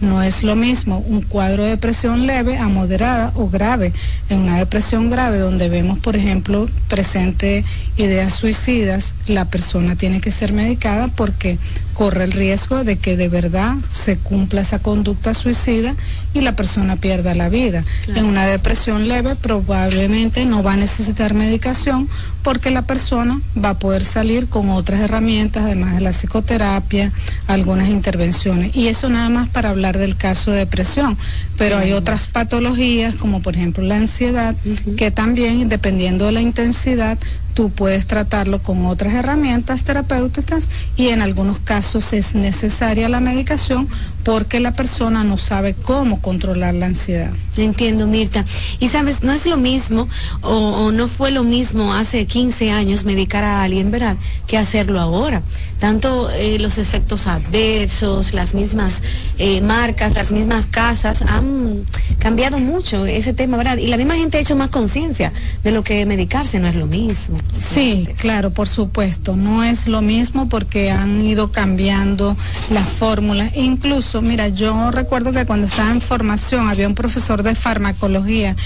no 0.02 0.22
es 0.22 0.42
lo 0.42 0.56
mismo 0.56 0.98
un 0.98 1.22
cuadro 1.22 1.62
de 1.62 1.70
depresión 1.70 2.26
leve 2.26 2.58
a 2.58 2.68
moderada 2.68 3.32
o 3.36 3.48
grave. 3.48 3.92
En 4.28 4.40
una 4.40 4.58
depresión 4.58 5.10
grave 5.10 5.38
donde 5.38 5.68
vemos 5.68 5.98
por 5.98 6.16
ejemplo 6.16 6.68
presente 6.88 7.64
ideas 7.96 8.34
suicidas, 8.34 9.14
la 9.26 9.46
persona 9.46 9.96
tiene 9.96 10.20
que 10.20 10.32
ser 10.32 10.52
medicada 10.52 11.08
porque 11.08 11.58
corre 11.94 12.24
el 12.24 12.32
riesgo 12.32 12.84
de 12.84 12.96
que 12.96 13.16
de 13.16 13.28
verdad 13.28 13.76
se 13.90 14.16
cumpla 14.16 14.62
esa 14.62 14.78
conducta 14.78 15.34
suicida 15.34 15.94
y 16.34 16.40
la 16.40 16.56
persona 16.56 16.96
pierda 16.96 17.34
la 17.34 17.48
vida. 17.48 17.84
En 18.08 18.24
una 18.24 18.46
depresión 18.46 19.08
leve 19.08 19.36
probablemente 19.36 20.44
no 20.44 20.62
va 20.62 20.72
a 20.72 20.76
necesitar 20.76 21.34
medicación 21.34 22.08
porque 22.42 22.70
la 22.70 22.82
persona 22.82 23.40
va 23.62 23.70
a 23.70 23.78
poder 23.78 24.04
salir 24.04 24.48
con 24.48 24.70
otras 24.70 25.00
herramientas, 25.00 25.64
además 25.64 25.94
de 25.94 26.00
la 26.00 26.12
psicoterapia, 26.12 27.12
algunas 27.46 27.88
intervenciones. 27.88 28.74
Y 28.74 28.88
eso 28.88 29.08
nada 29.08 29.28
más 29.28 29.48
para 29.50 29.70
hablar 29.70 29.91
del 29.98 30.16
caso 30.16 30.50
de 30.50 30.58
depresión. 30.58 31.16
Pero 31.58 31.78
hay 31.78 31.92
otras 31.92 32.26
patologías, 32.26 33.16
como 33.16 33.42
por 33.42 33.54
ejemplo 33.54 33.84
la 33.84 33.96
ansiedad, 33.96 34.56
que 34.96 35.10
también, 35.10 35.68
dependiendo 35.68 36.26
de 36.26 36.32
la 36.32 36.40
intensidad, 36.40 37.18
tú 37.54 37.70
puedes 37.70 38.06
tratarlo 38.06 38.62
con 38.62 38.86
otras 38.86 39.14
herramientas 39.14 39.84
terapéuticas 39.84 40.68
y 40.96 41.08
en 41.08 41.22
algunos 41.22 41.58
casos 41.58 42.12
es 42.12 42.34
necesaria 42.34 43.08
la 43.08 43.20
medicación 43.20 43.88
porque 44.24 44.60
la 44.60 44.74
persona 44.74 45.24
no 45.24 45.36
sabe 45.36 45.74
cómo 45.74 46.20
controlar 46.20 46.74
la 46.74 46.86
ansiedad. 46.86 47.32
Entiendo, 47.56 48.06
Mirta. 48.06 48.44
Y 48.78 48.88
sabes, 48.88 49.22
no 49.22 49.32
es 49.32 49.46
lo 49.46 49.56
mismo 49.56 50.08
o, 50.42 50.90
no 50.92 51.08
fue 51.08 51.30
lo 51.30 51.42
mismo 51.42 51.94
hace 51.94 52.26
15 52.26 52.70
años 52.70 53.04
medicar 53.04 53.44
a 53.44 53.62
alguien, 53.62 53.90
¿verdad?, 53.90 54.16
que 54.46 54.58
hacerlo 54.58 55.00
ahora. 55.00 55.42
Tanto 55.80 56.30
eh, 56.30 56.58
los 56.60 56.78
efectos 56.78 57.26
adversos, 57.26 58.32
las 58.32 58.54
mismas 58.54 59.02
eh, 59.38 59.60
marcas, 59.60 60.14
las 60.14 60.30
mismas 60.30 60.66
casas 60.66 61.22
han 61.22 61.84
cambiado 62.18 62.58
mucho 62.58 63.04
ese 63.06 63.32
tema, 63.32 63.56
¿verdad? 63.56 63.78
Y 63.78 63.88
la 63.88 63.96
misma 63.96 64.14
gente 64.14 64.38
ha 64.38 64.40
hecho 64.40 64.56
más 64.56 64.70
conciencia 64.70 65.32
de 65.64 65.72
lo 65.72 65.82
que 65.82 66.06
medicarse 66.06 66.60
no 66.60 66.68
es 66.68 66.76
lo 66.76 66.86
mismo. 66.86 67.36
Sí, 67.58 68.08
claro, 68.18 68.50
por 68.50 68.68
supuesto. 68.68 69.36
No 69.36 69.62
es 69.62 69.86
lo 69.86 70.02
mismo 70.02 70.48
porque 70.48 70.90
han 70.90 71.22
ido 71.22 71.52
cambiando 71.52 72.36
las 72.70 72.88
fórmulas. 72.88 73.52
Incluso, 73.54 74.20
mira, 74.20 74.48
yo 74.48 74.90
recuerdo 74.90 75.32
que 75.32 75.46
cuando 75.46 75.66
estaba 75.66 75.90
en 75.90 76.00
formación 76.00 76.68
había 76.68 76.88
un 76.88 76.94
profesor 76.94 77.42
de 77.42 77.54
farmacología 77.54 78.56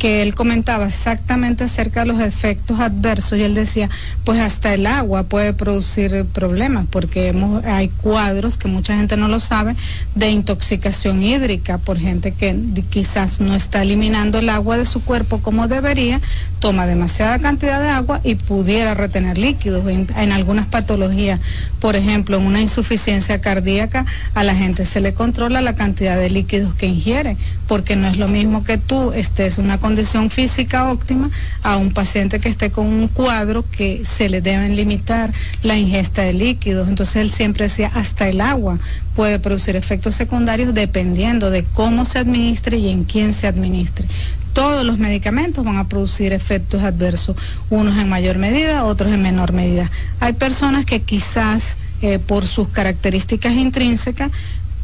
que 0.00 0.22
él 0.22 0.34
comentaba 0.34 0.86
exactamente 0.86 1.64
acerca 1.64 2.00
de 2.00 2.06
los 2.06 2.20
efectos 2.20 2.80
adversos 2.80 3.38
y 3.38 3.42
él 3.42 3.54
decía, 3.54 3.90
pues 4.24 4.40
hasta 4.40 4.72
el 4.72 4.86
agua 4.86 5.24
puede 5.24 5.52
producir 5.52 6.24
problemas 6.24 6.86
porque 6.90 7.34
hay 7.66 7.88
cuadros 7.88 8.56
que 8.56 8.66
mucha 8.66 8.96
gente 8.96 9.18
no 9.18 9.28
lo 9.28 9.40
sabe 9.40 9.76
de 10.14 10.30
intoxicación 10.30 11.22
hídrica 11.22 11.76
por 11.76 11.98
gente 11.98 12.32
que 12.32 12.56
quizás 12.88 13.40
no 13.40 13.54
está 13.54 13.82
eliminando 13.82 14.38
el 14.38 14.48
agua 14.48 14.78
de 14.78 14.86
su 14.86 15.04
cuerpo 15.04 15.42
como 15.42 15.68
debería, 15.68 16.18
toma 16.60 16.86
demasiada 16.86 17.38
cantidad 17.38 17.78
de 17.78 17.90
agua 17.90 18.22
y 18.24 18.36
pudiera 18.36 18.94
retener 18.94 19.36
líquidos 19.36 19.86
en, 19.86 20.08
en 20.16 20.32
algunas 20.32 20.66
patologías. 20.66 21.40
Por 21.78 21.94
ejemplo, 21.94 22.38
en 22.38 22.46
una 22.46 22.62
insuficiencia 22.62 23.42
cardíaca 23.42 24.06
a 24.32 24.44
la 24.44 24.54
gente 24.54 24.86
se 24.86 25.00
le 25.00 25.12
controla 25.12 25.60
la 25.60 25.74
cantidad 25.74 26.16
de 26.16 26.30
líquidos 26.30 26.72
que 26.72 26.86
ingiere 26.86 27.36
porque 27.68 27.96
no 27.96 28.08
es 28.08 28.16
lo 28.16 28.28
mismo 28.28 28.64
que 28.64 28.78
tú 28.78 29.12
estés 29.12 29.58
una 29.58 29.78
condición 29.90 30.30
física 30.30 30.88
óptima 30.92 31.30
a 31.64 31.76
un 31.76 31.92
paciente 31.92 32.38
que 32.38 32.48
esté 32.48 32.70
con 32.70 32.86
un 32.86 33.08
cuadro 33.08 33.64
que 33.68 34.04
se 34.04 34.28
le 34.28 34.40
deben 34.40 34.76
limitar 34.76 35.32
la 35.64 35.76
ingesta 35.76 36.22
de 36.22 36.32
líquidos. 36.32 36.86
Entonces 36.86 37.16
él 37.16 37.32
siempre 37.32 37.64
decía, 37.64 37.90
hasta 37.92 38.28
el 38.28 38.40
agua 38.40 38.78
puede 39.16 39.40
producir 39.40 39.74
efectos 39.74 40.14
secundarios 40.14 40.74
dependiendo 40.74 41.50
de 41.50 41.64
cómo 41.64 42.04
se 42.04 42.20
administre 42.20 42.76
y 42.78 42.88
en 42.88 43.02
quién 43.02 43.34
se 43.34 43.48
administre 43.48 44.06
todos 44.52 44.84
los 44.84 44.98
medicamentos 44.98 45.64
van 45.64 45.76
a 45.76 45.88
producir 45.88 46.32
efectos 46.32 46.82
adversos, 46.82 47.36
unos 47.68 47.96
en 47.96 48.08
mayor 48.08 48.36
medida, 48.36 48.84
otros 48.84 49.12
en 49.12 49.22
menor 49.22 49.52
medida. 49.52 49.88
Hay 50.18 50.32
personas 50.32 50.84
que 50.84 51.02
quizás 51.02 51.76
eh, 52.02 52.18
por 52.18 52.48
sus 52.48 52.68
características 52.68 53.52
intrínsecas 53.54 54.30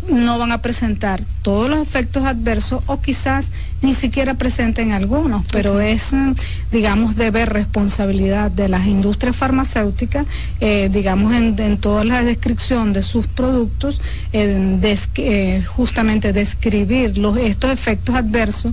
no 0.08 0.38
van 0.38 0.52
a 0.52 0.62
presentar 0.62 1.22
todos 1.42 1.68
los 1.68 1.80
efectos 1.80 2.24
adversos 2.24 2.82
o 2.86 3.00
quizás 3.00 3.46
ni 3.82 3.94
siquiera 3.94 4.34
presenten 4.34 4.92
algunos, 4.92 5.44
pero 5.52 5.80
es, 5.80 6.12
mm, 6.12 6.32
digamos, 6.72 7.16
deber 7.16 7.50
responsabilidad 7.52 8.50
de 8.50 8.68
las 8.68 8.86
industrias 8.86 9.36
farmacéuticas, 9.36 10.26
eh, 10.60 10.88
digamos, 10.92 11.32
en, 11.34 11.76
toda 11.78 12.04
la 12.04 12.22
descripción 12.22 12.92
de 12.92 13.02
sus 13.02 13.26
productos, 13.26 14.00
eh, 14.32 15.64
justamente 15.66 16.32
describir 16.32 17.18
los, 17.18 17.36
estos 17.36 17.70
efectos 17.70 18.14
adversos 18.14 18.72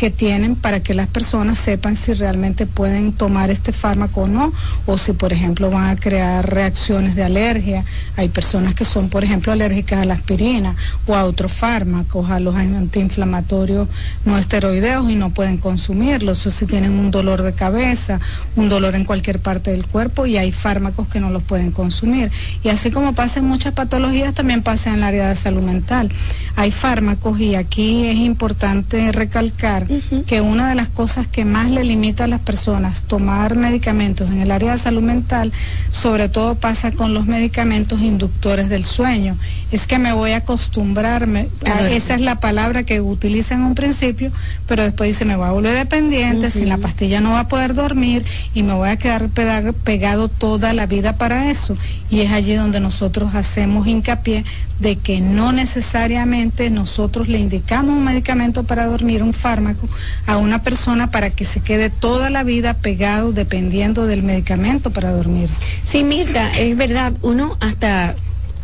que 0.00 0.10
tienen 0.10 0.56
para 0.56 0.80
que 0.80 0.94
las 0.94 1.08
personas 1.08 1.58
sepan 1.58 1.94
si 1.94 2.14
realmente 2.14 2.64
pueden 2.64 3.12
tomar 3.12 3.50
este 3.50 3.70
fármaco 3.70 4.22
o 4.22 4.28
no, 4.28 4.50
o 4.86 4.96
si 4.96 5.12
por 5.12 5.30
ejemplo 5.30 5.70
van 5.70 5.88
a 5.88 5.96
crear 5.96 6.48
reacciones 6.48 7.14
de 7.14 7.22
alergia. 7.22 7.84
Hay 8.16 8.30
personas 8.30 8.74
que 8.74 8.86
son, 8.86 9.10
por 9.10 9.24
ejemplo, 9.24 9.52
alérgicas 9.52 10.00
a 10.00 10.06
la 10.06 10.14
aspirina 10.14 10.74
o 11.06 11.14
a 11.14 11.26
otros 11.26 11.52
fármacos, 11.52 12.30
a 12.30 12.40
los 12.40 12.56
antiinflamatorios 12.56 13.88
no 14.24 14.38
esteroideos 14.38 15.10
y 15.10 15.16
no 15.16 15.34
pueden 15.34 15.58
consumirlos, 15.58 16.46
o 16.46 16.50
si 16.50 16.64
tienen 16.64 16.92
un 16.92 17.10
dolor 17.10 17.42
de 17.42 17.52
cabeza, 17.52 18.20
un 18.56 18.70
dolor 18.70 18.94
en 18.94 19.04
cualquier 19.04 19.38
parte 19.40 19.70
del 19.70 19.86
cuerpo 19.86 20.24
y 20.24 20.38
hay 20.38 20.50
fármacos 20.50 21.08
que 21.08 21.20
no 21.20 21.28
los 21.28 21.42
pueden 21.42 21.72
consumir. 21.72 22.32
Y 22.64 22.70
así 22.70 22.90
como 22.90 23.14
pasa 23.14 23.40
en 23.40 23.44
muchas 23.44 23.74
patologías, 23.74 24.32
también 24.32 24.62
pasa 24.62 24.88
en 24.88 24.96
el 24.96 25.02
área 25.02 25.28
de 25.28 25.36
salud 25.36 25.60
mental. 25.60 26.10
Hay 26.56 26.70
fármacos 26.70 27.38
y 27.38 27.54
aquí 27.54 28.06
es 28.06 28.16
importante 28.16 29.12
recalcar 29.12 29.89
que 30.26 30.40
una 30.40 30.68
de 30.68 30.74
las 30.74 30.88
cosas 30.88 31.26
que 31.26 31.44
más 31.44 31.70
le 31.70 31.84
limita 31.84 32.24
a 32.24 32.26
las 32.26 32.40
personas 32.40 33.02
tomar 33.02 33.56
medicamentos 33.56 34.30
en 34.30 34.40
el 34.40 34.50
área 34.50 34.72
de 34.72 34.78
salud 34.78 35.02
mental, 35.02 35.52
sobre 35.90 36.28
todo 36.28 36.54
pasa 36.54 36.92
con 36.92 37.14
los 37.14 37.26
medicamentos 37.26 38.00
inductores 38.00 38.68
del 38.68 38.84
sueño. 38.84 39.36
Es 39.72 39.86
que 39.86 39.98
me 39.98 40.12
voy 40.12 40.32
a 40.32 40.38
acostumbrarme, 40.38 41.48
esa 41.90 42.14
es 42.14 42.20
la 42.20 42.40
palabra 42.40 42.84
que 42.84 43.00
utiliza 43.00 43.54
en 43.54 43.62
un 43.62 43.74
principio, 43.74 44.32
pero 44.66 44.82
después 44.82 45.08
dice 45.08 45.24
me 45.24 45.36
voy 45.36 45.48
a 45.48 45.52
volver 45.52 45.74
dependiente, 45.74 46.50
sin 46.50 46.68
la 46.68 46.78
pastilla 46.78 47.20
no 47.20 47.32
va 47.32 47.40
a 47.40 47.48
poder 47.48 47.74
dormir 47.74 48.24
y 48.54 48.62
me 48.62 48.74
voy 48.74 48.88
a 48.88 48.96
quedar 48.96 49.28
pegado 49.28 50.28
toda 50.28 50.72
la 50.72 50.86
vida 50.86 51.16
para 51.16 51.50
eso. 51.50 51.76
Y 52.10 52.20
es 52.20 52.32
allí 52.32 52.54
donde 52.54 52.80
nosotros 52.80 53.34
hacemos 53.34 53.86
hincapié 53.86 54.44
de 54.80 54.96
que 54.96 55.20
no 55.20 55.52
necesariamente 55.52 56.70
nosotros 56.70 57.28
le 57.28 57.38
indicamos 57.38 57.94
un 57.94 58.04
medicamento 58.04 58.64
para 58.64 58.86
dormir, 58.86 59.22
un 59.22 59.34
fármaco, 59.34 59.88
a 60.26 60.38
una 60.38 60.62
persona 60.62 61.10
para 61.10 61.30
que 61.30 61.44
se 61.44 61.60
quede 61.60 61.90
toda 61.90 62.30
la 62.30 62.42
vida 62.42 62.74
pegado 62.74 63.32
dependiendo 63.32 64.06
del 64.06 64.22
medicamento 64.22 64.90
para 64.90 65.12
dormir. 65.12 65.48
Sí, 65.84 66.02
Mirta, 66.02 66.50
es 66.58 66.76
verdad, 66.76 67.12
uno 67.20 67.58
hasta, 67.60 68.14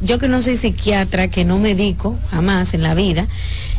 yo 0.01 0.19
que 0.19 0.29
no 0.29 0.41
soy 0.41 0.57
psiquiatra, 0.57 1.29
que 1.29 1.45
no 1.45 1.59
medico 1.59 2.19
jamás 2.31 2.73
en 2.73 2.83
la 2.83 2.95
vida, 2.95 3.29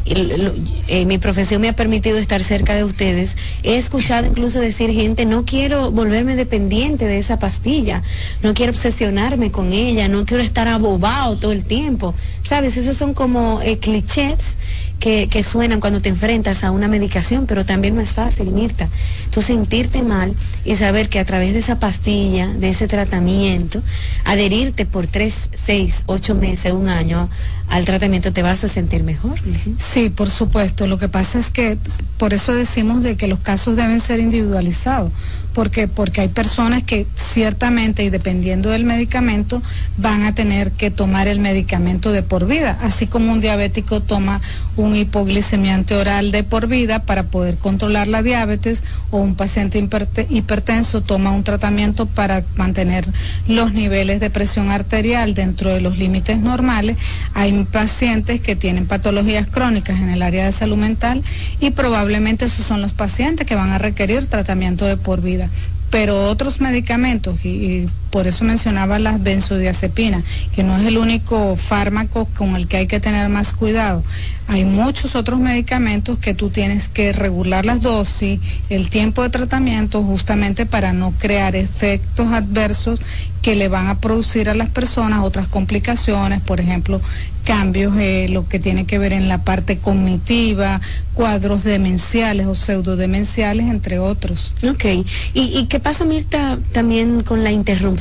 eh, 0.10 1.06
mi 1.06 1.18
profesión 1.18 1.62
me 1.62 1.70
ha 1.70 1.76
permitido 1.76 2.18
estar 2.18 2.44
cerca 2.44 2.76
de 2.76 2.84
ustedes, 2.84 3.38
he 3.64 3.78
escuchado 3.78 4.28
incluso 4.28 4.60
decir 4.60 4.92
gente, 4.92 5.26
no 5.26 5.46
quiero 5.46 5.92
volverme 5.92 6.36
dependiente 6.36 7.06
de 7.06 7.20
esa 7.20 7.40
pastilla, 7.40 8.04
no 8.42 8.54
quiero 8.54 8.72
obsesionarme 8.72 9.52
con 9.52 9.74
ella, 9.74 10.08
no 10.08 10.26
quiero 10.26 10.44
estar 10.44 10.68
abobado 10.68 11.38
todo 11.38 11.52
el 11.52 11.64
tiempo. 11.64 12.14
¿Sabes? 12.44 12.78
Esos 12.78 12.96
son 12.96 13.14
como 13.14 13.62
eh, 13.62 13.78
clichés 13.80 14.56
que, 14.99 15.28
que, 15.28 15.44
suenan 15.44 15.80
cuando 15.80 16.02
te 16.02 16.10
enfrentas 16.10 16.64
a 16.64 16.72
una 16.72 16.88
medicación, 16.88 17.45
pero 17.45 17.65
también 17.65 17.95
no 17.95 18.02
es 18.02 18.14
fácil, 18.14 18.52
Mirta. 18.52 18.90
Tú 19.32 19.41
sentirte 19.41 20.02
mal 20.03 20.34
y 20.65 20.76
saber 20.76 21.10
que 21.10 21.19
a 21.19 21.26
través 21.26 21.53
de 21.53 21.60
esa 21.60 21.80
pastilla, 21.80 22.48
de 22.48 22.69
ese 22.69 22.88
tratamiento, 22.88 23.82
adherirte 24.26 24.86
por 24.86 25.07
tres, 25.07 25.49
seis, 25.56 26.03
ocho 26.07 26.36
meses, 26.36 26.74
un 26.74 26.90
año 26.90 27.30
al 27.69 27.86
tratamiento, 27.86 28.32
te 28.32 28.41
vas 28.41 28.64
a 28.64 28.68
sentir 28.68 29.03
mejor. 29.03 29.40
Sí, 29.78 30.10
por 30.10 30.30
supuesto. 30.30 30.88
Lo 30.88 30.98
que 30.98 31.10
pasa 31.10 31.38
es 31.38 31.52
que 31.52 31.78
por 32.18 32.34
eso 32.34 32.53
decimos 32.53 33.03
de 33.03 33.18
que 33.18 33.28
los 33.28 33.40
casos 33.40 33.76
deben 33.76 33.99
ser 33.99 34.19
individualizados, 34.19 35.11
porque 35.58 35.88
porque 35.88 36.22
hay 36.22 36.28
personas 36.28 36.84
que 36.84 37.08
ciertamente 37.16 38.04
y 38.04 38.12
dependiendo 38.12 38.70
del 38.70 38.84
medicamento 38.84 39.64
van 39.98 40.22
a 40.22 40.36
tener 40.36 40.70
que 40.70 40.92
tomar 40.92 41.28
el 41.28 41.40
medicamento 41.40 42.12
de 42.12 42.22
por 42.22 42.46
vida, 42.46 42.78
así 42.80 43.08
como 43.08 43.34
un 43.34 43.42
diabético 43.42 44.00
toma 44.02 44.40
un 44.76 44.96
hipoglicemiante 44.96 45.96
oral 45.96 46.32
de 46.32 46.44
por 46.44 46.68
vida 46.68 47.00
para 47.00 47.24
poder 47.24 47.58
controlar 47.58 48.08
la 48.08 48.22
diabetes 48.22 48.84
o 49.10 49.18
un 49.18 49.34
paciente 49.34 49.84
hipertenso 50.30 51.02
toma 51.02 51.32
un 51.32 51.44
tratamiento 51.44 52.06
para 52.06 52.44
mantener 52.56 53.08
los 53.48 53.74
niveles 53.74 54.20
de 54.20 54.30
presión 54.30 54.70
arterial 54.70 55.34
dentro 55.34 55.74
de 55.74 55.82
los 55.82 55.98
límites 55.98 56.38
normales. 56.38 56.98
Hay 57.34 57.52
pacientes 57.64 58.42
que 58.42 58.56
tienen 58.56 58.86
patologías 58.86 59.48
crónicas 59.48 60.00
en 60.00 60.10
el 60.10 60.22
área 60.22 60.46
de 60.46 60.52
salud 60.52 60.78
mental 60.78 61.24
y 61.60 61.72
probablemente 61.72 62.46
esos 62.46 62.64
son 62.64 62.84
los 62.84 62.94
pacientes 62.94 63.48
que 63.48 63.56
van 63.56 63.72
a 63.72 63.80
requerir 63.80 64.28
tratamiento 64.28 64.86
de 64.86 64.98
por 64.98 65.24
vida 65.24 65.47
pero 65.90 66.28
otros 66.28 66.60
medicamentos, 66.61 67.44
y, 67.45 67.88
por 68.10 68.28
eso 68.28 68.46
mencionaba 68.46 69.00
las 69.00 69.22
benzodiazepinas, 69.22 70.24
que 70.54 70.64
no 70.64 70.78
es 70.78 70.86
el 70.88 70.98
único 70.98 71.56
fármaco 71.56 72.26
con 72.38 72.56
el 72.56 72.68
que 72.68 72.78
hay 72.78 72.88
que 72.88 73.00
tener 73.00 73.30
más 73.30 73.54
cuidado. 73.54 74.04
Hay 74.50 74.64
muchos 74.64 75.16
otros 75.16 75.40
medicamentos 75.40 76.20
que 76.20 76.34
tú 76.34 76.50
tienes 76.50 76.88
que 76.88 77.12
regular 77.12 77.66
las 77.66 77.82
dosis, 77.82 78.40
el 78.70 78.90
tiempo 78.90 79.24
de 79.24 79.30
tratamiento, 79.30 80.02
justamente 80.04 80.66
para 80.66 80.94
no 80.94 81.12
crear 81.12 81.56
efectos 81.56 82.32
adversos 82.32 83.02
que 83.42 83.56
le 83.56 83.68
van 83.68 83.88
a 83.88 84.00
producir 84.00 84.50
a 84.50 84.56
las 84.56 84.70
personas 84.70 85.24
otras 85.24 85.48
complicaciones, 85.48 86.42
por 86.42 86.60
ejemplo, 86.60 87.02
cambios, 87.44 87.94
eh, 87.98 88.28
lo 88.30 88.48
que 88.48 88.60
tiene 88.60 88.86
que 88.86 89.00
ver 89.00 89.14
en 89.14 89.30
la 89.30 89.44
parte 89.44 89.78
cognitiva, 89.78 90.82
cuadros 91.14 91.64
demenciales 91.64 92.46
o 92.46 92.56
pseudodemenciales, 92.56 93.68
entre 93.68 94.00
otros. 94.00 94.54
Ok. 94.70 94.86
¿Y, 95.34 95.66
qué 95.68 95.80
pasa, 95.80 96.04
Mirta, 96.04 96.60
también 96.74 97.24
con 97.24 97.44
la 97.44 97.52
interrupción 97.52 97.97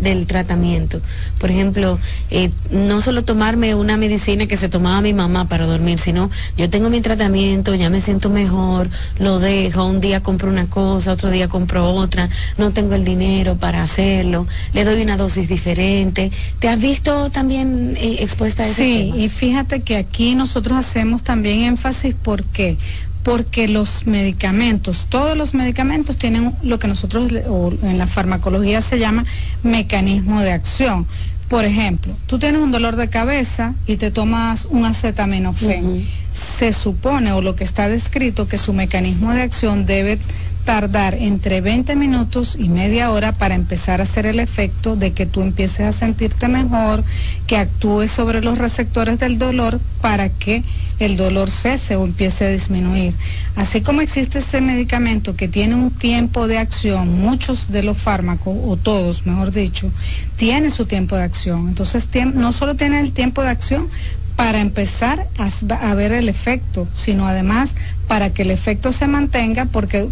del 0.00 0.26
tratamiento? 0.26 1.00
Por 1.38 1.50
ejemplo, 1.50 1.98
eh, 2.30 2.50
no 2.70 3.00
solo 3.00 3.22
tomarme 3.22 3.74
una 3.74 3.96
medicina 3.96 4.46
que 4.46 4.56
se 4.56 4.68
tomaba 4.68 5.00
mi 5.00 5.12
mamá 5.12 5.48
para 5.48 5.66
dormir, 5.66 5.98
sino 5.98 6.30
yo 6.56 6.70
tengo 6.70 6.90
mi 6.90 7.00
tratamiento, 7.00 7.74
ya 7.74 7.90
me 7.90 8.00
siento 8.00 8.30
mejor, 8.30 8.88
lo 9.18 9.38
dejo, 9.38 9.84
un 9.84 10.00
día 10.00 10.22
compro 10.22 10.48
una 10.48 10.66
cosa, 10.66 11.12
otro 11.12 11.30
día 11.30 11.48
compro 11.48 11.92
otra, 11.92 12.28
no 12.56 12.72
tengo 12.72 12.94
el 12.94 13.04
dinero 13.04 13.56
para 13.56 13.82
hacerlo, 13.82 14.46
le 14.72 14.84
doy 14.84 15.02
una 15.02 15.16
dosis 15.16 15.48
diferente. 15.48 16.30
¿Te 16.58 16.68
has 16.68 16.80
visto 16.80 17.30
también 17.30 17.96
eh, 17.98 18.18
expuesta 18.20 18.64
a 18.64 18.68
ese 18.68 18.84
Sí, 18.84 19.12
y 19.16 19.28
fíjate 19.28 19.80
que 19.80 19.96
aquí 19.96 20.34
nosotros 20.34 20.78
hacemos 20.78 21.22
también 21.22 21.64
énfasis 21.64 22.14
porque 22.22 22.78
porque 23.22 23.68
los 23.68 24.06
medicamentos, 24.06 25.06
todos 25.08 25.36
los 25.36 25.54
medicamentos 25.54 26.16
tienen 26.16 26.54
lo 26.62 26.78
que 26.78 26.88
nosotros 26.88 27.30
en 27.30 27.98
la 27.98 28.06
farmacología 28.06 28.80
se 28.80 28.98
llama 28.98 29.24
mecanismo 29.62 30.40
de 30.40 30.52
acción. 30.52 31.06
Por 31.48 31.64
ejemplo, 31.64 32.14
tú 32.26 32.38
tienes 32.38 32.60
un 32.60 32.70
dolor 32.70 32.96
de 32.96 33.08
cabeza 33.08 33.74
y 33.86 33.96
te 33.96 34.10
tomas 34.10 34.66
un 34.66 34.84
acetaminofén. 34.84 36.06
Se 36.32 36.72
supone, 36.72 37.32
o 37.32 37.40
lo 37.40 37.56
que 37.56 37.64
está 37.64 37.88
descrito, 37.88 38.48
que 38.48 38.58
su 38.58 38.74
mecanismo 38.74 39.32
de 39.32 39.42
acción 39.42 39.86
debe 39.86 40.18
tardar 40.64 41.14
entre 41.14 41.60
20 41.60 41.96
minutos 41.96 42.56
y 42.58 42.68
media 42.68 43.10
hora 43.10 43.32
para 43.32 43.54
empezar 43.54 44.00
a 44.00 44.04
hacer 44.04 44.26
el 44.26 44.38
efecto 44.38 44.96
de 44.96 45.12
que 45.12 45.26
tú 45.26 45.40
empieces 45.40 45.80
a 45.80 45.92
sentirte 45.92 46.48
mejor, 46.48 47.04
que 47.46 47.56
actúes 47.56 48.10
sobre 48.10 48.42
los 48.42 48.58
receptores 48.58 49.18
del 49.18 49.38
dolor 49.38 49.80
para 50.00 50.28
que 50.28 50.62
el 50.98 51.16
dolor 51.16 51.50
cese 51.50 51.96
o 51.96 52.04
empiece 52.04 52.44
a 52.44 52.48
disminuir. 52.48 53.14
Así 53.56 53.80
como 53.80 54.00
existe 54.00 54.40
ese 54.40 54.60
medicamento 54.60 55.36
que 55.36 55.48
tiene 55.48 55.74
un 55.74 55.90
tiempo 55.90 56.48
de 56.48 56.58
acción, 56.58 57.20
muchos 57.20 57.70
de 57.70 57.82
los 57.82 57.96
fármacos, 57.96 58.56
o 58.64 58.76
todos, 58.76 59.26
mejor 59.26 59.52
dicho, 59.52 59.90
tienen 60.36 60.70
su 60.70 60.86
tiempo 60.86 61.16
de 61.16 61.22
acción. 61.22 61.68
Entonces, 61.68 62.08
no 62.34 62.52
solo 62.52 62.74
tiene 62.74 63.00
el 63.00 63.12
tiempo 63.12 63.42
de 63.42 63.50
acción, 63.50 63.88
para 64.38 64.60
empezar 64.60 65.26
a, 65.36 65.94
ver 65.94 66.12
el 66.12 66.28
efecto, 66.28 66.86
sino 66.94 67.26
además 67.26 67.74
para 68.06 68.32
que 68.32 68.42
el 68.42 68.52
efecto 68.52 68.92
se 68.92 69.08
mantenga, 69.08 69.64
porque 69.64 70.06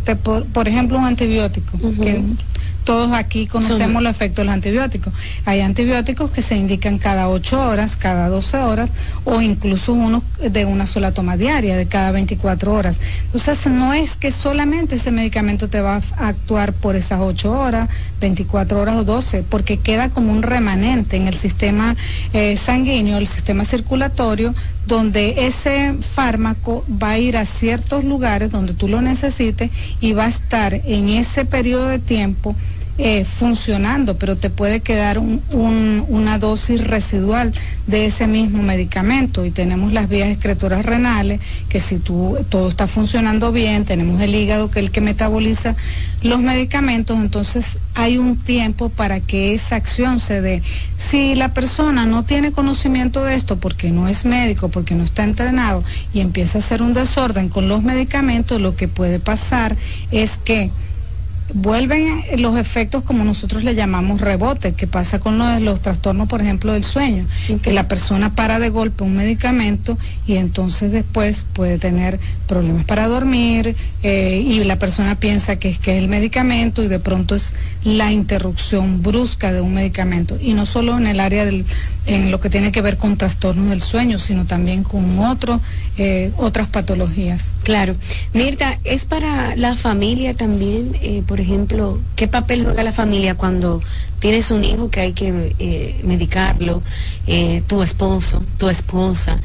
por, 0.53 0.67
ejemplo 0.67 0.99
un 0.99 1.05
antibiótico, 1.05 1.79
que 1.79 2.21
todos 2.87 3.13
aquí 3.13 3.49
conocemos 3.49 4.01
los 4.01 4.13
efectos 4.13 4.37
de 4.37 4.45
los 4.45 4.55
antibióticos. 4.55 5.13
Hay 5.45 5.61
antibióticos 5.61 6.31
que 6.31 6.41
se 6.41 6.57
indican 6.57 6.99
cada 6.99 7.29
8 7.29 7.61
horas, 7.61 7.97
cada 7.97 8.29
12 8.29 8.59
horas 8.59 8.91
o 9.25 9.43
incluso 9.43 9.93
uno 9.93 10.23
de 10.39 10.65
una 10.65 10.87
sola 10.87 11.13
toma 11.13 11.37
diaria, 11.37 11.77
de 11.77 11.87
cada 11.87 12.13
24 12.13 12.73
horas. 12.73 12.99
Entonces 13.25 13.67
no 13.67 13.93
es 13.93 14.17
que 14.17 14.31
solamente 14.31 14.95
ese 14.95 15.11
medicamento 15.11 15.69
te 15.69 15.81
va 15.81 16.01
a 16.17 16.29
actuar 16.29 16.73
por 16.73 16.95
esas 16.95 17.21
8 17.21 17.51
horas, 17.51 17.89
24 18.21 18.81
horas 18.81 18.95
o 18.95 19.05
12, 19.05 19.43
porque 19.43 19.79
queda 19.79 20.09
como 20.09 20.31
un 20.31 20.43
remanente 20.43 21.17
en 21.17 21.27
el 21.27 21.35
sistema 21.35 21.97
eh, 22.33 22.57
sanguíneo, 22.57 23.19
el 23.19 23.27
sistema 23.27 23.65
circulatorio, 23.65 24.55
donde 24.87 25.47
ese 25.49 25.97
fármaco 26.01 26.85
va 26.91 27.11
a 27.11 27.19
ir 27.19 27.37
a 27.37 27.45
ciertos 27.45 28.05
lugares 28.05 28.53
donde 28.53 28.75
tú 28.75 28.87
lo 28.87 29.01
necesites 29.01 29.73
y 30.01 30.13
va 30.13 30.27
a 30.27 30.29
estar 30.29 30.73
en 30.73 31.09
ese 31.09 31.45
periodo 31.45 31.89
de 31.89 31.99
tiempo 31.99 32.55
eh, 32.99 33.25
funcionando, 33.25 34.17
pero 34.17 34.37
te 34.37 34.49
puede 34.49 34.81
quedar 34.81 35.19
una 35.19 36.39
dosis 36.39 36.83
residual 36.87 37.53
de 37.87 38.07
ese 38.07 38.27
mismo 38.27 38.63
medicamento. 38.63 39.45
Y 39.45 39.51
tenemos 39.51 39.93
las 39.93 40.09
vías 40.09 40.29
excretoras 40.29 40.85
renales, 40.85 41.41
que 41.69 41.81
si 41.81 41.99
tú, 41.99 42.39
todo 42.49 42.69
está 42.69 42.87
funcionando 42.87 43.53
bien, 43.53 43.85
tenemos 43.85 44.21
el 44.21 44.35
hígado, 44.35 44.71
que 44.71 44.81
es 44.81 44.87
el 44.87 44.93
que 44.93 45.01
metaboliza 45.01 45.77
los 46.23 46.41
medicamentos, 46.41 47.19
entonces 47.19 47.79
hay 47.95 48.19
un 48.19 48.37
tiempo 48.37 48.89
para 48.89 49.21
que 49.21 49.55
esa 49.55 49.77
acción 49.77 50.19
se 50.19 50.41
dé. 50.41 50.63
Si 50.97 51.35
la 51.35 51.53
persona 51.53 52.07
no 52.07 52.25
tiene 52.25 52.53
conocimiento 52.53 53.25
de 53.25 53.35
esto 53.35 53.59
porque 53.59 53.91
no 53.91 54.09
es 54.09 54.25
médico, 54.25 54.69
porque 54.69 54.95
no 54.95 55.05
está 55.05 55.25
entrenado 55.25 55.85
y 56.13 56.21
empieza 56.21 56.59
a 56.59 56.61
hacer 56.61 56.83
un 56.83 56.95
desorden 56.95 57.49
con 57.49 57.69
los 57.69 57.83
medicamentos, 57.83 58.61
lo 58.61 58.75
que 58.75 58.89
puede 58.89 59.19
pasar 59.19 59.77
es 60.11 60.39
que 60.39 60.71
vuelven 61.55 62.25
los 62.39 62.57
efectos 62.59 63.05
como 63.05 63.25
nosotros 63.25 63.63
le 63.63 63.75
llamamos 63.75 64.21
rebote, 64.21 64.73
que 64.73 64.87
pasa 64.87 65.19
con 65.19 65.39
los, 65.65 65.81
trastornos, 65.81 66.29
por 66.29 66.41
ejemplo, 66.41 66.73
del 66.73 66.85
sueño, 66.85 67.27
que 67.63 67.73
la 67.73 67.87
persona 67.89 68.35
para 68.35 68.59
de 68.59 68.71
golpe 68.71 69.05
un 69.05 69.17
medicamento 69.17 69.99
y 70.27 70.37
entonces 70.37 70.91
después 70.91 71.45
puede 71.53 71.79
tener 71.79 72.19
problemas 72.47 72.85
para 72.85 73.09
dormir 73.09 73.77
eh, 74.03 74.43
y 74.45 74.65
la 74.65 74.79
persona 74.79 75.15
piensa 75.17 75.57
que 75.57 75.67
que 75.75 75.97
es 75.97 76.03
el 76.03 76.09
medicamento 76.09 76.83
y 76.83 76.89
de 76.89 76.99
pronto 76.99 77.35
es 77.35 77.55
la 77.85 78.13
interrupción 78.13 79.03
brusca 79.03 79.53
de 79.53 79.61
un 79.61 79.75
medicamento. 79.75 80.37
Y 80.41 80.55
no 80.55 80.67
solo 80.67 80.97
en 80.97 81.07
el 81.07 81.21
área 81.21 81.45
del, 81.45 81.65
en 82.07 82.31
lo 82.31 82.41
que 82.41 82.51
tiene 82.51 82.73
que 82.73 82.83
ver 82.83 82.97
con 82.97 83.17
trastornos 83.17 83.71
del 83.71 83.83
sueño, 83.83 84.19
sino 84.19 84.47
también 84.47 84.83
con 84.83 85.19
otro, 85.19 85.61
eh, 85.99 86.33
otras 86.37 86.69
patologías. 86.69 87.47
Claro. 87.63 87.97
Mirta, 88.33 88.79
¿es 88.85 89.05
para 89.05 89.57
la 89.57 89.75
familia 89.77 90.35
también, 90.35 90.97
eh, 91.03 91.23
por 91.27 91.36
ejemplo, 91.41 91.99
qué 92.15 92.29
papel 92.29 92.65
juega 92.65 92.83
la 92.83 92.93
familia 92.93 93.35
cuando 93.35 93.83
tienes 94.19 94.51
un 94.51 94.65
hijo 94.65 94.91
que 94.91 95.01
hay 95.01 95.13
que 95.13 95.55
eh, 95.59 96.01
medicarlo, 96.05 96.83
tu 97.67 97.83
esposo, 97.83 98.43
tu 98.57 98.69
esposa, 98.69 99.41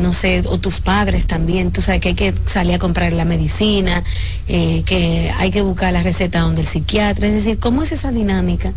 no 0.00 0.12
sé, 0.12 0.42
o 0.46 0.58
tus 0.58 0.80
padres 0.80 1.26
también, 1.26 1.70
tú 1.70 1.82
sabes 1.82 2.00
que 2.00 2.08
hay 2.08 2.14
que 2.14 2.34
salir 2.46 2.74
a 2.74 2.78
comprar 2.78 3.12
la 3.12 3.24
medicina, 3.24 4.02
que 4.46 5.32
hay 5.36 5.50
que 5.50 5.62
buscar 5.62 5.92
la 5.92 6.02
receta 6.02 6.40
donde 6.40 6.62
el 6.62 6.66
psiquiatra, 6.66 7.28
es 7.28 7.34
decir, 7.34 7.58
¿cómo 7.58 7.82
es 7.82 7.92
esa 7.92 8.10
dinámica? 8.10 8.72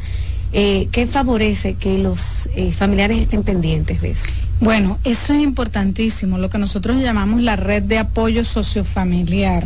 eh, 0.51 0.87
¿qué 0.91 1.07
favorece 1.07 1.75
que 1.75 1.97
los 1.97 2.49
eh, 2.55 2.71
familiares 2.71 3.19
estén 3.19 3.43
pendientes 3.43 4.01
de 4.01 4.11
eso? 4.11 4.31
Bueno, 4.61 4.99
eso 5.05 5.33
es 5.33 5.41
importantísimo, 5.41 6.37
lo 6.37 6.49
que 6.49 6.57
nosotros 6.57 6.97
llamamos 6.97 7.41
la 7.41 7.55
red 7.55 7.81
de 7.81 7.97
apoyo 7.97 8.43
sociofamiliar. 8.43 9.63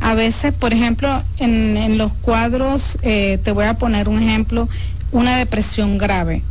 A 0.00 0.14
veces, 0.14 0.52
por 0.52 0.72
ejemplo, 0.72 1.22
en, 1.38 1.96
los 1.96 2.12
cuadros, 2.12 2.98
eh, 3.02 3.38
te 3.44 3.52
voy 3.52 3.66
a 3.66 3.74
poner 3.74 4.08
un 4.08 4.20
ejemplo, 4.20 4.68
una 5.12 5.36
depresión 5.36 5.96
grave. 5.96 6.42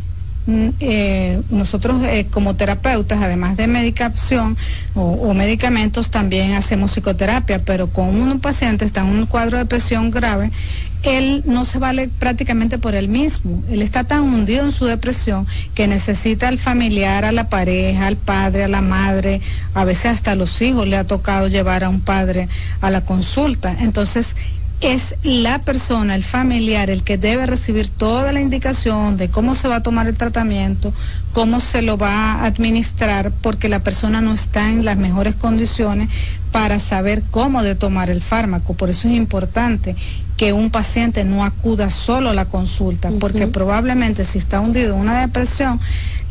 Mm, 0.47 0.69
eh, 0.80 1.41
nosotros 1.51 2.01
como 2.31 2.55
terapeutas, 2.55 3.22
además 3.22 3.57
de 3.57 3.68
medicación 3.68 4.57
o, 4.95 5.01
o, 5.01 5.34
medicamentos, 5.35 6.09
también 6.09 6.53
hacemos 6.53 6.91
psicoterapia, 6.91 7.59
pero 7.59 7.88
con 7.88 8.07
un 8.09 8.39
paciente 8.39 8.84
está 8.85 9.01
en 9.01 9.07
un 9.07 9.26
cuadro 9.27 9.57
de 9.57 9.63
depresión 9.65 10.09
grave, 10.09 10.51
él 11.03 11.43
no 11.45 11.65
se 11.65 11.80
vale 11.80 12.09
prácticamente 12.19 12.77
por 12.77 12.95
él 12.95 13.07
mismo. 13.07 13.63
Él 13.69 13.81
está 13.81 14.03
tan 14.03 14.22
hundido 14.22 14.65
en 14.65 14.72
su 14.72 14.85
depresión 14.85 15.47
que 15.73 15.88
necesita 15.88 16.47
al 16.47 16.57
familiar, 16.57 17.26
a 17.26 17.31
la 17.31 17.49
pareja, 17.49 18.07
al 18.07 18.18
padre, 18.18 18.63
a 18.63 18.68
la 18.68 18.81
madre, 18.81 19.41
a 19.73 19.84
veces 19.84 20.07
hasta 20.07 20.31
a 20.31 20.35
los 20.35 20.61
hijos 20.61 20.88
le 20.88 20.97
ha 20.97 21.05
tocado 21.05 21.47
llevar 21.47 21.84
a 21.84 21.89
un 21.89 22.01
padre 22.01 22.49
a 22.81 22.91
la 22.91 23.03
consulta. 23.03 23.76
Entonces, 23.80 24.35
es 24.82 25.16
la 25.22 25.60
persona, 25.60 26.16
el 26.16 26.24
familiar, 26.24 26.90
el 26.90 27.03
que 27.03 27.18
debe 27.18 27.45
recibir 27.45 27.88
toda 27.88 28.32
la 28.32 28.41
indicación 28.41 29.16
de 29.16 29.30
cómo 29.30 29.53
se 29.53 29.68
va 29.68 29.78
a 29.78 29.84
tomar 29.84 30.08
el 30.08 30.18
tratamiento, 30.18 30.91
cómo 31.34 31.60
se 31.60 31.84
lo 31.84 31.98
va 31.98 32.34
a 32.34 32.45
administrar, 32.45 33.32
porque 33.41 33.70
la 33.70 33.84
persona 33.84 34.22
no 34.22 34.34
está 34.34 34.70
en 34.70 34.84
las 34.84 34.98
mejores 34.98 35.36
condiciones 35.36 36.10
para 36.52 36.80
saber 36.80 37.22
cómo 37.30 37.62
de 37.62 37.76
tomar 37.76 38.10
el 38.10 38.22
fármaco. 38.22 38.74
Por 38.74 38.90
eso 38.90 39.08
es 39.08 39.16
importante 39.16 39.95
que 40.36 40.53
un 40.53 40.72
paciente 40.72 41.24
no 41.24 41.45
acuda 41.45 41.91
solo 41.91 42.32
a 42.32 42.34
la 42.34 42.45
consulta, 42.45 43.12
porque 43.20 43.45
probablemente 43.45 44.26
si 44.26 44.40
está 44.40 44.60
hundido 44.60 44.95
en 44.95 45.02
una 45.02 45.22
depresión, 45.22 45.80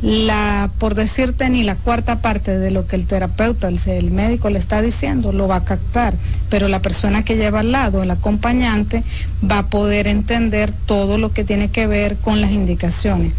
la, 0.03 0.71
por 0.79 0.95
decirte, 0.95 1.49
ni 1.51 1.63
la 1.63 1.77
cuarta 1.77 2.23
parte 2.23 2.59
de 2.59 2.71
lo 2.71 2.87
que 2.87 2.97
el 2.97 3.07
terapeuta, 3.07 3.69
el, 3.69 4.11
médico 4.11 4.49
le 4.51 4.59
está 4.59 4.81
diciendo, 4.81 5.33
lo 5.33 5.47
va 5.47 5.57
a 5.57 5.65
captar, 5.65 6.15
pero 6.49 6.69
la 6.69 6.81
persona 6.81 7.25
que 7.25 7.37
lleva 7.37 7.61
al 7.61 7.73
lado, 7.73 8.03
el 8.03 8.11
acompañante, 8.11 9.03
va 9.49 9.59
a 9.59 9.67
poder 9.67 10.09
entender 10.09 10.73
todo 10.73 11.19
lo 11.19 11.33
que 11.33 11.45
tiene 11.45 11.71
que 11.71 11.87
ver 11.87 12.17
con 12.17 12.41
las 12.41 12.51
indicaciones. 12.51 13.33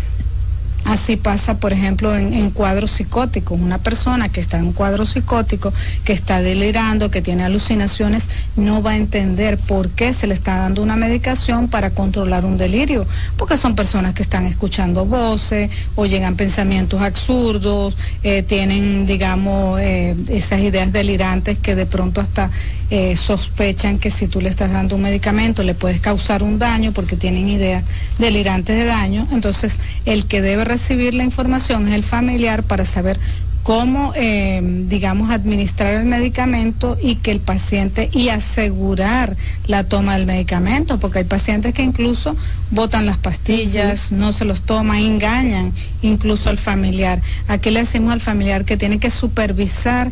Así 0.84 1.16
pasa, 1.16 1.58
por 1.58 1.74
ejemplo, 1.74 2.16
en, 2.16 2.50
cuadros 2.50 2.92
psicóticos. 2.92 3.60
Una 3.60 3.78
persona 3.78 4.30
que 4.30 4.42
está 4.42 4.58
en 4.58 4.66
un 4.66 4.74
cuadro 4.74 5.06
psicótico, 5.06 5.72
que 6.04 6.14
está 6.14 6.42
delirando, 6.42 7.12
que 7.12 7.22
tiene 7.22 7.44
alucinaciones, 7.44 8.30
no 8.56 8.82
va 8.82 8.92
a 8.92 8.98
entender 8.98 9.58
por 9.58 9.90
qué 9.90 10.12
se 10.12 10.28
le 10.28 10.34
está 10.34 10.58
dando 10.58 10.82
una 10.82 10.96
medicación 10.96 11.68
para 11.68 11.92
controlar 11.92 12.46
un 12.46 12.58
delirio, 12.58 13.06
porque 13.38 13.58
son 13.58 13.76
personas 13.76 14.16
que 14.16 14.24
están 14.24 14.46
escuchando 14.48 15.06
voces 15.06 15.70
o 15.96 16.06
llegan 16.08 16.36
pensamientos 16.36 17.02
absurdos, 17.02 17.96
eh, 18.24 18.42
tienen, 18.42 19.06
digamos, 19.06 19.80
eh, 19.80 20.16
esas 20.30 20.62
ideas 20.62 20.92
delirantes 20.92 21.60
que 21.60 21.76
de 21.76 21.86
pronto 21.86 22.22
hasta 22.22 22.50
eh, 22.90 23.16
sospechan 23.16 24.00
que 24.00 24.12
si 24.12 24.28
tú 24.28 24.42
le 24.42 24.50
estás 24.50 24.70
dando 24.70 24.98
un 24.98 25.02
medicamento 25.02 25.64
le 25.64 25.74
puedes 25.74 26.02
causar 26.02 26.44
un 26.44 26.60
daño 26.60 26.92
porque 26.92 27.16
tienen 27.16 27.48
ideas 27.48 27.86
delirantes 28.18 28.76
de 28.76 28.84
daño. 28.84 29.28
Entonces, 29.32 29.78
el 30.06 30.26
que 30.26 30.42
debe 30.42 30.66
recibir 30.72 31.14
la 31.14 31.26
información 31.26 31.88
es 31.90 31.94
el 31.94 32.04
familiar 32.04 32.64
para 32.64 32.86
saber 32.86 33.20
cómo, 33.64 34.14
eh, 34.16 34.62
digamos, 34.88 35.30
administrar 35.30 35.94
el 35.96 36.06
medicamento 36.06 36.98
y 37.02 37.16
que 37.16 37.32
el 37.32 37.42
paciente 37.42 38.10
y 38.14 38.30
asegurar 38.30 39.36
la 39.68 39.84
toma 39.84 40.16
del 40.16 40.26
medicamento, 40.26 40.98
porque 40.98 41.20
hay 41.20 41.26
pacientes 41.26 41.74
que 41.74 41.84
incluso 41.84 42.36
botan 42.72 43.06
las 43.06 43.18
pastillas, 43.18 44.12
no 44.12 44.32
se 44.32 44.46
los 44.46 44.62
toman, 44.62 44.98
engañan 44.98 45.74
incluso 46.02 46.50
al 46.50 46.58
familiar. 46.58 47.22
Aquí 47.48 47.70
le 47.70 47.82
decimos 47.82 48.14
al 48.14 48.22
familiar 48.22 48.64
que 48.64 48.78
tiene 48.78 48.98
que 48.98 49.12
supervisar 49.12 50.10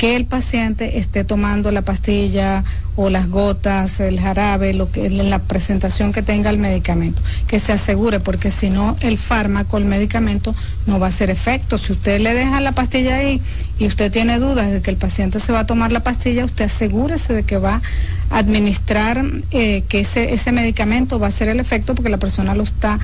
que 0.00 0.16
el 0.16 0.24
paciente 0.24 0.98
esté 0.98 1.24
tomando 1.24 1.70
la 1.70 1.82
pastilla 1.82 2.64
o 2.96 3.10
las 3.10 3.28
gotas, 3.28 4.00
el 4.00 4.18
jarabe, 4.18 4.72
lo 4.72 4.90
que 4.90 5.10
la 5.10 5.40
presentación 5.40 6.14
que 6.14 6.22
tenga 6.22 6.48
el 6.48 6.56
medicamento, 6.56 7.20
que 7.46 7.60
se 7.60 7.74
asegure, 7.74 8.18
porque 8.18 8.50
si 8.50 8.70
no 8.70 8.96
el 9.00 9.18
fármaco, 9.18 9.76
el 9.76 9.84
medicamento 9.84 10.54
no 10.86 10.98
va 10.98 11.04
a 11.04 11.08
hacer 11.10 11.28
efecto. 11.28 11.76
Si 11.76 11.92
usted 11.92 12.18
le 12.18 12.32
deja 12.32 12.62
la 12.62 12.72
pastilla 12.72 13.16
ahí 13.16 13.42
y 13.78 13.86
usted 13.86 14.10
tiene 14.10 14.38
dudas 14.38 14.70
de 14.70 14.80
que 14.80 14.90
el 14.90 14.96
paciente 14.96 15.38
se 15.38 15.52
va 15.52 15.60
a 15.60 15.66
tomar 15.66 15.92
la 15.92 16.00
pastilla, 16.00 16.46
usted 16.46 16.64
asegúrese 16.64 17.34
de 17.34 17.42
que 17.42 17.58
va 17.58 17.82
a 18.30 18.38
administrar 18.38 19.22
eh, 19.50 19.84
que 19.86 20.00
ese, 20.00 20.52
medicamento 20.52 21.18
va 21.18 21.26
a 21.26 21.28
hacer 21.28 21.48
el 21.48 21.60
efecto 21.60 21.94
porque 21.94 22.08
la 22.08 22.16
persona 22.16 22.54
lo 22.54 22.62
está 22.62 22.98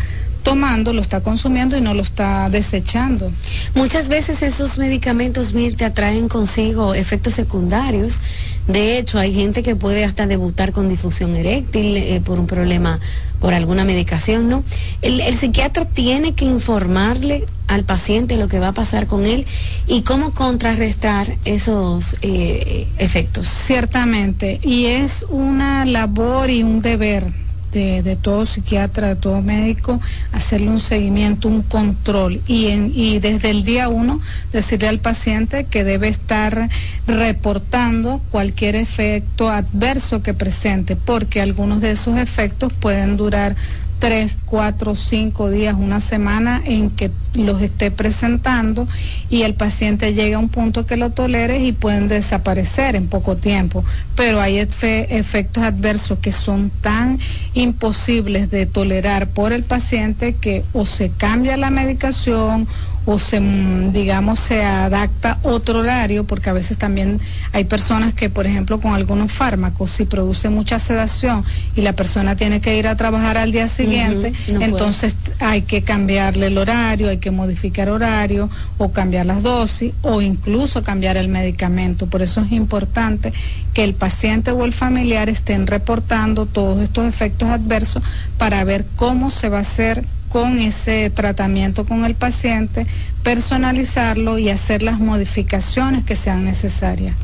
tomando, 0.47 0.93
lo 0.93 1.03
está 1.03 1.23
consumiendo 1.23 1.77
y 1.77 1.81
no 1.81 1.93
lo 1.93 2.03
está 2.03 2.49
desechando. 2.51 3.33
Muchas 3.75 4.09
veces 4.09 4.45
esos 4.45 4.79
medicamentos, 4.79 5.55
Mir, 5.55 5.75
te 5.75 5.85
atraen 5.85 6.29
consigo 6.29 6.95
efectos 6.95 7.35
secundarios. 7.35 8.21
De 8.69 8.97
hecho, 8.97 9.19
hay 9.19 9.35
gente 9.35 9.65
que 9.65 9.75
puede 9.75 10.05
hasta 10.05 10.29
debutar 10.29 10.71
con 10.71 10.89
difusión 10.89 11.35
eréctil 11.35 11.97
eh, 11.97 12.23
por 12.25 12.39
un 12.39 12.47
problema, 12.47 13.01
por 13.41 13.55
alguna 13.55 13.85
medicación, 13.85 14.49
¿no? 14.49 14.63
El, 15.03 15.21
psiquiatra 15.37 15.85
tiene 15.85 16.35
que 16.35 16.45
informarle 16.45 17.45
al 17.67 17.83
paciente 17.83 18.37
lo 18.37 18.47
que 18.47 18.61
va 18.61 18.69
a 18.69 18.73
pasar 18.73 19.09
con 19.09 19.27
él 19.27 19.47
y 19.89 20.03
cómo 20.03 20.31
contrarrestar 20.31 21.27
esos 21.45 22.15
eh, 22.23 22.87
efectos. 22.99 23.49
Ciertamente, 23.49 24.61
y 24.63 24.87
es 24.87 25.27
una 25.29 25.85
labor 25.85 26.51
y 26.51 26.63
un 26.63 26.83
deber 26.83 27.46
de, 27.77 28.17
todo 28.17 28.47
psiquiatra, 28.47 29.09
de 29.09 29.17
todo 29.17 29.43
médico, 29.43 30.01
hacerle 30.33 30.69
un 30.69 30.81
seguimiento, 30.81 31.49
un 31.49 31.63
control. 31.63 32.41
Y, 32.47 32.67
y 32.67 33.19
desde 33.19 33.51
el 33.51 33.65
día 33.65 33.89
uno 33.89 34.21
decirle 34.53 34.89
al 34.89 34.99
paciente 34.99 35.65
que 35.65 35.85
debe 35.85 36.09
estar 36.09 36.69
reportando 37.07 38.21
cualquier 38.31 38.77
efecto 38.77 39.51
adverso 39.51 40.23
que 40.23 40.35
presente, 40.35 40.97
porque 40.97 41.41
algunos 41.41 41.81
de 41.81 41.93
esos 41.93 42.17
efectos 42.19 42.73
pueden 42.73 43.17
durar 43.17 43.57
tres, 43.99 44.37
cuatro, 44.45 44.95
cinco 44.95 45.51
días, 45.51 45.75
una 45.79 46.01
semana 46.01 46.63
en 46.65 46.91
que 46.91 47.11
los 47.35 47.61
esté 47.63 47.91
presentando 47.91 48.89
y 49.31 49.43
el 49.43 49.55
paciente 49.55 50.15
llega 50.15 50.37
a 50.37 50.41
un 50.41 50.49
punto 50.49 50.87
que 50.87 50.97
lo 50.97 51.11
tolere 51.11 51.63
y 51.63 51.73
pueden 51.73 52.09
desaparecer 52.09 52.97
en 52.97 53.09
poco 53.09 53.37
tiempo. 53.37 53.85
Pero 54.15 54.41
hay 54.41 54.59
efectos 54.59 55.63
adversos 55.63 56.19
que 56.19 56.33
son 56.33 56.71
tan 56.71 57.19
imposibles 57.55 58.51
de 58.51 58.67
tolerar 58.67 59.29
por 59.29 59.53
el 59.53 59.65
paciente 59.65 60.35
que 60.35 60.65
o 60.73 60.87
se 60.87 61.11
cambia 61.11 61.57
la 61.57 61.71
medicación 61.71 62.67
o 63.07 63.21
se, 63.21 63.41
mm, 63.41 63.93
digamos, 63.93 64.41
se 64.41 64.65
adapta 64.65 65.39
otro 65.45 65.79
horario, 65.79 66.25
porque 66.25 66.51
a 66.51 66.53
veces 66.53 66.77
también 66.77 67.21
hay 67.53 67.65
personas 67.65 68.15
que, 68.15 68.29
por 68.29 68.47
ejemplo, 68.47 68.81
con 68.81 68.95
algunos 68.95 69.33
fármacos, 69.33 69.93
si 69.93 70.05
produce 70.05 70.49
mucha 70.49 70.81
sedación 70.81 71.45
y 71.77 71.83
la 71.83 71.93
persona 71.95 72.37
tiene 72.37 72.61
que 72.61 72.77
ir 72.77 72.89
a 72.89 72.97
trabajar 72.97 73.39
al 73.39 73.53
día 73.53 73.69
siguiente, 73.69 74.33
entonces 74.49 75.15
hay 75.39 75.63
que 75.63 75.83
cambiarle 75.83 76.49
el 76.49 76.59
horario, 76.59 77.09
hay 77.09 77.19
que 77.19 77.31
modificar 77.31 77.89
horario 77.89 78.51
o 78.77 78.91
cambiar 78.91 79.27
las 79.27 79.43
dosis 79.43 79.93
o 80.03 80.21
incluso 80.21 80.83
cambiar 80.83 81.17
el 81.17 81.29
medicamento. 81.29 82.07
Por 82.09 82.23
eso 82.23 82.41
es 82.41 82.51
importante 82.51 83.33
que 83.73 83.85
el 83.85 83.95
paciente 83.95 84.51
o 84.51 84.65
el 84.65 84.73
familiar 84.73 85.29
estén 85.29 85.69
reportando 85.69 86.47
todos 86.47 86.83
estos 86.83 87.07
efectos 87.07 87.51
adversos 87.51 88.03
para 88.37 88.65
ver 88.65 88.85
cómo 88.97 89.31
se 89.31 89.49
va 89.49 89.59
a 89.59 89.61
hacer 89.61 90.05
con 90.29 90.59
ese 90.59 91.11
tratamiento 91.11 91.85
con 91.85 92.05
el 92.05 92.15
paciente, 92.15 92.87
personalizarlo 93.23 94.39
y 94.39 94.51
hacer 94.51 94.83
las 94.83 95.01
modificaciones 95.01 96.05
que 96.05 96.15
sean 96.15 96.45
necesarias. 96.45 97.17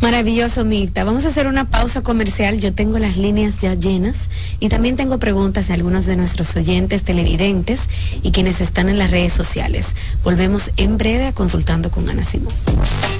Maravilloso, 0.00 0.64
Mirta. 0.64 1.04
Vamos 1.04 1.24
a 1.24 1.28
hacer 1.28 1.46
una 1.46 1.68
pausa 1.68 2.02
comercial. 2.02 2.60
Yo 2.60 2.72
tengo 2.72 2.98
las 2.98 3.16
líneas 3.16 3.60
ya 3.60 3.74
llenas 3.74 4.30
y 4.60 4.68
también 4.68 4.96
tengo 4.96 5.18
preguntas 5.18 5.68
de 5.68 5.74
algunos 5.74 6.06
de 6.06 6.16
nuestros 6.16 6.56
oyentes 6.56 7.02
televidentes 7.02 7.88
y 8.22 8.32
quienes 8.32 8.60
están 8.60 8.88
en 8.88 8.98
las 8.98 9.10
redes 9.10 9.32
sociales. 9.32 9.94
Volvemos 10.24 10.70
en 10.76 10.98
breve 10.98 11.26
a 11.26 11.32
Consultando 11.32 11.90
con 11.90 12.08
Ana 12.08 12.24
Simón. 12.24 12.52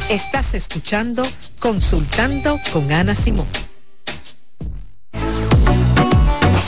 Estás 0.09 0.55
escuchando 0.55 1.27
Consultando 1.61 2.59
con 2.73 2.91
Ana 2.93 3.15
Simón. 3.15 3.47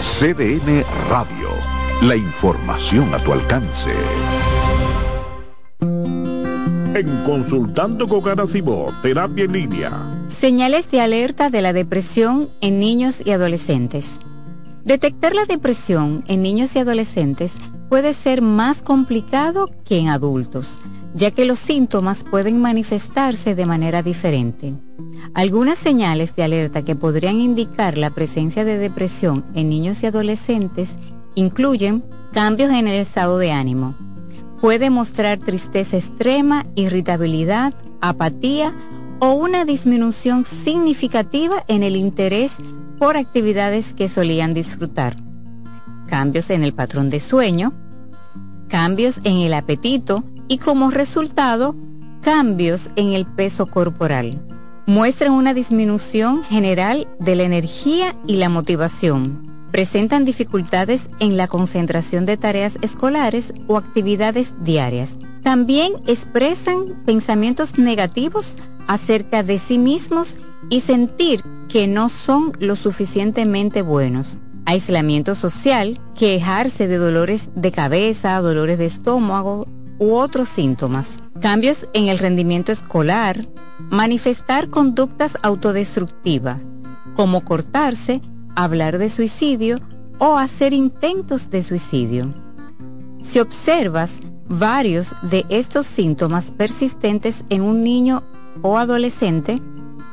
CDN 0.00 0.84
Radio 1.10 1.48
la 2.02 2.14
información 2.14 3.12
a 3.12 3.18
tu 3.18 3.32
alcance. 3.32 3.90
En 5.80 7.24
Consultando 7.24 8.06
con 8.06 8.22
Garacimo, 8.22 8.92
Terapia 9.02 9.44
en 9.46 9.52
Línea. 9.52 9.90
Señales 10.28 10.92
de 10.92 11.00
alerta 11.00 11.50
de 11.50 11.62
la 11.62 11.72
depresión 11.72 12.48
en 12.60 12.78
niños 12.78 13.20
y 13.24 13.32
adolescentes. 13.32 14.20
Detectar 14.84 15.34
la 15.34 15.44
depresión 15.46 16.24
en 16.28 16.42
niños 16.42 16.76
y 16.76 16.78
adolescentes 16.78 17.58
puede 17.88 18.12
ser 18.12 18.40
más 18.40 18.82
complicado 18.82 19.68
que 19.84 19.98
en 19.98 20.08
adultos, 20.08 20.78
ya 21.14 21.30
que 21.30 21.44
los 21.44 21.58
síntomas 21.58 22.24
pueden 22.24 22.60
manifestarse 22.60 23.54
de 23.54 23.66
manera 23.66 24.02
diferente. 24.02 24.74
Algunas 25.34 25.78
señales 25.78 26.34
de 26.36 26.42
alerta 26.44 26.84
que 26.84 26.94
podrían 26.94 27.40
indicar 27.40 27.98
la 27.98 28.10
presencia 28.10 28.64
de 28.64 28.78
depresión 28.78 29.44
en 29.54 29.68
niños 29.68 30.02
y 30.02 30.06
adolescentes 30.06 30.96
incluyen 31.34 32.04
cambios 32.32 32.70
en 32.70 32.88
el 32.88 32.94
estado 32.94 33.38
de 33.38 33.52
ánimo. 33.52 33.94
Puede 34.60 34.90
mostrar 34.90 35.38
tristeza 35.38 35.96
extrema, 35.96 36.64
irritabilidad, 36.74 37.74
apatía 38.00 38.72
o 39.20 39.32
una 39.32 39.64
disminución 39.64 40.44
significativa 40.44 41.64
en 41.68 41.82
el 41.82 41.96
interés 41.96 42.56
por 42.98 43.16
actividades 43.16 43.92
que 43.92 44.08
solían 44.08 44.54
disfrutar. 44.54 45.16
cambios 46.06 46.48
en 46.48 46.64
el 46.64 46.72
patrón 46.72 47.10
de 47.10 47.20
sueño, 47.20 47.74
cambios 48.68 49.20
en 49.24 49.36
el 49.36 49.52
apetito 49.52 50.24
y 50.48 50.58
como 50.58 50.90
resultado, 50.90 51.76
cambios 52.22 52.90
en 52.96 53.12
el 53.12 53.26
peso 53.26 53.66
corporal. 53.66 54.40
Muestran 54.86 55.32
una 55.32 55.52
disminución 55.52 56.42
general 56.42 57.06
de 57.20 57.36
la 57.36 57.44
energía 57.44 58.16
y 58.26 58.36
la 58.36 58.48
motivación. 58.48 59.46
Presentan 59.70 60.24
dificultades 60.24 61.10
en 61.20 61.36
la 61.36 61.46
concentración 61.46 62.24
de 62.24 62.38
tareas 62.38 62.78
escolares 62.80 63.52
o 63.66 63.76
actividades 63.76 64.54
diarias. 64.64 65.18
También 65.42 65.92
expresan 66.06 66.94
pensamientos 67.04 67.78
negativos 67.78 68.56
acerca 68.86 69.42
de 69.42 69.58
sí 69.58 69.76
mismos 69.76 70.36
y 70.70 70.80
sentir 70.80 71.42
que 71.68 71.86
no 71.86 72.08
son 72.08 72.52
lo 72.58 72.76
suficientemente 72.76 73.82
buenos. 73.82 74.38
Aislamiento 74.64 75.34
social, 75.34 76.00
quejarse 76.14 76.88
de 76.88 76.96
dolores 76.96 77.50
de 77.54 77.72
cabeza, 77.72 78.40
dolores 78.40 78.78
de 78.78 78.86
estómago 78.86 79.66
u 79.98 80.14
otros 80.14 80.48
síntomas. 80.48 81.22
Cambios 81.40 81.88
en 81.92 82.08
el 82.08 82.18
rendimiento 82.18 82.72
escolar, 82.72 83.46
manifestar 83.90 84.68
conductas 84.68 85.36
autodestructivas, 85.42 86.58
como 87.14 87.44
cortarse, 87.44 88.20
hablar 88.54 88.98
de 88.98 89.08
suicidio 89.08 89.78
o 90.18 90.36
hacer 90.36 90.72
intentos 90.72 91.50
de 91.50 91.62
suicidio. 91.62 92.34
Si 93.22 93.38
observas 93.38 94.20
varios 94.48 95.14
de 95.22 95.44
estos 95.48 95.86
síntomas 95.86 96.50
persistentes 96.50 97.44
en 97.50 97.62
un 97.62 97.82
niño 97.82 98.22
o 98.62 98.78
adolescente, 98.78 99.60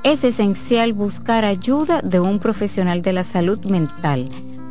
es 0.03 0.23
esencial 0.23 0.93
buscar 0.93 1.45
ayuda 1.45 2.01
de 2.01 2.19
un 2.19 2.39
profesional 2.39 3.01
de 3.01 3.13
la 3.13 3.23
salud 3.23 3.59
mental 3.65 4.25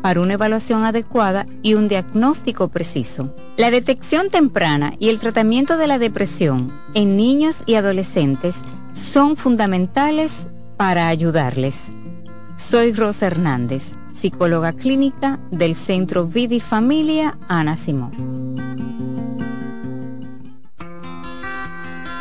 para 0.04 0.20
una 0.20 0.34
evaluación 0.34 0.84
adecuada 0.84 1.46
y 1.62 1.72
un 1.72 1.88
diagnóstico 1.88 2.68
preciso. 2.68 3.34
La 3.56 3.70
detección 3.70 4.28
temprana 4.28 4.92
y 4.98 5.08
el 5.08 5.18
tratamiento 5.18 5.78
de 5.78 5.86
la 5.86 5.98
depresión 5.98 6.70
en 6.92 7.16
niños 7.16 7.62
y 7.64 7.76
adolescentes 7.76 8.60
son 8.92 9.38
fundamentales 9.38 10.46
para 10.76 11.08
ayudarles. 11.08 11.90
Soy 12.58 12.92
Rosa 12.92 13.28
Hernández, 13.28 13.92
psicóloga 14.12 14.74
clínica 14.74 15.40
del 15.50 15.74
Centro 15.74 16.26
Vida 16.26 16.56
y 16.56 16.60
Familia 16.60 17.38
Ana 17.48 17.78
Simón. 17.78 18.12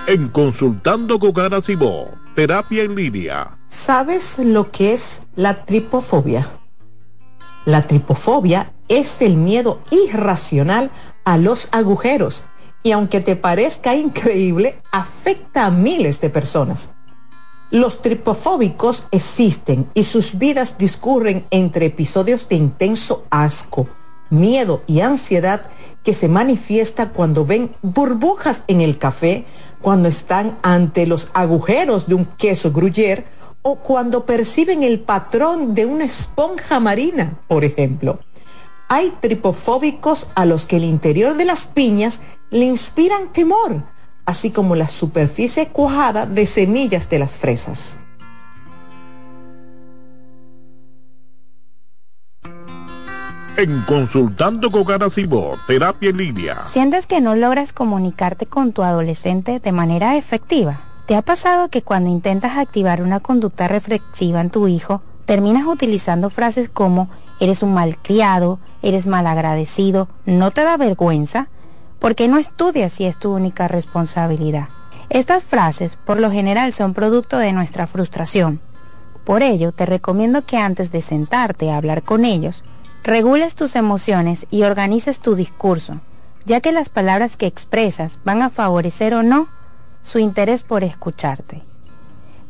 En 0.08 0.30
Consultando 0.30 1.20
con 1.20 1.38
Ana 1.38 1.60
Simón, 1.60 2.12
terapia 2.34 2.84
en 2.84 2.96
línea. 2.96 3.58
¿Sabes 3.68 4.40
lo 4.40 4.72
que 4.72 4.94
es 4.94 5.24
la 5.36 5.66
tripofobia? 5.66 6.48
La 7.66 7.88
tripofobia 7.88 8.74
es 8.90 9.22
el 9.22 9.38
miedo 9.38 9.80
irracional 9.90 10.92
a 11.24 11.38
los 11.38 11.70
agujeros 11.72 12.44
y 12.84 12.92
aunque 12.92 13.22
te 13.22 13.38
parezca 13.38 13.96
increíble, 13.96 14.78
afecta 14.92 15.66
a 15.66 15.72
miles 15.72 16.20
de 16.20 16.30
personas. 16.30 16.92
Los 17.72 18.02
tripofóbicos 18.02 19.06
existen 19.12 19.88
y 19.94 20.04
sus 20.04 20.38
vidas 20.38 20.78
discurren 20.78 21.46
entre 21.50 21.86
episodios 21.86 22.48
de 22.50 22.56
intenso 22.56 23.24
asco, 23.30 23.88
miedo 24.30 24.84
y 24.86 25.00
ansiedad 25.00 25.70
que 26.04 26.14
se 26.14 26.28
manifiesta 26.28 27.10
cuando 27.10 27.46
ven 27.46 27.72
burbujas 27.82 28.64
en 28.68 28.82
el 28.82 28.98
café, 28.98 29.46
cuando 29.82 30.10
están 30.10 30.60
ante 30.62 31.08
los 31.08 31.30
agujeros 31.34 32.08
de 32.08 32.16
un 32.16 32.26
queso 32.26 32.72
gruyere 32.74 33.26
o 33.64 33.78
cuando 33.78 34.26
perciben 34.26 34.84
el 34.84 35.00
patrón 35.00 35.74
de 35.74 35.86
una 35.86 36.04
esponja 36.04 36.80
marina, 36.80 37.40
por 37.48 37.64
ejemplo. 37.64 38.20
Hay 38.90 39.12
tripofóbicos 39.22 40.28
a 40.36 40.46
los 40.46 40.68
que 40.68 40.76
el 40.76 40.84
interior 40.84 41.36
de 41.36 41.46
las 41.46 41.66
piñas 41.66 42.20
le 42.52 42.66
inspiran 42.66 43.34
temor, 43.34 43.84
así 44.26 44.52
como 44.52 44.76
la 44.76 44.88
superficie 44.88 45.70
cuajada 45.70 46.26
de 46.26 46.46
semillas 46.46 47.10
de 47.10 47.20
las 47.20 47.36
fresas. 47.36 47.98
En 53.56 53.82
Consultando 53.82 54.72
con 54.72 54.84
Garacimo, 54.84 55.52
terapia 55.68 56.10
en 56.10 56.18
línea. 56.18 56.66
¿Sientes 56.66 57.06
que 57.06 57.22
no 57.22 57.36
logras 57.36 57.72
comunicarte 57.72 58.46
con 58.46 58.74
tu 58.74 58.84
adolescente 58.84 59.60
de 59.60 59.72
manera 59.72 60.18
efectiva? 60.18 60.82
¿Te 61.14 61.18
ha 61.18 61.22
pasado 61.22 61.70
que 61.70 61.84
cuando 61.84 62.10
intentas 62.10 62.58
activar 62.58 63.04
una 63.04 63.20
conducta 63.20 63.68
reflexiva 63.68 64.42
en 64.42 64.50
tu 64.50 64.68
hijo, 64.68 65.04
terminas 65.28 65.68
utilizando 65.68 66.32
frases 66.32 66.70
como 66.70 67.08
eres 67.40 67.62
un 67.62 67.72
malcriado, 67.72 68.58
eres 68.82 69.06
malagradecido, 69.06 70.08
no 70.26 70.50
te 70.50 70.64
da 70.64 70.76
vergüenza? 70.76 71.50
Porque 72.00 72.28
no 72.28 72.40
estudias 72.40 72.94
si 72.94 73.06
es 73.06 73.20
tu 73.20 73.32
única 73.32 73.68
responsabilidad. 73.68 74.70
Estas 75.12 75.44
frases 75.44 75.98
por 75.98 76.20
lo 76.20 76.32
general 76.32 76.74
son 76.74 76.96
producto 76.96 77.38
de 77.38 77.54
nuestra 77.54 77.86
frustración. 77.86 78.60
Por 79.24 79.44
ello, 79.44 79.72
te 79.72 79.86
recomiendo 79.86 80.44
que 80.48 80.58
antes 80.58 80.92
de 80.92 81.04
sentarte 81.04 81.70
a 81.70 81.78
hablar 81.78 82.02
con 82.02 82.26
ellos, 82.26 82.64
regules 83.04 83.54
tus 83.54 83.76
emociones 83.76 84.48
y 84.50 84.64
organices 84.64 85.20
tu 85.20 85.36
discurso, 85.36 86.00
ya 86.46 86.60
que 86.60 86.72
las 86.72 86.90
palabras 86.90 87.38
que 87.38 87.46
expresas 87.46 88.18
van 88.26 88.42
a 88.42 88.50
favorecer 88.50 89.14
o 89.14 89.22
no 89.22 89.48
su 90.04 90.20
interés 90.20 90.64
por 90.64 90.84
escucharte. 90.84 91.64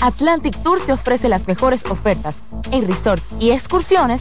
Atlantic 0.01 0.55
Tours 0.63 0.85
te 0.85 0.93
ofrece 0.93 1.31
las 1.31 1.49
mejores 1.49 1.87
ofertas 1.87 2.37
en 2.71 2.87
resorts 2.87 3.25
y 3.41 3.53
excursiones 3.53 4.21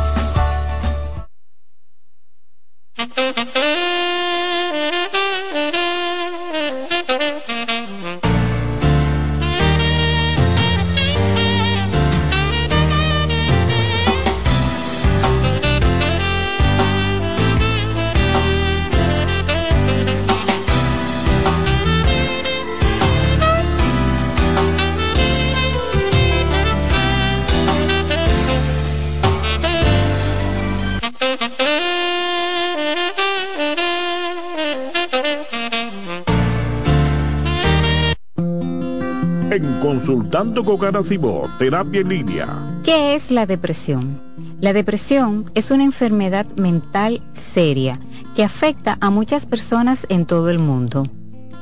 Consultando 40.11 40.65
con 40.65 40.77
Garacimo, 40.77 41.47
terapia 41.57 42.01
en 42.01 42.09
línea. 42.09 42.47
¿Qué 42.83 43.15
es 43.15 43.31
la 43.31 43.45
depresión? 43.45 44.21
La 44.59 44.73
depresión 44.73 45.45
es 45.53 45.71
una 45.71 45.85
enfermedad 45.85 46.45
mental 46.57 47.23
seria 47.31 47.97
que 48.35 48.43
afecta 48.43 48.97
a 48.99 49.09
muchas 49.09 49.45
personas 49.45 50.05
en 50.09 50.25
todo 50.25 50.49
el 50.49 50.59
mundo. 50.59 51.07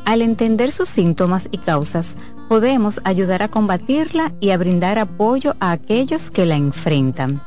Al 0.04 0.24
entender 0.24 0.72
sus 0.72 0.90
síntomas 0.90 1.48
y 1.52 1.60
causas, 1.60 2.18
podemos 2.48 3.00
ayudar 3.04 3.44
a 3.44 3.50
combatirla 3.50 4.34
y 4.40 4.50
a 4.50 4.58
brindar 4.58 4.98
apoyo 4.98 5.56
a 5.60 5.72
aquellos 5.72 6.32
que 6.32 6.48
la 6.48 6.56
enfrentan. 6.56 7.44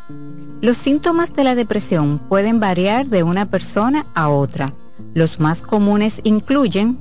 Los 0.60 0.76
síntomas 0.76 1.34
de 1.34 1.42
la 1.42 1.56
depresión 1.56 2.20
pueden 2.28 2.60
variar 2.60 3.08
de 3.08 3.24
una 3.24 3.46
persona 3.46 4.06
a 4.14 4.28
otra. 4.28 4.72
Los 5.14 5.40
más 5.40 5.62
comunes 5.62 6.20
incluyen 6.22 7.00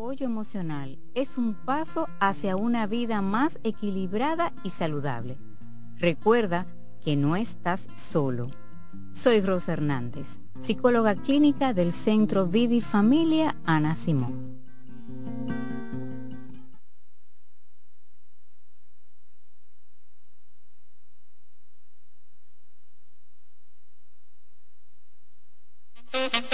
Apoyo 0.00 0.24
emocional 0.24 0.98
es 1.14 1.36
un 1.36 1.52
paso 1.52 2.08
hacia 2.20 2.56
una 2.56 2.86
vida 2.86 3.20
más 3.20 3.58
equilibrada 3.64 4.54
y 4.64 4.70
saludable. 4.70 5.36
Recuerda 5.98 6.66
que 7.04 7.16
no 7.16 7.36
estás 7.36 7.86
solo. 7.96 8.46
Soy 9.12 9.42
Rosa 9.42 9.74
Hernández, 9.74 10.38
psicóloga 10.58 11.16
clínica 11.16 11.74
del 11.74 11.92
Centro 11.92 12.46
Vidi 12.46 12.80
Familia 12.80 13.56
Ana 13.66 13.94
Simón. 13.94 14.58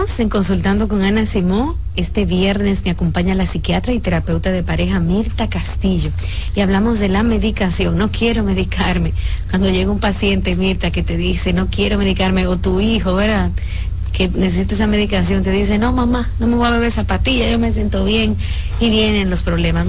En 0.00 0.30
Consultando 0.30 0.88
con 0.88 1.02
Ana 1.02 1.26
Simó. 1.26 1.76
Este 1.94 2.24
viernes 2.24 2.84
me 2.86 2.90
acompaña 2.90 3.34
la 3.34 3.44
psiquiatra 3.44 3.92
y 3.92 4.00
terapeuta 4.00 4.50
de 4.50 4.62
pareja 4.62 4.98
Mirta 4.98 5.50
Castillo 5.50 6.10
y 6.54 6.60
hablamos 6.60 7.00
de 7.00 7.10
la 7.10 7.22
medicación. 7.22 7.98
No 7.98 8.10
quiero 8.10 8.42
medicarme. 8.42 9.12
Cuando 9.50 9.68
llega 9.68 9.90
un 9.90 10.00
paciente, 10.00 10.56
Mirta, 10.56 10.90
que 10.90 11.02
te 11.02 11.18
dice, 11.18 11.52
no 11.52 11.68
quiero 11.68 11.98
medicarme, 11.98 12.46
o 12.46 12.58
tu 12.58 12.80
hijo, 12.80 13.14
¿verdad? 13.14 13.50
que 14.12 14.28
necesita 14.28 14.74
esa 14.74 14.86
medicación, 14.86 15.42
te 15.42 15.52
dice, 15.52 15.78
no 15.78 15.92
mamá, 15.92 16.30
no 16.40 16.46
me 16.46 16.56
voy 16.56 16.66
a 16.66 16.70
beber 16.70 16.90
zapatilla, 16.90 17.48
yo 17.48 17.58
me 17.58 17.72
siento 17.72 18.04
bien 18.04 18.36
y 18.80 18.90
vienen 18.90 19.30
los 19.30 19.42
problemas. 19.42 19.86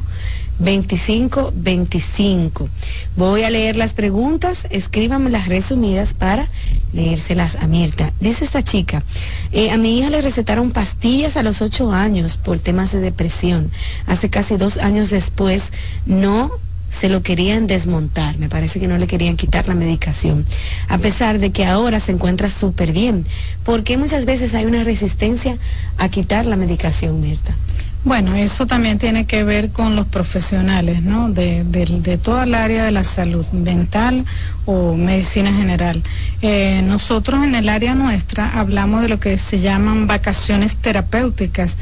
2525. 0.59 2.69
Voy 3.15 3.43
a 3.43 3.49
leer 3.49 3.75
las 3.75 3.93
preguntas, 3.93 4.67
escríbame 4.71 5.29
las 5.29 5.47
resumidas 5.47 6.13
para 6.13 6.49
leérselas 6.93 7.57
a 7.57 7.67
Mirta. 7.67 8.13
Dice 8.19 8.45
esta 8.45 8.63
chica, 8.63 9.03
eh, 9.57 9.71
a 9.71 9.77
mi 9.77 9.97
hija 9.97 10.11
le 10.11 10.21
recetaron 10.21 10.69
pastillas 10.69 11.35
a 11.35 11.41
los 11.41 11.63
ocho 11.63 11.91
años 11.91 12.37
por 12.37 12.59
temas 12.59 12.91
de 12.91 12.99
depresión. 12.99 13.71
Hace 14.05 14.29
casi 14.29 14.55
dos 14.55 14.77
años 14.77 15.09
después 15.09 15.73
no 16.05 16.51
se 16.91 17.09
lo 17.09 17.23
querían 17.23 17.65
desmontar, 17.65 18.37
me 18.37 18.49
parece 18.49 18.79
que 18.79 18.87
no 18.87 18.99
le 18.99 19.07
querían 19.07 19.35
quitar 19.35 19.67
la 19.67 19.73
medicación, 19.73 20.45
a 20.87 20.99
pesar 20.99 21.39
de 21.39 21.51
que 21.51 21.65
ahora 21.65 21.99
se 21.99 22.11
encuentra 22.11 22.51
súper 22.51 22.91
bien, 22.91 23.25
porque 23.63 23.97
muchas 23.97 24.27
veces 24.27 24.53
hay 24.53 24.65
una 24.65 24.83
resistencia 24.83 25.57
a 25.97 26.09
quitar 26.09 26.45
la 26.45 26.55
medicación, 26.55 27.19
Mirta. 27.19 27.55
Bueno, 28.03 28.35
eso 28.35 28.65
también 28.65 28.99
tiene 28.99 29.25
que 29.25 29.43
ver 29.43 29.71
con 29.71 29.95
los 29.95 30.07
profesionales, 30.07 31.01
¿no? 31.01 31.29
De, 31.29 31.63
de, 31.65 32.17
toda 32.17 32.45
el 32.45 32.53
área 32.53 32.85
de 32.85 32.91
la 32.91 33.03
salud 33.03 33.45
mental 33.51 34.23
o 34.65 34.95
medicina 34.95 35.51
general. 35.51 36.03
Eh, 36.41 36.81
nosotros 36.83 37.43
en 37.43 37.55
el 37.55 37.67
área 37.67 37.95
nuestra 37.95 38.59
hablamos 38.59 39.01
de 39.01 39.09
lo 39.09 39.19
que 39.19 39.37
se 39.37 39.59
llaman 39.59 40.07
vacaciones 40.07 40.77
terapéuticas, 40.77 41.75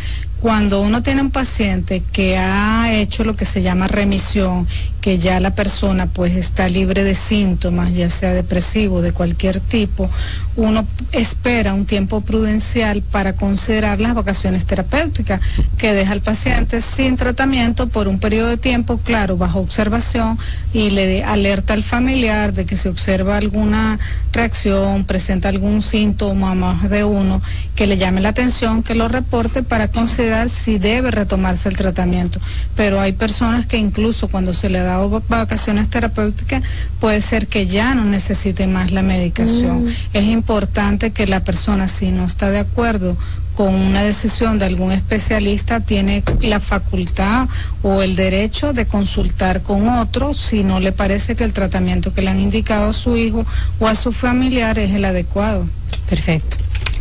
cuando 0.45 0.81
uno 0.81 1.01
tiene 1.01 1.22
un 1.22 1.31
paciente 1.31 2.03
que 2.11 2.38
ha 2.38 2.93
hecho 2.93 3.23
lo 3.23 3.35
que 3.35 3.45
se 3.45 3.63
llama 3.63 3.88
remisión, 3.88 4.67
que 5.01 5.17
ya 5.17 5.39
la 5.39 5.55
persona 5.55 6.05
pues 6.05 6.35
está 6.35 6.69
libre 6.69 7.03
de 7.03 7.15
síntomas, 7.15 7.95
ya 7.95 8.11
sea 8.11 8.31
depresivo 8.31 9.01
de 9.01 9.11
cualquier 9.11 9.59
tipo, 9.59 10.07
uno 10.55 10.88
espera 11.11 11.73
un 11.73 11.88
tiempo 11.88 12.22
prudencial 12.22 13.01
para 13.01 13.35
considerar 13.35 13.99
las 13.99 14.13
vacaciones 14.13 14.67
terapéuticas, 14.67 15.41
que 15.80 15.93
deja 15.93 16.11
al 16.11 16.22
paciente 16.22 16.80
sin 16.81 17.17
tratamiento 17.17 17.88
por 17.88 18.07
un 18.07 18.19
periodo 18.19 18.49
de 18.49 18.57
tiempo, 18.57 18.99
claro, 18.99 19.38
bajo 19.38 19.59
observación 19.59 20.38
y 20.73 20.91
le 20.91 21.23
alerta 21.23 21.73
al 21.73 21.81
familiar 21.81 22.53
de 22.53 22.65
que 22.65 22.77
se 22.77 22.89
observa 22.89 23.38
alguna 23.38 23.97
reacción, 24.31 25.05
presenta 25.05 25.49
algún 25.49 25.81
síntoma 25.81 26.53
más 26.53 26.88
de 26.88 27.03
uno, 27.03 27.41
que 27.76 27.88
le 27.88 27.97
llame 27.97 28.22
la 28.22 28.30
atención, 28.30 28.84
que 28.84 28.95
lo 28.95 29.07
reporte 29.07 29.61
para 29.61 29.89
considerar 29.89 30.49
sí 30.49 30.80
debe 30.80 31.11
retomarse 31.11 31.68
el 31.69 31.76
tratamiento, 31.76 32.39
pero 32.76 33.02
hay 33.02 33.11
personas 33.11 33.65
que 33.65 33.77
incluso 33.77 34.30
cuando 34.30 34.53
se 34.53 34.69
le 34.69 34.80
ha 34.80 34.84
dado 34.84 35.22
vacaciones 35.27 35.89
terapéuticas 35.89 36.64
puede 36.99 37.22
ser 37.22 37.47
que 37.47 37.68
ya 37.68 37.93
no 37.93 38.06
necesite 38.06 38.65
más 38.65 38.91
la 38.91 39.03
medicación. 39.03 39.85
Mm. 39.85 39.89
Es 40.14 40.23
importante 40.23 41.11
que 41.11 41.27
la 41.27 41.43
persona 41.43 41.88
si 41.88 42.11
no 42.11 42.26
está 42.26 42.49
de 42.49 42.60
acuerdo 42.60 43.18
con 43.56 43.73
una 43.73 44.03
decisión 44.03 44.60
de 44.60 44.65
algún 44.65 44.91
especialista 44.91 45.80
tiene 45.80 46.23
la 46.41 46.60
facultad 46.60 47.47
o 47.84 48.02
el 48.02 48.15
derecho 48.15 48.73
de 48.73 48.85
consultar 48.85 49.61
con 49.61 49.88
otro 49.88 50.34
si 50.34 50.64
no 50.64 50.80
le 50.80 50.91
parece 50.91 51.35
que 51.35 51.45
el 51.45 51.53
tratamiento 51.53 52.14
que 52.14 52.22
le 52.22 52.30
han 52.30 52.39
indicado 52.39 52.89
a 52.89 52.93
su 52.93 53.15
hijo 53.15 53.45
o 53.80 53.88
a 53.88 53.95
su 53.95 54.11
familiar 54.11 54.77
es 54.77 54.91
el 54.91 55.06
adecuado. 55.06 55.68
Perfecto. 56.10 56.57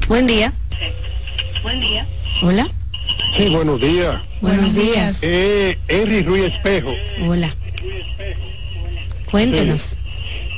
Buen 0.09 0.27
día. 0.27 0.53
Buen 1.63 1.81
día. 1.81 2.07
Hola. 2.43 2.67
Sí, 3.37 3.49
buenos 3.49 3.81
días. 3.81 4.23
Buenos 4.41 4.75
días. 4.75 5.19
Eh, 5.23 5.79
Henry 5.89 6.23
Ruiz 6.23 6.53
Espejo. 6.53 6.95
Hola. 7.27 7.55
Cuéntenos. 9.31 9.97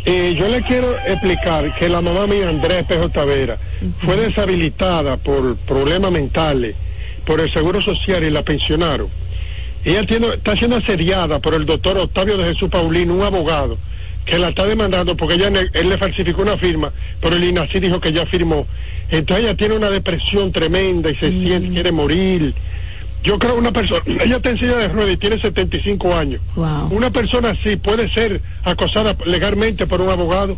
Eh, 0.05 0.37
yo 0.39 0.49
le 0.49 0.63
quiero 0.63 0.97
explicar 0.99 1.75
que 1.77 1.89
la 1.89 2.01
mamá 2.01 2.27
mía, 2.27 2.49
Andrea 2.49 2.81
Espejo 2.81 3.09
Tavera, 3.09 3.59
fue 4.05 4.17
deshabilitada 4.17 5.17
por 5.17 5.57
problemas 5.57 6.13
mentales, 6.13 6.77
por 7.25 7.41
el 7.41 7.53
Seguro 7.53 7.81
Social 7.81 8.23
y 8.23 8.31
la 8.31 8.43
pensionaron. 8.43 9.09
Ella 9.85 10.05
tiene, 10.05 10.29
está 10.29 10.57
siendo 10.57 10.77
asediada 10.77 11.41
por 11.41 11.55
el 11.55 11.67
doctor 11.67 11.97
Octavio 11.99 12.37
de 12.37 12.45
Jesús 12.53 12.69
Paulino, 12.69 13.15
un 13.15 13.23
abogado, 13.23 13.79
que 14.25 14.39
la 14.39 14.49
está 14.49 14.67
demandando 14.67 15.17
porque 15.17 15.35
ella, 15.35 15.51
él 15.73 15.89
le 15.89 15.97
falsificó 15.99 16.43
una 16.43 16.57
firma, 16.57 16.93
pero 17.21 17.37
el 17.37 17.45
INACI 17.45 17.81
dijo 17.81 18.01
que 18.01 18.13
ya 18.13 18.27
firmó. 18.27 18.67
Entonces 19.11 19.45
ella 19.45 19.57
tiene 19.57 19.77
una 19.77 19.91
depresión 19.91 20.53
tremenda 20.53 21.11
y 21.11 21.15
se 21.15 21.31
siente, 21.31 21.71
quiere 21.71 21.93
morir. 21.93 22.55
Yo 23.23 23.39
creo 23.39 23.57
una 23.57 23.73
persona, 23.73 24.03
ella 24.07 24.37
está 24.37 24.51
en 24.51 24.59
silla 24.59 24.77
de 24.77 24.89
ruedas 24.89 25.15
y 25.15 25.17
tiene 25.17 25.41
75 25.41 26.15
años. 26.15 26.41
Una 26.91 27.11
persona 27.11 27.51
así 27.51 27.77
puede 27.77 28.09
ser 28.09 28.41
acosada 28.63 29.17
legalmente 29.25 29.87
por 29.87 30.01
un 30.01 30.11
abogado. 30.11 30.57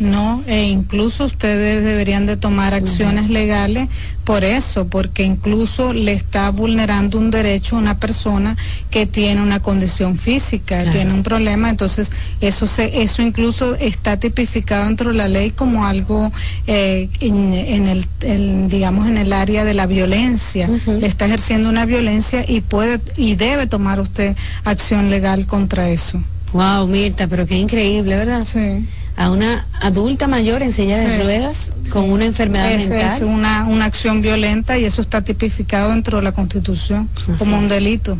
No, 0.00 0.44
e 0.46 0.68
incluso 0.68 1.24
ustedes 1.24 1.82
deberían 1.82 2.24
de 2.26 2.36
tomar 2.36 2.72
acciones 2.72 3.30
legales 3.30 3.88
por 4.22 4.44
eso, 4.44 4.86
porque 4.86 5.24
incluso 5.24 5.92
le 5.92 6.12
está 6.12 6.50
vulnerando 6.50 7.18
un 7.18 7.32
derecho 7.32 7.74
a 7.74 7.78
una 7.80 7.98
persona 7.98 8.56
que 8.90 9.06
tiene 9.06 9.42
una 9.42 9.60
condición 9.60 10.16
física, 10.16 10.88
tiene 10.92 11.14
un 11.14 11.24
problema, 11.24 11.68
entonces 11.68 12.12
eso 12.40 12.66
se, 12.66 13.02
eso 13.02 13.22
incluso 13.22 13.74
está 13.74 14.18
tipificado 14.18 14.84
dentro 14.84 15.10
de 15.10 15.16
la 15.16 15.28
ley 15.28 15.50
como 15.50 15.84
algo 15.84 16.30
eh, 16.68 17.08
en, 17.20 17.88
el, 17.88 18.68
digamos 18.68 19.08
en 19.08 19.18
el 19.18 19.32
área 19.32 19.64
de 19.64 19.74
la 19.74 19.86
violencia, 19.86 20.68
le 20.86 21.06
está 21.06 21.26
ejerciendo 21.26 21.68
una 21.68 21.86
violencia 21.86 22.44
y 22.46 22.60
puede 22.60 23.00
y 23.16 23.34
debe 23.34 23.66
tomar 23.66 23.98
usted 23.98 24.36
acción 24.64 25.10
legal 25.10 25.46
contra 25.46 25.88
eso. 25.88 26.20
Wow, 26.52 26.86
Mirta, 26.86 27.26
pero 27.26 27.46
qué 27.46 27.56
increíble, 27.56 28.14
¿verdad? 28.14 28.46
Sí 28.46 28.86
a 29.18 29.32
una 29.32 29.66
adulta 29.80 30.28
mayor 30.28 30.62
en 30.62 30.72
silla 30.72 30.96
de 30.96 31.20
ruedas 31.20 31.72
con 31.90 32.08
una 32.08 32.24
enfermedad 32.24 32.70
mental. 32.76 33.16
Es 33.16 33.20
una, 33.20 33.66
una 33.66 33.84
acción 33.84 34.22
violenta 34.22 34.78
y 34.78 34.84
eso 34.84 35.02
está 35.02 35.22
tipificado 35.22 35.90
dentro 35.90 36.18
de 36.18 36.22
la 36.22 36.30
Constitución 36.30 37.08
como 37.36 37.58
un 37.58 37.66
delito. 37.66 38.16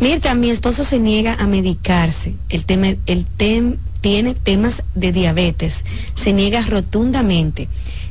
Mirta, 0.00 0.34
mi 0.34 0.50
esposo 0.50 0.82
se 0.82 0.98
niega 0.98 1.36
a 1.38 1.46
medicarse. 1.46 2.34
El, 2.48 2.64
tema, 2.64 2.88
el 3.06 3.26
tem, 3.26 3.76
tiene 4.00 4.34
temas 4.34 4.82
de 4.96 5.12
diabetes. 5.12 5.84
Se 6.16 6.32
niega 6.32 6.62
rotundamente. 6.62 7.68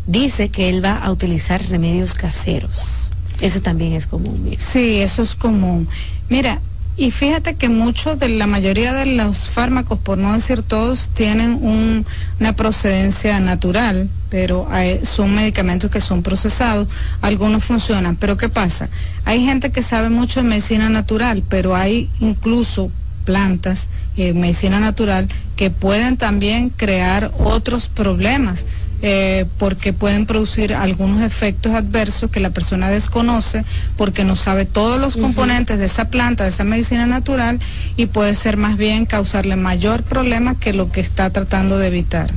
Dice 0.08 0.48
que 0.48 0.70
él 0.70 0.84
va 0.84 0.96
a 0.96 1.12
utilizar 1.12 1.62
remedios 1.68 2.14
caseros. 2.14 3.12
Eso 3.42 3.62
también 3.62 3.92
es 3.92 4.08
común. 4.08 4.56
Sí, 4.58 5.02
eso 5.02 5.24
es 5.24 5.36
común. 5.36 5.90
Mira, 6.30 6.62
y 6.96 7.10
fíjate 7.10 7.56
que 7.56 7.70
muchos 7.70 8.20
de 8.20 8.30
la 8.30 8.46
mayoría 8.46 8.94
de 8.94 9.06
los 9.08 9.50
fármacos, 9.50 9.98
por 9.98 10.18
no 10.18 10.34
decir 10.34 10.62
todos, 10.62 11.10
tienen 11.14 12.06
una 12.36 12.56
procedencia 12.56 13.40
natural, 13.40 14.10
pero 14.30 14.68
son 15.04 15.34
medicamentos 15.34 15.90
que 15.90 16.02
son 16.02 16.22
procesados, 16.22 16.88
algunos 17.22 17.64
funcionan. 17.64 18.16
Pero 18.16 18.38
¿qué 18.38 18.48
pasa? 18.50 18.90
Hay 19.26 19.44
gente 19.44 19.72
que 19.72 19.82
sabe 19.82 20.10
mucho 20.10 20.42
de 20.42 20.50
medicina 20.50 20.90
natural, 20.90 21.44
pero 21.50 21.76
hay 21.76 22.12
incluso 22.20 22.92
plantas, 23.26 23.90
eh, 24.18 24.34
medicina 24.34 24.80
natural, 24.80 25.30
que 25.56 25.72
pueden 25.72 26.18
también 26.18 26.70
crear 26.70 27.32
otros 27.40 27.88
problemas. 27.88 28.66
Eh, 29.06 29.44
porque 29.58 29.92
pueden 29.92 30.26
producir 30.26 30.74
algunos 30.74 31.24
efectos 31.24 31.74
adversos 31.74 32.32
que 32.32 32.40
la 32.40 32.52
persona 32.52 32.90
desconoce 32.90 33.66
porque 33.98 34.24
no 34.24 34.38
sabe 34.38 34.64
todos 34.64 34.98
los 34.98 35.18
componentes 35.18 35.78
de 35.78 35.88
esa 35.88 36.06
planta, 36.06 36.46
de 36.46 36.52
esa 36.52 36.64
medicina 36.64 37.06
natural 37.06 37.60
y 37.98 38.06
puede 38.06 38.34
ser 38.34 38.56
más 38.56 38.78
bien 38.78 39.06
causarle 39.06 39.58
mayor 39.58 40.04
problema 40.04 40.58
que 40.58 40.72
lo 40.72 40.90
que 40.90 41.02
está 41.02 41.30
tratando 41.32 41.78
de 41.80 41.88
evitar. 41.88 42.32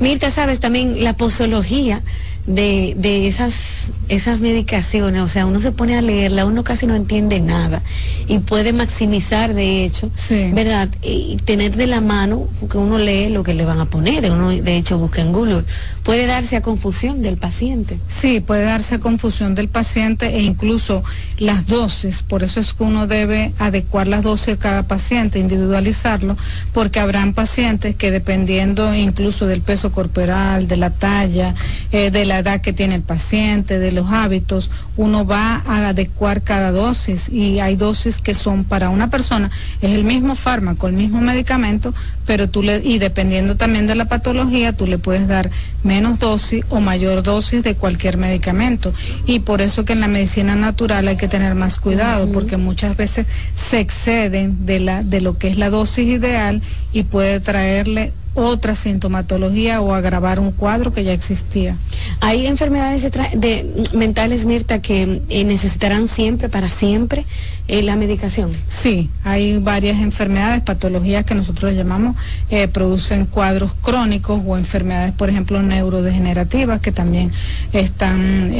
Mirta, 0.00 0.30
sabes 0.30 0.58
también 0.58 1.04
la 1.04 1.12
posología 1.12 2.02
de, 2.46 2.94
de 2.96 3.26
esas, 3.26 3.92
esas 4.08 4.38
medicaciones, 4.40 5.22
o 5.22 5.28
sea, 5.28 5.46
uno 5.46 5.60
se 5.60 5.72
pone 5.72 5.96
a 5.96 6.02
leerla, 6.02 6.46
uno 6.46 6.62
casi 6.62 6.86
no 6.86 6.94
entiende 6.94 7.40
nada 7.40 7.82
y 8.28 8.38
puede 8.38 8.72
maximizar, 8.72 9.52
de 9.52 9.84
hecho, 9.84 10.10
¿verdad? 10.52 10.88
Y 11.02 11.36
tener 11.44 11.76
de 11.76 11.86
la 11.86 12.00
mano, 12.00 12.48
porque 12.60 12.78
uno 12.78 12.98
lee 12.98 13.28
lo 13.28 13.42
que 13.42 13.54
le 13.54 13.64
van 13.64 13.80
a 13.80 13.86
poner, 13.86 14.30
uno 14.30 14.50
de 14.50 14.76
hecho 14.76 14.98
busca 14.98 15.22
en 15.22 15.32
Google, 15.32 15.64
puede 16.06 16.26
darse 16.26 16.54
a 16.54 16.62
confusión 16.62 17.20
del 17.20 17.36
paciente. 17.36 17.98
Sí, 18.06 18.38
puede 18.38 18.62
darse 18.62 18.94
a 18.94 19.00
confusión 19.00 19.56
del 19.56 19.66
paciente 19.66 20.36
e 20.36 20.42
incluso 20.42 21.02
las 21.40 21.66
dosis, 21.66 22.22
por 22.22 22.44
eso 22.44 22.60
es 22.60 22.74
que 22.74 22.84
uno 22.84 23.08
debe 23.08 23.52
adecuar 23.58 24.06
las 24.06 24.22
dosis 24.22 24.54
a 24.54 24.56
cada 24.56 24.82
paciente, 24.84 25.40
individualizarlo, 25.40 26.36
porque 26.72 27.00
habrán 27.00 27.34
pacientes 27.34 27.96
que 27.96 28.12
dependiendo 28.12 28.94
incluso 28.94 29.48
del 29.48 29.62
peso 29.62 29.90
corporal, 29.90 30.68
de 30.68 30.76
la 30.76 30.90
talla, 30.90 31.56
eh, 31.90 32.12
de 32.12 32.24
la 32.24 32.38
edad 32.38 32.60
que 32.60 32.72
tiene 32.72 32.94
el 32.94 33.02
paciente, 33.02 33.80
de 33.80 33.90
los 33.90 34.08
hábitos, 34.12 34.70
uno 34.96 35.26
va 35.26 35.64
a 35.66 35.88
adecuar 35.88 36.42
cada 36.42 36.70
dosis 36.70 37.28
y 37.28 37.58
hay 37.58 37.74
dosis 37.74 38.18
que 38.18 38.34
son 38.34 38.62
para 38.62 38.90
una 38.90 39.10
persona, 39.10 39.50
es 39.82 39.90
el 39.90 40.04
mismo 40.04 40.36
fármaco, 40.36 40.86
el 40.86 40.94
mismo 40.94 41.20
medicamento, 41.20 41.92
pero 42.26 42.48
tú 42.48 42.62
le, 42.62 42.78
y 42.78 43.00
dependiendo 43.00 43.56
también 43.56 43.88
de 43.88 43.96
la 43.96 44.04
patología, 44.04 44.72
tú 44.72 44.86
le 44.86 44.98
puedes 44.98 45.26
dar 45.26 45.50
menos 45.86 46.18
dosis 46.18 46.64
o 46.68 46.80
mayor 46.80 47.22
dosis 47.22 47.62
de 47.62 47.74
cualquier 47.74 48.18
medicamento. 48.18 48.92
Y 49.24 49.40
por 49.40 49.62
eso 49.62 49.84
que 49.84 49.94
en 49.94 50.00
la 50.00 50.08
medicina 50.08 50.56
natural 50.56 51.08
hay 51.08 51.16
que 51.16 51.28
tener 51.28 51.54
más 51.54 51.78
cuidado, 51.78 52.30
porque 52.30 52.56
muchas 52.58 52.96
veces 52.96 53.26
se 53.54 53.80
exceden 53.80 54.66
de, 54.66 54.80
la, 54.80 55.02
de 55.02 55.20
lo 55.20 55.38
que 55.38 55.48
es 55.48 55.56
la 55.56 55.70
dosis 55.70 56.06
ideal 56.06 56.60
y 56.92 57.04
puede 57.04 57.40
traerle 57.40 58.12
otra 58.36 58.74
sintomatología 58.76 59.80
o 59.80 59.94
agravar 59.94 60.38
un 60.38 60.52
cuadro 60.52 60.92
que 60.92 61.04
ya 61.04 61.14
existía. 61.14 61.76
Hay 62.20 62.46
enfermedades 62.46 63.10
de, 63.34 63.86
mentales, 63.94 64.44
Mirta, 64.44 64.82
que 64.82 65.22
eh, 65.28 65.44
necesitarán 65.44 66.06
siempre, 66.06 66.50
para 66.50 66.68
siempre, 66.68 67.24
eh, 67.68 67.82
la 67.82 67.96
medicación. 67.96 68.52
Sí, 68.68 69.10
hay 69.24 69.58
varias 69.58 69.98
enfermedades, 69.98 70.62
patologías 70.62 71.24
que 71.24 71.34
nosotros 71.34 71.74
llamamos, 71.74 72.16
eh, 72.50 72.68
producen 72.68 73.26
cuadros 73.26 73.72
crónicos 73.82 74.40
o 74.44 74.56
enfermedades, 74.56 75.12
por 75.12 75.30
ejemplo, 75.30 75.62
neurodegenerativas, 75.62 76.80
que 76.80 76.92
también 76.92 77.32
están, 77.72 78.52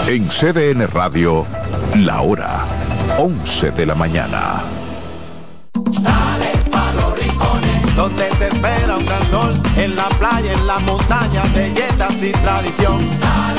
En 0.07 0.27
CDN 0.27 0.85
Radio, 0.87 1.45
la 1.95 2.19
hora 2.19 2.65
11 3.19 3.71
de 3.71 3.85
la 3.85 3.95
mañana. 3.95 4.63
En 9.77 9.95
la 9.95 10.09
playa, 10.09 10.51
en 10.51 10.67
la 10.67 10.79
montaña, 10.79 11.43
belletas 11.53 12.21
y 12.21 12.31
tradición. 12.33 13.58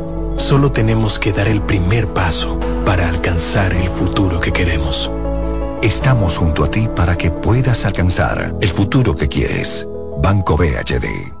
Solo 0.37 0.71
tenemos 0.71 1.19
que 1.19 1.31
dar 1.31 1.47
el 1.47 1.61
primer 1.61 2.07
paso 2.07 2.59
para 2.85 3.07
alcanzar 3.09 3.73
el 3.73 3.87
futuro 3.89 4.39
que 4.39 4.51
queremos. 4.51 5.09
Estamos 5.81 6.37
junto 6.37 6.63
a 6.63 6.71
ti 6.71 6.87
para 6.95 7.17
que 7.17 7.31
puedas 7.31 7.85
alcanzar 7.85 8.55
el 8.61 8.69
futuro 8.69 9.15
que 9.15 9.27
quieres. 9.27 9.87
Banco 10.21 10.55
BHD. 10.57 11.40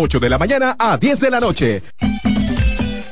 8 0.00 0.18
de 0.18 0.30
la 0.30 0.38
mañana 0.38 0.76
a 0.78 0.96
10 0.96 1.20
de 1.20 1.30
la 1.30 1.40
noche. 1.40 1.82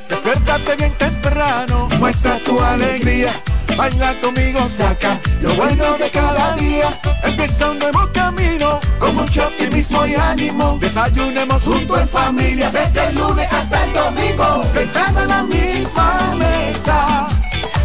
Despiértate 0.09 0.77
bien 0.77 0.93
temprano, 0.97 1.89
muestra 1.99 2.39
tu 2.39 2.59
alegría. 2.59 3.33
Baila 3.77 4.15
conmigo, 4.23 4.67
saca 4.67 5.21
lo 5.43 5.53
bueno 5.55 5.99
de 5.99 6.11
cada 6.11 6.57
día. 6.57 6.89
Empieza 7.23 7.71
un 7.71 7.79
nuevo 7.79 8.09
camino, 8.15 8.81
con 8.99 9.15
mucho 9.17 9.47
optimismo 9.47 10.07
y 10.07 10.15
ánimo. 10.15 10.79
Desayunemos 10.81 11.63
junto 11.63 12.01
en 12.01 12.09
familia, 12.09 12.71
desde 12.71 13.09
el 13.09 13.17
lunes 13.17 13.53
hasta 13.53 13.85
el 13.85 13.93
domingo. 13.93 14.63
Sentado 14.73 15.23
en 15.23 15.29
la 15.29 15.43
misma 15.43 16.35
mesa, 16.39 17.29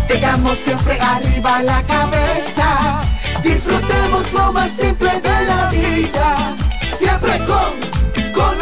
tengamos 0.08 0.58
siempre 0.60 0.98
arriba 1.00 1.62
la 1.62 1.84
cabeza. 1.84 3.02
Disfrutemos 3.44 4.32
lo 4.32 4.54
más 4.54 4.72
simple 4.72 5.12
de 5.20 5.46
la 5.46 5.70
vida, 5.70 6.56
siempre 6.98 7.38
con, 7.40 8.03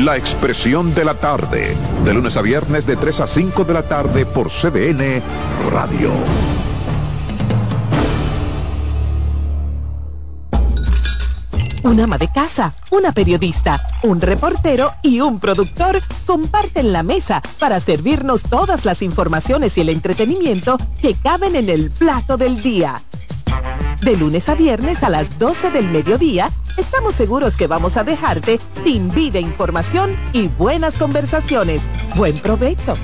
La 0.00 0.18
Expresión 0.18 0.94
de 0.94 1.06
la 1.06 1.14
Tarde, 1.14 1.74
de 2.04 2.12
lunes 2.12 2.36
a 2.36 2.42
viernes 2.42 2.86
de 2.86 2.96
3 2.96 3.20
a 3.20 3.26
5 3.26 3.64
de 3.64 3.72
la 3.72 3.82
tarde 3.82 4.26
por 4.26 4.50
CDN 4.50 5.22
Radio. 5.72 6.10
Un 11.82 11.98
ama 11.98 12.18
de 12.18 12.30
casa, 12.30 12.74
una 12.90 13.12
periodista, 13.12 13.86
un 14.02 14.20
reportero 14.20 14.92
y 15.02 15.20
un 15.20 15.40
productor 15.40 16.02
comparten 16.26 16.92
la 16.92 17.02
mesa 17.02 17.40
para 17.58 17.80
servirnos 17.80 18.42
todas 18.42 18.84
las 18.84 19.00
informaciones 19.00 19.78
y 19.78 19.80
el 19.80 19.88
entretenimiento 19.88 20.76
que 21.00 21.14
caben 21.14 21.56
en 21.56 21.70
el 21.70 21.90
plato 21.90 22.36
del 22.36 22.60
día. 22.60 23.00
De 24.02 24.16
lunes 24.16 24.48
a 24.48 24.54
viernes 24.54 25.02
a 25.02 25.08
las 25.08 25.38
12 25.38 25.70
del 25.70 25.88
mediodía, 25.88 26.50
estamos 26.76 27.14
seguros 27.14 27.56
que 27.56 27.66
vamos 27.66 27.96
a 27.96 28.04
dejarte 28.04 28.60
sin 28.84 29.10
vida, 29.10 29.40
información 29.40 30.16
y 30.32 30.48
buenas 30.48 30.98
conversaciones. 30.98 31.82
Buen 32.14 32.38
provecho. 32.38 32.96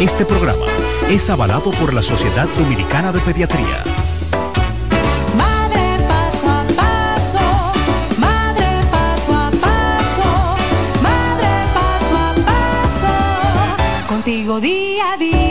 Este 0.00 0.24
programa 0.24 0.66
es 1.08 1.30
avalado 1.30 1.70
por 1.72 1.94
la 1.94 2.02
Sociedad 2.02 2.48
Dominicana 2.58 3.12
de 3.12 3.20
Pediatría. 3.20 3.84
Contigo 14.52 14.60
día 14.60 15.12
a 15.12 15.16
día. 15.16 15.41